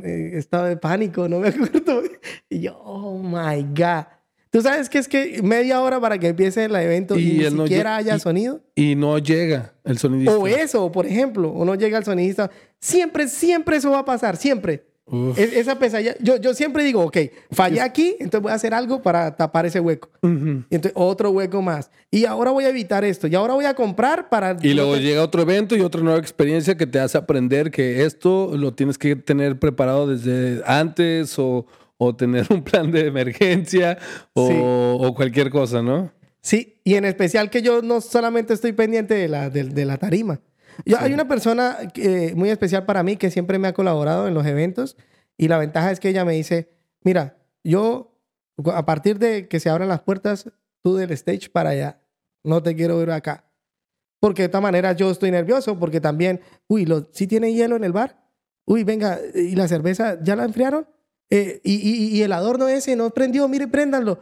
estado 0.05 0.65
de 0.67 0.77
pánico, 0.77 1.29
no 1.29 1.39
me 1.41 1.49
acuerdo. 1.51 2.03
Y 2.49 2.61
yo, 2.61 2.79
oh 2.85 3.19
my 3.19 3.63
God. 3.75 4.05
Tú 4.51 4.63
sabes 4.63 4.89
que 4.89 4.99
es 4.99 5.07
que 5.09 5.43
media 5.43 5.83
hora 5.83 6.01
para 6.01 6.19
que 6.19 6.29
empiece 6.29 6.65
el 6.65 6.75
evento 6.77 7.19
y, 7.19 7.23
Y 7.23 7.39
ni 7.51 7.51
no 7.57 7.65
siquiera 7.65 7.97
haya 7.97 8.17
y- 8.17 8.21
sonido. 8.21 8.61
Y 8.75 8.95
no 8.95 9.19
llega 9.19 9.75
el 9.85 9.99
sonidista. 9.99 10.37
O 10.39 10.47
eso, 10.47 10.91
por 10.91 11.05
ejemplo, 11.05 11.51
o 11.51 11.65
no 11.65 11.75
llega 11.75 11.99
el 11.99 12.05
sonidista. 12.05 12.51
Siempre, 12.81 13.29
siempre 13.29 13.77
eso 13.77 13.91
va 13.91 13.99
a 13.99 14.05
pasar, 14.05 14.37
siempre. 14.37 14.87
Es- 15.37 15.53
esa 15.53 15.79
pesadilla. 15.79 16.17
Yo, 16.21 16.37
yo 16.37 16.53
siempre 16.53 16.83
digo, 16.83 17.03
ok, 17.05 17.17
fallé 17.53 17.81
aquí, 17.81 18.17
entonces 18.19 18.43
voy 18.43 18.51
a 18.51 18.57
hacer 18.57 18.75
algo 18.75 19.03
para 19.03 19.37
tapar 19.37 19.65
ese 19.67 19.79
hueco. 19.79 20.11
Y 20.23 20.29
entonces 20.75 20.93
otro 20.95 21.31
hueco 21.31 21.63
más. 21.63 21.91
Y 22.11 22.25
ahora 22.25 22.51
voy 22.51 22.65
a 22.65 22.71
evitar 22.71 23.05
esto. 23.05 23.27
Y 23.29 23.35
ahora 23.37 23.55
voy 23.55 23.67
a 23.67 23.75
comprar 23.75 24.29
para... 24.29 24.57
Y 24.63 24.75
luego 24.75 24.95
te- 24.95 25.03
llega 25.03 25.23
otro 25.23 25.43
evento 25.43 25.77
y 25.77 25.81
otra 25.81 26.01
nueva 26.01 26.19
experiencia 26.19 26.77
que 26.77 26.87
te 26.89 26.99
hace 26.99 27.17
aprender 27.19 27.71
que 27.71 28.05
esto 28.05 28.53
lo 28.57 28.75
tienes 28.75 28.99
que 28.99 29.15
tener 29.15 29.59
preparado 29.61 30.09
desde 30.09 30.61
antes 30.67 31.39
o, 31.39 31.67
o 31.99 32.17
tener 32.17 32.47
un 32.51 32.63
plan 32.65 32.91
de 32.91 33.07
emergencia 33.07 33.99
o, 34.33 34.49
Sí. 34.49 34.55
o 34.59 35.15
cualquier 35.15 35.51
cosa, 35.51 35.83
¿no? 35.83 36.11
Sí, 36.41 36.81
y 36.85 36.95
en 36.95 37.05
especial 37.05 37.51
que 37.51 37.61
yo 37.63 37.83
no 37.83 38.01
solamente 38.01 38.55
estoy 38.55 38.73
pendiente 38.73 39.15
de 39.15 39.29
la, 39.29 39.51
de, 39.51 39.65
de 39.65 39.85
la 39.85 39.97
tarima. 39.99 40.41
Yo- 40.85 40.99
Hay 41.01 41.13
una 41.15 41.27
persona 41.29 41.79
que- 41.93 42.35
muy 42.37 42.51
especial 42.51 42.85
para 42.85 43.03
mí 43.03 43.17
que 43.17 43.31
siempre 43.31 43.59
me 43.59 43.69
ha 43.69 43.73
colaborado 43.73 44.29
en 44.29 44.35
los 44.35 44.47
eventos 44.47 44.97
y 45.37 45.49
la 45.49 45.59
ventaja 45.59 45.91
es 45.91 46.01
que 46.01 46.09
ella 46.11 46.25
me 46.25 46.35
dice, 46.35 46.71
mira, 47.03 47.37
yo 47.65 48.13
a 48.73 48.85
partir 48.87 49.19
de 49.19 49.49
que 49.49 49.61
se 49.61 49.69
abran 49.71 49.89
las 49.89 50.01
puertas, 50.01 50.51
tú 50.83 50.97
del 50.97 51.11
stage 51.13 51.51
para 51.51 51.71
allá, 51.71 52.01
no 52.45 52.63
te 52.63 52.75
quiero 52.75 52.99
ver 52.99 53.11
acá. 53.11 53.45
Porque 54.21 54.43
de 54.43 54.47
esta 54.47 54.61
manera 54.61 54.93
yo 54.93 55.11
estoy 55.11 55.31
nervioso 55.31 55.79
porque 55.79 56.01
también, 56.01 56.41
uy, 56.69 56.87
lo, 56.87 57.07
¿sí 57.13 57.27
tiene 57.27 57.53
hielo 57.53 57.77
en 57.77 57.85
el 57.85 57.93
bar? 57.93 58.25
Uy, 58.65 58.83
venga, 58.83 59.19
¿y 59.35 59.55
la 59.57 59.69
cerveza 59.69 60.19
ya 60.23 60.37
la 60.37 60.45
enfriaron? 60.45 60.87
Eh, 61.31 61.61
y, 61.65 61.75
y- 61.75 62.17
y 62.17 62.23
el 62.23 62.33
adorno 62.33 62.67
ese 62.69 62.97
no 62.97 63.11
prendió, 63.11 63.47
mire, 63.49 63.69
préndanlo 63.69 64.21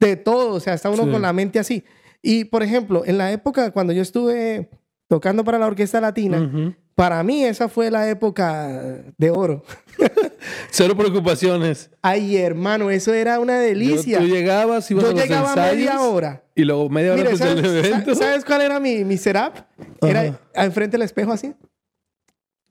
de 0.00 0.16
todo, 0.16 0.54
o 0.54 0.60
sea, 0.60 0.74
está 0.74 0.90
uno 0.90 1.04
Sí. 1.04 1.10
con 1.10 1.22
la 1.22 1.32
mente 1.32 1.58
así. 1.58 1.84
Y, 2.20 2.44
por 2.46 2.62
ejemplo, 2.62 3.02
en 3.06 3.18
la 3.18 3.30
época 3.32 3.70
cuando 3.70 3.92
yo 3.92 4.02
estuve 4.02 4.70
tocando 5.12 5.44
para 5.44 5.58
la 5.58 5.66
Orquesta 5.66 6.00
Latina, 6.00 6.74
para 6.94 7.22
mí 7.22 7.44
esa 7.44 7.68
fue 7.68 7.90
la 7.90 8.08
época 8.08 9.04
de 9.18 9.30
oro. 9.30 9.62
Cero 10.70 10.96
preocupaciones. 10.96 11.90
Ay, 12.00 12.38
hermano, 12.38 12.90
eso 12.90 13.12
era 13.12 13.38
una 13.38 13.58
delicia. 13.58 14.20
Tú 14.20 14.24
llegabas, 14.24 14.90
ibas 14.90 15.04
Yo 15.04 15.10
a 15.10 15.12
los 15.12 15.20
llegaba 15.20 15.50
ensayos 15.50 15.76
media 15.76 16.00
hora. 16.00 16.44
y 16.54 16.64
luego 16.64 16.88
media 16.88 17.12
hora 17.12 17.36
¿sabes, 17.36 17.62
el 17.62 17.76
evento. 17.84 18.14
¿sabes 18.14 18.42
cuál 18.42 18.62
era 18.62 18.80
mi, 18.80 19.04
mi 19.04 19.18
setup? 19.18 19.52
Era 20.00 20.20
Ajá. 20.22 20.38
enfrente 20.54 20.96
del 20.96 21.02
espejo 21.02 21.30
así. 21.30 21.54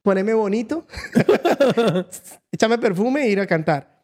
Ponerme 0.02 0.34
bonito. 0.34 0.88
echarme 2.52 2.80
perfume 2.80 3.22
e 3.22 3.30
ir 3.30 3.39
a 3.39 3.46
cantar. 3.46 4.04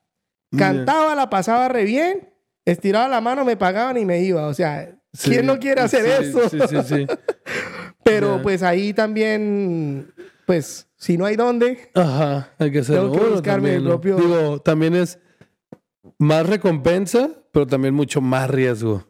Cantaba, 0.56 1.16
la 1.16 1.28
pasaba 1.32 1.70
re 1.70 1.86
bien. 1.86 2.30
Estiraba 2.66 3.08
la 3.08 3.20
mano, 3.20 3.44
me 3.44 3.58
pagaban 3.58 3.98
y 3.98 4.06
me 4.06 4.22
iba. 4.22 4.46
O 4.46 4.54
sea, 4.54 4.94
Sí, 5.18 5.32
¿quién 5.32 5.48
no 5.48 5.58
quiere 5.58 5.82
hacer 5.82 6.04
sí, 6.04 6.30
eso? 6.30 6.50
Sí, 6.50 6.60
sí, 6.70 6.76
sí. 6.86 7.08
Pero 8.10 8.38
Ya. 8.38 8.42
pues 8.44 8.64
ahí 8.64 8.94
también, 8.94 10.14
pues, 10.46 10.88
si 10.96 11.18
no 11.18 11.26
hay 11.26 11.36
dónde, 11.36 11.90
Ajá, 11.94 12.54
hay 12.58 12.72
que 12.72 12.80
hacerlo. 12.80 13.12
Tengo 13.12 13.24
que 13.26 13.30
buscarme 13.32 13.70
también, 13.70 13.76
el 13.76 13.84
¿no? 13.84 13.90
propio- 13.90 14.16
Digo, 14.18 14.60
también 14.62 14.96
es 14.96 15.20
más 16.20 16.48
recompensa, 16.48 17.30
pero 17.52 17.68
también 17.68 17.94
mucho 17.94 18.22
más 18.22 18.50
riesgo, 18.50 19.06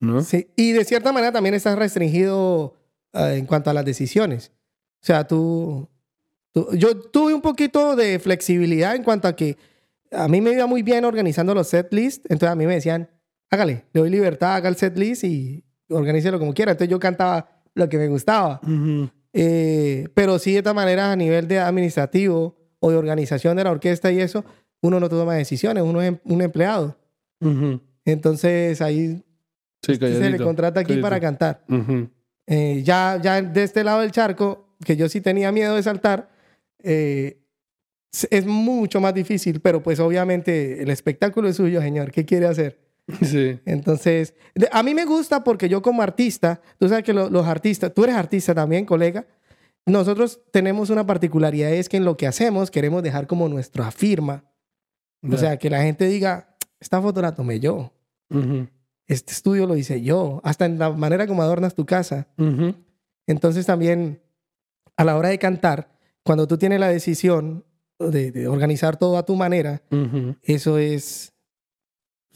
¿no? 0.00 0.20
Sí, 0.22 0.48
y 0.56 0.72
de 0.72 0.84
cierta 0.84 1.12
manera 1.12 1.32
también 1.32 1.54
estás 1.54 1.78
restringido 1.78 2.74
eh, 3.12 3.36
en 3.38 3.46
cuanto 3.46 3.70
a 3.70 3.74
las 3.74 3.84
decisiones. 3.84 4.50
O 5.02 5.06
sea, 5.06 5.26
tú, 5.26 5.88
tú- 6.52 6.68
Yo 6.74 6.98
tuve 7.00 7.32
un 7.34 7.40
poquito 7.42 7.94
de 7.96 8.18
flexibilidad 8.18 8.94
en 8.96 9.02
cuanto 9.04 9.28
a 9.28 9.36
que 9.36 9.56
a 10.10 10.26
mí 10.28 10.40
me 10.40 10.52
iba 10.52 10.66
muy 10.66 10.82
bien 10.82 11.04
organizando 11.04 11.54
los 11.54 11.68
set 11.68 11.92
list. 11.92 12.24
Entonces 12.28 12.48
a 12.50 12.54
mí 12.56 12.66
me 12.66 12.74
decían, 12.74 13.08
hágale, 13.50 13.84
le 13.92 14.00
doy 14.00 14.10
libertad, 14.10 14.54
haga 14.56 14.68
el 14.68 14.76
set 14.76 14.96
list 14.98 15.24
y 15.24 15.64
organícelo 15.88 16.38
como 16.38 16.54
quiera. 16.54 16.72
Entonces 16.72 16.90
yo 16.90 16.98
cantaba 16.98 17.53
lo 17.74 17.88
que 17.88 17.98
me 17.98 18.08
gustaba. 18.08 18.60
Eh, 19.32 20.08
pero 20.14 20.38
sí, 20.38 20.52
de 20.52 20.58
esta 20.58 20.74
manera, 20.74 21.10
a 21.12 21.16
nivel 21.16 21.48
de 21.48 21.58
administrativo 21.58 22.56
o 22.80 22.90
de 22.90 22.96
organización 22.96 23.56
de 23.56 23.64
la 23.64 23.70
orquesta 23.72 24.12
y 24.12 24.20
eso, 24.20 24.44
uno 24.82 25.00
no 25.00 25.08
toma 25.08 25.34
decisiones, 25.34 25.82
uno 25.82 26.00
es 26.02 26.08
em- 26.08 26.18
un 26.24 26.42
empleado. 26.42 26.96
Entonces 28.04 28.80
ahí 28.80 29.22
Sí, 29.82 29.96
se 29.96 30.30
le 30.30 30.38
contrata 30.38 30.80
aquí 30.80 31.00
calladito. 31.00 31.02
para 31.02 31.20
cantar. 31.20 31.64
Eh, 32.46 32.82
ya, 32.84 33.18
ya 33.22 33.40
de 33.42 33.62
este 33.62 33.84
lado 33.84 34.00
del 34.02 34.12
charco, 34.12 34.76
que 34.84 34.96
yo 34.96 35.08
sí 35.08 35.20
tenía 35.20 35.50
miedo 35.52 35.74
de 35.74 35.82
saltar, 35.82 36.30
eh, 36.82 37.40
es 38.30 38.46
mucho 38.46 39.00
más 39.00 39.14
difícil, 39.14 39.60
pero 39.60 39.82
pues 39.82 39.98
obviamente 40.00 40.82
el 40.82 40.90
espectáculo 40.90 41.48
es 41.48 41.56
suyo, 41.56 41.80
señor. 41.80 42.10
¿Qué 42.12 42.24
quiere 42.24 42.46
hacer? 42.46 42.78
Sí. 43.22 43.60
Entonces, 43.66 44.34
a 44.72 44.82
mí 44.82 44.94
me 44.94 45.04
gusta 45.04 45.44
porque 45.44 45.68
yo 45.68 45.82
como 45.82 46.00
artista, 46.02 46.60
tú 46.78 46.88
sabes 46.88 47.04
que 47.04 47.12
lo- 47.12 47.28
los 47.28 47.46
artistas, 47.46 47.92
tú 47.92 48.04
eres 48.04 48.16
artista 48.16 48.54
también, 48.54 48.86
colega, 48.86 49.26
nosotros 49.86 50.40
tenemos 50.50 50.88
una 50.88 51.06
particularidad, 51.06 51.70
es 51.72 51.88
que 51.90 51.98
en 51.98 52.06
lo 52.06 52.16
que 52.16 52.26
hacemos 52.26 52.70
queremos 52.70 53.02
dejar 53.02 53.26
como 53.26 53.48
nuestra 53.48 53.90
firma. 53.90 54.44
O 55.22 55.28
Ya. 55.32 55.36
sea, 55.38 55.56
que 55.58 55.68
la 55.68 55.82
gente 55.82 56.06
diga, 56.06 56.56
esta 56.80 57.02
foto 57.02 57.20
la 57.20 57.34
tomé 57.34 57.60
yo, 57.60 57.92
Ujú. 58.30 58.68
este 59.06 59.32
estudio 59.32 59.66
lo 59.66 59.76
hice 59.76 60.00
yo, 60.00 60.40
hasta 60.42 60.64
en 60.64 60.78
la 60.78 60.88
manera 60.90 61.26
como 61.26 61.42
adornas 61.42 61.74
tu 61.74 61.84
casa. 61.84 62.28
Ujú. 62.38 62.74
Entonces 63.26 63.66
también 63.66 64.22
a 64.96 65.04
la 65.04 65.16
hora 65.18 65.28
de 65.28 65.38
cantar, 65.38 65.90
cuando 66.22 66.46
tú 66.46 66.56
tienes 66.56 66.80
la 66.80 66.88
decisión 66.88 67.66
de, 67.98 68.32
de 68.32 68.48
organizar 68.48 68.96
todo 68.96 69.18
a 69.18 69.26
tu 69.26 69.36
manera, 69.36 69.82
Ujú. 69.90 70.36
eso 70.42 70.78
es, 70.78 71.33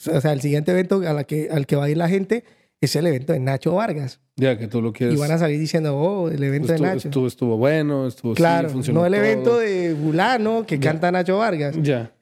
o 0.06 0.20
sea, 0.20 0.32
el 0.32 0.40
siguiente 0.40 0.70
evento 0.72 1.02
a 1.06 1.12
la 1.12 1.24
que, 1.24 1.48
al 1.50 1.66
que 1.66 1.76
va 1.76 1.84
a 1.84 1.90
ir 1.90 1.96
la 1.96 2.08
gente 2.08 2.44
es 2.80 2.94
el 2.96 3.06
evento 3.06 3.32
de 3.32 3.40
Nacho 3.40 3.74
Vargas. 3.74 4.20
Ya 4.36 4.56
que 4.56 4.68
tú 4.68 4.80
lo 4.80 4.92
quieres. 4.92 5.16
Y 5.16 5.18
van 5.18 5.32
a 5.32 5.38
salir 5.38 5.58
diciendo, 5.58 5.96
oh, 5.96 6.28
el 6.28 6.42
evento 6.42 6.68
de 6.68 6.74
estuvo, 6.74 6.86
Nacho. 6.88 7.08
estuvo, 7.08 7.26
estuvo 7.26 7.56
bueno, 7.56 8.06
estuvo 8.06 8.32
sí, 8.34 8.36
claro, 8.36 8.68
funcionó 8.68 9.00
no 9.00 9.06
el 9.06 9.12
todo. 9.14 9.22
evento 9.24 9.58
de 9.58 9.94
Bulano 9.94 10.64
que 10.64 10.78
Ya. 10.78 10.90
canta 10.92 11.10
Nacho 11.10 11.38
Vargas. 11.38 11.76
Ya. 11.82 12.12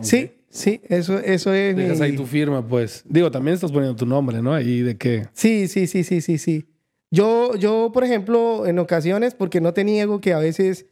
Sí, 0.00 0.32
sí, 0.48 0.80
eso, 0.88 1.18
eso 1.18 1.52
es. 1.52 1.76
Dejas 1.76 1.98
mi- 1.98 2.04
ahí 2.06 2.16
tu 2.16 2.24
firma, 2.26 2.66
pues. 2.66 3.04
Digo, 3.06 3.30
también 3.30 3.54
estás 3.54 3.70
poniendo 3.70 3.94
tu 3.94 4.06
nombre, 4.06 4.40
¿no? 4.42 4.54
Ahí 4.54 4.80
de 4.80 4.96
que. 4.96 5.26
Sí, 5.34 5.68
sí, 5.68 5.86
sí, 5.86 6.02
sí, 6.04 6.20
sí, 6.22 6.38
sí. 6.38 6.66
Yo, 7.10 7.54
yo, 7.56 7.90
por 7.92 8.04
ejemplo, 8.04 8.66
en 8.66 8.78
ocasiones, 8.78 9.34
porque 9.34 9.60
no 9.60 9.74
te 9.74 9.84
niego 9.84 10.22
que 10.22 10.32
a 10.32 10.38
veces 10.38 10.86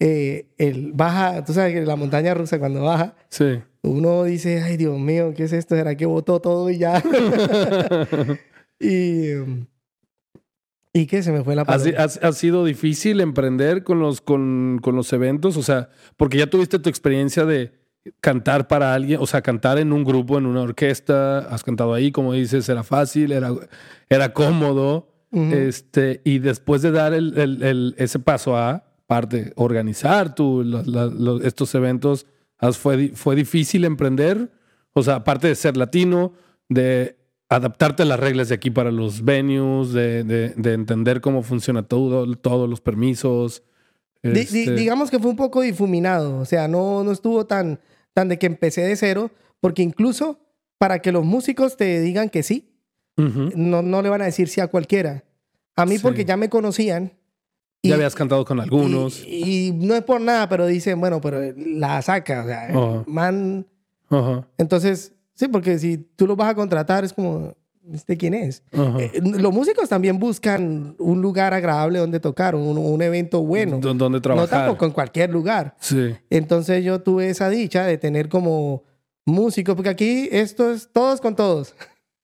eh, 0.00 0.46
el 0.56 0.92
baja, 0.94 1.44
tú 1.44 1.52
sabes 1.52 1.74
que 1.74 1.82
la 1.84 1.96
montaña 1.96 2.32
rusa 2.32 2.58
cuando 2.58 2.82
baja, 2.82 3.14
Sí. 3.28 3.60
Uno 3.82 4.24
dice, 4.24 4.60
ay 4.62 4.76
Dios 4.76 4.98
mío, 4.98 5.32
¿qué 5.36 5.44
es 5.44 5.52
esto? 5.52 5.74
¿Será 5.76 5.96
que 5.96 6.06
votó 6.06 6.40
todo 6.40 6.68
y 6.70 6.78
ya? 6.78 7.02
y, 8.80 9.30
¿y 10.92 11.06
qué? 11.06 11.22
Se 11.22 11.32
me 11.32 11.42
fue 11.44 11.54
la 11.56 11.62
¿Ha, 11.62 11.64
palabra. 11.66 12.02
ha- 12.04 12.28
ha 12.28 12.32
sido 12.32 12.64
difícil 12.64 13.20
emprender 13.20 13.84
con 13.84 14.00
los, 14.00 14.20
con, 14.20 14.78
con 14.82 14.96
los 14.96 15.12
eventos? 15.12 15.56
O 15.56 15.62
sea, 15.62 15.90
porque 16.16 16.38
ya 16.38 16.46
tuviste 16.48 16.78
tu 16.78 16.88
experiencia 16.88 17.44
de 17.44 17.72
cantar 18.20 18.68
para 18.68 18.94
alguien, 18.94 19.20
o 19.20 19.26
sea, 19.26 19.42
cantar 19.42 19.78
en 19.78 19.92
un 19.92 20.02
grupo, 20.04 20.38
en 20.38 20.46
una 20.46 20.62
orquesta, 20.62 21.40
has 21.40 21.62
cantado 21.62 21.92
ahí, 21.94 22.10
como 22.10 22.32
dices, 22.32 22.68
era 22.68 22.82
fácil, 22.82 23.32
era, 23.32 23.50
era 24.08 24.32
cómodo. 24.32 25.12
Ujú. 25.30 25.52
este, 25.52 26.22
y 26.24 26.38
después 26.38 26.80
de 26.80 26.90
dar 26.90 27.12
el, 27.12 27.36
el- 27.38 27.62
el- 27.62 27.94
ese 27.98 28.18
paso 28.18 28.56
a, 28.56 28.86
parte, 29.06 29.52
organizar 29.56 30.34
tú, 30.34 30.62
la- 30.64 30.82
la- 30.86 31.04
los- 31.04 31.44
estos 31.44 31.74
eventos, 31.74 32.24
fue, 32.78 33.08
¿fue 33.14 33.36
difícil 33.36 33.84
emprender? 33.84 34.50
O 34.92 35.02
sea, 35.02 35.16
aparte 35.16 35.48
de 35.48 35.54
ser 35.54 35.76
latino, 35.76 36.32
de 36.68 37.16
adaptarte 37.48 38.02
a 38.02 38.06
las 38.06 38.20
reglas 38.20 38.48
de 38.48 38.54
aquí 38.56 38.70
para 38.70 38.90
los 38.90 39.24
venues, 39.24 39.92
de, 39.92 40.24
de- 40.24 40.50
de 40.50 40.72
entender 40.74 41.20
cómo 41.20 41.42
funciona 41.42 41.82
todo, 41.82 42.34
todos 42.36 42.68
los 42.68 42.80
permisos. 42.80 43.62
Este, 44.22 44.72
digamos 44.74 45.10
que 45.10 45.18
fue 45.18 45.30
un 45.30 45.36
poco 45.36 45.60
difuminado, 45.62 46.38
o 46.40 46.44
sea, 46.44 46.66
no, 46.68 47.04
no 47.04 47.12
estuvo 47.12 47.46
tan, 47.46 47.78
tan 48.12 48.28
de 48.28 48.38
que 48.38 48.46
empecé 48.46 48.82
de 48.82 48.96
cero, 48.96 49.30
porque 49.60 49.82
incluso 49.82 50.40
para 50.76 50.98
que 51.00 51.12
los 51.12 51.24
músicos 51.24 51.76
te 51.76 52.00
digan 52.00 52.28
que 52.28 52.42
sí, 52.42 52.74
no, 53.16 53.82
no 53.82 54.02
le 54.02 54.08
van 54.10 54.22
a 54.22 54.26
decir 54.26 54.48
sí 54.48 54.60
a 54.60 54.66
cualquiera. 54.68 55.24
A 55.76 55.86
mí 55.86 55.96
Sí. 55.96 56.02
porque 56.02 56.24
ya 56.24 56.36
me 56.36 56.48
conocían. 56.48 57.12
Y- 57.82 57.88
Ya 57.90 57.94
habías 57.94 58.14
cantado 58.14 58.44
con 58.44 58.60
algunos. 58.60 59.24
Y, 59.26 59.68
y 59.68 59.72
no 59.72 59.94
es 59.94 60.02
por 60.02 60.20
nada, 60.20 60.48
pero 60.48 60.66
dicen, 60.66 60.98
bueno, 61.00 61.20
pero 61.20 61.40
la 61.56 62.00
saca, 62.02 62.42
o 62.42 62.46
sea, 62.46 62.64
Ajá. 62.70 63.04
man. 63.06 63.66
Ajá, 64.10 64.46
Entonces, 64.56 65.12
sí, 65.34 65.48
porque 65.48 65.78
si 65.78 65.98
tú 65.98 66.26
lo 66.26 66.34
vas 66.34 66.50
a 66.50 66.54
contratar, 66.54 67.04
es 67.04 67.12
como, 67.12 67.54
¿este 67.92 68.16
quién 68.16 68.32
es? 68.34 68.62
ajá. 68.72 68.98
Eh, 69.00 69.20
los 69.22 69.52
músicos 69.52 69.88
también 69.88 70.18
buscan 70.18 70.96
un 70.98 71.20
lugar 71.22 71.52
agradable 71.54 71.98
donde 71.98 72.18
tocar, 72.20 72.54
un, 72.54 72.78
un 72.78 73.02
evento 73.02 73.42
bueno. 73.42 73.78
¿Dó- 73.80 73.92
¿Dónde 73.94 74.16
No 74.16 74.22
trabajar? 74.22 74.48
tampoco 74.66 74.86
en 74.86 74.92
cualquier 74.92 75.30
lugar. 75.30 75.76
Sí. 75.78 76.14
Entonces 76.30 76.82
yo 76.84 77.00
tuve 77.02 77.28
esa 77.28 77.48
dicha 77.50 77.84
de 77.84 77.98
tener 77.98 78.28
como 78.30 78.82
músicos, 79.26 79.74
porque 79.74 79.90
aquí 79.90 80.28
esto 80.32 80.72
es 80.72 80.88
todos 80.90 81.20
con 81.20 81.36
todos. 81.36 81.74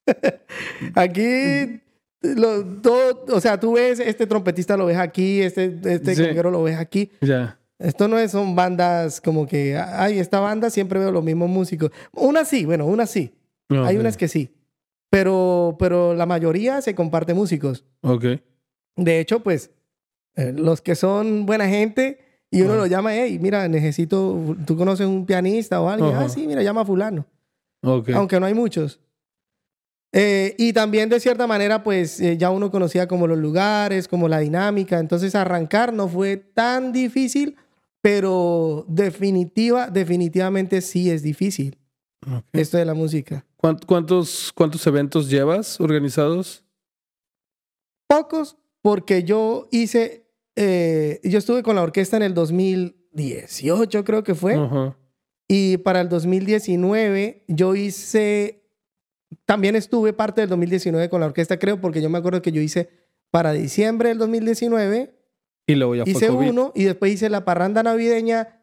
aquí, 0.94 1.80
lo, 2.36 2.64
todo, 2.80 3.24
o 3.32 3.40
sea, 3.40 3.58
tú 3.60 3.74
ves, 3.74 4.00
este 4.00 4.26
trompetista 4.26 4.76
lo 4.76 4.86
ves 4.86 4.96
aquí, 4.98 5.40
este, 5.42 5.76
este 5.84 6.14
Sí. 6.14 6.22
conguero 6.24 6.50
lo 6.50 6.62
ves 6.62 6.78
aquí. 6.78 7.10
Ya. 7.20 7.58
Esto 7.78 8.08
no 8.08 8.18
es, 8.18 8.30
son 8.30 8.54
bandas 8.54 9.20
como 9.20 9.46
que, 9.46 9.76
ay, 9.76 10.18
esta 10.18 10.40
banda 10.40 10.70
siempre 10.70 10.98
veo 11.00 11.10
los 11.12 11.24
mismos 11.24 11.48
músicos. 11.50 11.90
Una 12.12 12.44
sí, 12.44 12.64
bueno, 12.64 12.86
una 12.86 13.06
sí. 13.06 13.32
Hay 13.68 13.96
Ok. 13.96 14.00
unas 14.00 14.16
que 14.16 14.28
sí. 14.28 14.54
Pero, 15.10 15.76
pero 15.78 16.14
la 16.14 16.26
mayoría 16.26 16.80
se 16.82 16.94
comparte 16.94 17.34
músicos. 17.34 17.84
Ok. 18.02 18.24
De 18.96 19.20
hecho, 19.20 19.40
pues, 19.40 19.70
eh, 20.36 20.52
los 20.56 20.80
que 20.80 20.94
son 20.94 21.46
buena 21.46 21.68
gente 21.68 22.18
y 22.50 22.62
uno 22.62 22.72
Ajá. 22.72 22.80
lo 22.82 22.86
llama, 22.86 23.14
hey, 23.14 23.38
mira, 23.40 23.66
necesito, 23.68 24.56
tú 24.66 24.76
conoces 24.76 25.06
un 25.06 25.26
pianista 25.26 25.80
o 25.80 25.88
alguien, 25.88 26.12
Ajá. 26.14 26.24
ah, 26.24 26.28
sí, 26.28 26.46
mira, 26.46 26.62
llama 26.62 26.82
a 26.82 26.84
fulano, 26.84 27.26
Ok. 27.82 28.10
aunque 28.10 28.38
no 28.40 28.46
hay 28.46 28.54
muchos. 28.54 29.00
Eh, 30.16 30.54
y 30.58 30.72
también 30.72 31.08
de 31.08 31.18
cierta 31.18 31.46
manera, 31.48 31.82
pues 31.82 32.20
eh, 32.20 32.36
ya 32.38 32.50
uno 32.50 32.70
conocía 32.70 33.08
como 33.08 33.26
los 33.26 33.36
lugares, 33.36 34.06
como 34.06 34.28
la 34.28 34.38
dinámica, 34.38 35.00
entonces 35.00 35.34
arrancar 35.34 35.92
no 35.92 36.06
fue 36.08 36.36
tan 36.36 36.92
difícil, 36.92 37.56
pero 38.00 38.84
definitiva, 38.88 39.88
definitivamente 39.88 40.80
sí 40.82 41.10
es 41.10 41.22
difícil 41.22 41.78
esto 42.52 42.76
de 42.78 42.84
la 42.84 42.94
música. 42.94 43.44
¿Cuánt- 43.60 43.84
¿Cuántos, 43.86 44.52
¿Cuántos 44.54 44.86
eventos 44.86 45.28
llevas 45.28 45.80
organizados? 45.80 46.62
Pocos, 48.08 48.56
porque 48.82 49.24
yo 49.24 49.66
hice, 49.72 50.28
eh, 50.56 51.20
yo 51.24 51.38
estuve 51.38 51.62
con 51.62 51.74
la 51.76 51.82
orquesta 51.82 52.16
en 52.16 52.22
el 52.22 52.34
2018, 52.34 54.04
creo 54.04 54.22
que 54.22 54.34
fue. 54.34 54.54
Ajá. 54.54 54.96
Y 55.48 55.78
para 55.78 56.00
el 56.00 56.08
2019 56.08 57.44
yo 57.48 57.74
hice, 57.74 58.63
también 59.46 59.76
estuve 59.76 60.12
parte 60.12 60.40
del 60.40 60.50
2019 60.50 61.08
con 61.08 61.20
la 61.20 61.26
orquesta, 61.26 61.58
creo, 61.58 61.80
porque 61.80 62.00
yo 62.02 62.10
me 62.10 62.18
acuerdo 62.18 62.42
que 62.42 62.52
yo 62.52 62.60
hice 62.60 62.88
para 63.30 63.52
diciembre 63.52 64.10
del 64.10 64.18
2019, 64.18 65.14
Y 65.66 65.74
luego 65.74 65.94
ya 65.94 66.04
fue 66.04 66.12
hice 66.12 66.28
COVID. 66.28 66.48
uno 66.50 66.72
y 66.74 66.84
después 66.84 67.12
hice 67.12 67.28
la 67.30 67.44
parranda 67.44 67.82
navideña 67.82 68.60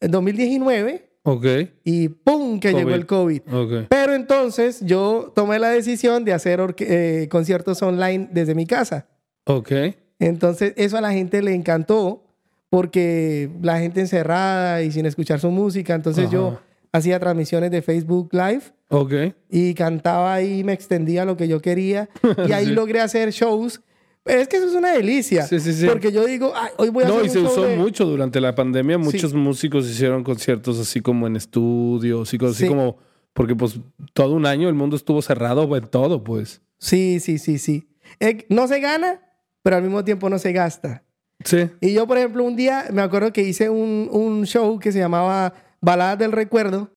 en 0.00 0.10
2019 0.10 1.10
Ok, 1.26 1.46
y 1.84 2.08
¡pum! 2.08 2.60
que 2.60 2.68
llegó 2.72 2.82
COVID. 2.90 2.94
el 2.94 3.06
COVID. 3.06 3.40
ok. 3.54 3.72
Pero 3.88 4.14
entonces 4.14 4.80
yo 4.82 5.32
tomé 5.34 5.58
la 5.58 5.70
decisión 5.70 6.24
de 6.24 6.32
hacer 6.34 6.60
eh, 6.78 7.28
conciertos 7.30 7.80
online 7.82 8.28
desde 8.30 8.54
mi 8.54 8.66
casa. 8.66 9.06
Ok. 9.46 9.72
Entonces, 10.18 10.74
eso 10.76 10.96
a 10.96 11.00
la 11.00 11.12
gente 11.12 11.42
le 11.42 11.54
encantó 11.54 12.24
porque 12.70 13.50
la 13.62 13.78
gente 13.78 14.00
encerrada 14.00 14.82
y 14.82 14.92
sin 14.92 15.06
escuchar 15.06 15.40
su 15.40 15.50
música. 15.50 15.94
Entonces, 15.94 16.28
yo 16.30 16.48
Ajá. 16.48 16.60
Hacía 16.94 17.18
transmisiones 17.18 17.70
de 17.72 17.82
Facebook 17.82 18.28
Live 18.32 18.62
Ok. 18.88 19.12
y 19.50 19.74
cantaba 19.74 20.32
ahí, 20.34 20.62
me 20.62 20.72
extendía 20.72 21.24
lo 21.24 21.36
que 21.36 21.48
yo 21.48 21.60
quería. 21.60 22.08
Y 22.48 22.52
ahí 22.52 22.66
Sí. 22.68 22.70
logré 22.72 23.00
hacer 23.00 23.30
shows. 23.32 23.80
Es 24.24 24.46
que 24.48 24.56
eso 24.58 24.68
es 24.68 24.74
una 24.74 24.92
delicia. 24.92 25.42
Sí, 25.46 25.58
sí, 25.60 25.72
sí. 25.74 25.86
Porque 25.86 26.12
yo 26.12 26.24
digo, 26.24 26.52
"Ay, 26.54 26.70
hoy 26.78 26.88
voy 26.90 27.04
a 27.04 27.08
No, 27.08 27.14
hacer 27.18 27.26
y 27.26 27.28
un 27.28 27.32
se 27.34 27.40
usó 27.40 27.62
de-". 27.64 27.76
mucho 27.76 28.04
durante 28.06 28.40
la 28.40 28.54
pandemia. 28.54 28.96
Muchos 28.96 29.34
músicos 29.34 29.86
hicieron 29.90 30.22
conciertos 30.22 30.78
así 30.78 31.00
como 31.00 31.26
en 31.26 31.36
estudios, 31.36 32.32
y 32.32 32.38
cosas 32.38 32.56
así 32.56 32.64
Sí. 32.64 32.68
como... 32.68 32.96
Porque 33.34 33.56
pues 33.56 33.80
todo 34.12 34.34
un 34.34 34.46
año 34.46 34.68
el 34.68 34.74
mundo 34.76 34.94
estuvo 34.94 35.20
cerrado 35.20 35.76
en 35.76 35.88
todo, 35.88 36.22
pues. 36.22 36.62
Sí, 36.78 37.18
sí, 37.18 37.38
sí, 37.38 37.58
sí. 37.58 37.88
Eh, 38.20 38.46
no 38.48 38.68
se 38.68 38.78
gana, 38.78 39.20
pero 39.62 39.74
al 39.76 39.82
mismo 39.82 40.04
tiempo 40.04 40.30
no 40.30 40.38
se 40.38 40.52
gasta. 40.52 41.02
Sí. 41.44 41.68
Y 41.80 41.92
yo, 41.94 42.06
por 42.06 42.16
ejemplo, 42.16 42.44
un 42.44 42.54
día 42.54 42.86
me 42.92 43.02
acuerdo 43.02 43.32
que 43.32 43.42
hice 43.42 43.68
un, 43.68 44.08
un 44.12 44.46
show 44.46 44.78
que 44.78 44.92
se 44.92 45.00
llamaba 45.00 45.52
Baladas 45.84 46.18
del 46.18 46.32
Recuerdo. 46.32 46.90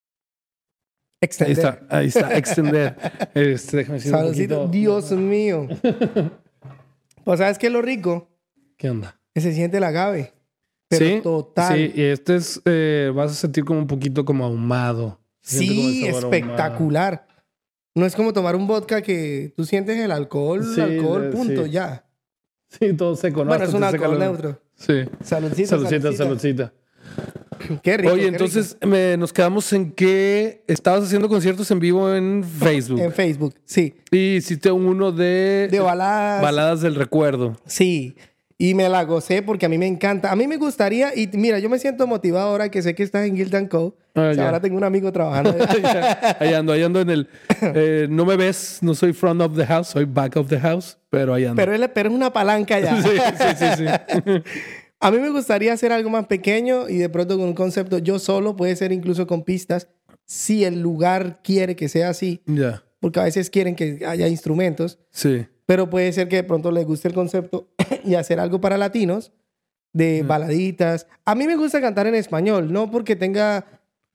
Ahí 1.19 1.25
Extender. 1.25 1.57
está, 1.57 1.79
ahí 1.89 2.07
está, 2.07 2.37
extender. 2.37 2.95
Este, 3.33 3.77
déjame 3.77 3.99
decir 3.99 4.53
un. 4.53 4.71
Dios 4.71 5.11
mío. 5.11 5.67
pues, 7.23 7.39
¿sabes 7.39 7.57
qué 7.57 7.67
es 7.67 7.73
lo 7.73 7.81
rico? 7.81 8.29
¿Qué 8.77 8.89
onda? 8.89 9.19
Que 9.33 9.41
se 9.41 9.51
siente 9.53 9.77
el 9.77 9.83
agave. 9.83 10.33
Pero 10.89 11.05
sí, 11.05 11.19
total. 11.21 11.75
Sí, 11.75 11.91
y 11.95 12.01
este 12.03 12.35
es, 12.37 12.61
eh, 12.65 13.11
vas 13.13 13.31
a 13.31 13.35
sentir 13.35 13.65
como 13.65 13.79
un 13.79 13.87
poquito 13.87 14.23
como 14.23 14.45
ahumado. 14.45 15.19
Se 15.41 15.57
como 15.65 15.69
Sí, 15.71 16.05
el 16.05 16.15
ahumado. 16.15 16.33
espectacular. 16.33 17.27
No 17.95 18.05
es 18.05 18.15
como 18.15 18.31
tomar 18.31 18.55
un 18.55 18.67
vodka 18.67 19.01
que 19.01 19.53
tú 19.57 19.65
sientes 19.65 19.97
el 19.97 20.11
alcohol, 20.11 20.63
Sí, 20.63 20.79
alcohol, 20.79 21.31
punto, 21.31 21.65
sí. 21.65 21.71
ya. 21.71 22.05
Sí, 22.69 22.93
todo 22.93 23.15
seco, 23.15 23.39
¿no? 23.43 23.47
bueno, 23.49 23.65
es 23.65 23.73
un 23.73 23.83
alcohol 23.83 24.19
neutro. 24.19 24.61
Sí. 24.75 25.03
Saludcita, 25.23 25.69
Saludcita, 25.69 26.11
saludcita. 26.13 26.73
Qué 27.83 27.97
rico. 27.97 28.13
Oye, 28.13 28.23
qué 28.23 28.27
entonces 28.29 28.77
me- 28.85 29.17
nos 29.17 29.33
quedamos 29.33 29.71
en 29.73 29.91
que 29.91 30.63
estabas 30.67 31.03
haciendo 31.05 31.29
conciertos 31.29 31.69
en 31.71 31.79
vivo 31.79 32.13
en 32.13 32.43
Facebook. 32.43 32.99
En 32.99 33.11
Facebook, 33.11 33.55
sí. 33.65 33.95
Y 34.11 34.35
hiciste 34.37 34.71
uno 34.71 35.11
de, 35.11 35.67
De 35.71 35.79
baladas. 35.79 36.41
Baladas 36.41 36.81
del 36.81 36.95
Recuerdo. 36.95 37.57
Sí, 37.65 38.15
y 38.59 38.73
me 38.73 38.89
la 38.89 39.03
gocé 39.03 39.43
porque 39.43 39.67
a 39.67 39.69
mí 39.69 39.77
me 39.77 39.85
encanta. 39.85 40.31
A 40.31 40.35
mí 40.35 40.47
me 40.47 40.57
gustaría, 40.57 41.15
y 41.15 41.29
mira, 41.33 41.59
yo 41.59 41.69
me 41.69 41.77
siento 41.77 42.07
motivado 42.07 42.47
ahora 42.49 42.69
que 42.69 42.81
sé 42.81 42.95
que 42.95 43.03
estás 43.03 43.27
en 43.27 43.35
Guild 43.35 43.67
Co. 43.69 43.95
Ah, 44.15 44.21
O 44.21 44.23
sea, 44.23 44.33
ya. 44.33 44.45
ahora 44.45 44.59
tengo 44.59 44.77
un 44.77 44.83
amigo 44.83 45.11
trabajando. 45.11 45.55
ahí 46.39 46.53
ando, 46.55 46.73
ahí 46.73 46.81
ando 46.81 47.01
en 47.01 47.09
el... 47.11 47.29
eh, 47.61 48.07
no 48.09 48.25
me 48.25 48.35
ves, 48.35 48.79
no 48.81 48.95
soy 48.95 49.13
front 49.13 49.41
of 49.41 49.55
the 49.55 49.63
house, 49.65 49.89
soy 49.89 50.05
back 50.05 50.37
of 50.37 50.47
the 50.49 50.59
house, 50.59 50.97
pero 51.11 51.35
ahí 51.35 51.45
ando. 51.45 51.55
pero, 51.55 51.75
él, 51.75 51.87
pero 51.93 52.09
es 52.09 52.15
una 52.15 52.33
palanca 52.33 52.79
ya. 52.79 52.99
sí, 53.03 53.09
sí, 53.09 53.45
sí, 53.59 53.65
sí. 53.77 54.31
A 54.99 55.11
mí 55.11 55.19
me 55.19 55.29
gustaría 55.29 55.73
hacer 55.73 55.91
algo 55.91 56.09
más 56.09 56.27
pequeño 56.27 56.89
y 56.89 56.97
de 56.97 57.09
pronto 57.09 57.37
con 57.37 57.47
un 57.47 57.53
concepto 57.53 57.99
yo 57.99 58.17
solo, 58.19 58.55
puede 58.55 58.75
ser 58.75 58.91
incluso 58.91 59.27
con 59.27 59.43
pistas, 59.43 59.87
si 60.25 60.63
el 60.65 60.81
lugar 60.81 61.41
quiere 61.43 61.75
que 61.75 61.87
sea 61.87 62.09
así, 62.09 62.41
ya, 62.45 62.83
porque 62.99 63.19
a 63.19 63.23
veces 63.23 63.49
quieren 63.49 63.75
que 63.75 64.03
haya 64.05 64.27
instrumentos, 64.27 64.99
sí. 65.11 65.45
pero 65.65 65.89
puede 65.89 66.11
ser 66.11 66.27
que 66.27 66.37
de 66.37 66.43
pronto 66.43 66.71
les 66.71 66.85
guste 66.85 67.07
el 67.07 67.13
concepto 67.13 67.69
y 68.03 68.15
hacer 68.15 68.39
algo 68.39 68.59
para 68.59 68.77
latinos, 68.77 69.31
de 69.93 70.23
baladitas. 70.23 71.07
A 71.25 71.35
mí 71.35 71.47
me 71.47 71.55
gusta 71.55 71.81
cantar 71.81 72.07
en 72.07 72.15
español, 72.15 72.71
no 72.71 72.91
porque 72.91 73.15
tenga, 73.15 73.65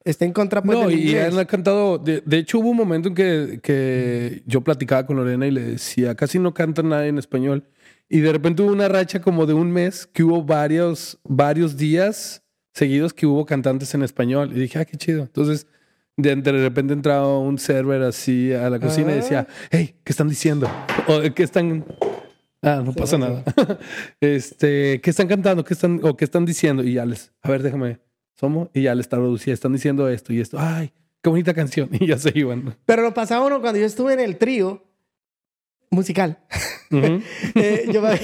esté 0.03 0.25
en 0.25 0.33
contra 0.33 0.61
pues, 0.61 0.77
No, 0.77 0.87
del 0.87 0.97
y 0.97 1.01
inglés. 1.03 1.33
él 1.33 1.39
ha 1.39 1.45
cantado. 1.45 1.97
De, 1.97 2.21
de 2.25 2.37
hecho, 2.37 2.59
hubo 2.59 2.69
un 2.69 2.77
momento 2.77 3.09
en 3.09 3.15
que, 3.15 3.59
que 3.61 4.43
yo 4.45 4.61
platicaba 4.61 5.05
con 5.05 5.17
Lorena 5.17 5.45
y 5.45 5.51
le 5.51 5.61
decía, 5.61 6.15
casi 6.15 6.39
no 6.39 6.53
canta 6.53 6.83
nadie 6.83 7.09
en 7.09 7.17
español. 7.17 7.65
Y 8.09 8.19
de 8.19 8.31
repente 8.31 8.61
hubo 8.61 8.71
una 8.71 8.87
racha 8.87 9.21
como 9.21 9.45
de 9.45 9.53
un 9.53 9.71
mes 9.71 10.05
que 10.05 10.23
hubo 10.23 10.43
varios, 10.43 11.19
varios 11.23 11.77
días 11.77 12.43
seguidos 12.73 13.13
que 13.13 13.25
hubo 13.25 13.45
cantantes 13.45 13.93
en 13.93 14.03
español. 14.03 14.51
Y 14.51 14.59
dije, 14.59 14.79
ah, 14.79 14.85
qué 14.85 14.97
chido. 14.97 15.21
Entonces, 15.23 15.67
de, 16.17 16.35
de 16.35 16.51
repente 16.51 16.93
entraba 16.93 17.39
un 17.39 17.57
server 17.57 18.01
así 18.03 18.53
a 18.53 18.69
la 18.69 18.79
cocina 18.79 19.11
y 19.11 19.15
decía, 19.15 19.47
hey, 19.71 19.95
¿qué 20.03 20.11
están 20.11 20.29
diciendo? 20.29 20.69
O 21.07 21.21
¿qué 21.33 21.43
están... 21.43 21.85
Ah, 22.61 22.81
no 22.83 22.93
pasa 22.93 23.17
nada. 23.17 23.43
este, 24.21 25.01
¿qué 25.01 25.09
están 25.09 25.27
cantando? 25.27 25.63
¿Qué 25.65 25.73
están, 25.73 25.99
o 26.03 26.15
qué 26.15 26.23
están 26.23 26.45
diciendo? 26.45 26.83
Y 26.83 26.93
ya 26.93 27.05
les, 27.05 27.33
a 27.41 27.49
ver, 27.49 27.61
déjame, 27.61 27.99
somos, 28.35 28.69
y 28.73 28.83
ya 28.83 28.95
les 28.95 29.09
traducía, 29.09 29.53
están 29.53 29.73
diciendo 29.73 30.07
esto 30.07 30.31
y 30.31 30.39
esto. 30.39 30.57
Ay, 30.59 30.93
qué 31.21 31.29
bonita 31.29 31.53
canción. 31.53 31.89
Y 31.99 32.07
ya 32.07 32.17
se 32.17 32.31
iban. 32.33 32.75
Pero 32.85 33.01
lo 33.01 33.13
pasaba 33.13 33.45
uno 33.45 33.59
cuando 33.59 33.79
yo 33.79 33.85
estuve 33.85 34.13
en 34.13 34.21
el 34.21 34.37
trío 34.37 34.83
musical. 35.93 36.37
Eh, 37.55 37.85
yo, 37.91 38.01
me, 38.03 38.19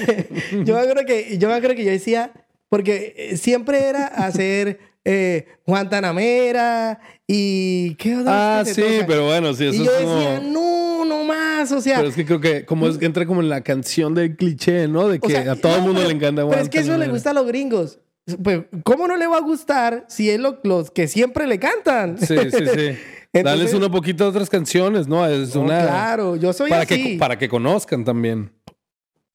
yo 0.64 0.74
me 0.76 0.80
acuerdo 0.80 1.04
que 1.04 1.38
yo 1.38 1.48
me 1.48 1.54
acuerdo 1.54 1.74
que 1.74 1.84
yo 1.84 1.90
decía, 1.90 2.30
porque 2.68 3.14
eh, 3.16 3.36
siempre 3.36 3.82
era 3.88 4.06
hacer 4.06 4.78
eh, 5.04 5.46
Guantanamera 5.66 7.00
y 7.26 7.96
qué 7.96 8.16
otra 8.16 8.60
Ah, 8.60 8.64
sí, 8.64 8.82
pero 9.08 9.26
bueno, 9.26 9.52
sí, 9.54 9.66
eso 9.66 9.82
y 9.82 9.84
yo 9.84 9.92
es 9.92 10.02
como... 10.02 10.14
decía, 10.16 10.40
no, 10.40 11.04
no 11.04 11.24
más, 11.24 11.72
o 11.72 11.80
sea, 11.80 11.96
Pero 11.96 12.08
es 12.10 12.14
que 12.14 12.24
creo 12.24 12.40
que 12.40 12.64
como 12.64 12.86
es 12.86 13.00
entra 13.02 13.26
como 13.26 13.40
en 13.40 13.48
la 13.48 13.62
canción 13.62 14.14
del 14.14 14.36
cliché, 14.36 14.86
¿no? 14.86 15.08
De 15.08 15.18
o 15.18 15.20
que 15.20 15.32
sea, 15.32 15.52
a 15.52 15.56
todo 15.56 15.72
el 15.74 15.80
no, 15.80 15.86
mundo 15.86 16.00
pero- 16.02 16.10
le 16.10 16.16
encanta 16.16 16.48
Pero 16.48 16.62
es 16.62 16.68
que 16.68 16.78
eso 16.78 16.96
le 16.96 17.06
Guantanamera. 17.08 17.12
gusta 17.12 17.30
a 17.30 17.34
los 17.34 17.46
gringos. 17.46 17.98
Pues, 18.44 18.60
¿cómo 18.84 19.08
no 19.08 19.16
le 19.16 19.26
va 19.26 19.38
a 19.38 19.40
gustar 19.40 20.04
si 20.08 20.30
es 20.30 20.38
lo- 20.38 20.60
los 20.62 20.90
que 20.92 21.08
siempre 21.08 21.46
le 21.48 21.58
cantan? 21.58 22.18
Sí, 22.18 22.36
sí, 22.50 22.64
sí. 22.74 22.98
Dales 23.32 23.74
una 23.74 23.90
poquito 23.90 24.24
de 24.24 24.30
otras 24.30 24.50
canciones, 24.50 25.06
¿no? 25.06 25.24
Es 25.26 25.54
No, 25.54 25.62
una... 25.62 25.82
claro, 25.82 26.36
yo 26.36 26.52
soy 26.52 26.70
para, 26.70 26.82
así. 26.82 27.12
que, 27.12 27.18
para 27.18 27.38
que 27.38 27.48
conozcan 27.48 28.04
también. 28.04 28.50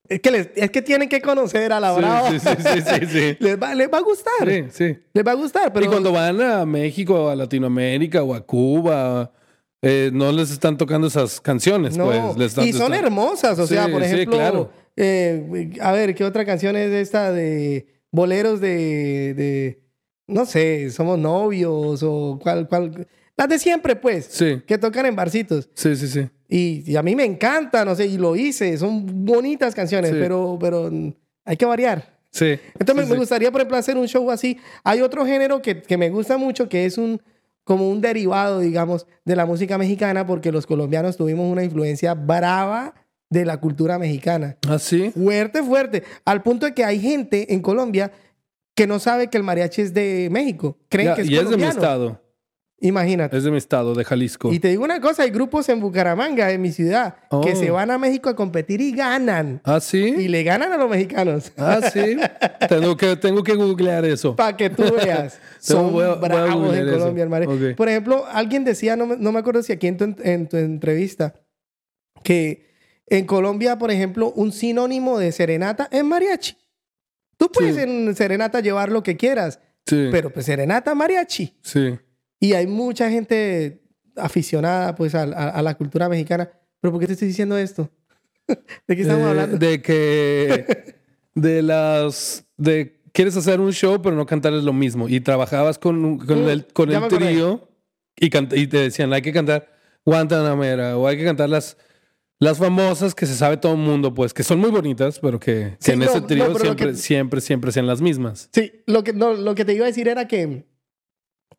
Es, 0.08 0.20
que 0.20 0.30
les- 0.32 0.50
es 0.56 0.70
que 0.70 0.82
tienen 0.82 1.10
que 1.10 1.22
conocer 1.22 1.72
a 1.74 1.80
la 1.80 1.94
brava. 1.94 2.30
Sí, 2.30 2.40
sí, 2.40 2.48
sí, 2.60 2.82
sí, 2.82 3.06
sí. 3.08 3.38
les, 3.44 3.60
va, 3.62 3.74
les 3.74 3.92
va 3.92 3.98
a 3.98 4.02
gustar. 4.02 4.48
Sí, 4.48 4.64
sí. 4.72 4.98
Les 5.14 5.26
va 5.26 5.32
a 5.32 5.36
gustar, 5.36 5.72
pero... 5.74 5.86
Y 5.86 5.90
cuando 5.90 6.12
van 6.12 6.42
a 6.42 6.66
México, 6.66 7.30
a 7.30 7.36
Latinoamérica 7.36 8.22
o 8.22 8.36
a 8.36 8.42
Cuba, 8.46 9.32
eh, 9.82 10.12
no 10.14 10.32
les 10.32 10.52
están 10.52 10.78
tocando 10.78 11.08
esas 11.08 11.40
canciones, 11.42 11.98
No, 11.98 12.06
pues. 12.06 12.38
Les 12.38 12.48
están- 12.48 12.68
y 12.68 12.74
son 12.74 12.94
están- 12.94 13.06
hermosas, 13.06 13.58
o 13.58 13.66
sea, 13.66 13.88
por 13.88 14.04
sí, 14.04 14.14
ejemplo, 14.14 14.38
claro. 14.38 14.72
eh, 14.98 15.72
a 15.82 15.92
ver, 15.94 16.14
¿qué 16.14 16.24
otra 16.26 16.46
canción 16.46 16.76
es 16.76 16.92
esta 16.92 17.32
de 17.32 17.88
boleros 18.12 18.60
de, 18.62 19.34
de 19.34 19.82
no 20.28 20.46
sé, 20.46 20.90
somos 20.92 21.18
novios 21.18 22.02
o 22.04 22.40
cuál, 22.42 22.68
cuál, 22.68 23.08
las 23.38 23.50
de 23.50 23.60
siempre, 23.60 23.96
pues, 23.96 24.26
Sí, 24.30 24.62
que 24.66 24.78
tocan 24.78 25.06
en 25.06 25.16
barcitos. 25.16 25.70
sí, 25.74 25.96
sí, 25.96 26.08
sí. 26.08 26.30
Y, 26.48 26.84
y 26.92 26.96
a 26.96 27.02
mí 27.04 27.16
me 27.16 27.26
encantan, 27.26 27.88
no 27.88 27.96
sé, 27.96 28.06
y 28.06 28.18
lo 28.18 28.36
hice, 28.36 28.78
son 28.78 29.26
bonitas 29.26 29.74
canciones, 29.74 30.12
Sí. 30.12 30.18
pero, 30.20 30.58
pero 30.60 30.90
hay 31.44 31.58
que 31.58 31.66
variar. 31.66 32.14
Sí. 32.32 32.58
Entonces 32.80 32.96
me- 32.96 33.04
Sí, 33.04 33.10
me 33.10 33.16
sí. 33.16 33.20
gustaría, 33.20 33.52
por 33.52 33.62
ejemplo, 33.62 33.78
hacer 33.78 33.98
un 33.98 34.08
show 34.08 34.30
así. 34.30 34.58
Hay 34.84 35.02
otro 35.02 35.26
género 35.26 35.62
que, 35.62 35.82
que 35.82 35.98
me 35.98 36.10
gusta 36.10 36.38
mucho, 36.38 36.70
que 36.70 36.86
es 36.86 36.98
un 36.98 37.22
como 37.64 37.90
un 37.90 38.00
derivado, 38.00 38.60
digamos, 38.60 39.08
de 39.26 39.36
la 39.36 39.48
música 39.48 39.78
mexicana, 39.80 40.28
porque 40.28 40.52
los 40.52 40.68
colombianos 40.68 41.18
tuvimos 41.18 41.52
una 41.52 41.64
influencia 41.64 42.14
brava 42.14 42.94
de 43.28 43.44
la 43.44 43.60
cultura 43.60 43.98
mexicana. 43.98 44.58
¿Ah, 44.70 44.78
sí? 44.78 45.10
Fuerte, 45.12 45.64
fuerte. 45.64 46.04
Al 46.26 46.44
punto 46.44 46.68
de 46.68 46.76
que 46.76 46.86
hay 46.86 47.00
gente 47.00 47.52
en 47.56 47.62
Colombia 47.62 48.12
que 48.76 48.86
no 48.86 49.00
sabe 49.00 49.30
que 49.32 49.38
el 49.38 49.44
mariachi 49.44 49.82
es 49.82 49.94
de 49.96 50.28
México. 50.32 50.78
Creen 50.90 51.08
Ya, 51.10 51.16
que 51.16 51.22
es 51.24 51.30
y 51.30 51.34
es 51.34 51.40
de 51.40 51.44
mi 51.46 51.64
colombiano. 51.64 51.74
estado. 51.74 52.22
Imagínate. 52.82 53.38
Es 53.38 53.44
de 53.46 53.52
mi 53.52 53.58
estado, 53.58 53.96
de 53.96 54.04
Jalisco. 54.04 54.52
Y 54.52 54.60
te 54.60 54.68
digo 54.68 54.84
una 54.84 55.00
cosa, 55.00 55.24
hay 55.24 55.30
grupos 55.32 55.70
en 55.70 55.80
Bucaramanga, 55.80 56.52
en 56.52 56.62
mi 56.62 56.72
ciudad, 56.74 57.16
que 57.42 57.54
Oh. 57.54 57.56
se 57.56 57.72
van 57.72 57.90
a 57.90 57.98
México 57.98 58.30
a 58.30 58.36
competir 58.36 58.82
y 58.82 58.92
ganan. 58.92 59.62
¿Ah, 59.64 59.78
Y 59.78 59.82
sí? 59.82 60.28
le 60.28 60.44
ganan 60.44 60.74
a 60.74 60.78
los 60.78 60.90
mexicanos. 60.90 61.54
Ah, 61.58 61.80
sí. 61.92 62.18
tengo, 62.70 62.98
que, 62.98 63.16
tengo 63.16 63.44
que 63.44 63.54
googlear 63.56 64.04
eso. 64.06 64.36
Para 64.36 64.58
que 64.58 64.70
tú 64.70 64.84
veas. 64.94 65.40
Son 65.60 65.92
voy 65.94 66.04
a- 66.04 66.16
voy 66.16 66.26
a 66.26 66.28
bravos 66.28 66.76
en. 66.76 66.90
Colombia, 66.92 67.24
el 67.24 67.30
mariachi. 67.30 67.54
Ok. 67.72 67.76
Por 67.78 67.88
ejemplo, 67.90 68.26
alguien 68.30 68.66
decía, 68.66 68.96
no 68.98 69.08
me, 69.08 69.16
no 69.18 69.32
me 69.32 69.40
acuerdo 69.40 69.64
si 69.64 69.72
aquí 69.72 69.88
en 69.88 69.98
tu, 69.98 70.04
en- 70.04 70.18
en 70.24 70.48
tu 70.50 70.58
entrevista, 70.58 71.34
que 72.24 72.66
en 73.08 73.26
Colombia, 73.26 73.78
por 73.78 73.90
ejemplo, 73.90 74.32
un 74.36 74.52
sinónimo 74.52 75.18
de 75.18 75.32
serenata 75.32 75.88
es 75.92 76.04
mariachi. 76.04 76.58
Tú 77.38 77.50
puedes 77.52 77.76
Sí. 77.76 77.82
en 77.82 78.14
serenata 78.16 78.60
llevar 78.60 78.92
lo 78.92 79.02
que 79.02 79.16
quieras, 79.16 79.60
Sí. 79.86 80.10
pero 80.12 80.30
pues 80.30 80.46
serenata, 80.46 80.94
mariachi. 80.94 81.56
sí. 81.62 81.98
Y 82.40 82.54
hay 82.54 82.68
mucha 82.68 83.10
gente 83.10 83.82
aficionada 84.16 84.96
pues 84.96 85.16
a, 85.16 85.24
a- 85.24 85.50
a 85.50 85.62
la 85.62 85.76
cultura 85.76 86.10
mexicana. 86.10 86.50
¿Pero 86.82 86.92
por 86.92 87.00
qué 87.02 87.08
te 87.08 87.14
estoy 87.14 87.28
diciendo 87.30 87.58
esto? 87.58 87.90
¿De 88.88 88.96
qué 88.96 89.02
estamos 89.02 89.26
Eh, 89.26 89.30
hablando? 89.30 89.58
De 89.58 89.82
que. 89.82 90.96
De 91.36 91.62
las. 91.62 92.46
De. 92.58 93.02
Quieres 93.12 93.36
hacer 93.38 93.60
un 93.62 93.72
show, 93.72 94.02
pero 94.02 94.16
no 94.16 94.26
cantarles 94.26 94.64
lo 94.64 94.74
mismo. 94.74 95.08
Y 95.08 95.22
trabajabas 95.22 95.80
con, 95.80 96.18
con 96.20 96.44
Mm, 96.46 96.50
el, 96.50 96.68
con 96.68 96.92
el 96.92 97.08
trío 97.08 97.70
y, 98.18 98.26
y 98.26 98.68
te 98.68 98.78
decían, 98.78 99.14
hay 99.14 99.22
que 99.22 99.32
cantar 99.32 99.70
Guantanamera 100.06 100.98
o 100.98 101.08
hay 101.08 101.16
que 101.18 101.24
cantar 101.24 101.50
las, 101.50 101.78
las 102.40 102.58
famosas 102.58 103.16
que 103.16 103.26
se 103.26 103.36
sabe 103.36 103.56
todo 103.58 103.72
el 103.74 103.78
mundo, 103.80 104.14
pues, 104.14 104.34
que 104.34 104.44
son 104.44 104.60
muy 104.60 104.70
bonitas, 104.70 105.20
pero 105.20 105.40
que, 105.40 105.54
que 105.54 105.78
Sí, 105.80 105.92
en 105.94 106.00
no, 106.00 106.06
ese 106.06 106.20
no, 106.22 106.28
trío 106.28 106.48
lo 106.50 106.60
siempre, 106.60 106.88
que- 106.88 106.96
siempre, 106.96 107.42
siempre 107.42 107.72
sean 107.72 107.88
las 107.88 108.02
mismas. 108.02 108.50
Sí, 108.54 108.84
lo 108.86 109.04
que, 109.06 109.14
no, 109.14 109.34
lo 109.34 109.56
que 109.56 109.64
te 109.66 109.74
iba 109.74 109.86
a 109.86 109.88
decir 109.88 110.10
era 110.10 110.28
que 110.28 110.66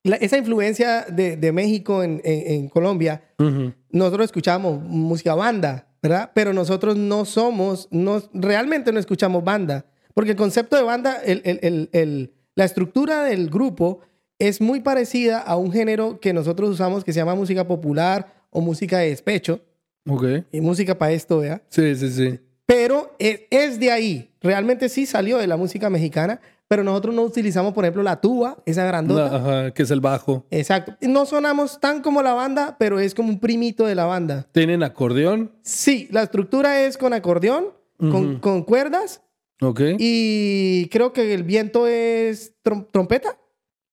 la- 0.02 0.16
esa 0.16 0.36
influencia 0.38 1.02
de, 1.02 1.36
de 1.36 1.52
México 1.52 2.02
en, 2.02 2.20
en- 2.24 2.46
en 2.52 2.68
Colombia, 2.68 3.22
Ujú. 3.38 3.72
nosotros 3.90 4.26
escuchamos 4.26 4.82
música 4.82 5.34
banda, 5.34 5.88
¿verdad? 6.02 6.30
Pero 6.34 6.52
nosotros 6.52 6.96
no 6.96 7.24
somos, 7.24 7.88
no, 7.90 8.22
realmente 8.32 8.92
no 8.92 9.00
escuchamos 9.00 9.42
banda. 9.44 9.86
Porque 10.14 10.30
el 10.30 10.36
concepto 10.36 10.76
de 10.76 10.82
banda, 10.82 11.20
el- 11.24 11.42
el- 11.44 11.58
el- 11.62 11.88
el- 11.92 12.32
la 12.54 12.64
estructura 12.64 13.24
del 13.24 13.50
grupo 13.50 14.00
es 14.38 14.60
muy 14.60 14.80
parecida 14.80 15.38
a 15.38 15.56
un 15.56 15.72
género 15.72 16.20
que 16.20 16.32
nosotros 16.32 16.70
usamos 16.70 17.04
que 17.04 17.12
se 17.12 17.18
llama 17.20 17.34
música 17.34 17.66
popular 17.66 18.34
o 18.50 18.60
música 18.60 18.98
de 18.98 19.10
despecho. 19.10 19.60
Ok. 20.08 20.24
Y 20.52 20.60
música 20.60 20.96
para 20.96 21.12
esto, 21.12 21.38
¿verdad? 21.40 21.62
Sí, 21.68 21.94
sí, 21.96 22.10
sí. 22.10 22.38
Pero 22.64 23.14
es, 23.18 23.40
es 23.50 23.78
de 23.80 23.90
ahí. 23.90 24.30
Realmente 24.40 24.88
sí 24.88 25.04
salió 25.06 25.38
de 25.38 25.46
la 25.46 25.56
música 25.56 25.90
mexicana, 25.90 26.40
pero 26.68 26.82
nosotros 26.82 27.14
no 27.14 27.22
utilizamos, 27.22 27.72
por 27.72 27.84
ejemplo, 27.84 28.02
la 28.02 28.20
tuba, 28.20 28.56
esa 28.66 28.84
grandota. 28.84 29.36
Ajá, 29.36 29.70
que 29.72 29.82
es 29.84 29.90
el 29.90 30.00
bajo. 30.00 30.46
Exacto. 30.50 30.94
No 31.02 31.24
sonamos 31.26 31.78
tan 31.80 32.02
como 32.02 32.22
la 32.22 32.32
banda, 32.34 32.76
pero 32.78 32.98
es 32.98 33.14
como 33.14 33.28
un 33.28 33.38
primito 33.38 33.86
de 33.86 33.94
la 33.94 34.04
banda. 34.04 34.46
¿Tienen 34.52 34.82
acordeón? 34.82 35.52
Sí, 35.62 36.08
la 36.10 36.22
estructura 36.24 36.82
es 36.82 36.98
con 36.98 37.12
acordeón, 37.12 37.66
con, 37.98 38.40
con 38.40 38.62
cuerdas, 38.64 39.22
Ok. 39.62 39.80
y 39.98 40.88
creo 40.90 41.12
que 41.12 41.32
el 41.32 41.44
viento 41.44 41.86
es 41.86 42.54
trom- 42.64 42.86
trompeta. 42.90 43.38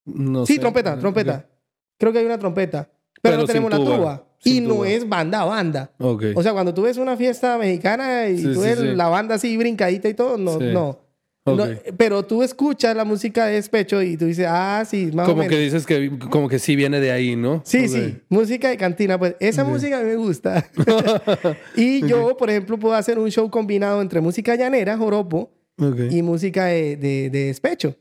No 0.05 0.45
sí, 0.45 0.55
sé. 0.55 0.59
trompeta, 0.59 0.97
trompeta. 0.99 1.47
Creo 1.97 2.11
que 2.11 2.19
hay 2.19 2.25
una 2.25 2.37
trompeta, 2.39 2.89
pero, 3.21 3.35
Pero 3.35 3.37
no 3.37 3.45
tenemos 3.45 3.71
la 3.71 3.77
tuba, 3.77 4.27
sin 4.39 4.65
Y 4.65 4.67
no 4.67 4.83
es 4.83 5.07
banda, 5.07 5.45
banda. 5.45 5.91
Ok. 5.99 6.23
O 6.35 6.43
sea, 6.43 6.51
cuando 6.51 6.73
tú 6.73 6.81
ves 6.81 6.97
una 6.97 7.15
fiesta 7.15 7.57
mexicana 7.57 8.27
y 8.27 8.39
Sí, 8.39 8.53
tú 8.53 8.59
ves 8.61 8.79
sí. 8.79 8.87
la 8.95 9.07
banda 9.07 9.35
así 9.35 9.55
brincadita 9.55 10.09
y 10.09 10.13
todo, 10.15 10.37
no, 10.37 10.59
no. 10.59 10.99
No, 11.45 11.65
pero 11.97 12.23
tú 12.23 12.41
escuchas 12.41 12.95
la 12.95 13.03
música 13.03 13.45
de 13.47 13.55
despecho 13.55 14.01
y 14.01 14.15
tú 14.15 14.25
dices, 14.25 14.45
ah, 14.47 14.83
sí, 14.89 15.11
más 15.13 15.27
o 15.27 15.31
como 15.31 15.41
menos. 15.43 15.53
que 15.53 15.61
dices 15.61 15.85
que 15.85 16.09
como 16.29 16.47
que 16.47 16.57
sí 16.57 16.75
viene 16.77 17.01
de 17.01 17.11
ahí, 17.11 17.35
¿no? 17.35 17.61
Sí, 17.65 17.89
sí, 17.89 18.17
música 18.29 18.69
de 18.69 18.77
cantina, 18.77 19.19
pues 19.19 19.35
esa 19.41 19.65
música 19.65 19.99
a 19.99 20.03
mí 20.03 20.07
me 20.09 20.15
gusta. 20.15 20.65
y 21.75 22.07
yo, 22.07 22.37
por 22.37 22.49
ejemplo, 22.49 22.77
puedo 22.79 22.95
hacer 22.95 23.19
un 23.19 23.29
show 23.29 23.49
combinado 23.49 24.01
entre 24.01 24.21
música 24.21 24.55
llanera, 24.55 24.97
joropo, 24.97 25.51
y 26.09 26.21
música 26.21 26.65
de, 26.67 26.95
de- 26.95 27.29
de 27.29 27.45
despecho. 27.47 27.95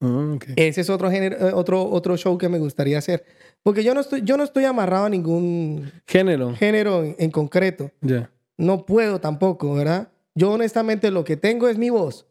Ah. 0.00 0.38
Ese 0.56 0.80
es 0.82 0.88
otro, 0.90 1.10
género, 1.10 1.36
eh, 1.48 1.52
otro, 1.52 1.84
otro 1.90 2.16
show 2.16 2.38
que 2.38 2.48
me 2.48 2.58
gustaría 2.58 2.98
hacer. 2.98 3.24
Porque 3.62 3.82
yo 3.82 3.94
no 3.94 4.00
estoy, 4.00 4.22
yo 4.22 4.36
no 4.36 4.44
estoy 4.44 4.64
amarrado 4.64 5.06
a 5.06 5.08
ningún 5.10 5.90
Género. 6.06 6.54
género 6.54 7.02
en, 7.04 7.16
en 7.18 7.30
concreto. 7.30 7.90
Ya. 8.00 8.30
No 8.58 8.86
puedo 8.86 9.20
tampoco, 9.20 9.74
¿verdad? 9.74 10.08
Yo 10.34 10.52
honestamente 10.52 11.10
lo 11.10 11.24
que 11.24 11.36
tengo 11.36 11.68
es 11.68 11.76
mi 11.78 11.90
voz. 11.90 12.26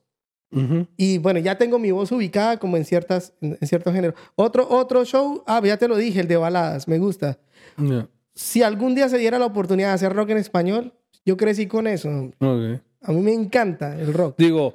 Y 0.98 1.18
bueno, 1.18 1.40
ya 1.40 1.58
tengo 1.58 1.80
mi 1.80 1.92
voz 1.92 2.12
ubicada 2.12 2.58
como 2.58 2.78
en, 2.78 2.86
ciertas, 2.86 3.34
en, 3.42 3.58
en 3.60 3.68
ciertos 3.68 3.94
géneros. 3.94 4.16
Otro, 4.36 4.68
otro 4.70 5.04
show, 5.04 5.44
ah, 5.46 5.62
ya 5.64 5.78
te 5.78 5.88
lo 5.88 5.98
dije, 5.98 6.22
el 6.22 6.28
de 6.28 6.38
baladas, 6.38 6.88
me 6.88 6.98
gusta. 6.98 7.38
Si 8.34 8.64
algún 8.64 8.96
día 8.96 9.10
se 9.10 9.18
diera 9.18 9.40
la 9.40 9.46
oportunidad 9.46 9.90
de 9.90 9.94
hacer 9.96 10.14
rock 10.14 10.30
en 10.30 10.38
español, 10.38 10.94
yo 11.26 11.38
crecí 11.38 11.68
con 11.68 11.88
eso. 11.88 12.10
Ok. 12.40 12.82
A 13.02 13.12
mí 13.12 13.22
me 13.22 13.34
encanta 13.34 14.00
el 14.00 14.14
rock. 14.14 14.36
Digo, 14.38 14.74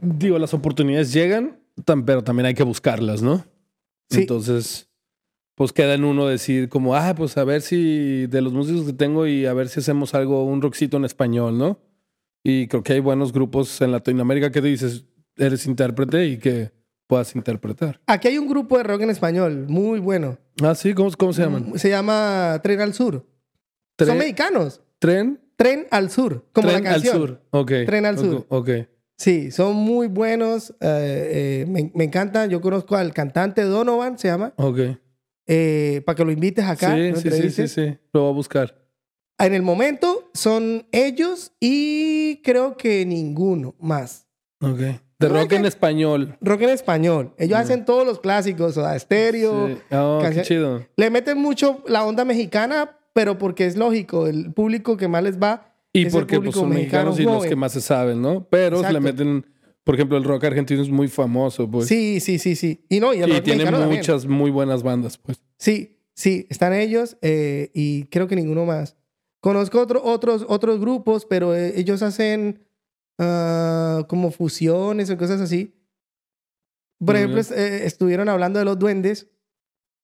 digo, 0.00 0.38
las 0.38 0.54
oportunidades 0.54 1.12
llegan, 1.12 1.58
pero 2.04 2.22
también 2.22 2.46
hay 2.46 2.54
que 2.54 2.62
buscarlas, 2.62 3.22
¿no? 3.22 3.44
Sí. 4.08 4.20
Entonces, 4.20 4.88
pues 5.54 5.72
queda 5.72 5.94
en 5.94 6.04
uno 6.04 6.26
decir 6.26 6.68
como, 6.68 6.94
ah, 6.94 7.14
pues 7.14 7.36
a 7.36 7.44
ver 7.44 7.62
si 7.62 8.26
de 8.26 8.40
los 8.40 8.52
músicos 8.52 8.86
que 8.86 8.92
tengo 8.92 9.26
y 9.26 9.46
a 9.46 9.52
ver 9.52 9.68
si 9.68 9.80
hacemos 9.80 10.14
algo, 10.14 10.44
un 10.44 10.62
rockcito 10.62 10.96
en 10.96 11.04
español, 11.04 11.58
¿no? 11.58 11.78
Y 12.42 12.66
creo 12.68 12.82
que 12.82 12.94
hay 12.94 13.00
buenos 13.00 13.32
grupos 13.32 13.80
en 13.80 13.92
Latinoamérica 13.92 14.50
que 14.50 14.60
dices, 14.60 15.04
eres 15.36 15.66
intérprete 15.66 16.26
y 16.26 16.38
que 16.38 16.70
puedas 17.06 17.34
interpretar. 17.34 18.00
Aquí 18.06 18.28
hay 18.28 18.38
un 18.38 18.48
grupo 18.48 18.78
de 18.78 18.84
rock 18.84 19.02
en 19.02 19.10
español 19.10 19.66
muy 19.68 19.98
bueno. 20.00 20.38
Ah, 20.62 20.74
sí, 20.74 20.94
¿cómo, 20.94 21.10
cómo 21.18 21.32
se 21.32 21.42
llaman? 21.42 21.72
Se 21.78 21.88
llama 21.90 22.60
Tren 22.62 22.80
al 22.80 22.94
Sur. 22.94 23.26
Son 23.98 24.08
Tren- 24.08 24.18
mexicanos. 24.18 24.80
¿Tren? 24.98 25.40
Tren 25.56 25.86
al 25.90 26.10
Sur, 26.10 26.46
como 26.52 26.68
Tren 26.68 26.84
la 26.84 26.90
canción. 26.92 27.14
al 27.14 27.20
sur. 27.20 27.42
Ok. 27.50 27.72
Tren 27.86 28.06
al 28.06 28.18
sur. 28.18 28.46
Ok. 28.48 28.70
Sí, 29.18 29.50
son 29.50 29.76
muy 29.76 30.06
buenos. 30.06 30.70
eh, 30.80 31.62
eh, 31.62 31.66
me, 31.68 31.90
me 31.94 32.04
encantan. 32.04 32.48
Yo 32.48 32.62
conozco 32.62 32.96
al 32.96 33.12
cantante 33.12 33.62
Donovan, 33.64 34.18
se 34.18 34.28
llama. 34.28 34.54
Ok. 34.56 34.78
eh, 35.46 36.00
para 36.06 36.16
que 36.16 36.24
lo 36.24 36.30
invites 36.32 36.64
acá. 36.64 36.94
sí, 36.94 37.12
sí, 37.16 37.30
sí, 37.30 37.50
sí, 37.50 37.68
sí. 37.68 37.98
Lo 38.14 38.22
voy 38.22 38.30
a 38.30 38.34
buscar. 38.34 38.74
En 39.38 39.52
el 39.52 39.62
momento 39.62 40.19
son 40.34 40.86
ellos 40.92 41.52
y 41.60 42.36
creo 42.42 42.76
que 42.76 43.04
ninguno 43.06 43.74
más. 43.80 44.26
Ok. 44.60 44.78
De 45.18 45.28
rock 45.28 45.48
que- 45.48 45.56
en 45.56 45.66
español. 45.66 46.36
Rock 46.40 46.62
en 46.62 46.70
español. 46.70 47.34
Ellos 47.38 47.58
hacen 47.58 47.84
todos 47.84 48.06
los 48.06 48.20
clásicos, 48.20 48.74
Soda 48.74 48.98
Stereo. 48.98 49.68
Sí. 49.68 49.74
Oh, 49.92 50.20
qué 50.32 50.42
chido. 50.42 50.86
Le 50.96 51.10
meten 51.10 51.38
mucho 51.38 51.82
la 51.86 52.06
onda 52.06 52.24
mexicana, 52.24 52.96
pero 53.12 53.36
porque 53.38 53.66
es 53.66 53.76
lógico, 53.76 54.26
el 54.26 54.52
público 54.52 54.96
que 54.96 55.08
más 55.08 55.22
les 55.22 55.38
va 55.38 55.74
Y 55.92 56.02
es 56.02 56.06
el 56.06 56.12
porque 56.12 56.36
pues, 56.36 56.38
público 56.38 56.60
son 56.60 56.68
mexicano 56.70 57.10
mexicanos 57.10 57.20
y 57.20 57.40
los 57.40 57.46
que 57.50 57.56
más 57.56 57.72
se 57.72 57.80
saben, 57.82 58.22
¿no? 58.22 58.46
Pero 58.48 58.78
se 58.78 58.92
le 58.92 58.98
Exacto. 58.98 59.24
meten, 59.24 59.46
por 59.84 59.94
ejemplo, 59.94 60.16
el 60.16 60.24
rock 60.24 60.44
argentino 60.44 60.80
es 60.82 60.88
muy 60.88 61.08
famoso, 61.08 61.70
pues. 61.70 61.86
Sí, 61.86 62.20
sí, 62.20 62.38
sí, 62.38 62.56
sí. 62.56 62.84
Y 62.88 63.00
no, 63.00 63.12
y 63.12 63.20
el 63.20 63.28
y 63.28 63.32
rock 63.34 63.42
tiene 63.42 63.58
mexicano 63.58 63.78
también. 63.80 64.00
muchas 64.00 64.24
muy 64.26 64.50
buenas 64.50 64.82
bandas, 64.82 65.18
pues. 65.18 65.40
Sí, 65.58 65.98
sí, 66.14 66.46
están 66.48 66.72
ellos 66.72 67.18
eh, 67.20 67.70
y 67.74 68.04
creo 68.04 68.26
que 68.26 68.36
ninguno 68.36 68.64
más. 68.64 68.96
Conozco 69.40 69.80
otro- 69.80 70.02
otros, 70.04 70.44
otros 70.48 70.80
grupos, 70.80 71.24
pero 71.26 71.54
eh, 71.54 71.72
ellos 71.76 72.02
hacen 72.02 72.66
ah, 73.18 74.04
como 74.08 74.30
fusiones 74.30 75.10
o 75.10 75.16
cosas 75.16 75.40
así. 75.40 75.74
Por 77.04 77.16
ejemplo, 77.16 77.40
eh, 77.56 77.82
estuvieron 77.84 78.28
hablando 78.28 78.58
de 78.58 78.64
los 78.66 78.78
duendes. 78.78 79.28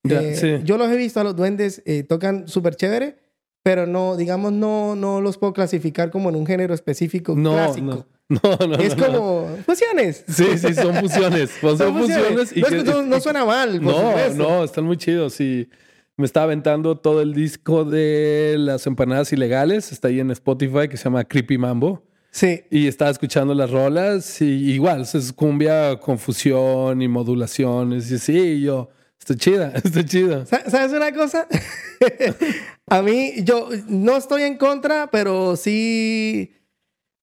Ya, 0.04 0.22
Eh, 0.22 0.36
sí. 0.36 0.58
Yo 0.64 0.78
los 0.78 0.90
he 0.90 0.96
visto 0.96 1.20
a 1.20 1.24
los 1.24 1.36
duendes, 1.36 1.82
eh, 1.84 2.02
tocan 2.04 2.48
súper 2.48 2.76
chévere, 2.76 3.18
pero 3.62 3.86
no, 3.86 4.16
digamos, 4.16 4.52
no, 4.52 4.94
no 4.96 5.20
los 5.20 5.36
puedo 5.36 5.52
clasificar 5.52 6.10
como 6.10 6.28
en 6.30 6.36
un 6.36 6.46
género 6.46 6.72
específico 6.72 7.34
No, 7.36 7.52
clásico. 7.52 8.06
no, 8.28 8.40
no, 8.60 8.66
no. 8.68 8.74
es 8.76 8.96
no, 8.96 9.08
no. 9.08 9.12
como 9.18 9.56
fusiones. 9.66 10.24
Sí, 10.28 10.56
sí, 10.56 10.72
son 10.74 10.94
fusiones. 10.96 11.50
Pues 11.60 11.76
son, 11.78 11.88
Son 11.92 11.98
fusiones. 11.98 12.56
y 12.56 12.60
no, 12.62 12.68
que- 12.68 12.82
no- 12.84 13.02
no 13.02 13.20
suena 13.20 13.44
mal, 13.44 13.72
por 13.80 13.82
no, 13.92 14.08
supuesto. 14.08 14.42
no, 14.42 14.64
están 14.64 14.84
muy 14.84 14.96
chidos. 14.96 15.38
Y 15.40 15.68
me 16.16 16.24
estaba 16.24 16.44
aventando 16.44 16.96
todo 16.98 17.20
el 17.22 17.34
disco 17.34 17.84
de 17.84 18.56
las 18.58 18.86
empanadas 18.86 19.32
ilegales. 19.32 19.92
Está 19.92 20.08
ahí 20.08 20.20
en 20.20 20.30
Spotify 20.30 20.88
que 20.88 20.96
se 20.96 21.04
llama 21.04 21.24
Creepy 21.24 21.58
Mambo. 21.58 22.02
Sí, 22.30 22.62
Y 22.70 22.86
estaba 22.86 23.10
escuchando 23.10 23.54
las 23.54 23.70
rolas 23.70 24.42
y 24.42 24.72
igual, 24.72 25.02
es 25.02 25.32
cumbia 25.32 25.98
con 25.98 26.18
fusión 26.18 27.00
y 27.00 27.08
modulaciones. 27.08 28.10
Y 28.10 28.18
sí, 28.18 28.60
yo, 28.60 28.90
está 29.18 29.34
chida, 29.34 29.72
está 29.84 30.04
chida. 30.04 30.44
Sa- 30.46 30.68
¿Sabes 30.68 30.92
una 30.92 31.12
cosa? 31.14 31.46
a 32.88 33.02
mí, 33.02 33.32
yo 33.42 33.68
no 33.88 34.16
estoy 34.16 34.42
en 34.42 34.56
contra, 34.58 35.10
pero 35.10 35.56
sí. 35.56 36.52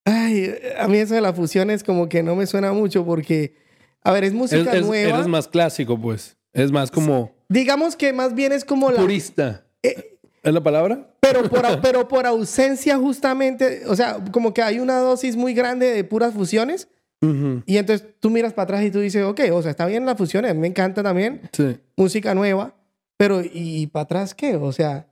Ay, 0.06 0.54
a 0.80 0.88
mí 0.88 0.98
eso 0.98 1.14
de 1.14 1.22
las 1.22 1.36
fusiones 1.36 1.84
como 1.84 2.10
que 2.10 2.24
no 2.24 2.36
me 2.36 2.46
suena 2.48 2.74
mucho 2.74 3.06
porque, 3.06 3.56
a 4.04 4.12
ver, 4.12 4.24
es 4.24 4.32
Es- 4.32 4.36
música 4.36 4.74
es- 4.74 4.86
nueva. 4.86 5.16
eres 5.18 5.28
más 5.28 5.48
clásico, 5.48 6.00
pues. 6.00 6.38
Es 6.54 6.72
más 6.72 6.90
como 6.92 7.33
Digamos 7.50 7.96
que 7.96 8.14
más 8.14 8.34
bien 8.36 8.52
es 8.52 8.66
como 8.66 8.92
la. 8.92 9.00
purista. 9.02 9.64
Eh, 9.82 10.18
¿Es 10.44 10.54
la 10.54 10.62
palabra? 10.62 11.10
pero, 11.20 11.50
por, 11.50 11.62
pero 11.82 12.08
por 12.08 12.26
ausencia, 12.26 12.98
justamente. 12.98 13.84
O 13.88 13.96
sea, 13.96 14.18
como 14.32 14.54
que 14.54 14.62
hay 14.62 14.80
una 14.80 14.98
dosis 15.00 15.36
muy 15.36 15.54
grande 15.54 15.88
de 15.92 16.04
puras 16.04 16.34
fusiones. 16.34 16.88
Ujú, 17.22 17.64
Y 17.66 17.78
entonces 17.78 18.06
tú 18.20 18.30
miras 18.30 18.52
para 18.52 18.64
atrás 18.66 18.84
y 18.84 18.92
tú 18.92 19.00
dices, 19.00 19.24
ok, 19.24 19.40
o 19.54 19.62
sea, 19.62 19.72
está 19.72 19.86
bien 19.86 20.06
las 20.06 20.18
fusiones, 20.18 20.54
me 20.56 20.68
encanta 20.68 21.02
también. 21.02 21.42
Sí. 21.54 21.78
música 21.96 22.36
nueva, 22.36 22.76
pero 23.16 23.42
¿y 23.42 23.88
para 23.88 24.04
atrás 24.04 24.36
qué? 24.36 24.58
O 24.58 24.74
sea, 24.74 25.08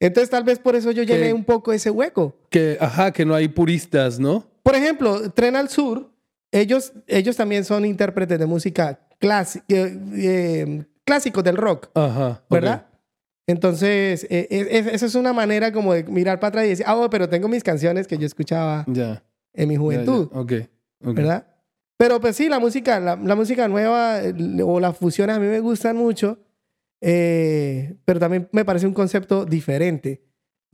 entonces 0.00 0.28
tal 0.28 0.42
vez 0.42 0.58
por 0.58 0.74
eso 0.74 0.90
yo 0.90 1.04
llené 1.04 1.28
Que- 1.28 1.32
un 1.32 1.44
poco 1.44 1.72
ese 1.72 1.90
hueco. 1.90 2.36
Que, 2.50 2.76
ajá, 2.80 3.12
que 3.12 3.24
no 3.24 3.36
hay 3.36 3.46
puristas, 3.46 4.18
¿no? 4.18 4.44
Por 4.64 4.74
ejemplo, 4.74 5.30
Tren 5.30 5.54
al 5.54 5.68
Sur, 5.68 6.10
ellos, 6.50 6.94
ellos 7.06 7.36
también 7.36 7.64
son 7.64 7.84
intérpretes 7.84 8.40
de 8.40 8.46
música 8.46 8.98
clásica, 9.20 9.64
clásicos 11.04 11.42
del 11.44 11.56
rock, 11.56 11.88
Ajá. 11.94 12.42
¿verdad? 12.50 12.86
Entonces, 13.46 14.24
eh, 14.30 14.46
eh, 14.50 14.68
es- 14.70 14.86
esa 14.86 15.06
es 15.06 15.14
una 15.14 15.32
manera 15.32 15.72
como 15.72 15.92
de 15.94 16.04
mirar 16.04 16.38
para 16.40 16.48
atrás 16.48 16.66
y 16.66 16.68
decir, 16.70 16.84
ah, 16.88 16.96
oh, 16.96 17.10
pero 17.10 17.28
tengo 17.28 17.48
mis 17.48 17.64
canciones 17.64 18.06
que 18.06 18.16
yo 18.16 18.26
escuchaba 18.26 18.84
Ya. 18.86 19.22
en 19.52 19.68
mi 19.68 19.76
juventud, 19.76 20.28
Ok. 20.32 20.52
ok. 21.04 21.14
¿verdad? 21.14 21.46
Pero 21.98 22.20
pues 22.20 22.36
sí, 22.36 22.48
la 22.48 22.58
música, 22.58 22.98
la, 23.00 23.16
la 23.16 23.34
música 23.34 23.68
nueva 23.68 24.20
o 24.64 24.80
las 24.80 24.96
fusiones 24.96 25.36
a 25.36 25.40
mí 25.40 25.46
me 25.46 25.60
gustan 25.60 25.96
mucho, 25.96 26.38
eh, 27.00 27.96
pero 28.04 28.20
también 28.20 28.48
me 28.52 28.64
parece 28.64 28.86
un 28.86 28.94
concepto 28.94 29.44
diferente. 29.44 30.22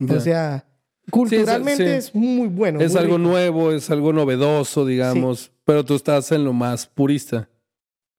O 0.09 0.19
sea, 0.19 0.65
culturalmente 1.11 1.83
sí. 1.85 1.91
es 1.91 2.15
muy 2.15 2.47
bueno. 2.47 2.79
es 2.79 2.93
muy 2.93 3.01
algo 3.01 3.17
rico. 3.17 3.29
nuevo, 3.29 3.71
es 3.71 3.89
algo 3.89 4.13
novedoso, 4.13 4.85
digamos. 4.85 5.51
Pero 5.65 5.83
tú 5.83 5.95
estás 5.95 6.31
en 6.31 6.45
lo 6.45 6.53
más 6.53 6.87
purista. 6.87 7.49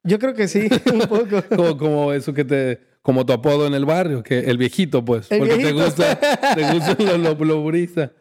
Yo 0.04 0.18
creo 0.18 0.34
que 0.34 0.48
sí, 0.48 0.68
un 0.92 1.00
poco. 1.00 1.42
Como, 1.54 1.76
como 1.76 2.12
eso 2.12 2.32
que 2.34 2.44
te. 2.44 2.80
Como 3.02 3.24
tu 3.24 3.32
apodo 3.32 3.66
en 3.66 3.72
el 3.74 3.86
barrio, 3.86 4.22
que 4.22 4.40
el 4.40 4.58
viejito, 4.58 5.04
pues. 5.04 5.30
El 5.32 5.38
porque 5.38 5.56
viejito. 5.56 5.78
te 5.78 5.84
gusta, 5.84 6.20
te 6.54 6.72
gusta 6.72 6.96
lo, 7.02 7.18
lo- 7.34 7.44
lo 7.44 7.62
purista. 7.62 8.12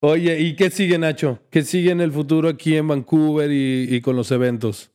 Oye, 0.00 0.38
¿y 0.40 0.54
qué 0.54 0.70
sigue, 0.70 0.98
Nacho? 0.98 1.40
¿Qué 1.50 1.62
sigue 1.62 1.90
en 1.90 2.00
el 2.00 2.12
futuro 2.12 2.48
aquí 2.48 2.76
en 2.76 2.86
Vancouver 2.88 3.50
y, 3.50 3.88
y 3.90 4.00
con 4.00 4.14
los 4.16 4.30
eventos? 4.30 4.90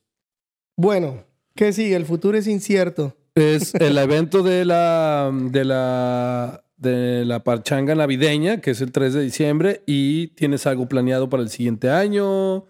Bueno, 0.77 1.25
que 1.55 1.73
sí, 1.73 1.93
el 1.93 2.05
futuro 2.05 2.37
es 2.37 2.47
incierto. 2.47 3.17
Es 3.35 3.73
el 3.75 3.97
evento 3.97 4.43
de 4.43 4.63
la, 4.65 5.31
de 5.51 5.65
la, 5.65 6.63
de 6.77 7.25
la 7.25 7.43
parchanga 7.43 7.95
navideña, 7.95 8.61
que 8.61 8.71
es 8.71 8.81
el 8.81 8.91
3 8.91 9.13
de 9.15 9.21
diciembre, 9.23 9.81
y 9.87 10.27
tienes 10.29 10.65
algo 10.67 10.87
planeado 10.87 11.27
para 11.29 11.41
el 11.43 11.49
siguiente 11.49 11.89
año. 11.89 12.65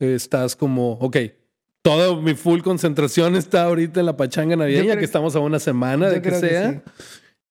Estás 0.00 0.56
como, 0.56 0.92
ok, 0.94 1.16
toda 1.90 2.20
mi 2.20 2.34
full 2.34 2.60
concentración 2.62 3.36
está 3.36 3.64
ahorita 3.64 4.00
en 4.00 4.06
la 4.06 4.16
pachanga 4.16 4.56
navideña, 4.56 4.84
creo- 4.92 4.98
que 4.98 5.04
estamos 5.04 5.36
a 5.36 5.40
una 5.40 5.58
semana 5.58 6.08
de 6.08 6.16
que 6.22 6.28
creo 6.28 6.40
que 6.40 6.48
sea. 6.48 6.72
sí. 6.72 6.80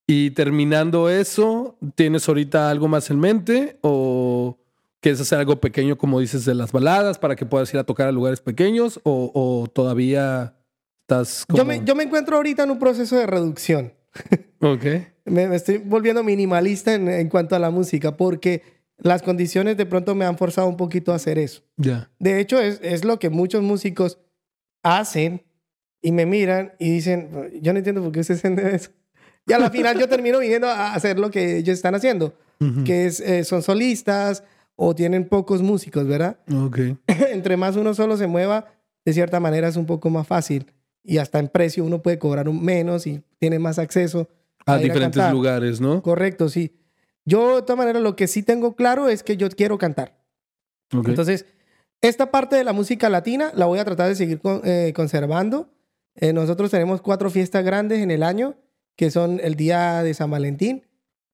Y 0.08 0.30
terminando 0.32 1.08
eso, 1.10 1.76
¿tienes 1.96 2.28
ahorita 2.28 2.70
algo 2.70 2.86
más 2.86 3.10
en 3.10 3.18
mente? 3.18 3.78
¿O 3.80 4.56
quieres 5.00 5.20
hacer 5.20 5.38
algo 5.40 5.60
pequeño, 5.60 5.98
como 5.98 6.20
dices, 6.20 6.44
de 6.44 6.54
las 6.54 6.70
baladas, 6.70 7.18
para 7.18 7.34
que 7.34 7.44
puedas 7.44 7.72
ir 7.74 7.80
a 7.80 7.84
tocar 7.84 8.06
a 8.06 8.12
lugares 8.12 8.40
pequeños? 8.40 9.00
¿O, 9.02 9.32
o 9.34 9.66
todavía 9.68 10.54
estás 11.02 11.44
como... 11.46 11.58
Yo, 11.58 11.64
me, 11.64 11.82
yo 11.84 11.94
me 11.96 12.04
encuentro 12.04 12.36
ahorita 12.36 12.62
en 12.64 12.70
un 12.70 12.78
proceso 12.78 13.16
de 13.16 13.26
reducción. 13.26 13.92
Ok. 14.60 14.84
Me, 15.26 15.48
me 15.48 15.56
estoy 15.56 15.76
volviendo 15.78 16.22
minimalista 16.24 16.94
en, 16.94 17.08
en 17.08 17.28
cuanto 17.28 17.54
a 17.56 17.58
la 17.58 17.70
música 17.70 18.16
porque 18.16 18.62
las 18.96 19.20
condiciones 19.22 19.76
de 19.76 19.84
pronto 19.84 20.14
me 20.14 20.24
han 20.24 20.38
forzado 20.38 20.66
un 20.66 20.78
poquito 20.78 21.12
a 21.12 21.16
hacer 21.16 21.38
eso. 21.38 21.62
Ya. 21.76 22.10
De 22.18 22.40
hecho, 22.40 22.58
es, 22.58 22.80
es 22.82 23.04
lo 23.04 23.18
que 23.18 23.28
muchos 23.28 23.62
músicos 23.62 24.18
hacen 24.86 25.42
y 26.02 26.12
me 26.12 26.26
miran 26.26 26.72
y 26.78 26.90
dicen, 26.90 27.50
yo 27.60 27.72
no 27.72 27.78
entiendo 27.78 28.02
por 28.02 28.12
qué 28.12 28.20
ustedes 28.20 28.40
hacen 28.44 28.58
eso. 28.58 28.90
Y 29.46 29.52
a 29.52 29.58
la 29.58 29.70
final 29.70 29.98
yo 29.98 30.08
termino 30.08 30.38
viniendo 30.40 30.66
a 30.68 30.94
hacer 30.94 31.18
lo 31.18 31.30
que 31.30 31.58
ellos 31.58 31.74
están 31.74 31.94
haciendo, 31.94 32.34
Ujú. 32.60 32.84
que 32.84 33.06
es, 33.06 33.20
eh, 33.20 33.44
son 33.44 33.62
solistas 33.62 34.42
o 34.76 34.94
tienen 34.94 35.28
pocos 35.28 35.62
músicos, 35.62 36.06
¿verdad? 36.06 36.38
Ok. 36.52 36.78
Entre 37.30 37.56
más 37.56 37.76
uno 37.76 37.94
solo 37.94 38.16
se 38.16 38.26
mueva, 38.26 38.66
de 39.04 39.12
cierta 39.12 39.38
manera 39.40 39.68
es 39.68 39.76
un 39.76 39.86
poco 39.86 40.10
más 40.10 40.26
fácil. 40.26 40.72
Y 41.04 41.18
hasta 41.18 41.38
en 41.38 41.48
precio 41.48 41.84
uno 41.84 42.02
puede 42.02 42.18
cobrar 42.18 42.48
un 42.48 42.64
menos 42.64 43.06
y 43.06 43.22
tiene 43.38 43.58
más 43.60 43.78
acceso 43.78 44.28
A 44.66 44.76
ir 44.76 44.82
diferentes 44.84 45.20
cantar. 45.20 45.32
lugares, 45.32 45.80
¿no? 45.80 46.02
Correcto, 46.02 46.48
sí. 46.48 46.76
Yo, 47.24 47.56
de 47.56 47.62
todas 47.62 47.78
maneras, 47.78 48.02
lo 48.02 48.16
que 48.16 48.26
sí 48.26 48.42
tengo 48.42 48.74
claro 48.74 49.08
es 49.08 49.22
que 49.22 49.36
yo 49.36 49.48
quiero 49.50 49.78
cantar. 49.78 50.18
Ok. 50.92 51.08
Entonces, 51.08 51.46
esta 52.00 52.30
parte 52.30 52.56
de 52.56 52.64
la 52.64 52.72
música 52.72 53.08
latina 53.08 53.50
la 53.54 53.66
voy 53.66 53.78
a 53.78 53.84
tratar 53.84 54.08
de 54.08 54.14
seguir 54.14 54.40
con- 54.40 54.60
eh, 54.64 54.92
conservando. 54.94 55.70
Eh, 56.14 56.32
nosotros 56.32 56.70
tenemos 56.70 57.00
cuatro 57.02 57.30
fiestas 57.30 57.64
grandes 57.64 58.00
en 58.00 58.10
el 58.10 58.22
año, 58.22 58.54
que 58.96 59.10
son 59.10 59.40
el 59.42 59.54
Día 59.56 60.02
de 60.02 60.14
San 60.14 60.30
Valentín, 60.30 60.84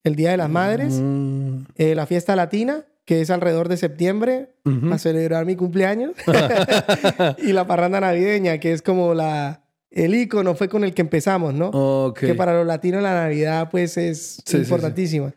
el 0.05 0.16
Día 0.16 0.30
de 0.32 0.36
las 0.36 0.51
Madres, 0.51 0.94
Mm, 0.94 1.64
eh, 1.76 1.94
la 1.94 2.06
fiesta 2.06 2.34
latina, 2.34 2.84
que 3.05 3.20
es 3.20 3.30
alrededor 3.30 3.68
de 3.68 3.76
septiembre, 3.76 4.55
ujú. 4.64 4.80
para 4.82 4.98
celebrar 4.98 5.44
mi 5.47 5.55
cumpleaños, 5.56 6.12
y 7.39 7.52
la 7.52 7.66
parranda 7.66 8.01
navideña, 8.01 8.59
que 8.59 8.72
es 8.72 8.82
como 8.82 9.14
la, 9.14 9.62
el 9.90 10.14
icono, 10.14 10.55
fue 10.55 10.68
con 10.68 10.82
el 10.84 10.94
que 10.94 11.02
empezamos, 11.02 11.52
¿no? 11.55 11.68
Ok. 11.70 12.20
que 12.20 12.34
para 12.34 12.55
los 12.55 12.66
latinos 12.66 13.02
la 13.02 13.14
Navidad 13.14 13.68
pues 13.70 13.97
es 13.97 14.36
Sí, 14.36 14.43
sí, 14.47 14.56
importantísima. 14.59 15.32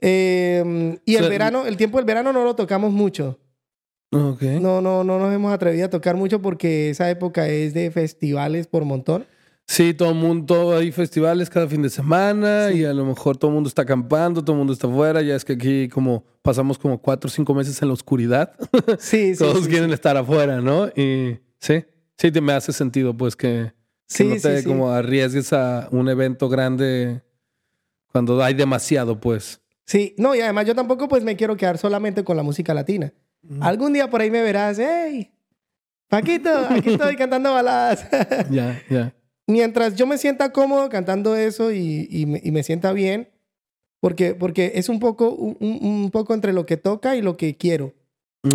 Eh, 0.00 0.98
y 1.04 1.14
el 1.16 1.28
verano, 1.28 1.66
el 1.66 1.76
tiempo 1.76 1.98
del 1.98 2.04
verano 2.06 2.32
no 2.32 2.44
lo 2.44 2.54
tocamos 2.56 2.92
mucho. 2.92 3.38
Ok. 4.12 4.42
No, 4.60 4.80
no, 4.80 5.04
no 5.04 5.18
nos 5.18 5.32
hemos 5.34 5.52
atrevido 5.52 5.86
a 5.86 5.90
tocar 5.90 6.16
mucho 6.16 6.40
porque 6.42 6.90
esa 6.90 7.08
época 7.10 7.48
es 7.48 7.72
de 7.74 7.90
festivales 7.90 8.66
por 8.66 8.84
montón. 8.84 9.24
Sí, 9.66 9.94
todo 9.94 10.10
el 10.10 10.16
mundo, 10.16 10.76
hay 10.76 10.92
festivales 10.92 11.48
cada 11.48 11.66
fin 11.68 11.80
de 11.82 11.88
semana 11.88 12.68
Sí. 12.70 12.80
y 12.80 12.84
a 12.84 12.92
lo 12.92 13.06
mejor 13.06 13.36
todo 13.38 13.50
el 13.50 13.54
mundo 13.54 13.68
está 13.68 13.82
acampando, 13.82 14.42
todo 14.42 14.52
el 14.52 14.58
mundo 14.58 14.72
está 14.72 14.86
afuera. 14.86 15.22
Ya 15.22 15.34
es 15.36 15.44
que 15.44 15.54
aquí 15.54 15.88
como 15.88 16.24
pasamos 16.42 16.78
como 16.78 16.98
cuatro 17.00 17.28
o 17.28 17.30
cinco 17.30 17.54
meses 17.54 17.80
en 17.80 17.88
la 17.88 17.94
oscuridad. 17.94 18.52
Sí, 18.98 19.34
sí. 19.34 19.38
Todos 19.38 19.64
sí, 19.64 19.70
quieren 19.70 19.88
sí. 19.88 19.94
estar 19.94 20.16
afuera, 20.16 20.60
¿no? 20.60 20.88
Y 20.88 21.38
sí, 21.58 21.84
sí 22.18 22.30
te 22.30 22.40
me 22.40 22.52
hace 22.52 22.72
sentido 22.72 23.16
pues 23.16 23.34
que, 23.34 23.72
que 24.14 24.24
no 24.24 24.36
te 24.36 24.64
como 24.64 24.90
arriesgues 24.90 25.52
a 25.54 25.88
un 25.90 26.08
evento 26.10 26.48
grande 26.50 27.22
cuando 28.10 28.42
hay 28.42 28.52
demasiado 28.54 29.18
pues. 29.20 29.60
Sí, 29.86 30.14
no, 30.18 30.34
y 30.34 30.40
además 30.40 30.66
yo 30.66 30.74
tampoco 30.74 31.08
pues 31.08 31.22
me 31.24 31.36
quiero 31.36 31.56
quedar 31.56 31.78
solamente 31.78 32.24
con 32.24 32.36
la 32.36 32.42
música 32.42 32.74
latina. 32.74 33.12
Algún 33.60 33.92
día 33.92 34.08
por 34.08 34.20
ahí 34.20 34.30
me 34.30 34.42
verás, 34.42 34.78
hey, 34.78 35.32
Paquito, 36.08 36.50
aquí 36.68 36.90
estoy 36.90 37.16
cantando 37.16 37.52
baladas. 37.52 38.06
Ya, 38.50 38.82
ya. 38.90 39.14
mientras 39.46 39.96
yo 39.96 40.06
me 40.06 40.18
sienta 40.18 40.52
cómodo 40.52 40.88
cantando 40.88 41.36
eso 41.36 41.72
y, 41.72 42.06
y, 42.10 42.26
me, 42.26 42.40
y 42.44 42.50
me, 42.50 42.62
sienta 42.62 42.92
bien, 42.92 43.30
porque, 44.00 44.34
porque 44.34 44.72
es 44.74 44.88
un 44.88 45.00
poco, 45.00 45.30
un, 45.30 45.56
un, 45.60 46.10
poco 46.10 46.34
entre 46.34 46.52
lo 46.52 46.66
que 46.66 46.76
toca 46.76 47.16
y 47.16 47.22
lo 47.22 47.36
que 47.36 47.56
quiero. 47.56 47.94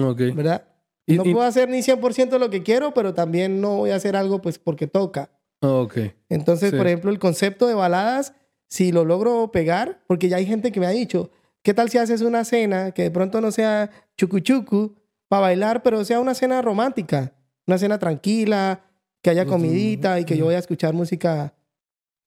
Ok. 0.02 0.20
¿Verdad? 0.36 0.68
no 1.08 1.24
puedo 1.24 1.42
hacer 1.42 1.70
ni 1.70 1.80
100% 1.80 2.38
lo 2.38 2.50
que 2.50 2.64
quiero, 2.64 2.94
pero 2.94 3.14
también 3.14 3.60
no 3.60 3.78
voy 3.78 3.92
a 3.92 3.96
hacer 3.96 4.16
algo 4.16 4.42
pues 4.42 4.60
porque 4.60 4.88
toca. 4.88 5.32
Ok. 5.62 5.98
Entonces, 6.30 6.74
por 6.74 6.86
ejemplo, 6.86 7.10
el 7.10 7.18
concepto 7.18 7.66
de 7.66 7.74
baladas, 7.74 8.34
si 8.68 8.92
lo 8.92 9.06
logro 9.06 9.52
pegar, 9.52 10.04
porque 10.06 10.30
ya 10.30 10.38
hay 10.38 10.46
gente 10.46 10.72
que 10.72 10.80
me 10.80 10.86
ha 10.86 10.92
dicho, 10.92 11.32
¿qué 11.68 11.74
tal 11.74 11.90
si 11.90 11.98
haces 11.98 12.22
una 12.22 12.46
cena 12.46 12.92
que 12.92 13.04
de 13.04 13.12
pronto 13.12 13.42
no 13.42 13.52
sea 13.52 13.92
chucu 14.16 14.96
para 15.28 15.42
bailar, 15.42 15.84
pero 15.84 16.06
sea 16.06 16.22
una 16.22 16.34
cena 16.34 16.62
romántica, 16.62 17.34
una 17.66 17.78
cena 17.78 18.00
tranquila, 18.00 18.86
que 19.22 19.32
haya 19.32 19.46
comidita 19.46 20.18
y 20.18 20.24
que 20.24 20.38
yo 20.38 20.46
voy 20.46 20.56
a 20.56 20.60
escuchar 20.60 20.94
música? 20.94 21.54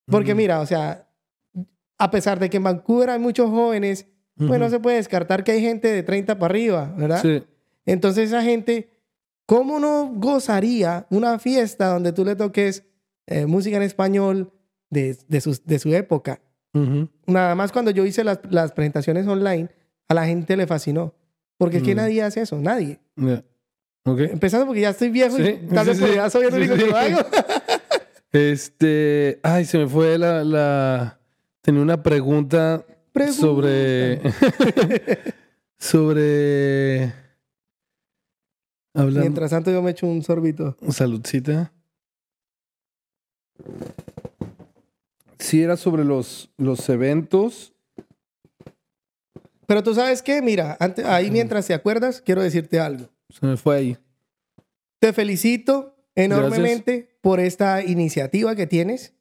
Porque 0.04 0.34
mira, 0.34 0.60
o 0.60 0.66
sea, 0.66 1.08
a 1.96 2.10
pesar 2.10 2.38
de 2.38 2.50
que 2.50 2.58
en 2.58 2.64
Vancouver 2.64 3.08
hay 3.08 3.18
muchos 3.18 3.48
jóvenes, 3.48 4.08
pues 4.36 4.60
no 4.60 4.68
se 4.68 4.78
puede 4.78 4.98
descartar 4.98 5.42
que 5.42 5.52
hay 5.52 5.62
gente 5.62 5.88
de 5.88 6.02
30 6.02 6.38
para 6.38 6.52
arriba, 6.52 6.94
¿verdad? 6.98 7.22
Sí. 7.22 7.42
Entonces 7.86 8.28
esa 8.28 8.42
gente, 8.42 8.90
¿cómo 9.46 9.80
no 9.80 10.12
gozaría 10.16 11.06
una 11.08 11.38
fiesta 11.38 11.86
donde 11.86 12.12
tú 12.12 12.26
le 12.26 12.36
toques 12.36 12.84
eh, 13.26 13.46
música 13.46 13.78
en 13.78 13.84
español 13.84 14.52
de, 14.90 15.16
de, 15.28 15.40
su, 15.40 15.58
de 15.64 15.78
su 15.78 15.94
época? 15.94 16.42
Nada 17.26 17.54
más 17.54 17.72
cuando 17.72 17.90
yo 17.90 18.04
hice 18.04 18.22
las, 18.24 18.40
las, 18.50 18.72
presentaciones 18.72 19.26
online, 19.26 19.68
a 20.08 20.14
la 20.14 20.26
gente 20.26 20.56
le 20.56 20.66
fascinó. 20.66 21.14
Porque 21.56 21.78
es 21.78 21.82
que 21.82 21.94
mm. 21.94 21.98
nadie 21.98 22.22
hace 22.22 22.40
eso, 22.40 22.58
nadie. 22.58 23.00
Empezando 24.04 24.66
porque 24.66 24.80
ya 24.80 24.90
estoy 24.90 25.10
viejo 25.10 25.38
y 25.38 25.58
tal 25.66 25.86
vez 25.86 25.98
ya 25.98 26.30
soy 26.30 26.46
el 26.46 26.54
único 26.54 26.74
que 26.74 26.86
lo 26.86 26.96
hago. 26.96 27.18
este, 28.32 29.40
ay, 29.42 29.64
se 29.64 29.78
me 29.78 29.86
fue 29.86 30.16
la, 30.16 30.42
la... 30.42 31.20
tenía 31.60 31.82
una 31.82 32.02
pregunta, 32.02 32.84
pregunta. 33.12 33.40
sobre 33.40 34.22
sobre 35.78 37.12
Mientras 38.94 39.50
tanto 39.50 39.70
yo 39.70 39.82
me 39.82 39.92
echo 39.92 40.06
un 40.06 40.22
sorbito. 40.22 40.76
Saludcita. 40.88 41.72
Sí, 45.40 45.62
era 45.62 45.76
sobre 45.76 46.04
los, 46.04 46.50
los 46.56 46.88
eventos. 46.88 47.72
Pero 49.66 49.82
tú 49.82 49.94
sabes 49.94 50.22
qué, 50.22 50.42
mira, 50.42 50.76
antes, 50.80 51.04
ahí 51.04 51.30
mientras 51.30 51.66
te 51.66 51.74
acuerdas, 51.74 52.20
quiero 52.20 52.42
decirte 52.42 52.78
algo. 52.78 53.08
Se 53.30 53.46
me 53.46 53.56
fue 53.56 53.76
ahí. 53.76 53.98
Te 54.98 55.12
felicito 55.12 55.96
enormemente 56.14 57.16
por 57.20 57.40
esta 57.40 57.82
iniciativa 57.82 58.54
que 58.54 58.66
tienes. 58.66 59.14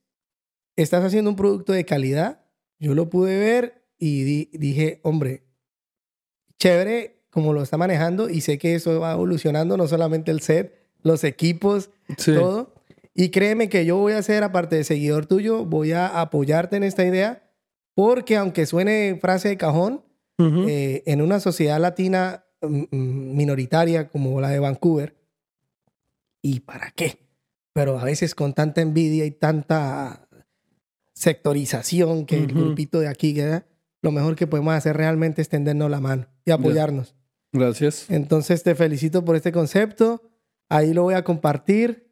Estás 0.76 1.04
haciendo 1.04 1.30
un 1.30 1.36
producto 1.36 1.72
de 1.72 1.86
calidad. 1.86 2.42
Yo 2.80 2.96
lo 2.96 3.10
pude 3.10 3.38
ver 3.38 3.86
y 3.98 4.48
dije, 4.58 5.00
hombre, 5.04 5.44
chévere 6.58 7.20
como 7.30 7.54
lo 7.54 7.62
está 7.62 7.78
manejando 7.78 8.30
y 8.30 8.42
sé 8.42 8.58
que 8.58 8.76
eso 8.76 9.00
va 9.00 9.14
evolucionando, 9.14 9.78
no 9.78 9.88
solamente 9.88 10.32
el 10.32 10.42
set, 10.42 10.74
los 11.04 11.24
equipos, 11.24 11.92
todo. 12.26 12.74
Y 13.20 13.32
créeme 13.32 13.68
que 13.68 13.86
yo 13.86 13.98
voy 13.98 14.14
a 14.14 14.24
ser, 14.24 14.46
aparte 14.46 14.78
de 14.78 14.86
seguidor 14.86 15.26
tuyo, 15.26 15.66
voy 15.66 15.92
a 15.92 16.22
apoyarte 16.22 16.78
en 16.78 16.84
esta 16.84 17.04
idea, 17.04 17.52
porque 17.94 18.38
aunque 18.38 18.66
suene 18.66 19.18
frase 19.20 19.50
de 19.50 19.58
cajón, 19.58 20.06
eh, 20.38 21.04
en 21.06 21.22
una 21.22 21.42
sociedad 21.42 21.82
latina 21.82 22.46
mm, 22.62 22.84
mm, 22.90 23.36
minoritaria 23.36 24.08
como 24.08 24.40
la 24.40 24.52
de 24.52 24.60
Vancouver, 24.60 25.18
¿y 26.42 26.62
para 26.62 26.92
qué? 26.92 27.18
Pero 27.74 28.00
a 28.00 28.06
veces 28.06 28.36
con 28.36 28.54
tanta 28.54 28.80
envidia 28.80 29.26
y 29.26 29.32
tanta 29.32 30.30
sectorización 31.14 32.26
que 32.26 32.38
el 32.38 32.48
grupito 32.48 33.02
de 33.02 33.10
aquí, 33.10 33.34
queda, 33.34 33.66
lo 34.02 34.14
mejor 34.14 34.38
que 34.38 34.48
podemos 34.48 34.74
hacer 34.76 34.96
realmente 34.96 35.42
es 35.42 35.50
tendernos 35.50 35.92
la 35.92 36.00
mano 36.00 36.26
y 36.46 36.52
apoyarnos. 36.52 37.16
Gracias. 37.52 38.10
Entonces 38.10 38.64
te 38.64 38.76
felicito 38.76 39.26
por 39.26 39.36
este 39.36 39.52
concepto. 39.52 40.29
Ahí 40.72 40.94
lo 40.94 41.02
voy 41.02 41.16
a 41.16 41.24
compartir. 41.24 42.08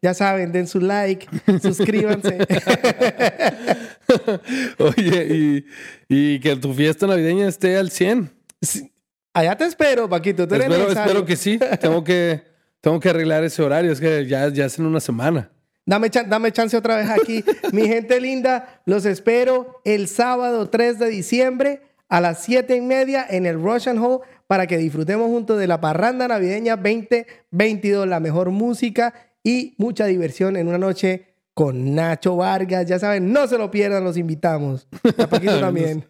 ya 0.00 0.14
saben, 0.14 0.52
den 0.52 0.66
su 0.66 0.80
like, 0.80 1.28
suscríbanse. 1.62 2.38
Oye, 4.78 5.64
y, 6.08 6.40
que 6.40 6.56
tu 6.56 6.72
fiesta 6.72 7.06
navideña 7.06 7.46
esté 7.46 7.76
al 7.76 7.90
100. 7.90 8.30
Allá 9.34 9.54
te 9.56 9.66
espero, 9.66 10.08
Paquito. 10.08 10.44
espero, 10.44 10.88
espero, 10.88 11.26
que 11.26 11.36
sí. 11.36 11.58
tengo, 11.78 12.02
que, 12.02 12.42
tengo 12.80 12.98
que 12.98 13.10
arreglar 13.10 13.44
ese 13.44 13.62
horario. 13.62 13.92
Es 13.92 14.00
que 14.00 14.26
ya, 14.26 14.48
ya 14.48 14.64
es 14.64 14.78
en 14.78 14.86
una 14.86 15.00
semana. 15.00 15.50
Dame, 15.84 16.08
dame 16.08 16.52
chance 16.52 16.74
otra 16.74 16.96
vez 16.96 17.10
aquí. 17.10 17.44
Mi 17.72 17.86
gente 17.86 18.18
linda, 18.18 18.80
los 18.86 19.04
espero 19.04 19.82
el 19.84 20.08
sábado 20.08 20.70
3 20.70 20.98
de 20.98 21.08
diciembre 21.10 21.82
a 22.08 22.20
las 22.20 22.42
7 22.44 22.76
y 22.76 22.80
media 22.80 23.26
en 23.28 23.46
el 23.46 23.60
Russian 23.60 23.98
Hall 23.98 24.20
para 24.46 24.66
que 24.66 24.78
disfrutemos 24.78 25.28
juntos 25.28 25.58
de 25.58 25.66
la 25.66 25.80
parranda 25.80 26.28
navideña 26.28 26.76
2022, 26.76 28.06
la 28.06 28.20
mejor 28.20 28.50
música 28.50 29.14
y 29.42 29.74
mucha 29.78 30.06
diversión 30.06 30.56
en 30.56 30.68
una 30.68 30.78
noche 30.78 31.34
con 31.54 31.94
Nacho 31.94 32.36
Vargas. 32.36 32.86
Ya 32.86 32.98
saben, 32.98 33.32
no 33.32 33.46
se 33.46 33.56
lo 33.56 33.70
pierdan, 33.70 34.04
los 34.04 34.16
invitamos. 34.16 34.88
A 35.18 35.26
Paquito 35.26 35.60
también. 35.60 36.04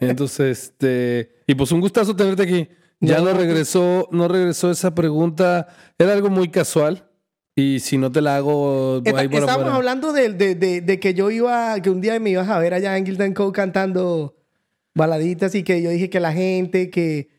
Entonces, 0.00 0.64
este. 0.64 1.42
Y 1.46 1.54
pues 1.54 1.72
un 1.72 1.80
gustazo 1.80 2.14
tenerte 2.14 2.42
aquí. 2.42 2.68
Ya 3.00 3.20
no, 3.20 3.32
regresó, 3.32 4.08
no 4.12 4.28
regresó 4.28 4.70
esa 4.70 4.94
pregunta. 4.94 5.66
Era 5.98 6.12
algo 6.12 6.30
muy 6.30 6.50
casual. 6.50 7.08
Y 7.54 7.80
si 7.80 7.98
no 7.98 8.10
te 8.10 8.20
la 8.20 8.36
hago, 8.36 9.02
ahí 9.14 9.28
Estábamos 9.30 9.74
hablando 9.74 10.12
de, 10.12 10.32
de, 10.32 11.00
que 11.00 11.12
yo 11.12 11.30
iba, 11.30 11.78
que 11.80 11.90
un 11.90 12.00
día 12.00 12.18
me 12.18 12.30
ibas 12.30 12.48
a 12.48 12.58
ver 12.58 12.72
allá 12.72 12.96
en 12.96 13.04
Gildan 13.04 13.34
Co 13.34 13.52
cantando 13.52 14.36
baladitas 14.94 15.54
y 15.54 15.62
que 15.62 15.82
yo 15.82 15.90
dije 15.90 16.10
que 16.10 16.20
la 16.20 16.32
gente 16.32 16.90
que, 16.90 17.30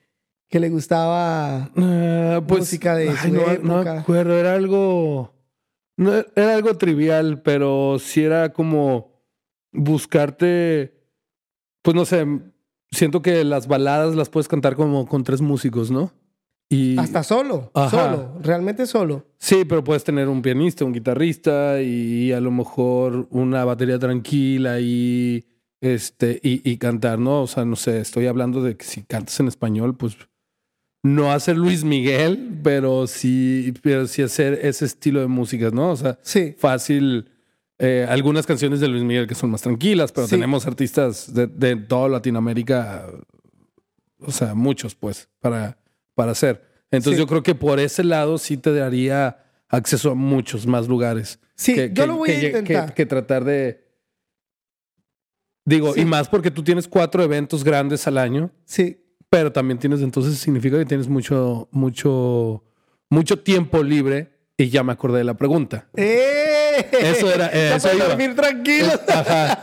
que 0.49 0.59
le 0.59 0.69
gustaba 0.69 1.71
uh, 1.75 2.45
pues, 2.45 2.61
música 2.61 2.95
de 2.95 3.15
su 3.15 3.29
no, 3.29 3.41
época. 3.41 3.93
No 3.93 3.99
acuerdo, 3.99 4.37
era 4.37 4.53
algo 4.53 5.33
no, 5.97 6.13
era 6.35 6.55
algo 6.55 6.77
trivial, 6.77 7.41
pero 7.41 7.97
sí 7.99 8.23
era 8.23 8.53
como 8.53 9.11
buscarte 9.71 11.03
pues 11.83 11.95
no 11.95 12.05
sé, 12.05 12.25
siento 12.91 13.21
que 13.21 13.43
las 13.43 13.67
baladas 13.67 14.15
las 14.15 14.29
puedes 14.29 14.47
cantar 14.47 14.75
como 14.75 15.05
con 15.05 15.23
tres 15.23 15.41
músicos, 15.41 15.91
¿no? 15.91 16.13
Y... 16.69 16.97
Hasta 16.97 17.21
solo, 17.21 17.71
solo, 17.91 18.39
realmente 18.41 18.87
solo. 18.87 19.27
Sí, 19.37 19.63
pero 19.65 19.83
puedes 19.83 20.03
tener 20.03 20.27
un 20.29 20.41
pianista, 20.41 20.85
un 20.85 20.93
guitarrista 20.93 21.81
y 21.81 22.31
a 22.31 22.39
lo 22.39 22.49
mejor 22.49 23.27
una 23.29 23.63
batería 23.65 23.99
tranquila 23.99 24.79
y 24.79 25.45
este, 25.83 26.39
y, 26.41 26.77
cantar, 26.77 27.19
¿no? 27.19 27.41
O 27.41 27.47
sea, 27.47 27.65
no 27.65 27.75
sé, 27.75 27.99
estoy 27.99 28.27
hablando 28.27 28.63
de 28.63 28.77
que 28.77 28.85
si 28.85 29.03
cantas 29.03 29.37
en 29.41 29.49
español, 29.49 29.97
pues 29.97 30.15
no 31.03 31.33
hacer 31.33 31.57
Luis 31.57 31.83
Miguel, 31.83 32.61
pero 32.63 33.05
sí, 33.05 33.73
pero 33.81 34.07
sí 34.07 34.21
hacer 34.21 34.59
ese 34.61 34.85
estilo 34.85 35.19
de 35.19 35.27
música, 35.27 35.71
¿no? 35.71 35.91
O 35.91 35.95
sea, 35.97 36.17
sí. 36.21 36.55
fácil. 36.57 37.29
Eh, 37.79 38.05
algunas 38.07 38.45
canciones 38.45 38.79
de 38.79 38.87
Luis 38.87 39.03
Miguel 39.03 39.27
que 39.27 39.35
son 39.35 39.51
más 39.51 39.61
tranquilas, 39.61 40.13
pero 40.13 40.25
tenemos 40.25 40.65
artistas 40.65 41.33
de, 41.33 41.47
de, 41.47 41.75
toda 41.75 42.07
Latinoamérica, 42.07 43.05
o 44.19 44.31
sea, 44.31 44.55
muchos, 44.55 44.95
pues, 44.95 45.27
para, 45.41 45.77
para 46.15 46.31
hacer. 46.31 46.63
Entonces 46.91 47.19
yo 47.19 47.27
creo 47.27 47.43
que 47.43 47.55
por 47.55 47.81
ese 47.81 48.05
lado 48.05 48.37
sí 48.37 48.55
te 48.55 48.73
daría 48.73 49.43
acceso 49.67 50.11
a 50.11 50.15
muchos 50.15 50.65
más 50.65 50.87
lugares. 50.87 51.39
Sí, 51.55 51.75
yo 51.91 52.07
lo 52.07 52.15
voy 52.15 52.29
a 52.29 52.45
intentar. 52.45 52.93
que 52.93 53.05
tratar 53.05 53.43
de, 53.43 53.82
Digo, 55.65 55.93
y 55.95 56.05
más 56.05 56.27
porque 56.27 56.51
tú 56.51 56.63
tienes 56.63 56.87
cuatro 56.87 57.23
eventos 57.23 57.63
grandes 57.63 58.05
al 58.07 58.17
año. 58.17 58.51
Sí. 58.65 58.99
Pero 59.29 59.51
también 59.51 59.79
tienes, 59.79 60.01
entonces 60.01 60.37
significa 60.37 60.77
que 60.77 60.85
tienes 60.85 61.07
mucho, 61.07 61.67
mucho, 61.71 62.63
mucho 63.09 63.39
tiempo 63.39 63.81
libre. 63.81 64.31
Y 64.55 64.69
ya 64.69 64.83
me 64.83 64.91
acordé 64.93 65.19
de 65.19 65.23
la 65.23 65.33
pregunta. 65.33 65.87
¡Eh! 65.95 66.87
Eso 66.91 67.31
era. 67.31 67.47
Eh, 67.51 67.75
eso 67.75 67.89
dormir 67.97 68.35
tranquilo. 68.35 68.91
Ajá. 69.07 69.59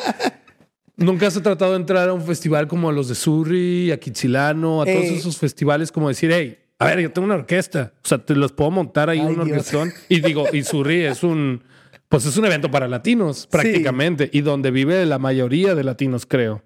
¿Nunca 0.97 1.28
has 1.28 1.35
tratado 1.40 1.70
de 1.70 1.78
entrar 1.78 2.09
a 2.09 2.12
un 2.12 2.22
festival 2.22 2.66
como 2.66 2.89
a 2.90 2.93
los 2.93 3.09
de 3.09 3.14
Surri, 3.14 3.90
a 3.90 3.98
Kitsilano, 3.98 4.82
a 4.82 4.85
todos 4.85 5.05
esos 5.05 5.39
festivales 5.39 5.90
como 5.90 6.09
decir, 6.09 6.31
hey, 6.31 6.59
a 6.78 6.86
ver, 6.86 7.01
yo 7.01 7.12
tengo 7.12 7.27
una 7.27 7.36
orquesta. 7.36 7.93
O 8.05 8.09
sea, 8.09 8.18
te 8.18 8.35
los 8.35 8.52
puedo 8.52 8.70
montar 8.70 9.09
ahí 9.09 9.20
en 9.20 9.28
una 9.28 9.43
orquestón. 9.43 9.93
Y 10.09 10.20
digo, 10.20 10.47
y 10.52 10.62
Surri 10.62 11.05
es 11.05 11.22
un 11.22 11.62
pues 12.11 12.27
es 12.27 12.37
un 12.37 12.45
evento 12.45 12.73
para 12.73 12.89
latinos, 12.89 13.47
prácticamente, 13.47 14.28
y 14.32 14.41
donde 14.41 14.73
vive 14.73 15.07
la 15.07 15.20
mayoría 15.20 15.77
de 15.77 15.85
latinos, 15.85 16.27
creo. 16.27 16.65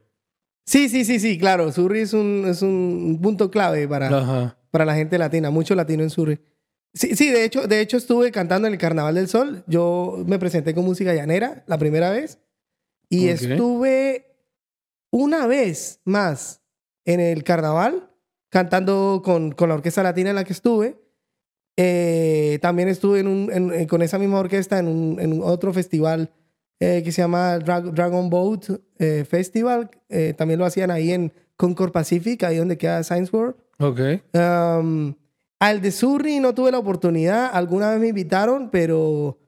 Sí, 0.65 0.89
sí, 0.89 1.05
sí, 1.05 1.21
sí, 1.21 1.37
claro. 1.39 1.71
Surrey 1.71 2.01
es 2.01 2.15
un, 2.15 2.47
es 2.49 2.63
un 2.63 3.19
punto 3.23 3.51
clave 3.51 3.87
para, 3.87 4.57
para 4.71 4.85
la 4.87 4.95
gente 4.95 5.19
latina, 5.19 5.51
mucho 5.51 5.75
latino 5.75 6.03
en 6.03 6.09
Surrey. 6.09 6.41
Sí, 6.95 7.15
sí, 7.15 7.29
de 7.31 7.45
hecho, 7.45 7.69
de 7.69 7.83
hecho 7.83 7.99
estuve 7.99 8.33
cantando 8.33 8.69
en 8.69 8.73
el 8.73 8.81
Carnaval 8.81 9.17
del 9.17 9.29
Sol. 9.29 9.65
Yo 9.67 10.25
me 10.27 10.39
presenté 10.39 10.75
con 10.75 10.87
música 10.87 11.13
llanera 11.13 11.63
la 11.67 11.77
primera 11.77 12.11
vez 12.11 12.39
y 13.11 13.29
estuve 13.29 14.39
una 15.11 15.47
vez 15.47 16.01
más 16.07 16.63
en 17.05 17.21
el 17.21 17.45
carnaval 17.45 18.11
cantando 18.49 19.21
con, 19.23 19.53
con 19.53 19.69
la 19.69 19.75
orquesta 19.75 20.03
latina 20.03 20.31
en 20.31 20.37
la 20.37 20.45
que 20.45 20.55
estuve 20.55 21.04
Eh, 21.77 22.59
también 22.63 22.89
estuve 22.89 23.21
en 23.21 23.27
un, 23.27 23.51
en- 23.53 23.73
en- 23.73 23.87
con 23.89 24.01
esa 24.03 24.19
misma 24.19 24.39
orquesta 24.39 24.79
en, 24.79 24.87
un, 24.89 25.21
en 25.21 25.41
otro 25.43 25.73
festival 25.73 26.31
eh, 26.81 27.03
que 27.05 27.11
se 27.13 27.23
llama 27.23 27.59
Dra- 27.59 27.81
Dragon 27.93 28.31
Boat 28.31 28.67
eh, 28.99 29.25
Festival. 29.29 29.91
Eh, 30.09 30.35
también 30.37 30.59
lo 30.61 30.67
hacían 30.67 30.91
ahí 30.91 31.13
en 31.13 31.33
Concord 31.57 31.93
Pacific, 31.93 32.43
ahí 32.45 32.57
donde 32.59 32.79
queda 32.79 33.03
Science 33.03 33.35
World. 33.37 33.57
Ok. 33.81 34.01
Um, 34.35 35.15
al 35.61 35.81
de 35.81 35.91
Surrey 35.91 36.41
no 36.41 36.55
tuve 36.55 36.71
la 36.71 36.79
oportunidad. 36.79 37.51
Alguna 37.53 37.91
vez 37.91 38.01
me 38.01 38.09
invitaron, 38.09 38.71
pero... 38.71 39.39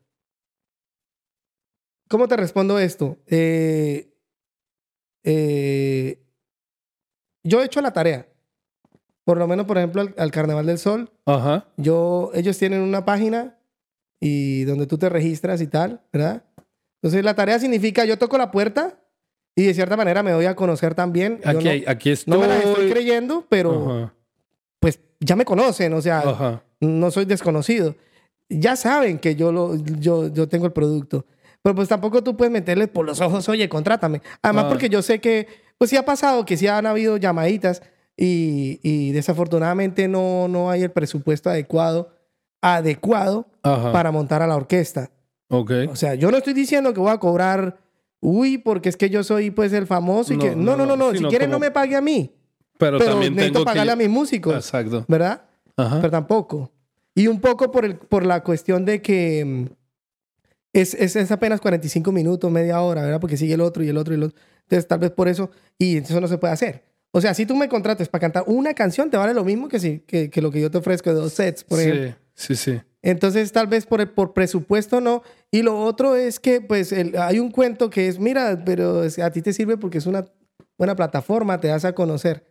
¿Cómo 2.09 2.29
te 2.29 2.37
respondo 2.37 2.79
esto? 2.79 3.19
Eh, 3.27 4.13
eh, 5.25 6.23
yo 7.43 7.61
he 7.61 7.67
hecho 7.67 7.81
la 7.81 7.93
tarea. 7.93 8.29
Por 9.27 9.39
lo 9.39 9.49
menos, 9.49 9.67
por 9.67 9.77
ejemplo, 9.77 10.03
al, 10.03 10.15
al 10.17 10.31
Carnaval 10.31 10.67
del 10.67 10.79
Sol. 10.79 11.11
Ajá. 11.27 11.67
Yo, 11.77 12.31
ellos 12.33 12.57
tienen 12.59 12.81
una 12.81 13.05
página 13.05 13.57
y 14.21 14.63
donde 14.65 14.87
tú 14.87 14.99
te 14.99 15.09
registras 15.09 15.61
y 15.61 15.67
tal, 15.67 16.01
¿verdad? 16.13 16.45
Entonces, 17.03 17.25
la 17.25 17.35
tarea 17.35 17.59
significa 17.59 18.05
yo 18.05 18.17
toco 18.19 18.39
la 18.39 18.53
puerta 18.53 19.01
y 19.57 19.65
de 19.65 19.75
cierta 19.75 19.97
manera 19.97 20.23
me 20.23 20.31
doy 20.31 20.47
a 20.47 20.55
conocer 20.55 20.95
también. 20.95 21.41
Yo 21.45 21.51
Aquí, 21.51 21.65
no, 21.85 21.91
aquí 21.91 22.11
estoy. 22.11 22.33
no 22.35 22.41
me 22.41 22.47
las 22.47 22.65
estoy 22.65 22.89
creyendo, 22.91 23.45
pero 23.49 23.91
Ajá. 23.99 24.15
pues 24.79 25.01
ya 25.19 25.35
me 25.35 25.45
conocen, 25.45 25.93
o 25.95 26.01
sea, 26.01 26.21
Ajá. 26.21 26.63
no 26.81 27.11
soy 27.11 27.25
desconocido. 27.25 27.97
Ya 28.49 28.77
saben 28.77 29.19
que 29.19 29.35
yo, 29.35 29.51
lo, 29.51 29.75
yo, 29.75 30.29
yo 30.33 30.49
tengo 30.49 30.67
el 30.67 30.73
producto. 30.73 31.27
Pero 31.63 31.75
pues 31.75 31.89
tampoco 31.89 32.23
tú 32.23 32.37
puedes 32.37 32.53
meterle 32.53 32.87
por 32.87 33.05
los 33.05 33.21
ojos, 33.21 33.49
oye, 33.49 33.69
contrátame. 33.69 34.23
Además 34.41 34.67
Ah. 34.67 34.69
porque 34.69 34.89
yo 34.89 35.03
sé 35.03 35.21
que, 35.21 35.49
pues 35.79 35.91
sí 35.91 35.97
ha 35.97 36.05
pasado, 36.05 36.45
que 36.45 36.57
sí 36.57 36.69
han 36.69 36.87
habido 36.87 37.17
llamaditas 37.17 37.83
y, 38.17 38.81
y 38.83 39.13
desafortunadamente 39.13 40.09
no, 40.09 40.49
no 40.49 40.71
hay 40.71 40.83
el 40.83 40.91
presupuesto 40.91 41.51
adecuado, 41.51 42.11
adecuado 42.63 43.47
Ajá. 43.63 43.93
para 43.93 44.11
montar 44.13 44.43
a 44.43 44.47
la 44.47 44.57
orquesta. 44.57 45.11
Ok. 45.49 45.71
O 45.91 45.97
sea, 45.97 46.15
yo 46.15 46.31
no 46.31 46.39
estoy 46.39 46.55
diciendo 46.55 46.93
que 46.95 47.01
voy 47.01 47.11
a 47.13 47.19
cobrar, 47.19 47.79
uy, 48.21 48.59
porque 48.59 48.89
es 48.89 48.97
que 48.97 49.11
yo 49.11 49.23
soy 49.23 49.51
pues 49.51 49.73
el 49.73 49.87
famoso 49.87 50.33
y 50.33 50.37
No, 50.37 50.43
que... 50.45 50.57
No, 50.57 50.77
no, 50.77 50.87
no, 50.87 50.97
no. 50.97 51.13
si 51.13 51.23
como- 51.23 51.47
no 51.47 51.59
me 51.59 51.71
pague 51.71 51.95
a 51.97 52.01
mí. 52.01 52.33
Pero, 52.79 52.99
Pero 52.99 53.13
también 53.13 53.35
necesito 53.35 53.61
tengo 53.61 53.65
pagarle 53.65 53.91
que... 53.91 53.93
a 53.93 53.97
mis 53.97 54.09
músicos, 54.09 54.55
Exacto. 54.55 55.05
¿verdad? 55.09 55.43
Ajá. 55.77 55.97
pero 56.01 56.11
tampoco. 56.11 56.71
Y 57.15 57.27
un 57.29 57.41
poco 57.41 57.71
por, 57.71 57.85
el, 57.85 57.97
por 57.97 58.25
la 58.27 58.43
cuestión 58.43 58.85
de 58.85 59.01
que 59.01 59.45
mm, 59.45 59.67
es, 60.73 60.95
es, 60.95 61.17
es 61.17 61.31
apenas 61.31 61.61
45 61.61 62.13
minutos, 62.13 62.51
media 62.51 62.81
hora, 62.83 63.03
¿verdad? 63.03 63.21
Porque 63.21 63.37
sigue 63.39 63.55
el 63.55 63.61
otro 63.63 63.83
y 63.83 63.89
el 63.89 63.97
otro 63.97 64.13
y 64.15 64.17
el 64.19 64.25
otro. 64.25 64.39
Entonces, 64.63 64.87
tal 64.89 64.99
vez 64.99 65.11
por 65.11 65.29
eso, 65.29 65.51
y 65.79 65.99
eso 65.99 66.21
no 66.21 66.29
se 66.29 66.37
puede 66.39 66.53
hacer. 66.53 66.85
O 67.13 67.21
sea, 67.21 67.33
si 67.35 67.47
tú 67.47 67.55
me 67.57 67.69
contrates 67.69 68.09
para 68.09 68.21
cantar 68.21 68.45
una 68.47 68.75
canción, 68.75 69.11
te 69.11 69.17
vale 69.17 69.33
lo 69.35 69.45
mismo 69.45 69.69
que, 69.69 69.79
si, 69.81 70.01
que, 70.01 70.29
que 70.31 70.43
lo 70.43 70.51
que 70.51 70.61
yo 70.61 70.71
te 70.71 70.79
ofrezco 70.79 71.11
de 71.11 71.17
dos 71.17 71.33
sets, 71.33 71.65
por 71.65 71.81
ejemplo. 71.81 72.17
sí, 72.35 72.55
sí, 72.55 72.73
sí. 72.75 72.81
Entonces, 73.03 73.53
tal 73.53 73.69
vez 73.69 73.87
por, 73.87 74.01
el- 74.01 74.11
por 74.11 74.35
presupuesto 74.35 75.01
no. 75.01 75.23
Y 75.51 75.63
lo 75.63 75.81
otro 75.81 76.17
es 76.17 76.41
que, 76.41 76.61
pues, 76.61 76.93
el- 76.93 77.17
hay 77.19 77.39
un 77.39 77.51
cuento 77.51 77.89
que 77.89 78.09
es, 78.09 78.19
mira, 78.19 78.63
pero 78.65 79.05
es- 79.05 79.19
a 79.19 79.31
ti 79.31 79.41
te 79.43 79.53
sirve 79.53 79.77
porque 79.79 79.99
es 79.99 80.07
una 80.07 80.27
buena 80.77 80.95
plataforma, 80.97 81.59
te 81.61 81.69
das 81.69 81.85
a 81.85 81.95
conocer. 81.95 82.45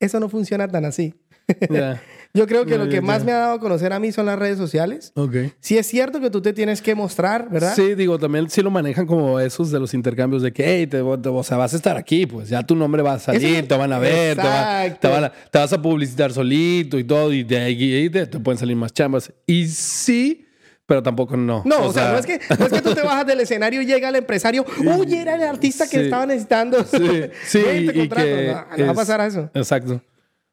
Eso 0.00 0.20
no 0.20 0.28
funciona 0.28 0.68
tan 0.68 0.84
así. 0.84 1.14
Yo 2.34 2.46
creo 2.46 2.66
que 2.66 2.76
lo 2.76 2.88
que 2.90 3.00
más 3.00 3.24
me 3.24 3.32
ha 3.32 3.38
dado 3.38 3.54
a 3.54 3.58
conocer 3.58 3.90
a 3.92 3.98
mí 3.98 4.12
son 4.12 4.26
las 4.26 4.38
redes 4.38 4.58
sociales. 4.58 5.12
Ok. 5.16 5.34
Sí 5.60 5.78
es 5.78 5.86
cierto 5.86 6.20
que 6.20 6.28
tú 6.30 6.42
te 6.42 6.52
tienes 6.52 6.82
que 6.82 6.94
mostrar, 6.94 7.48
¿verdad? 7.50 7.72
Sí, 7.74 7.94
digo, 7.94 8.18
también 8.18 8.50
sí 8.50 8.60
lo 8.62 8.70
manejan 8.70 9.06
como 9.06 9.40
esos 9.40 9.70
de 9.70 9.80
los 9.80 9.94
intercambios 9.94 10.42
de 10.42 10.52
que, 10.52 10.62
hey, 10.64 10.86
te, 10.86 10.98
te- 10.98 11.28
o 11.30 11.42
sea, 11.42 11.56
vas 11.56 11.72
a 11.72 11.76
estar 11.76 11.96
aquí, 11.96 12.26
pues 12.26 12.50
ya 12.50 12.62
tu 12.62 12.76
nombre 12.76 13.00
va 13.02 13.14
a 13.14 13.18
salir, 13.18 13.56
Eso- 13.56 13.66
te 13.68 13.76
van 13.76 13.92
a 13.94 13.98
ver, 13.98 14.36
te, 14.36 14.42
va- 14.42 14.94
te 15.00 15.08
van 15.08 15.24
a- 15.24 15.32
te 15.32 15.58
vas 15.58 15.72
a 15.72 15.80
publicitar 15.80 16.30
solito 16.30 16.98
y 16.98 17.04
todo, 17.04 17.32
y 17.32 17.44
de 17.44 17.56
ahí 17.58 18.10
te, 18.10 18.26
te 18.26 18.38
pueden 18.38 18.58
salir 18.58 18.76
más 18.76 18.92
chambas. 18.92 19.32
Y 19.46 19.66
sí, 19.68 20.46
pero 20.84 21.02
tampoco 21.02 21.34
no. 21.36 21.62
No, 21.64 21.86
o, 21.86 21.92
sea, 21.94 22.12
no, 22.12 22.18
es 22.18 22.26
que, 22.26 22.38
no 22.58 22.66
es 22.66 22.72
que 22.72 22.82
tú 22.82 22.94
te 22.94 23.02
bajas 23.02 23.26
del 23.26 23.40
escenario 23.40 23.80
y 23.80 23.86
llega 23.86 24.10
el 24.10 24.16
empresario, 24.16 24.66
oye, 24.98 25.18
era 25.22 25.34
el 25.34 25.42
artista 25.42 25.86
que 25.88 25.96
Sí. 25.96 26.02
estaba 26.04 26.26
necesitando. 26.26 26.84
Sí, 26.84 27.22
sí, 27.46 27.58
y 27.68 27.86
contrato". 28.00 28.22
que 28.26 28.46
No, 28.46 28.52
no 28.52 28.84
va 28.84 28.88
a 28.90 28.92
es- 28.92 28.96
pasar 28.98 29.20
eso. 29.22 29.50
Exacto. 29.54 30.02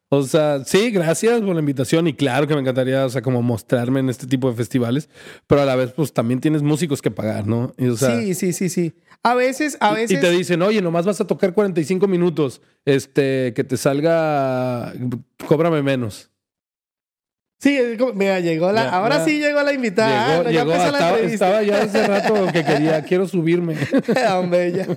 O 0.09 0.21
sea, 0.23 0.63
sí, 0.65 0.91
gracias 0.91 1.41
por 1.41 1.53
la 1.55 1.59
invitación 1.59 2.07
y 2.07 2.13
claro 2.13 2.47
que 2.47 2.53
me 2.53 2.61
encantaría, 2.61 3.05
o 3.05 3.09
sea, 3.09 3.21
como 3.21 3.41
mostrarme 3.41 3.99
en 4.01 4.09
este 4.09 4.27
tipo 4.27 4.49
de 4.49 4.55
festivales, 4.55 5.09
pero 5.47 5.61
a 5.61 5.65
la 5.65 5.75
vez, 5.75 5.91
pues 5.93 6.13
también 6.13 6.39
tienes 6.39 6.61
músicos 6.61 7.01
que 7.01 7.09
pagar, 7.11 7.47
¿no? 7.47 7.73
Y, 7.77 7.87
o 7.87 7.97
sea, 7.97 8.19
sí, 8.19 8.33
sí, 8.35 8.53
sí, 8.53 8.69
sí. 8.69 8.93
A 9.23 9.33
veces, 9.33 9.77
a 9.79 9.93
y- 9.93 9.95
veces... 9.95 10.17
Y 10.17 10.21
te 10.21 10.29
dicen, 10.29 10.61
oye, 10.61 10.81
nomás 10.81 11.05
vas 11.05 11.19
a 11.21 11.25
tocar 11.27 11.53
45 11.53 12.07
minutos, 12.07 12.61
este, 12.85 13.53
que 13.55 13.63
te 13.63 13.77
salga, 13.77 14.93
cóbrame 15.47 15.81
menos. 15.81 16.29
Sí, 17.65 17.79
mira, 18.13 18.39
llegó 18.41 18.71
la... 18.71 18.83
Ya, 18.83 18.89
ahora 18.91 19.17
ya. 19.17 19.25
sí 19.25 19.39
llegó 19.39 19.63
la 19.63 19.73
invitada. 19.73 20.09
llegó, 20.27 20.39
Ah, 20.39 20.43
no, 20.43 20.51
ya 20.51 20.59
llegó, 20.59 20.71
empezó 20.73 20.91
la 20.91 20.97
estaba, 20.99 21.09
entrevista. 21.17 21.45
estaba 21.47 21.63
ya 21.63 21.81
hace 21.81 22.07
rato 22.07 22.47
que 22.53 22.63
quería, 22.63 23.01
quiero 23.07 23.27
subirme. 23.27 23.75
Hombre, 24.37 24.71
ya. 24.71 24.87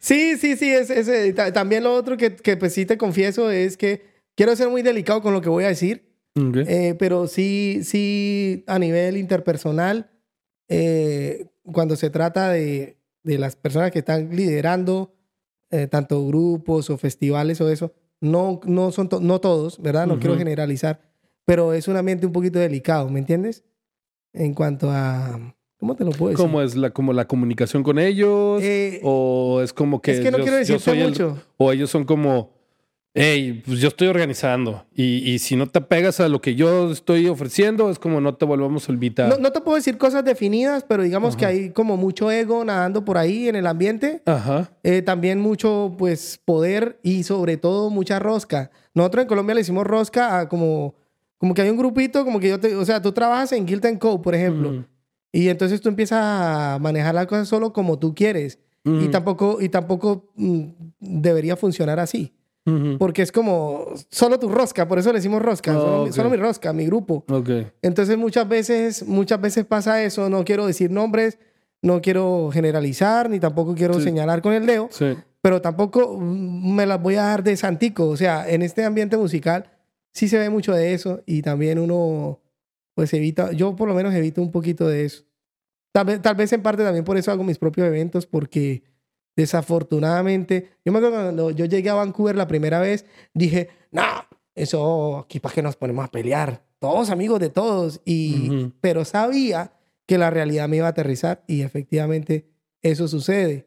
sí, 0.00 0.36
sí, 0.36 0.56
sí. 0.56 0.68
Es, 0.70 0.90
es, 0.90 1.06
eh, 1.08 1.32
ta- 1.32 1.52
también 1.52 1.84
lo 1.84 1.94
otro 1.94 2.16
que, 2.16 2.34
que 2.34 2.56
pues 2.56 2.72
sí 2.74 2.86
te 2.86 2.98
confieso 2.98 3.50
es 3.52 3.76
que 3.76 4.02
quiero 4.34 4.54
ser 4.56 4.68
muy 4.68 4.82
delicado 4.82 5.22
con 5.22 5.32
lo 5.32 5.40
que 5.40 5.48
voy 5.48 5.62
a 5.64 5.68
decir. 5.68 6.08
Eh, 6.68 6.94
pero 6.98 7.26
sí, 7.26 7.80
sí, 7.84 8.64
a 8.68 8.78
nivel 8.78 9.16
interpersonal, 9.16 10.10
eh, 10.68 11.46
cuando 11.72 11.96
se 11.96 12.10
trata 12.10 12.50
de, 12.50 12.96
de 13.24 13.38
las 13.38 13.56
personas 13.56 13.90
que 13.90 14.00
están 14.00 14.34
liderando 14.34 15.14
eh, 15.70 15.86
tanto 15.88 16.26
grupos 16.26 16.90
o 16.90 16.98
festivales 16.98 17.60
o 17.60 17.68
eso, 17.70 17.92
no, 18.20 18.60
no 18.66 18.92
son 18.92 19.08
to- 19.08 19.20
no 19.20 19.40
todos, 19.40 19.80
¿verdad? 19.82 20.06
No 20.06 20.18
quiero 20.20 20.36
generalizar, 20.36 21.00
pero 21.48 21.72
es 21.72 21.88
un 21.88 21.96
ambiente 21.96 22.26
un 22.26 22.32
poquito 22.32 22.58
delicado, 22.58 23.08
¿me 23.08 23.20
entiendes? 23.20 23.64
En 24.34 24.52
cuanto 24.52 24.90
a, 24.90 25.54
¿cómo 25.78 25.96
te 25.96 26.04
lo 26.04 26.10
puedo 26.10 26.30
decir? 26.32 26.44
¿Cómo 26.44 26.60
es 26.60 26.76
la, 26.76 26.90
como 26.90 27.14
la 27.14 27.26
comunicación 27.26 27.82
con 27.82 27.98
ellos? 27.98 28.60
Eh, 28.62 29.00
¿O 29.02 29.62
es 29.62 29.72
como 29.72 30.02
que 30.02 30.10
es 30.12 30.20
que 30.20 30.30
no 30.30 30.36
yo- 30.36 30.44
quiero 30.44 30.58
decirte 30.58 30.82
soy 30.82 31.00
el- 31.00 31.08
mucho. 31.08 31.42
o 31.56 31.72
ellos 31.72 31.88
son 31.88 32.04
como, 32.04 32.52
hey, 33.14 33.62
pues 33.64 33.80
yo 33.80 33.88
estoy 33.88 34.08
organizando 34.08 34.84
y, 34.94 35.28
y 35.30 35.38
si 35.38 35.56
no 35.56 35.66
te 35.66 35.80
pegas 35.80 36.20
a 36.20 36.28
lo 36.28 36.42
que 36.42 36.54
yo 36.54 36.92
estoy 36.92 37.26
ofreciendo, 37.28 37.88
es 37.90 37.98
como 37.98 38.20
no 38.20 38.34
te 38.34 38.44
volvamos 38.44 38.86
a 38.86 38.92
invitar. 38.92 39.30
No, 39.30 39.38
no 39.38 39.50
te 39.50 39.62
puedo 39.62 39.76
decir 39.76 39.96
cosas 39.96 40.26
definidas, 40.26 40.84
pero 40.86 41.02
digamos 41.02 41.34
que 41.34 41.46
Ajá. 41.46 41.54
hay 41.54 41.70
como 41.70 41.96
mucho 41.96 42.30
ego 42.30 42.62
nadando 42.62 43.06
por 43.06 43.16
ahí 43.16 43.48
en 43.48 43.56
el 43.56 43.66
ambiente. 43.66 44.20
Ajá. 44.26 44.70
Eh, 44.82 45.00
también 45.00 45.40
mucho, 45.40 45.94
pues, 45.96 46.38
poder 46.44 47.00
y 47.02 47.22
sobre 47.22 47.56
todo 47.56 47.88
mucha 47.88 48.18
rosca. 48.18 48.70
Nosotros 48.92 49.22
en 49.22 49.28
Colombia 49.28 49.54
le 49.54 49.62
hicimos 49.62 49.86
rosca 49.86 50.38
a 50.38 50.48
como, 50.50 50.94
como 51.38 51.54
que 51.54 51.62
hay 51.62 51.70
un 51.70 51.76
grupito, 51.78 52.24
como 52.24 52.40
que 52.40 52.48
yo 52.48 52.60
te, 52.60 52.74
o 52.74 52.84
sea, 52.84 53.00
tú 53.00 53.12
trabajas 53.12 53.52
en 53.52 53.64
Guild 53.66 53.86
and 53.86 53.98
Co, 53.98 54.20
por 54.20 54.34
ejemplo, 54.34 54.84
y 55.32 55.48
entonces 55.48 55.80
tú 55.80 55.88
empiezas 55.88 56.18
a 56.20 56.78
manejar 56.80 57.14
las 57.14 57.26
cosas 57.26 57.48
solo 57.48 57.72
como 57.72 57.98
tú 57.98 58.14
quieres. 58.14 58.58
Y 58.84 59.08
tampoco, 59.08 59.58
y 59.60 59.68
tampoco 59.68 60.30
mm, 60.36 60.62
debería 61.00 61.56
funcionar 61.56 62.00
así. 62.00 62.32
Porque 62.98 63.22
es 63.22 63.32
como 63.32 63.86
solo 64.10 64.38
tu 64.38 64.48
rosca, 64.50 64.86
por 64.86 64.98
eso 64.98 65.10
le 65.10 65.18
decimos 65.20 65.40
rosca, 65.40 65.74
Oh, 65.76 65.80
solo, 65.80 66.02
mi- 66.02 66.08
ok. 66.10 66.14
solo 66.14 66.28
mi 66.30 66.36
rosca, 66.36 66.72
mi 66.74 66.84
grupo. 66.84 67.24
Ok. 67.30 67.48
Entonces 67.80 68.18
muchas 68.18 68.46
veces, 68.46 69.06
muchas 69.06 69.40
veces 69.40 69.64
pasa 69.64 70.02
eso. 70.02 70.28
No 70.28 70.44
quiero 70.44 70.66
decir 70.66 70.90
nombres, 70.90 71.38
no 71.80 72.02
quiero 72.02 72.50
generalizar, 72.52 73.30
ni 73.30 73.40
tampoco 73.40 73.74
quiero 73.74 73.94
Sí. 73.94 74.02
señalar 74.02 74.42
con 74.42 74.52
el 74.52 74.66
dedo, 74.66 74.88
Sí. 74.90 75.14
pero 75.40 75.62
tampoco 75.62 76.18
mm, 76.20 76.74
me 76.74 76.84
las 76.84 77.00
voy 77.00 77.14
a 77.14 77.22
dar 77.22 77.42
de 77.42 77.56
santico. 77.56 78.06
O 78.06 78.16
sea, 78.18 78.46
en 78.48 78.60
este 78.60 78.84
ambiente 78.84 79.16
musical 79.16 79.70
sí 80.12 80.28
se 80.28 80.38
ve 80.38 80.50
mucho 80.50 80.72
de 80.72 80.94
eso 80.94 81.22
y 81.26 81.42
también 81.42 81.78
uno, 81.78 82.40
pues 82.94 83.12
evita, 83.14 83.52
yo 83.52 83.76
por 83.76 83.88
lo 83.88 83.94
menos 83.94 84.14
evito 84.14 84.42
un 84.42 84.50
poquito 84.50 84.88
de 84.88 85.04
eso. 85.04 85.24
Tal 85.92 86.06
vez, 86.06 86.22
tal 86.22 86.34
vez 86.34 86.52
en 86.52 86.62
parte 86.62 86.82
también 86.82 87.04
por 87.04 87.16
eso 87.16 87.30
hago 87.30 87.44
mis 87.44 87.58
propios 87.58 87.86
eventos, 87.86 88.26
porque 88.26 88.82
desafortunadamente, 89.36 90.70
yo 90.84 90.92
me 90.92 90.98
acuerdo 90.98 91.16
cuando 91.22 91.50
yo 91.50 91.64
llegué 91.64 91.90
a 91.90 91.94
Vancouver 91.94 92.36
la 92.36 92.48
primera 92.48 92.80
vez, 92.80 93.06
dije, 93.34 93.68
no, 93.90 94.02
eso 94.54 95.18
aquí 95.18 95.40
para 95.40 95.54
qué 95.54 95.62
nos 95.62 95.76
ponemos 95.76 96.04
a 96.04 96.10
pelear, 96.10 96.64
todos 96.78 97.10
amigos 97.10 97.40
de 97.40 97.48
todos, 97.48 98.00
y, 98.04 98.72
pero 98.80 99.04
sabía 99.04 99.72
que 100.06 100.18
la 100.18 100.30
realidad 100.30 100.68
me 100.68 100.78
iba 100.78 100.86
a 100.86 100.90
aterrizar 100.90 101.44
y 101.46 101.62
efectivamente 101.62 102.48
eso 102.82 103.08
sucede. 103.08 103.66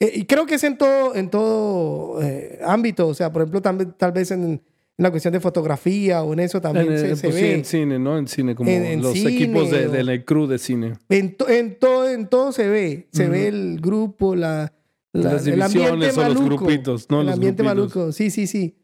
Eh, 0.00 0.12
y 0.14 0.24
creo 0.24 0.46
que 0.46 0.56
es 0.56 0.64
en 0.64 0.78
todo, 0.78 1.14
en 1.14 1.30
todo 1.30 2.22
eh, 2.22 2.58
ámbito, 2.64 3.08
o 3.08 3.14
sea, 3.14 3.32
por 3.32 3.42
ejemplo, 3.42 3.62
tal, 3.62 3.94
tal 3.94 4.12
vez 4.12 4.30
en 4.30 4.62
la 4.96 5.10
cuestión 5.10 5.32
de 5.32 5.40
fotografía 5.40 6.22
o 6.22 6.32
en 6.32 6.40
eso 6.40 6.60
también 6.60 6.92
En, 6.92 6.98
se, 6.98 7.10
eh, 7.12 7.16
se 7.16 7.22
pues 7.28 7.34
sí, 7.34 7.42
ve. 7.42 7.54
en 7.54 7.64
cine, 7.64 7.98
¿no? 7.98 8.16
En 8.16 8.28
cine, 8.28 8.54
como 8.54 8.70
En- 8.70 8.84
en 8.84 9.02
los 9.02 9.12
cine 9.14 9.30
equipos 9.32 9.70
de, 9.70 9.88
de 9.88 10.04
la 10.04 10.24
crew 10.24 10.46
de 10.46 10.58
cine. 10.58 10.92
En, 11.08 11.36
to- 11.36 11.48
en 11.48 11.78
todo, 11.78 12.08
en 12.08 12.28
todo 12.28 12.52
se 12.52 12.68
ve. 12.68 13.08
Se 13.12 13.24
Ujú. 13.24 13.32
ve 13.32 13.48
el 13.48 13.80
grupo, 13.80 14.36
la, 14.36 14.72
la- 15.12 15.32
Las 15.34 15.46
el 15.46 15.60
ambiente 15.60 15.96
divisiones 15.96 16.18
o 16.18 16.28
los 16.34 16.44
grupitos, 16.44 17.10
¿no? 17.10 17.20
El 17.20 17.26
Los 17.26 17.34
ambiente 17.34 17.62
grupitos. 17.64 17.96
maluco. 17.96 18.12
Sí, 18.12 18.30
sí, 18.30 18.46
sí. 18.46 18.76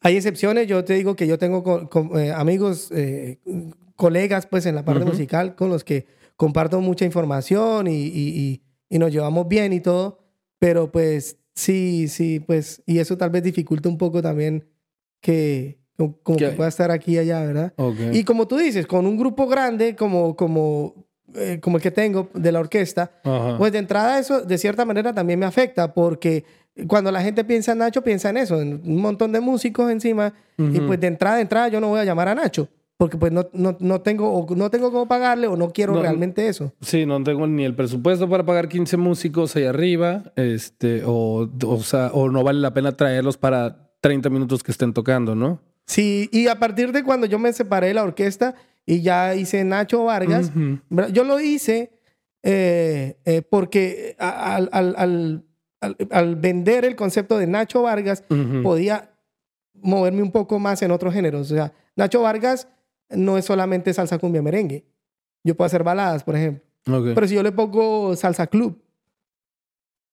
Hay 0.00 0.16
excepciones. 0.16 0.66
Yo 0.66 0.84
te 0.84 0.94
digo 0.94 1.14
que 1.16 1.26
yo 1.26 1.38
tengo 1.38 1.62
co- 1.62 1.88
co- 1.88 2.18
eh, 2.18 2.32
amigos, 2.32 2.90
eh, 2.92 3.38
colegas, 3.94 4.46
pues, 4.46 4.66
en 4.66 4.74
la 4.74 4.84
parte 4.84 5.02
Ujú. 5.04 5.12
musical 5.12 5.54
con 5.54 5.68
los 5.70 5.84
que 5.84 6.06
comparto 6.36 6.80
mucha 6.80 7.04
información 7.04 7.86
y, 7.86 8.02
y- 8.02 8.10
y- 8.36 8.62
y 8.90 8.98
nos 8.98 9.12
llevamos 9.12 9.46
bien 9.48 9.72
y 9.72 9.80
todo. 9.80 10.18
Pero, 10.58 10.90
pues, 10.90 11.38
sí, 11.56 12.06
sí, 12.06 12.38
pues, 12.38 12.82
y 12.86 13.00
eso 13.00 13.16
tal 13.16 13.30
vez 13.30 13.42
dificulta 13.42 13.88
un 13.88 13.98
poco 13.98 14.22
también 14.22 14.68
que, 15.20 15.80
como, 15.96 16.38
que 16.38 16.48
pueda 16.50 16.68
estar 16.68 16.90
aquí 16.92 17.14
y 17.14 17.18
allá, 17.18 17.42
¿verdad? 17.42 17.72
Ok. 17.76 17.96
Y 18.12 18.22
como 18.22 18.46
tú 18.46 18.58
dices, 18.58 18.86
con 18.86 19.06
un 19.06 19.16
grupo 19.16 19.48
grande 19.48 19.96
como, 19.96 20.36
como, 20.36 21.06
eh, 21.34 21.58
como 21.60 21.78
el 21.78 21.82
que 21.82 21.90
tengo 21.90 22.28
de 22.34 22.52
la 22.52 22.60
orquesta, 22.60 23.10
Ajá. 23.24 23.58
pues 23.58 23.72
de 23.72 23.78
entrada 23.78 24.18
eso 24.20 24.42
de 24.42 24.58
cierta 24.58 24.84
manera 24.84 25.12
también 25.12 25.40
me 25.40 25.46
afecta 25.46 25.92
porque 25.92 26.44
cuando 26.86 27.10
la 27.10 27.22
gente 27.22 27.42
piensa 27.42 27.72
en 27.72 27.78
Nacho, 27.78 28.02
piensa 28.02 28.28
en 28.28 28.36
eso, 28.36 28.60
en 28.60 28.82
un 28.84 29.00
montón 29.00 29.32
de 29.32 29.40
músicos 29.40 29.90
encima 29.90 30.34
y 30.58 30.78
pues 30.80 31.00
de 31.00 31.06
entrada, 31.06 31.36
de 31.36 31.42
entrada 31.42 31.68
yo 31.68 31.80
no 31.80 31.88
voy 31.88 32.00
a 32.00 32.04
llamar 32.04 32.28
a 32.28 32.34
Nacho 32.34 32.68
porque 32.98 33.16
pues 33.18 33.30
no, 33.32 33.46
no, 33.52 33.76
no 33.78 34.00
tengo 34.00 34.32
o 34.32 34.54
no 34.54 34.70
tengo 34.70 34.90
cómo 34.90 35.06
pagarle 35.06 35.46
o 35.48 35.56
no 35.56 35.70
quiero 35.70 35.94
No, 35.94 36.02
realmente 36.02 36.48
eso. 36.48 36.72
Sí, 36.80 37.04
no 37.04 37.22
tengo 37.22 37.46
ni 37.46 37.64
el 37.64 37.74
presupuesto 37.74 38.28
para 38.28 38.44
pagar 38.46 38.68
15 38.68 38.96
músicos 38.96 39.54
ahí 39.56 39.64
arriba, 39.64 40.32
este, 40.36 41.02
o, 41.04 41.48
o 41.66 41.82
sea, 41.82 42.10
o 42.14 42.30
no 42.30 42.42
vale 42.42 42.60
la 42.60 42.72
pena 42.72 42.96
traerlos 42.96 43.36
para 43.36 43.90
30 44.00 44.30
minutos 44.30 44.62
que 44.62 44.72
estén 44.72 44.92
tocando, 44.94 45.34
¿no? 45.34 45.60
Sí, 45.86 46.28
y 46.32 46.48
a 46.48 46.58
partir 46.58 46.92
de 46.92 47.04
cuando 47.04 47.26
yo 47.26 47.38
me 47.38 47.52
separé 47.52 47.88
de 47.88 47.94
la 47.94 48.02
orquesta 48.02 48.54
y 48.86 49.02
ya 49.02 49.34
hice 49.34 49.62
Nacho 49.64 50.04
Vargas, 50.04 50.50
Ujú. 50.54 50.78
¿verdad? 50.88 51.12
yo 51.12 51.24
lo 51.24 51.38
hice 51.38 51.92
eh, 52.42 53.16
eh, 53.24 53.42
porque 53.42 54.16
al, 54.18 54.68
al- 54.72 54.94
al- 54.96 55.42
al- 56.10 56.36
vender 56.36 56.84
el 56.84 56.96
concepto 56.96 57.36
de 57.38 57.46
Nacho 57.46 57.82
Vargas, 57.82 58.24
Ujú. 58.30 58.62
podía 58.62 59.10
moverme 59.74 60.22
un 60.22 60.32
poco 60.32 60.58
más 60.58 60.80
en 60.82 60.90
otros 60.92 61.12
géneros. 61.12 61.50
O 61.50 61.54
sea, 61.54 61.72
Nacho 61.96 62.22
Vargas 62.22 62.68
no 63.10 63.38
es 63.38 63.44
solamente 63.44 63.92
salsa 63.94 64.18
cumbia 64.18 64.42
merengue. 64.42 64.84
Yo 65.44 65.56
puedo 65.56 65.66
hacer 65.66 65.82
baladas, 65.84 66.24
por 66.24 66.36
ejemplo. 66.36 66.62
Ok. 66.90 67.08
Pero 67.14 67.28
si 67.28 67.34
yo 67.34 67.42
le 67.42 67.52
pongo 67.52 68.14
salsa 68.16 68.46
club, 68.46 68.82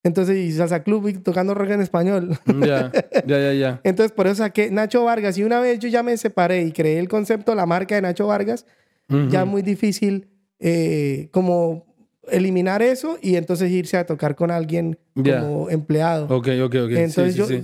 entonces, 0.02 0.36
y 0.36 0.52
salsa 0.52 0.82
club 0.82 1.08
y 1.08 1.14
tocando 1.14 1.54
rock 1.54 1.70
en 1.70 1.80
español. 1.80 2.38
Ya, 2.60 2.92
ya, 3.26 3.38
ya, 3.38 3.52
ya. 3.54 3.80
Entonces, 3.84 4.12
por 4.12 4.26
eso 4.26 4.36
saqué 4.36 4.70
Nacho 4.70 5.02
Vargas. 5.04 5.38
Y 5.38 5.44
una 5.44 5.60
vez 5.60 5.78
yo 5.78 5.88
ya 5.88 6.02
me 6.02 6.16
separé 6.18 6.62
y 6.62 6.72
creé 6.72 6.98
el 6.98 7.08
concepto, 7.08 7.54
la 7.54 7.64
marca 7.64 7.94
de 7.94 8.02
Nacho 8.02 8.26
Vargas, 8.26 8.66
Ujú. 9.08 9.28
ya 9.30 9.40
es 9.42 9.46
muy 9.46 9.62
difícil 9.62 10.28
eh, 10.60 11.28
como 11.32 11.86
eliminar 12.28 12.82
eso 12.82 13.18
y 13.22 13.36
entonces 13.36 13.70
irse 13.70 13.96
a 13.96 14.04
tocar 14.06 14.34
con 14.36 14.50
alguien 14.50 14.98
Ya. 15.14 15.40
como 15.40 15.70
empleado. 15.70 16.24
Ok, 16.26 16.48
ok, 16.62 16.74
ok. 16.84 16.90
Sí, 16.90 16.96
Entonces 16.96 17.32
sí, 17.32 17.38
yo, 17.38 17.46
sí. 17.46 17.62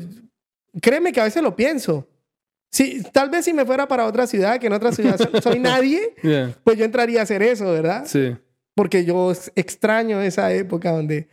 créeme 0.80 1.12
que 1.12 1.20
a 1.20 1.24
veces 1.24 1.42
lo 1.42 1.54
pienso. 1.56 2.08
Sí, 2.70 3.02
tal 3.12 3.30
vez 3.30 3.44
si 3.44 3.52
me 3.52 3.64
fuera 3.64 3.88
para 3.88 4.06
otra 4.06 4.26
ciudad, 4.26 4.58
que 4.60 4.68
en 4.68 4.72
otra 4.72 4.92
ciudad 4.92 5.18
so- 5.18 5.40
soy 5.42 5.58
nadie, 5.60 6.14
Ya, 6.22 6.54
pues 6.64 6.78
yo 6.78 6.84
entraría 6.84 7.20
a 7.20 7.22
hacer 7.24 7.42
eso, 7.42 7.64
¿verdad? 7.72 8.04
Sí. 8.06 8.36
Porque 8.74 9.04
yo 9.04 9.32
extraño 9.56 10.20
esa 10.22 10.52
época 10.52 10.92
donde 10.92 11.28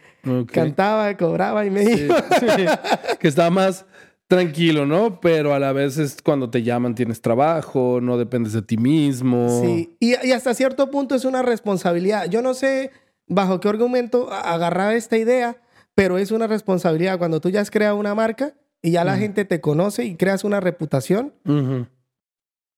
cantaba, 0.51 1.15
cobraba 1.15 1.65
y 1.65 1.69
me 1.69 1.85
Sí, 1.85 2.01
iba. 2.05 2.26
sí. 2.39 3.18
Que 3.19 3.27
estaba 3.27 3.49
más 3.49 3.85
tranquilo, 4.27 4.85
¿no? 4.85 5.22
Pero 5.22 5.53
a 5.53 5.59
la 5.59 5.72
vez 5.72 5.97
es 5.97 6.22
cuando 6.22 6.49
te 6.49 6.64
llaman 6.64 6.95
tienes 6.95 7.22
trabajo, 7.22 7.99
no 8.01 8.18
dependes 8.18 8.53
de 8.53 8.61
ti 8.64 8.77
mismo. 8.77 9.61
Sí, 9.64 9.95
y, 9.99 10.15
y 10.27 10.31
hasta 10.31 10.53
cierto 10.53 10.89
punto 10.91 11.15
es 11.15 11.23
una 11.23 11.43
responsabilidad. 11.43 12.26
Yo 12.30 12.41
no 12.41 12.53
sé 12.53 12.91
bajo 13.27 13.59
qué 13.59 13.69
argumento 13.69 14.30
a- 14.31 14.53
agarrar 14.53 14.93
esta 14.95 15.18
idea, 15.18 15.57
pero 15.95 16.18
es 16.18 16.31
una 16.31 16.47
responsabilidad. 16.47 17.18
Cuando 17.19 17.39
tú 17.39 17.49
ya 17.49 17.61
has 17.61 17.72
creado 17.72 17.95
una 17.95 18.15
marca 18.15 18.53
y 18.88 18.91
ya 18.91 19.03
la 19.03 19.18
gente 19.18 19.43
te 19.43 19.59
conoce 19.59 20.05
y 20.05 20.15
creas 20.15 20.45
una 20.45 20.61
reputación, 20.61 21.34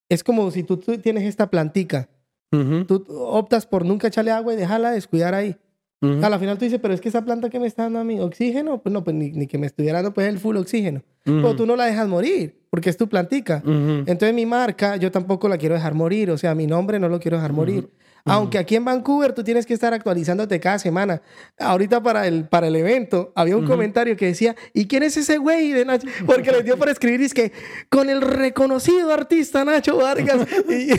es 0.09 0.23
como 0.23 0.49
si 0.49 0.63
tú, 0.63 0.77
tú 0.77 0.97
tienes 0.97 1.23
esta 1.23 1.51
plantica. 1.51 2.09
Tú 2.49 3.05
optas 3.09 3.67
por 3.67 3.85
nunca 3.85 4.07
echarle 4.07 4.31
agua 4.31 4.55
y 4.55 4.57
dejarla 4.57 4.89
descuidar 4.89 5.35
ahí. 5.35 5.55
A 6.01 6.29
la 6.29 6.39
final 6.39 6.57
tú 6.57 6.65
dices, 6.65 6.79
pero 6.81 6.95
es 6.95 7.01
que 7.01 7.09
esa 7.09 7.23
planta 7.23 7.51
que 7.51 7.59
me 7.59 7.67
está 7.67 7.83
dando 7.83 7.99
a 7.99 8.03
mí 8.03 8.19
oxígeno, 8.19 8.81
pues 8.81 8.91
no, 8.91 9.03
pues 9.03 9.15
ni, 9.15 9.29
ni 9.29 9.45
que 9.45 9.59
me 9.59 9.67
estuviera 9.67 9.99
dando 9.99 10.11
pues 10.11 10.27
el 10.27 10.39
full 10.39 10.55
oxígeno. 10.55 11.03
Pero 11.23 11.55
tú 11.55 11.67
no 11.67 11.75
la 11.75 11.85
dejas 11.85 12.07
morir, 12.07 12.59
porque 12.71 12.89
es 12.89 12.97
tu 12.97 13.07
plantica. 13.07 13.61
Entonces 13.63 14.33
mi 14.33 14.47
marca 14.47 14.95
yo 14.95 15.11
tampoco 15.11 15.47
la 15.47 15.59
quiero 15.59 15.75
dejar 15.75 15.93
morir, 15.93 16.31
o 16.31 16.39
sea, 16.39 16.55
mi 16.55 16.65
nombre 16.65 16.97
no 16.97 17.07
lo 17.07 17.19
quiero 17.19 17.37
dejar 17.37 17.53
morir. 17.53 17.87
Aunque 18.25 18.57
aquí 18.57 18.75
en 18.75 18.85
Vancouver 18.85 19.33
tú 19.33 19.43
tienes 19.43 19.65
que 19.65 19.73
estar 19.73 19.93
actualizándote 19.93 20.59
cada 20.59 20.77
semana. 20.79 21.21
Ahorita 21.57 22.01
para 22.03 22.27
el, 22.27 22.45
para 22.47 22.67
el 22.67 22.75
evento 22.75 23.31
había 23.35 23.57
un 23.57 23.65
comentario 23.65 24.15
que 24.17 24.27
decía, 24.27 24.55
¿y 24.73 24.85
quién 24.87 25.03
es 25.03 25.17
ese 25.17 25.37
güey 25.37 25.71
de 25.71 25.85
Nacho? 25.85 26.07
Porque 26.25 26.51
les 26.51 26.63
dio 26.65 26.77
por 26.77 26.89
escribir, 26.89 27.21
es 27.21 27.33
que 27.33 27.51
con 27.89 28.09
el 28.09 28.21
reconocido 28.21 29.11
artista 29.13 29.63
Nacho 29.65 29.97
Vargas. 29.97 30.47
y, 30.69 30.93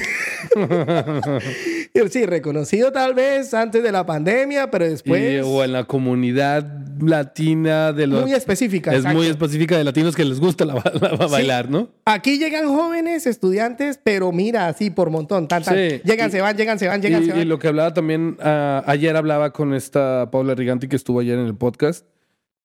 y 1.99 2.09
sí, 2.11 2.27
reconocido 2.27 2.93
tal 2.93 3.15
vez 3.15 3.53
antes 3.55 3.83
de 3.83 3.93
la 3.93 4.05
pandemia, 4.07 4.71
pero 4.71 4.89
después... 4.89 5.21
Y- 5.21 5.39
o 5.41 5.63
en 5.65 5.73
la 5.73 5.85
comunidad 5.85 6.65
latina 7.01 7.93
de 7.93 8.07
los... 8.07 8.23
muy 8.23 8.33
específica. 8.33 8.91
es 8.93 8.99
exacto. 8.99 9.19
muy 9.19 9.27
específica 9.29 9.77
de 9.79 9.85
latinos 9.85 10.15
que 10.17 10.25
les 10.25 10.41
gusta 10.41 10.65
la, 10.65 10.75
la- 11.01 11.13
la- 11.19 11.27
bailar, 11.27 11.71
¿no? 11.71 11.89
Aquí 12.05 12.39
llegan 12.39 12.67
jóvenes 12.69 13.27
estudiantes, 13.27 13.99
pero 14.03 14.33
mira, 14.33 14.67
así 14.69 14.91
por 14.91 15.11
montón. 15.11 15.49
Tan, 15.49 15.63
tan. 15.63 15.75
Sí. 15.75 16.01
Llegan, 16.05 16.29
Y- 16.29 16.33
se 16.33 16.41
van, 16.41 16.57
llegan, 16.57 16.79
se 16.79 16.89
van, 16.89 17.01
llegan, 17.01 17.10
y, 17.12 17.45
lo 17.45 17.59
que 17.59 17.69
hablaba 17.69 17.93
también, 17.93 18.37
ah, 18.41 18.82
ayer 18.87 19.16
hablaba 19.16 19.53
con 19.53 19.74
esta 19.74 20.31
Paula 20.31 20.55
Riganti 20.55 20.89
que 20.89 20.97
estuvo 20.97 21.20
ayer 21.20 21.39
en 21.39 21.47
el 21.47 21.57
podcast. 21.57 22.07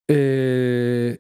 eh, 0.08 1.20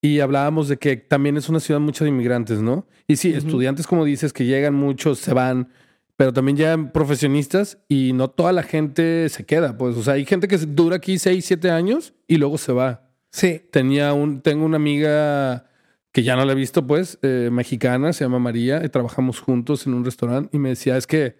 y 0.00 0.20
hablábamos 0.20 0.68
de 0.68 0.76
que 0.76 0.96
también 0.96 1.36
es 1.36 1.48
una 1.48 1.60
ciudad 1.60 1.80
mucha 1.80 2.04
de 2.04 2.10
inmigrantes, 2.10 2.60
¿no? 2.60 2.86
Y 3.08 3.16
sí, 3.16 3.32
estudiantes, 3.32 3.86
como 3.86 4.04
dices, 4.04 4.32
que 4.32 4.44
llegan 4.44 4.74
muchos, 4.74 5.18
se 5.18 5.34
van, 5.34 5.70
pero 6.16 6.32
también 6.32 6.56
llegan 6.56 6.92
profesionistas 6.92 7.78
y 7.88 8.12
no 8.12 8.28
toda 8.28 8.52
la 8.52 8.62
gente 8.62 9.28
se 9.28 9.44
queda. 9.44 9.76
Pues, 9.76 9.96
o 9.96 10.02
sea, 10.02 10.14
hay 10.14 10.24
gente 10.24 10.46
que 10.46 10.56
dura 10.58 10.96
aquí 10.96 11.18
6, 11.18 11.44
7 11.44 11.70
años 11.70 12.14
y 12.28 12.36
luego 12.36 12.58
se 12.58 12.72
va. 12.72 13.10
Sí. 13.30 13.60
Tenía 13.72 14.12
un, 14.12 14.40
tengo 14.40 14.64
una 14.64 14.76
amiga 14.76 15.66
que 16.12 16.22
ya 16.22 16.36
no 16.36 16.44
la 16.44 16.52
he 16.52 16.56
visto, 16.56 16.86
pues, 16.86 17.18
eh, 17.22 17.48
mexicana, 17.50 18.12
se 18.12 18.24
llama 18.24 18.38
María, 18.38 18.84
y 18.84 18.88
trabajamos 18.88 19.40
juntos 19.40 19.86
en 19.86 19.94
un 19.94 20.04
restaurante 20.04 20.56
y 20.56 20.60
me 20.60 20.70
decía, 20.70 20.96
es 20.96 21.06
que 21.06 21.36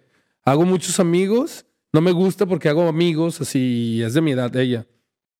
hago 0.49 0.65
muchos 0.65 0.99
amigos, 0.99 1.65
no 1.93 2.01
me 2.01 2.11
gusta 2.11 2.45
porque 2.45 2.69
hago 2.69 2.87
amigos, 2.87 3.41
así, 3.41 4.01
es 4.03 4.13
de 4.13 4.21
mi 4.21 4.31
edad 4.31 4.55
ella. 4.55 4.87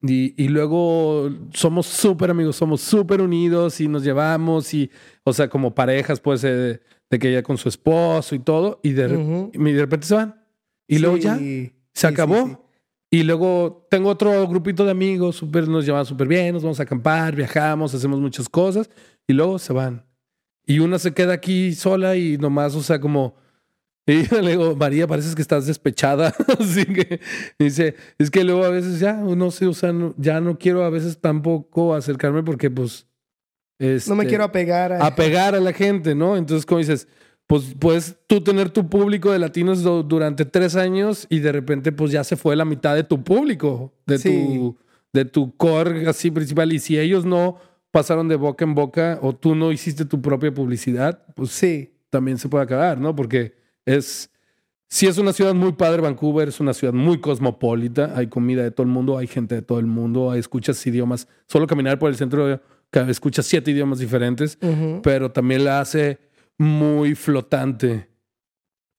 Y, 0.02 0.42
y 0.42 0.48
luego 0.48 1.30
somos 1.54 1.86
súper 1.86 2.32
amigos, 2.32 2.56
somos 2.56 2.82
súper 2.82 3.22
unidos 3.22 3.82
y 3.82 3.88
nos 3.88 4.04
llevamos 4.04 4.74
y, 4.74 4.90
o 5.24 5.34
sea, 5.34 5.50
como 5.50 5.76
parejas, 5.76 6.22
pues, 6.22 6.44
eh, 6.44 6.80
de 7.10 7.20
que 7.20 7.30
ella 7.30 7.44
con 7.44 7.58
su 7.58 7.68
esposo 7.68 8.36
y 8.36 8.40
todo, 8.40 8.80
y 8.84 8.92
de, 8.92 9.50
y 9.54 9.72
de 9.72 9.82
repente 9.82 10.08
se 10.08 10.16
van. 10.16 10.42
Y 10.88 11.00
luego 11.00 11.18
ya, 11.18 11.38
se 11.38 11.74
sí, 11.94 12.08
acabó. 12.08 12.48
sí. 12.48 12.58
Y 13.12 13.24
luego 13.24 13.88
tengo 13.90 14.10
otro 14.10 14.48
grupito 14.48 14.86
de 14.86 14.92
amigos, 14.92 15.36
súper, 15.36 15.68
nos 15.68 15.86
llevan 15.86 16.06
súper 16.06 16.28
bien, 16.28 16.54
nos 16.54 16.62
vamos 16.62 16.80
a 16.80 16.84
acampar, 16.84 17.36
viajamos, 17.36 17.94
hacemos 17.94 18.20
muchas 18.20 18.48
cosas 18.48 18.90
y 19.28 19.34
luego 19.34 19.58
se 19.58 19.74
van. 19.74 20.06
Y 20.66 20.78
una 20.80 21.00
se 21.00 21.14
queda 21.14 21.34
aquí 21.34 21.74
sola 21.74 22.16
y 22.16 22.38
nomás, 22.38 22.76
o 22.76 22.84
sea, 22.84 23.00
como... 23.00 23.36
Y 24.12 24.28
yo 24.28 24.42
le 24.42 24.52
digo, 24.52 24.76
María, 24.76 25.06
pareces 25.08 25.36
que 25.36 25.42
estás 25.42 25.66
despechada. 25.68 26.34
Así 26.60 26.86
que 26.86 27.20
dice, 27.60 27.96
es 28.18 28.32
que 28.32 28.44
luego 28.44 28.64
a 28.66 28.70
veces 28.70 29.00
ya, 29.00 29.14
no 29.14 29.52
sé, 29.52 29.68
o 29.68 29.74
sea, 29.74 29.92
no- 29.94 30.14
ya 30.18 30.42
no 30.42 30.58
quiero 30.58 30.84
a 30.84 30.90
veces 30.90 31.20
tampoco 31.20 31.94
acercarme 31.96 32.44
porque 32.44 32.70
pues... 32.72 33.06
No 33.80 33.88
me 33.88 33.96
este, 34.24 34.28
quiero 34.28 34.44
apegar 34.44 34.92
a... 34.92 35.06
apegar 35.06 35.56
a 35.56 35.60
la 35.60 35.72
gente, 35.72 36.14
¿no? 36.16 36.36
Entonces, 36.36 36.66
como 36.66 36.80
dices, 36.80 37.08
pues 37.48 37.74
puedes 37.80 38.16
tú 38.28 38.42
tener 38.44 38.70
tu 38.72 38.90
público 38.90 39.32
de 39.32 39.40
latinos 39.40 39.84
du- 39.84 40.04
durante 40.04 40.44
tres 40.46 40.76
años 40.76 41.26
y 41.30 41.40
de 41.40 41.52
repente 41.52 41.92
pues 41.92 42.12
ya 42.12 42.24
se 42.24 42.36
fue 42.36 42.56
la 42.56 42.66
mitad 42.66 42.94
de 42.96 43.04
tu 43.04 43.24
público, 43.24 43.94
de, 44.06 44.18
Sí. 44.18 44.30
tu, 44.30 44.78
de 45.14 45.26
tu 45.26 45.56
core 45.56 46.08
así 46.10 46.30
principal. 46.30 46.74
Y 46.74 46.80
si 46.80 47.00
ellos 47.00 47.26
no 47.26 47.58
pasaron 47.92 48.28
de 48.28 48.36
boca 48.36 48.66
en 48.66 48.76
boca 48.76 49.18
o 49.22 49.34
tú 49.34 49.56
no 49.56 49.72
hiciste 49.72 50.04
tu 50.06 50.22
propia 50.22 50.54
publicidad, 50.54 51.24
pues 51.36 51.52
Sí. 51.52 51.94
también 52.10 52.38
se 52.38 52.50
puede 52.50 52.66
acabar, 52.66 53.00
¿no? 53.00 53.16
Porque 53.16 53.59
es... 53.96 54.30
Sí 54.92 55.06
es 55.06 55.20
una 55.20 55.34
ciudad 55.34 55.54
muy 55.54 55.74
padre, 55.74 56.02
Vancouver, 56.02 56.48
es 56.48 56.60
una 56.60 56.74
ciudad 56.74 56.96
muy 56.96 57.20
cosmopolita, 57.20 58.14
hay 58.16 58.26
comida 58.26 58.64
de 58.64 58.72
todo 58.72 58.86
el 58.88 58.92
mundo, 58.92 59.20
hay 59.20 59.28
gente 59.28 59.54
de 59.54 59.62
todo 59.62 59.78
el 59.78 59.86
mundo, 59.86 60.32
hay 60.32 60.40
escuchas 60.40 60.84
idiomas, 60.88 61.28
solo 61.48 61.68
caminar 61.68 62.00
por 62.00 62.10
el 62.10 62.16
centro 62.16 62.60
escuchas 63.08 63.46
siete 63.46 63.70
idiomas 63.70 64.00
diferentes, 64.00 64.58
Ujú. 64.62 65.02
pero 65.04 65.32
también 65.32 65.64
la 65.64 65.80
hace 65.80 66.18
muy 66.58 67.14
flotante. 67.14 68.10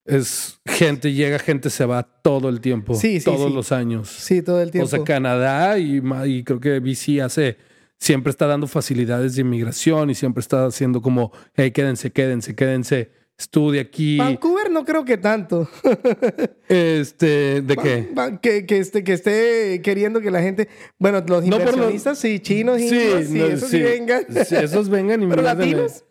Es 0.05 0.61
gente, 0.65 1.13
llega 1.13 1.41
gente, 1.41 1.71
se 1.71 1.85
va 1.85 2.05
todo 2.05 2.49
el 2.51 2.61
tiempo, 2.61 2.95
Sí, 2.95 3.19
sí, 3.19 3.25
todos 3.25 3.49
sí. 3.49 3.55
los 3.55 3.73
años. 3.73 4.09
Sí, 4.09 4.43
todo 4.43 4.63
el 4.63 4.71
tiempo. 4.71 4.87
O 4.87 4.89
sea, 4.89 5.03
Canadá 5.03 5.77
y, 5.79 6.01
y 6.27 6.45
creo 6.45 6.61
que 6.61 6.79
BC 6.79 7.21
hace, 7.21 7.57
siempre 7.99 8.31
está 8.31 8.47
dando 8.47 8.69
facilidades 8.69 9.35
de 9.35 9.43
inmigración 9.43 10.11
y 10.11 10.15
siempre 10.15 10.41
está 10.41 10.67
haciendo 10.67 11.03
como, 11.03 11.33
hey, 11.55 11.73
quédense, 11.73 12.13
quédense, 12.13 12.55
quédense, 12.55 13.11
estudie 13.41 13.81
aquí. 13.81 14.19
Vancouver 14.19 14.71
no 14.71 14.85
creo 14.85 15.05
que 15.05 15.17
tanto. 15.17 15.69
Este, 16.69 17.63
¿de 17.63 17.77
qué? 17.77 18.09
Que, 18.41 18.65
que, 18.65 18.79
esté, 18.79 19.03
que 19.03 19.13
esté 19.13 19.81
queriendo 19.83 20.21
que 20.21 20.31
la 20.31 20.41
gente... 20.41 20.69
Bueno, 20.99 21.21
los 21.27 21.45
No 21.45 21.57
inversionistas, 21.57 22.19
sí, 22.19 22.39
chinos, 22.39 22.81
indios, 22.81 23.27
sí, 23.27 23.39
no, 23.39 23.47
esos 23.47 23.69
sí, 23.71 23.79
sí. 23.79 23.83
vengan. 23.83 24.25
Sí, 24.47 24.55
esos 24.55 24.89
vengan 24.89 25.21
y 25.23 25.27
Pero 25.29 25.43
latinos. 25.43 26.05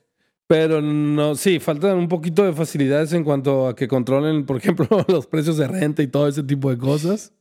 Pero 0.47 0.81
no, 0.81 1.35
sí, 1.35 1.59
faltan 1.59 1.97
un 1.97 2.09
poquito 2.09 2.43
de 2.43 2.51
facilidades 2.51 3.13
en 3.13 3.23
cuanto 3.23 3.67
a 3.67 3.75
que 3.75 3.87
controlen, 3.87 4.45
por 4.45 4.57
ejemplo, 4.57 4.87
los 5.07 5.27
precios 5.27 5.55
de 5.57 5.67
renta 5.67 6.01
y 6.01 6.07
todo 6.07 6.27
ese 6.27 6.43
tipo 6.43 6.69
de 6.69 6.77
cosas. 6.77 7.31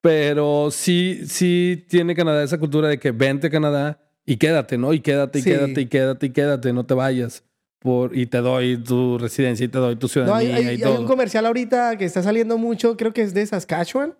Pero 0.00 0.70
sí, 0.70 1.22
sí 1.26 1.84
tiene 1.88 2.14
Canadá 2.14 2.42
esa 2.44 2.58
cultura 2.58 2.88
de 2.88 2.98
que 2.98 3.10
vente 3.10 3.48
a 3.48 3.50
Canadá 3.50 4.00
y 4.24 4.36
quédate, 4.36 4.78
¿no? 4.78 4.92
Y 4.92 5.00
quédate, 5.00 5.40
y 5.40 5.42
Sí. 5.42 5.50
quédate, 5.50 5.80
y 5.80 5.86
quédate, 5.86 6.26
y 6.26 6.30
quédate, 6.30 6.72
no 6.72 6.86
te 6.86 6.94
vayas. 6.94 7.44
Por, 7.78 8.16
y 8.16 8.26
te 8.26 8.38
doy 8.38 8.76
tu 8.82 9.18
residencia 9.18 9.64
y 9.64 9.68
te 9.68 9.78
doy 9.78 9.96
tu 9.96 10.06
No, 10.06 10.08
ciudadanía 10.12 10.56
hay, 10.56 10.66
hay- 10.66 10.78
y 10.78 10.82
hay 10.82 10.90
un 10.90 10.96
todo. 10.98 11.06
comercial 11.06 11.46
ahorita 11.46 11.96
que 11.96 12.04
está 12.04 12.22
saliendo 12.22 12.58
mucho, 12.58 12.96
creo 12.96 13.12
que 13.12 13.22
es 13.22 13.34
de 13.34 13.46
Saskatchewan, 13.46 14.14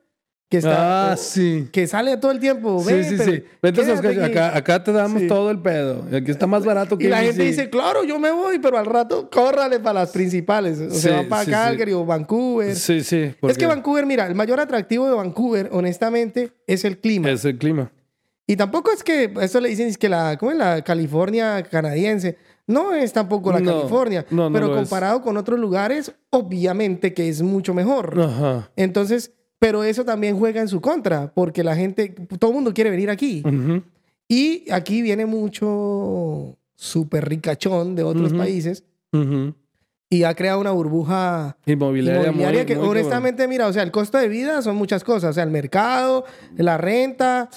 que 0.50 0.58
está 0.58 1.10
ah, 1.10 1.14
o- 1.14 1.16
sí. 1.18 1.68
que 1.72 1.86
sale 1.86 2.16
todo 2.16 2.30
el 2.30 2.38
tiempo. 2.40 2.82
Sí, 2.82 2.92
Ve, 2.94 3.04
sí, 3.04 3.16
pero 3.18 3.32
sí. 3.32 3.42
Vente 3.60 4.22
a 4.22 4.24
acá, 4.26 4.56
acá 4.56 4.82
te 4.84 4.92
damos 4.92 5.20
Sí. 5.22 5.28
todo 5.28 5.50
el 5.50 5.58
pedo. 5.60 6.04
Aquí 6.16 6.30
está 6.30 6.46
más 6.46 6.64
barato 6.64 6.96
que 6.96 7.04
Y 7.04 7.08
la 7.08 7.18
gente 7.18 7.42
ABC. 7.42 7.48
dice, 7.50 7.68
claro, 7.68 8.02
yo 8.04 8.18
me 8.18 8.30
voy, 8.30 8.58
pero 8.58 8.78
al 8.78 8.86
rato 8.86 9.28
córrale 9.28 9.78
para 9.80 10.00
las 10.00 10.10
principales. 10.10 10.78
O 10.80 10.90
Sí, 10.90 11.00
se 11.00 11.10
va 11.10 11.24
para 11.24 11.44
sí, 11.44 11.50
Calgary 11.50 11.92
o 11.92 12.06
Vancouver. 12.06 12.74
Sí, 12.76 13.02
sí. 13.02 13.16
Es 13.24 13.34
porque 13.38 13.56
que 13.56 13.66
Vancouver, 13.66 14.06
mira, 14.06 14.26
el 14.26 14.34
mayor 14.34 14.58
atractivo 14.60 15.06
de 15.06 15.14
Vancouver, 15.16 15.68
honestamente, 15.72 16.52
es 16.66 16.84
el 16.86 16.98
clima. 16.98 17.28
Es 17.30 17.44
el 17.44 17.58
clima. 17.58 17.92
Y 18.46 18.56
tampoco 18.56 18.90
es 18.90 19.02
que, 19.04 19.30
eso 19.42 19.60
le 19.60 19.68
dicen, 19.68 19.88
es 19.88 19.98
que 19.98 20.08
la, 20.08 20.38
¿cómo 20.38 20.52
es 20.52 20.56
la 20.56 20.80
California 20.82 21.62
canadiense? 21.70 22.38
No 22.68 22.94
es 22.94 23.12
tampoco 23.12 23.50
la 23.50 23.58
No, 23.60 23.72
California. 23.78 24.24
no, 24.30 24.48
no 24.48 24.52
pero 24.52 24.66
es. 24.72 24.76
comparado 24.78 25.20
con 25.22 25.36
otros 25.36 25.58
lugares, 25.58 26.12
obviamente 26.30 27.12
que 27.14 27.28
es 27.28 27.42
mucho 27.42 27.74
mejor. 27.74 28.14
Ajá. 28.20 28.70
Entonces, 28.76 29.32
pero 29.58 29.82
eso 29.82 30.04
también 30.04 30.38
juega 30.38 30.60
en 30.60 30.68
su 30.68 30.80
contra, 30.80 31.32
porque 31.34 31.64
la 31.64 31.74
gente, 31.74 32.10
todo 32.38 32.50
el 32.52 32.54
mundo 32.54 32.72
quiere 32.72 32.90
venir 32.90 33.10
aquí. 33.10 33.42
Y 34.28 34.70
aquí 34.70 35.02
viene 35.02 35.26
mucho 35.26 36.56
súper 36.76 37.28
ricachón 37.28 37.96
de 37.96 38.04
otros 38.04 38.32
países 38.34 38.84
y 40.10 40.22
ha 40.22 40.34
creado 40.34 40.60
una 40.60 40.70
burbuja 40.70 41.56
Inmobiliaria. 41.66 42.22
inmobiliaria 42.28 42.64
que 42.66 42.76
honestamente, 42.76 43.46
mira, 43.48 43.66
o 43.66 43.72
sea, 43.72 43.82
el 43.82 43.90
costo 43.90 44.16
de 44.18 44.28
vida 44.28 44.62
son 44.62 44.76
muchas 44.76 45.04
cosas, 45.04 45.30
o 45.30 45.32
sea, 45.34 45.42
el 45.44 45.50
mercado, 45.50 46.24
la 46.56 46.78
renta, 46.78 47.50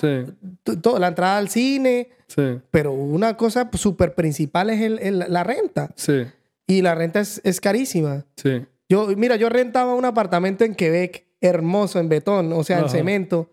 todo, 0.81 0.99
la 0.99 1.09
entrada 1.09 1.37
al 1.37 1.49
cine, 1.49 2.09
Sí, 2.33 2.59
pero 2.71 2.93
una 2.93 3.35
cosa 3.35 3.69
súper 3.73 4.15
principal 4.15 4.69
es 4.69 4.79
el- 4.81 4.99
el- 4.99 5.25
la 5.27 5.43
renta 5.43 5.91
sí, 5.95 6.23
y 6.67 6.81
la 6.81 6.95
renta 6.95 7.19
es, 7.19 7.41
es 7.43 7.59
carísima. 7.59 8.25
sí. 8.37 8.65
Yo, 8.89 9.07
mira, 9.15 9.37
yo 9.37 9.47
rentaba 9.49 9.95
un 9.95 10.03
apartamento 10.05 10.65
en 10.65 10.75
Quebec 10.75 11.25
hermoso 11.39 11.99
en 11.99 12.09
betón, 12.09 12.51
o 12.53 12.63
sea, 12.63 12.79
en 12.79 12.89
cemento, 12.89 13.49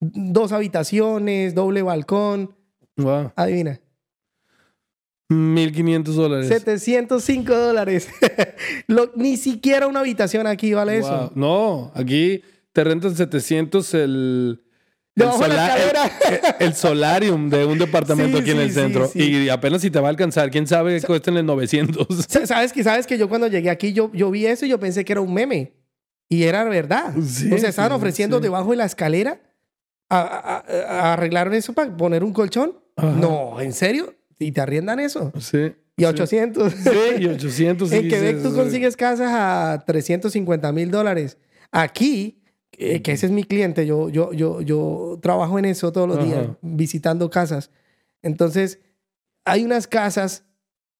dos 0.00 0.52
habitaciones, 0.52 1.54
doble 1.54 1.80
balcón, 1.82 2.54
Wow. 2.98 3.32
adivina. 3.36 3.80
1500 5.28 6.14
dólares. 6.14 6.48
705 6.48 7.54
dólares. 7.56 8.08
Ni 9.16 9.36
siquiera 9.38 9.86
una 9.86 10.00
habitación 10.00 10.46
aquí 10.46 10.74
vale 10.74 11.00
Wow. 11.00 11.08
eso. 11.08 11.32
No, 11.34 11.92
aquí 11.94 12.42
te 12.72 12.84
rentan 12.84 13.14
700 13.16 13.94
el. 13.94 14.62
El, 15.14 15.24
el- 15.26 16.40
el 16.68 16.74
solarium 16.74 17.50
de 17.50 17.64
un 17.66 17.78
departamento 17.78 18.36
Sí, 18.38 18.42
aquí 18.42 18.50
en 18.52 18.58
el 18.60 18.68
sí, 18.68 18.74
centro. 18.74 19.08
sí. 19.08 19.18
Y 19.44 19.48
apenas 19.50 19.82
si 19.82 19.90
te 19.90 20.00
va 20.00 20.08
a 20.08 20.10
alcanzar. 20.10 20.50
¿Quién 20.50 20.66
sabe 20.66 21.00
que 21.00 21.06
cuesten 21.06 21.36
en 21.36 21.46
900? 21.46 22.06
Sa- 22.28 22.46
¿Sabes 22.46 22.72
que, 22.72 22.82
¿Sabes 22.82 23.06
que 23.06 23.18
yo 23.18 23.28
cuando 23.28 23.46
llegué 23.46 23.68
aquí, 23.70 23.92
yo, 23.92 24.10
yo 24.14 24.30
vi 24.30 24.46
eso 24.46 24.64
y 24.64 24.70
yo 24.70 24.80
pensé 24.80 25.04
que 25.04 25.12
era 25.12 25.20
un 25.20 25.32
meme? 25.34 25.72
Y 26.28 26.44
era 26.44 26.64
verdad. 26.64 27.14
O 27.18 27.22
sea, 27.58 27.68
estaban 27.68 27.92
ofreciendo 27.92 28.40
debajo 28.40 28.70
de 28.70 28.76
la 28.76 28.86
escalera. 28.86 29.38
A, 30.08 30.18
a- 30.20 30.64
a- 31.00 31.12
arreglaron 31.14 31.52
eso 31.54 31.72
para 31.74 31.94
poner 31.96 32.24
un 32.24 32.32
colchón. 32.32 32.78
Ajá. 32.96 33.10
No, 33.12 33.60
¿en 33.60 33.72
serio? 33.74 34.14
¿Y 34.38 34.52
te 34.52 34.60
arriendan 34.62 34.98
eso? 34.98 35.30
Sí. 35.38 35.74
Y 35.96 36.04
a 36.04 36.08
sí. 36.08 36.14
800. 36.14 36.72
Sí, 36.72 36.90
y 37.20 37.26
800. 37.26 37.92
en 37.92 38.08
Quebec 38.08 38.42
tú 38.42 38.54
consigues 38.54 38.96
casas 38.96 39.30
a 39.30 39.84
350 39.86 40.72
mil 40.72 40.90
dólares. 40.90 41.36
Aquí, 41.70 42.41
eh, 42.82 43.02
que 43.02 43.12
ese 43.12 43.26
es 43.26 43.32
mi 43.32 43.44
cliente, 43.44 43.86
yo, 43.86 44.08
yo, 44.08 44.32
yo, 44.32 44.60
yo 44.60 45.18
trabajo 45.22 45.58
en 45.58 45.64
eso 45.66 45.92
todos 45.92 46.08
los 46.08 46.18
Ajá. 46.18 46.26
días, 46.26 46.46
visitando 46.60 47.30
casas. 47.30 47.70
Entonces, 48.22 48.78
hay 49.44 49.64
unas 49.64 49.86
casas, 49.86 50.44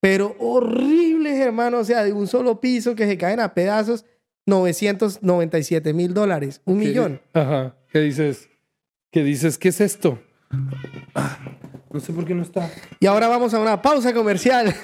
pero 0.01 0.35
horribles, 0.39 1.39
hermano, 1.39 1.79
o 1.79 1.83
sea, 1.83 2.03
de 2.03 2.11
un 2.13 2.27
solo 2.27 2.59
piso 2.59 2.95
que 2.95 3.05
se 3.07 3.17
caen 3.17 3.39
a 3.39 3.53
pedazos, 3.53 4.05
997 4.45 5.93
mil 5.93 6.13
dólares, 6.13 6.61
un 6.65 6.79
¿qué- 6.79 6.85
millón. 6.87 7.21
Ajá. 7.33 7.75
¿Qué 7.91 7.99
dices? 7.99 8.49
¿Qué 9.11 9.23
dices? 9.23 9.57
¿Qué 9.57 9.69
es 9.69 9.79
esto? 9.79 10.19
Ah, 11.15 11.37
no 11.91 11.99
sé 11.99 12.11
por 12.11 12.25
qué 12.25 12.33
no 12.35 12.41
está. 12.43 12.69
Y 12.99 13.05
ahora 13.05 13.27
vamos 13.27 13.53
a 13.53 13.59
una 13.59 13.81
pausa 13.81 14.13
comercial. 14.13 14.73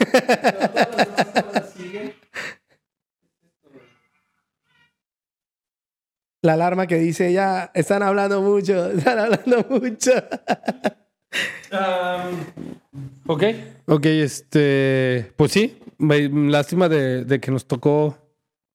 La 6.42 6.54
alarma 6.54 6.88
que 6.88 6.96
dice 6.98 7.34
ya, 7.34 7.72
están 7.74 8.02
hablando 8.04 8.42
mucho, 8.42 8.92
están 8.92 9.20
hablando 9.20 9.66
mucho. 9.70 10.12
ok. 13.28 13.44
Ok, 13.88 14.06
este. 14.06 15.32
Pues 15.36 15.52
sí. 15.52 15.78
Lástima 16.00 16.88
de, 16.90 17.26
de 17.26 17.40
que 17.40 17.52
nos 17.52 17.66
tocó 17.68 18.18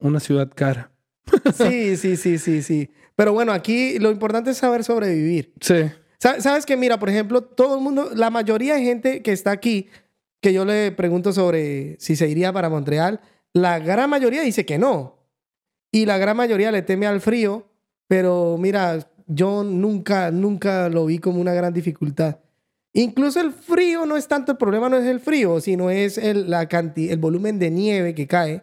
una 0.01 0.21
ciudad 0.21 0.51
cara. 0.55 0.91
Sí, 1.55 1.97
sí, 1.97 2.17
sí, 2.17 2.39
sí, 2.39 2.63
sí. 2.63 2.91
Pero 3.17 3.33
bueno, 3.33 3.53
aquí 3.53 3.99
lo 3.99 4.11
importante 4.11 4.51
es 4.51 4.59
saber 4.59 4.85
sobrevivir. 4.85 5.53
Sí. 5.61 5.85
Sa- 6.19 6.41
Sabes 6.41 6.67
que, 6.67 6.77
mira, 6.77 6.99
por 6.99 7.09
ejemplo, 7.09 7.43
todo 7.43 7.77
el 7.77 7.81
mundo, 7.83 8.11
la 8.15 8.29
mayoría 8.31 8.75
de 8.75 8.83
gente 8.83 9.23
que 9.23 9.33
está 9.33 9.51
aquí, 9.53 9.89
que 10.43 10.53
yo 10.53 10.65
le 10.65 10.93
pregunto 10.93 11.33
sobre 11.33 11.97
si 12.01 12.17
se 12.17 12.29
iría 12.29 12.53
para 12.53 12.69
Montreal, 12.69 13.21
la 13.53 13.79
gran 13.79 14.11
mayoría 14.11 14.43
dice 14.43 14.67
que 14.67 14.79
no. 14.79 15.14
Y 15.95 16.07
la 16.07 16.19
gran 16.19 16.37
mayoría 16.37 16.73
le 16.73 16.83
teme 16.83 17.07
al 17.07 17.21
frío, 17.21 17.69
pero 18.09 18.57
mira, 18.59 18.99
yo 19.29 19.63
nunca, 19.63 20.31
nunca 20.33 20.89
lo 20.89 21.07
vi 21.07 21.19
como 21.19 21.41
una 21.41 21.53
gran 21.55 21.73
dificultad. 21.73 22.39
Incluso 22.93 23.41
el 23.41 23.53
frío 23.53 24.05
no 24.07 24.17
es 24.17 24.27
tanto 24.29 24.53
el 24.53 24.59
problema, 24.59 24.89
no 24.89 24.97
es 24.97 25.05
el 25.07 25.21
frío, 25.21 25.61
sino 25.61 25.91
es 25.91 26.19
el, 26.19 26.51
la 26.51 26.69
canti- 26.69 27.11
el 27.11 27.19
volumen 27.19 27.59
de 27.59 27.71
nieve 27.71 28.15
que 28.15 28.27
cae. 28.27 28.63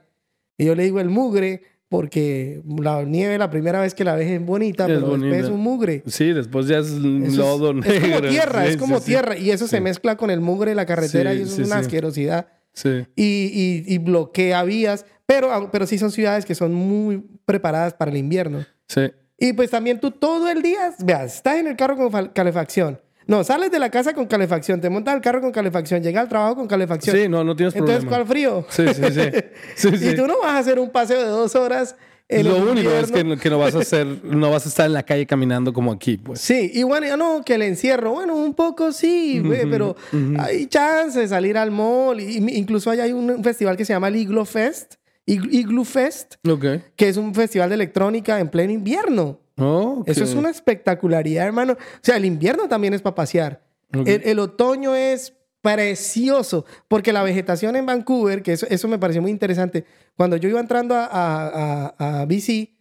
Y 0.57 0.65
yo 0.65 0.75
le 0.75 0.83
digo 0.83 0.99
el 0.99 1.09
mugre, 1.09 1.61
porque 1.89 2.61
la 2.79 3.03
nieve 3.03 3.37
la 3.37 3.49
primera 3.49 3.81
vez 3.81 3.93
que 3.93 4.03
la 4.03 4.15
ves 4.15 4.29
es 4.29 4.45
bonita, 4.45 4.83
Es 4.83 4.87
pero 4.87 4.99
después 5.01 5.19
bonita. 5.21 5.37
es 5.39 5.47
un 5.49 5.59
mugre. 5.59 6.03
Sí, 6.07 6.33
después 6.33 6.67
ya 6.67 6.79
es 6.79 6.87
Eso 6.87 6.99
lodo 7.01 7.71
es, 7.71 7.75
negro. 7.77 7.93
es 7.93 8.01
como 8.11 8.21
tierra, 8.29 8.63
Sí, 8.65 8.69
es 8.71 8.77
como 8.77 8.95
sí, 8.97 9.01
sí. 9.03 9.07
tierra. 9.11 9.37
Y 9.37 9.51
eso 9.51 9.67
se 9.67 9.77
Sí. 9.77 9.83
mezcla 9.83 10.15
con 10.17 10.29
el 10.31 10.41
mugre 10.41 10.71
de 10.71 10.75
la 10.75 10.85
carretera 10.85 11.31
Sí, 11.33 11.39
y 11.39 11.41
eso 11.43 11.55
sí, 11.55 11.61
es 11.61 11.67
una 11.67 11.77
sí. 11.77 11.81
asquerosidad. 11.85 12.47
Sí. 12.73 12.89
Y, 13.15 13.23
y- 13.23 13.83
y 13.93 13.97
bloquea 13.97 14.63
vías. 14.63 15.05
Pero, 15.33 15.69
pero 15.71 15.87
sí 15.87 15.97
son 15.97 16.11
ciudades 16.11 16.45
que 16.45 16.55
son 16.55 16.73
muy 16.73 17.23
preparadas 17.45 17.93
para 17.93 18.11
el 18.11 18.17
invierno. 18.17 18.65
Sí. 18.87 19.11
Y 19.37 19.53
pues 19.53 19.69
también 19.69 19.99
tú 19.99 20.11
todo 20.11 20.49
el 20.49 20.61
día, 20.61 20.93
veas, 20.99 21.35
estás 21.35 21.57
en 21.57 21.67
el 21.67 21.75
carro 21.77 21.95
con 21.95 22.27
calefacción. 22.29 22.99
No, 23.27 23.43
sales 23.45 23.71
de 23.71 23.79
la 23.79 23.89
casa 23.89 24.13
con 24.13 24.25
calefacción, 24.25 24.81
te 24.81 24.89
montas 24.89 25.13
al 25.13 25.21
carro 25.21 25.39
con 25.39 25.51
calefacción, 25.51 26.03
llegas 26.03 26.23
al 26.23 26.29
trabajo 26.29 26.55
con 26.55 26.67
calefacción. 26.67 27.15
Sí, 27.15 27.29
no, 27.29 27.43
no 27.43 27.55
tienes 27.55 27.73
Entonces, 27.75 28.03
problema. 28.03 28.17
¿cuál 28.17 28.27
frío? 28.27 28.65
Sí, 28.69 28.83
sí, 28.93 29.03
sí. 29.13 29.29
Sí, 29.91 29.97
sí. 29.97 30.09
Y 30.09 30.15
tú 30.15 30.27
no 30.27 30.39
vas 30.41 30.51
a 30.51 30.57
hacer 30.57 30.79
un 30.79 30.89
paseo 30.89 31.19
de 31.21 31.27
dos 31.27 31.55
horas 31.55 31.95
en 32.27 32.47
Lo 32.47 32.57
el 32.57 32.63
único 32.63 32.89
es 32.89 33.11
que, 33.11 33.19
invierno. 33.19 33.35
no- 33.35 33.41
que 33.41 33.49
no 33.49 33.59
vas 33.59 33.75
a 33.75 33.79
hacer, 33.81 34.05
no 34.23 34.51
vas 34.51 34.65
a 34.65 34.69
estar 34.69 34.85
en 34.85 34.93
la 34.93 35.03
calle 35.03 35.25
caminando 35.25 35.71
como 35.71 35.91
aquí, 35.93 36.17
pues. 36.17 36.41
Sí, 36.41 36.71
y 36.73 36.83
bueno, 36.83 37.15
no, 37.15 37.43
que 37.45 37.55
el 37.55 37.61
encierro, 37.61 38.11
bueno, 38.11 38.35
un 38.35 38.53
poco 38.53 38.91
sí, 38.91 39.39
güey, 39.39 39.69
pero 39.69 39.95
hay 40.39 40.65
chance 40.67 41.19
de 41.19 41.27
salir 41.27 41.57
al 41.57 41.71
mall. 41.71 42.19
Y, 42.19 42.37
incluso 42.57 42.89
hay, 42.91 42.99
hay 42.99 43.13
un, 43.13 43.41
festival 43.43 43.77
que 43.77 43.85
se 43.85 43.93
llama 43.93 44.09
el 44.09 44.17
Igloo 44.17 44.45
Fest, 44.45 44.95
Igloo 45.25 45.83
Fest, 45.85 46.35
Ok. 46.47 46.65
que 46.95 47.07
es 47.09 47.17
un 47.17 47.33
festival 47.33 47.69
de 47.69 47.75
electrónica 47.75 48.39
en 48.39 48.49
pleno 48.49 48.71
invierno. 48.73 49.39
Oh, 49.57 49.99
ok. 49.99 50.07
Eso 50.07 50.23
es 50.23 50.33
una 50.33 50.49
espectacularidad, 50.49 51.45
hermano. 51.45 51.73
O 51.73 51.99
sea, 52.01 52.17
el 52.17 52.25
invierno 52.25 52.67
también 52.67 52.93
es 52.93 53.01
para 53.01 53.15
pasear. 53.15 53.63
El, 53.93 54.21
el 54.25 54.39
otoño 54.39 54.95
es 54.95 55.33
precioso, 55.61 56.65
porque 56.87 57.13
la 57.13 57.21
vegetación 57.23 57.75
en 57.75 57.85
Vancouver, 57.85 58.41
que 58.41 58.53
eso, 58.53 58.65
eso 58.69 58.87
me 58.87 58.97
pareció 58.97 59.21
muy 59.21 59.29
interesante, 59.31 59.85
cuando 60.17 60.37
yo 60.37 60.49
iba 60.49 60.59
entrando 60.59 60.95
a, 60.95 61.05
a, 61.05 61.93
a- 61.97 62.21
a 62.21 62.25
BC, 62.25 62.77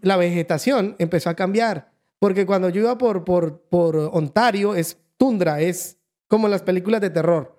la 0.00 0.16
vegetación 0.16 0.96
empezó 0.98 1.30
a 1.30 1.34
cambiar. 1.34 1.92
Porque 2.18 2.46
cuando 2.46 2.70
yo 2.70 2.80
iba 2.80 2.96
por, 2.98 3.24
por, 3.24 3.60
por 3.68 3.96
Ontario, 3.96 4.74
es 4.74 4.96
tundra, 5.18 5.60
es 5.60 5.98
como 6.26 6.48
las 6.48 6.62
películas 6.62 7.00
de 7.02 7.10
terror. 7.10 7.53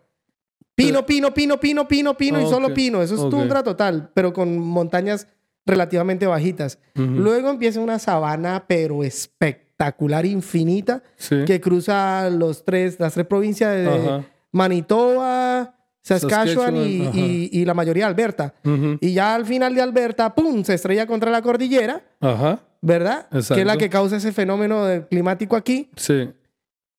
Pino, 0.75 1.05
pino, 1.05 1.33
pino, 1.33 1.59
pino, 1.59 1.87
pino, 1.87 2.17
pino 2.17 2.41
y 2.41 2.45
solo 2.47 2.73
pino. 2.73 3.01
Eso 3.01 3.15
es 3.15 3.21
Ok. 3.21 3.29
tundra 3.31 3.63
total, 3.63 4.09
pero 4.13 4.33
con 4.33 4.57
montañas 4.59 5.27
relativamente 5.65 6.27
bajitas. 6.27 6.79
Luego 6.93 7.49
empieza 7.49 7.79
una 7.79 7.97
sabana, 7.97 8.65
pero 8.67 9.03
espectacular, 9.03 10.25
infinita, 10.25 11.01
Sí. 11.15 11.43
que 11.45 11.59
cruza 11.61 12.29
los 12.29 12.65
tres, 12.65 12.99
las 12.99 13.13
tres 13.13 13.25
provincias 13.25 13.73
de 13.75 13.87
Ajá. 13.89 14.23
Manitoba, 14.51 15.75
Saskatchewan, 16.01 16.75
y, 16.75 16.99
Saskatchewan, 16.99 17.15
y- 17.19 17.49
y 17.51 17.65
la 17.65 17.73
mayoría 17.73 18.05
de 18.05 18.09
Alberta. 18.11 18.53
Y 19.01 19.13
ya 19.13 19.33
al 19.33 19.45
final 19.45 19.73
de 19.73 19.81
Alberta, 19.81 20.35
¡pum!, 20.35 20.63
se 20.63 20.75
estrella 20.75 21.07
contra 21.07 21.31
la 21.31 21.41
cordillera, 21.41 22.03
Ajá. 22.19 22.59
¿verdad? 22.81 23.27
Que 23.31 23.37
es 23.39 23.49
la 23.49 23.59
Exacto. 23.61 23.77
que 23.79 23.89
causa 23.89 24.17
ese 24.17 24.31
fenómeno 24.31 24.85
climático 25.09 25.55
aquí. 25.55 25.89
Sí. 25.95 26.29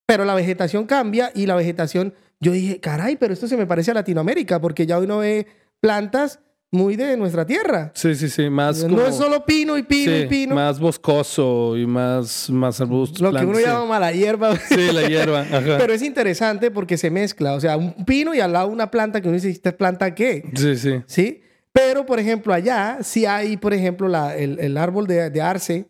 Pero 0.06 0.24
la 0.24 0.34
vegetación 0.34 0.86
cambia 0.86 1.30
y 1.34 1.46
la 1.46 1.54
vegetación, 1.54 2.14
yo 2.40 2.52
dije, 2.52 2.80
caray, 2.80 3.16
pero 3.16 3.32
esto 3.32 3.48
se 3.48 3.56
me 3.56 3.66
parece 3.66 3.90
a 3.90 3.94
Latinoamérica, 3.94 4.60
porque 4.60 4.86
ya 4.86 4.98
uno 4.98 5.18
ve 5.18 5.46
plantas 5.80 6.40
muy 6.72 6.96
de 6.96 7.16
nuestra 7.16 7.46
tierra. 7.46 7.92
Sí, 7.94 8.14
sí, 8.14 8.28
sí. 8.28 8.50
Más 8.50 8.82
como... 8.82 8.96
No 8.96 9.06
es 9.06 9.14
solo 9.14 9.44
pino 9.46 9.78
y 9.78 9.84
pino 9.84 10.12
sí, 10.12 10.18
y 10.22 10.26
pino. 10.26 10.54
más 10.54 10.78
boscoso 10.80 11.76
y 11.76 11.86
más, 11.86 12.50
más 12.50 12.80
arbustos. 12.80 13.20
Lo 13.20 13.28
que 13.28 13.32
plantas, 13.38 13.48
uno 13.48 13.58
sí. 13.58 13.64
llama 13.64 13.86
mala 13.86 14.12
hierba. 14.12 14.56
Sí, 14.56 14.92
la 14.92 15.08
hierba. 15.08 15.40
Ajá. 15.52 15.78
Pero 15.78 15.92
es 15.94 16.02
interesante 16.02 16.70
porque 16.70 16.98
se 16.98 17.08
mezcla. 17.10 17.54
O 17.54 17.60
sea, 17.60 17.76
un 17.76 18.04
pino 18.04 18.34
y 18.34 18.40
al 18.40 18.52
lado 18.52 18.68
una 18.68 18.90
planta 18.90 19.20
que 19.20 19.28
uno 19.28 19.36
dice, 19.36 19.48
¿esta 19.48 19.76
planta 19.76 20.14
qué? 20.14 20.42
Sí, 20.54 20.76
sí. 20.76 21.02
¿Sí? 21.06 21.40
Pero, 21.72 22.04
por 22.04 22.18
ejemplo, 22.18 22.52
allá 22.52 22.98
sí 23.02 23.24
hay, 23.26 23.56
por 23.56 23.72
ejemplo, 23.72 24.08
la- 24.08 24.36
el, 24.36 24.58
el 24.58 24.76
árbol 24.76 25.06
de, 25.06 25.30
de 25.30 25.40
arce 25.40 25.88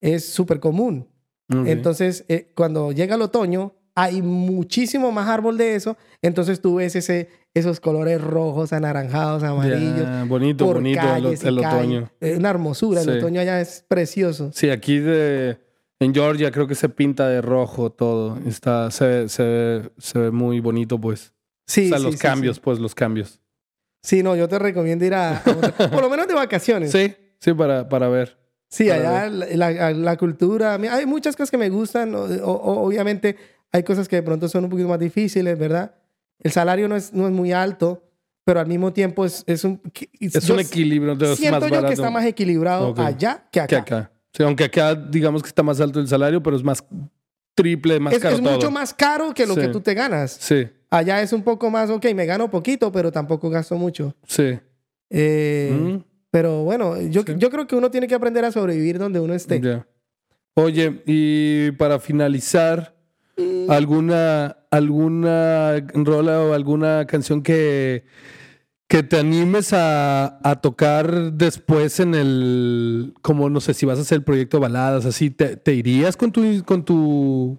es 0.00 0.28
súper 0.28 0.60
común. 0.60 1.08
Entonces, 1.48 2.24
eh, 2.28 2.50
cuando 2.56 2.90
llega 2.90 3.14
el 3.14 3.22
otoño, 3.22 3.74
hay 3.96 4.22
muchísimo 4.22 5.10
más 5.10 5.28
árbol 5.28 5.56
de 5.58 5.74
eso. 5.74 5.96
Entonces 6.22 6.60
tú 6.60 6.76
ves 6.76 6.94
ese, 6.94 7.28
esos 7.54 7.80
colores 7.80 8.20
rojos, 8.20 8.72
anaranjados, 8.72 9.42
amarillos. 9.42 10.02
Ya, 10.02 10.24
bonito, 10.24 10.66
por 10.66 10.76
bonito 10.76 11.00
el, 11.00 11.06
calles 11.06 11.42
y 11.42 11.48
el 11.48 11.60
calles. 11.60 11.74
otoño. 11.78 12.10
Es 12.20 12.38
una 12.38 12.50
hermosura. 12.50 13.00
Sí. 13.02 13.10
El 13.10 13.18
otoño 13.18 13.40
allá 13.40 13.60
es 13.60 13.84
precioso. 13.88 14.50
Sí, 14.52 14.70
aquí 14.70 14.98
de, 14.98 15.58
en 15.98 16.14
Georgia 16.14 16.50
creo 16.52 16.66
que 16.66 16.74
se 16.74 16.88
pinta 16.88 17.26
de 17.28 17.40
rojo 17.40 17.90
todo. 17.90 18.38
Está, 18.46 18.90
se, 18.90 19.28
se, 19.28 19.90
se 19.98 20.18
ve 20.18 20.30
muy 20.30 20.60
bonito, 20.60 21.00
pues. 21.00 21.32
Sí, 21.66 21.86
o 21.86 21.88
sea, 21.88 21.98
sí, 21.98 22.04
los 22.04 22.14
sí, 22.14 22.20
cambios, 22.20 22.60
pues, 22.60 22.78
los 22.78 22.94
cambios. 22.94 23.40
Sí, 24.02 24.22
no, 24.22 24.36
yo 24.36 24.46
te 24.46 24.58
recomiendo 24.58 25.04
ir 25.04 25.14
a... 25.14 25.38
a 25.38 25.50
otra- 25.50 25.72
por 25.90 26.00
lo 26.02 26.08
menos 26.10 26.28
de 26.28 26.34
vacaciones. 26.34 26.92
Sí, 26.92 27.12
sí, 27.40 27.52
para, 27.54 27.88
para 27.88 28.08
ver. 28.08 28.38
Sí, 28.68 28.88
Para 28.88 29.22
allá 29.24 29.28
la, 29.30 29.70
la- 29.70 29.90
la 29.92 30.16
cultura, 30.16 30.74
hay 30.74 31.06
muchas 31.06 31.34
cosas 31.34 31.50
que 31.50 31.56
me 31.58 31.70
gustan, 31.70 32.14
o- 32.14 32.22
o- 32.24 32.84
obviamente 32.86 33.36
hay 33.72 33.82
cosas 33.82 34.08
que 34.08 34.16
de 34.16 34.22
pronto 34.22 34.48
son 34.48 34.64
un 34.64 34.70
poquito 34.70 34.88
más 34.88 34.98
difíciles, 34.98 35.58
¿verdad? 35.58 35.94
El 36.38 36.50
salario 36.52 36.88
no 36.88 36.96
es, 36.96 37.12
no 37.12 37.26
es 37.26 37.32
muy 37.32 37.52
alto, 37.52 38.02
pero 38.44 38.60
al 38.60 38.66
mismo 38.66 38.92
tiempo 38.92 39.24
es, 39.24 39.42
es 39.46 39.64
un... 39.64 39.80
Es 40.20 40.48
un 40.50 40.60
equilibrio, 40.60 41.12
entonces 41.12 41.34
es 41.34 41.40
Siento 41.40 41.60
más 41.60 41.68
yo 41.68 41.74
barato 41.74 41.88
que 41.88 41.94
está 41.94 42.10
más 42.10 42.24
equilibrado 42.24 42.88
Ok. 42.90 42.98
allá 43.00 43.44
que 43.50 43.60
acá. 43.60 43.66
que 43.66 43.76
acá. 43.94 44.12
Sí, 44.32 44.42
aunque 44.42 44.64
acá 44.64 44.94
digamos 44.94 45.42
que 45.42 45.48
está 45.48 45.62
más 45.62 45.80
alto 45.80 45.98
el 45.98 46.08
salario, 46.08 46.42
pero 46.42 46.56
es 46.56 46.62
más 46.62 46.84
triple, 47.54 47.98
más 47.98 48.14
Es, 48.14 48.20
caro 48.20 48.36
es 48.36 48.42
todo. 48.42 48.52
mucho 48.52 48.70
más 48.70 48.92
caro 48.92 49.32
que 49.32 49.46
lo 49.46 49.54
Sí. 49.54 49.60
que 49.62 49.68
tú 49.68 49.80
te 49.80 49.94
ganas. 49.94 50.32
Sí, 50.40 50.68
Allá 50.90 51.20
es 51.20 51.32
un 51.32 51.42
poco 51.42 51.68
más, 51.70 51.90
ok, 51.90 52.04
me 52.14 52.26
gano 52.26 52.48
poquito, 52.50 52.92
pero 52.92 53.10
tampoco 53.10 53.50
gasto 53.50 53.76
mucho. 53.76 54.14
sí. 54.26 54.58
Eh, 55.10 55.70
Mm, 55.72 56.02
Pero 56.30 56.64
bueno, 56.64 57.00
yo, 57.00 57.22
Sí. 57.22 57.34
yo 57.38 57.48
creo 57.50 57.66
que 57.66 57.76
uno 57.76 57.90
tiene 57.90 58.06
que 58.08 58.14
aprender 58.14 58.44
a 58.44 58.52
sobrevivir 58.52 58.98
donde 58.98 59.20
uno 59.20 59.32
esté. 59.34 59.60
ya. 59.60 59.86
Oye, 60.54 61.02
y 61.06 61.70
para 61.72 61.98
finalizar, 62.00 62.94
¿alguna, 63.68 64.56
alguna 64.70 65.86
rola 65.94 66.40
o 66.42 66.52
alguna 66.52 67.06
canción 67.06 67.42
que, 67.42 68.04
que 68.88 69.02
te 69.02 69.18
animes 69.18 69.72
a, 69.72 70.38
a 70.48 70.60
tocar 70.60 71.32
después 71.32 72.00
en 72.00 72.14
el, 72.14 73.14
como 73.22 73.50
no 73.50 73.60
sé, 73.60 73.74
si 73.74 73.86
vas 73.86 73.98
a 73.98 74.02
hacer 74.02 74.18
el 74.18 74.24
proyecto 74.24 74.60
baladas, 74.60 75.06
así, 75.06 75.30
¿te, 75.30 75.56
te 75.56 75.74
irías 75.74 76.16
con 76.16 76.32
tu, 76.32 76.64
con 76.64 76.84
tu, 76.84 77.58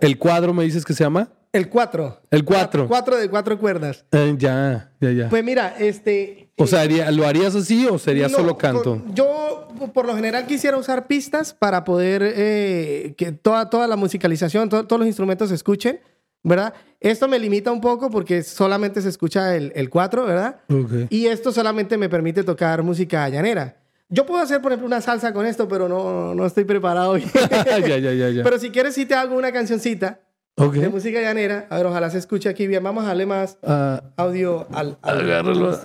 el 0.00 0.18
cuadro 0.18 0.54
me 0.54 0.64
dices 0.64 0.84
que 0.84 0.92
se 0.94 1.04
llama? 1.04 1.30
El 1.52 1.68
4. 1.70 2.20
El 2.30 2.44
cuatro. 2.44 2.86
Cuatro 2.88 3.16
de 3.16 3.28
cuatro 3.30 3.58
cuerdas. 3.58 4.04
Eh, 4.12 4.34
ya, 4.38 4.92
ya, 5.00 5.10
ya. 5.12 5.28
Pues 5.30 5.42
mira, 5.42 5.74
este... 5.78 6.50
o 6.58 6.66
sea, 6.66 6.82
¿haría- 6.82 7.10
¿lo 7.10 7.26
harías 7.26 7.54
así 7.54 7.86
o 7.86 7.98
sería 7.98 8.28
No, 8.28 8.36
solo 8.36 8.58
canto? 8.58 9.02
yo 9.14 9.66
por 9.94 10.06
lo 10.06 10.14
general 10.14 10.46
quisiera 10.46 10.76
usar 10.76 11.06
pistas 11.06 11.54
para 11.54 11.84
poder 11.84 12.22
eh, 12.22 13.14
que 13.16 13.32
toda, 13.32 13.70
toda 13.70 13.86
la 13.88 13.96
musicalización, 13.96 14.68
to- 14.68 14.86
todos 14.86 15.00
los 15.00 15.06
instrumentos 15.06 15.48
se 15.48 15.54
escuchen, 15.54 16.00
¿verdad? 16.42 16.74
Esto 17.00 17.28
me 17.28 17.38
limita 17.38 17.72
un 17.72 17.80
poco 17.80 18.10
porque 18.10 18.42
solamente 18.42 19.00
se 19.00 19.08
escucha 19.08 19.56
el, 19.56 19.72
el 19.74 19.88
4, 19.88 20.26
¿verdad? 20.26 20.60
Ok. 20.68 21.10
Y 21.10 21.26
esto 21.26 21.50
solamente 21.50 21.96
me 21.96 22.10
permite 22.10 22.44
tocar 22.44 22.82
música 22.82 23.26
llanera. 23.30 23.78
Yo 24.10 24.24
puedo 24.24 24.40
hacer, 24.42 24.62
por 24.62 24.72
ejemplo, 24.72 24.86
una 24.86 25.00
salsa 25.02 25.32
con 25.34 25.44
esto, 25.44 25.68
pero 25.68 25.88
no, 25.88 26.34
no 26.34 26.46
estoy 26.46 26.64
preparado. 26.64 27.16
ya, 27.18 27.78
ya, 27.86 27.98
ya, 27.98 28.30
ya. 28.30 28.42
pero 28.42 28.58
si 28.58 28.70
quieres, 28.70 28.94
sí 28.94 29.04
te 29.06 29.14
hago 29.14 29.36
una 29.36 29.52
cancioncita 29.52 30.20
de 30.56 30.88
música 30.88 31.20
llanera. 31.20 31.66
A 31.70 31.76
ver, 31.76 31.86
ojalá 31.86 32.08
se 32.10 32.18
escuche 32.18 32.48
aquí 32.48 32.66
bien. 32.66 32.82
Vamos 32.82 33.04
a 33.04 33.08
darle 33.08 33.26
más 33.26 33.58
Ah, 33.62 34.02
audio 34.16 34.66
al, 34.72 34.98
al- 35.02 35.20
Agárralo. 35.20 35.78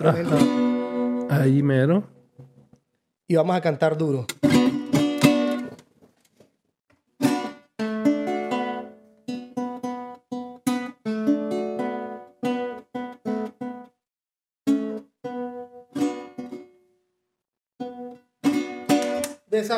ahí 1.30 1.62
mero. 1.62 2.04
Y 3.28 3.36
vamos 3.36 3.56
a 3.56 3.60
cantar 3.60 3.96
duro. 3.98 4.26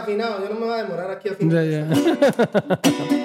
Yo 0.08 0.48
no 0.48 0.60
me 0.60 0.66
voy 0.66 0.74
a 0.74 0.82
demorar 0.82 1.10
aquí 1.10 1.28
a 1.28 1.36
Ya, 1.38 1.62
ya. 1.64 1.86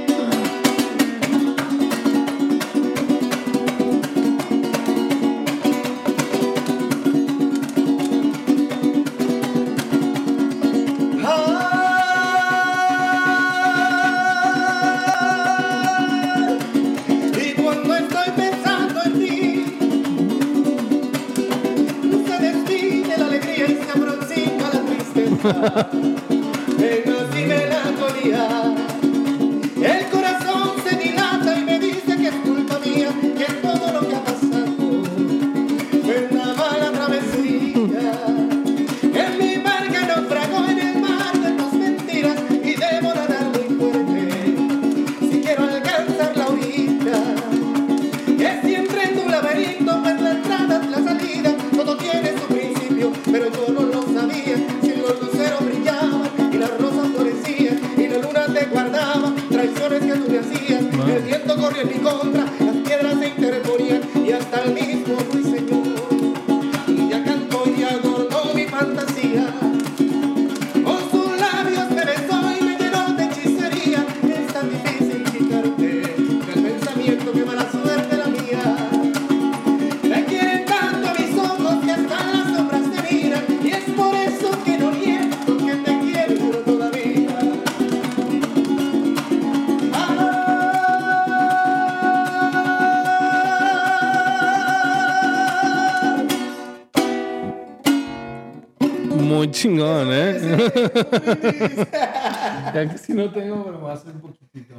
ya 103.02 103.08
que 103.08 103.14
si 103.14 103.14
no 103.14 103.32
tengo, 103.32 103.64
pero 103.66 103.80
voy 103.80 103.90
a 103.90 103.94
hacer 103.94 104.14
un 104.16 104.22
poquitito. 104.22 104.76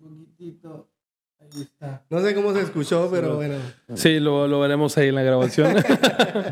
Un 0.00 0.08
poquitito. 0.08 0.88
Ahí 1.40 1.62
está. 1.62 2.04
No 2.10 2.20
sé 2.20 2.34
cómo 2.34 2.52
se 2.52 2.60
escuchó, 2.60 3.08
pero 3.10 3.36
bueno. 3.36 3.56
Sí, 3.94 4.20
lo, 4.20 4.46
lo 4.46 4.60
veremos 4.60 4.96
ahí 4.98 5.08
en 5.08 5.14
la 5.16 5.22
grabación. 5.22 5.76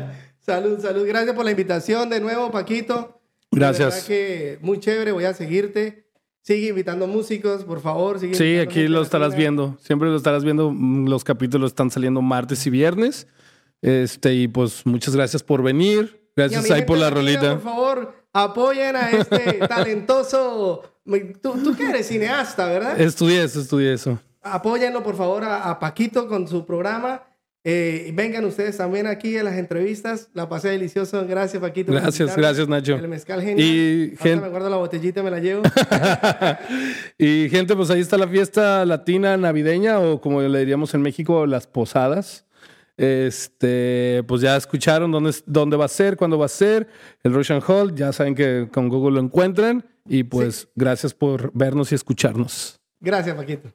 Salud, 0.39 0.79
salud. 0.79 1.05
Gracias 1.07 1.35
por 1.35 1.45
la 1.45 1.51
invitación 1.51 2.09
de 2.09 2.19
nuevo, 2.19 2.49
Paquito. 2.51 3.21
Gracias. 3.51 4.07
De 4.07 4.15
verdad 4.15 4.59
que 4.59 4.65
muy 4.65 4.79
chévere, 4.79 5.11
voy 5.11 5.25
a 5.25 5.33
seguirte. 5.33 6.07
Sigue 6.41 6.69
invitando 6.69 7.05
músicos, 7.05 7.63
por 7.63 7.79
favor. 7.81 8.19
Sigue 8.19 8.33
Sí, 8.33 8.57
aquí 8.57 8.87
lo 8.87 9.03
estarás 9.03 9.35
viendo. 9.35 9.77
Siempre 9.79 10.09
lo 10.09 10.15
estarás 10.15 10.43
viendo. 10.43 10.71
Mm, 10.71 11.07
Los 11.07 11.23
capítulos 11.23 11.71
están 11.71 11.91
saliendo 11.91 12.21
martes 12.23 12.65
y 12.65 12.71
viernes. 12.71 13.27
Este, 13.83 14.33
y 14.33 14.47
pues 14.47 14.85
muchas 14.85 15.15
gracias 15.15 15.43
por 15.43 15.61
venir. 15.61 16.20
Gracias 16.49 16.71
ahí 16.71 16.81
por 16.83 16.97
gente 16.97 17.09
la 17.09 17.09
rolita. 17.09 17.51
Por 17.53 17.61
favor, 17.61 18.13
apoyen 18.33 18.95
a 18.95 19.11
este 19.11 19.53
talentoso. 19.67 20.83
Tú, 21.41 21.53
tú 21.63 21.75
que 21.75 21.89
eres 21.89 22.07
cineasta, 22.07 22.65
¿verdad? 22.67 22.99
Estudié 22.99 23.43
eso, 23.43 23.59
estudié 23.61 23.93
eso. 23.93 24.19
Apóyenlo, 24.43 25.03
por 25.03 25.15
favor, 25.15 25.43
a, 25.43 25.69
a 25.69 25.79
Paquito 25.79 26.27
con 26.27 26.47
su 26.47 26.65
programa. 26.65 27.23
Eh, 27.63 28.09
vengan 28.15 28.43
ustedes 28.45 28.75
también 28.77 29.05
aquí 29.05 29.37
a 29.37 29.43
las 29.43 29.55
entrevistas. 29.55 30.29
La 30.33 30.49
pasé 30.49 30.69
delicioso. 30.69 31.23
Gracias, 31.27 31.61
Paquito. 31.61 31.91
Gracias, 31.91 32.35
gracias, 32.35 32.67
Nacho. 32.67 32.95
El 32.95 33.07
mezcal 33.07 33.39
genial. 33.41 33.59
Y 33.67 34.01
Ahorita 34.05 34.23
gen- 34.23 34.41
me 34.41 34.49
guardo 34.49 34.69
la 34.69 34.77
botellita, 34.77 35.21
me 35.21 35.29
la 35.29 35.39
llevo. 35.39 35.61
y 37.17 37.49
gente, 37.49 37.75
pues 37.75 37.89
ahí 37.91 38.01
está 38.01 38.17
la 38.17 38.27
fiesta 38.27 38.85
latina 38.85 39.37
navideña 39.37 39.99
o 39.99 40.19
como 40.21 40.41
le 40.41 40.59
diríamos 40.59 40.93
en 40.93 41.01
México, 41.01 41.45
las 41.45 41.67
posadas. 41.67 42.45
Este, 42.97 44.23
pues 44.27 44.41
ya 44.41 44.55
escucharon 44.55 45.11
dónde, 45.11 45.33
dónde 45.45 45.77
va 45.77 45.85
a 45.85 45.89
ser, 45.89 46.17
cuándo 46.17 46.37
va 46.37 46.45
a 46.45 46.49
ser, 46.49 46.87
el 47.23 47.33
Russian 47.33 47.61
Hall, 47.65 47.95
ya 47.95 48.11
saben 48.13 48.35
que 48.35 48.67
con 48.71 48.89
Google 48.89 49.15
lo 49.15 49.21
encuentran 49.21 49.85
y 50.07 50.23
pues 50.23 50.67
gracias 50.75 51.13
por 51.13 51.51
vernos 51.53 51.91
y 51.91 51.95
escucharnos. 51.95 52.79
Gracias, 52.99 53.35
Paquito. 53.35 53.71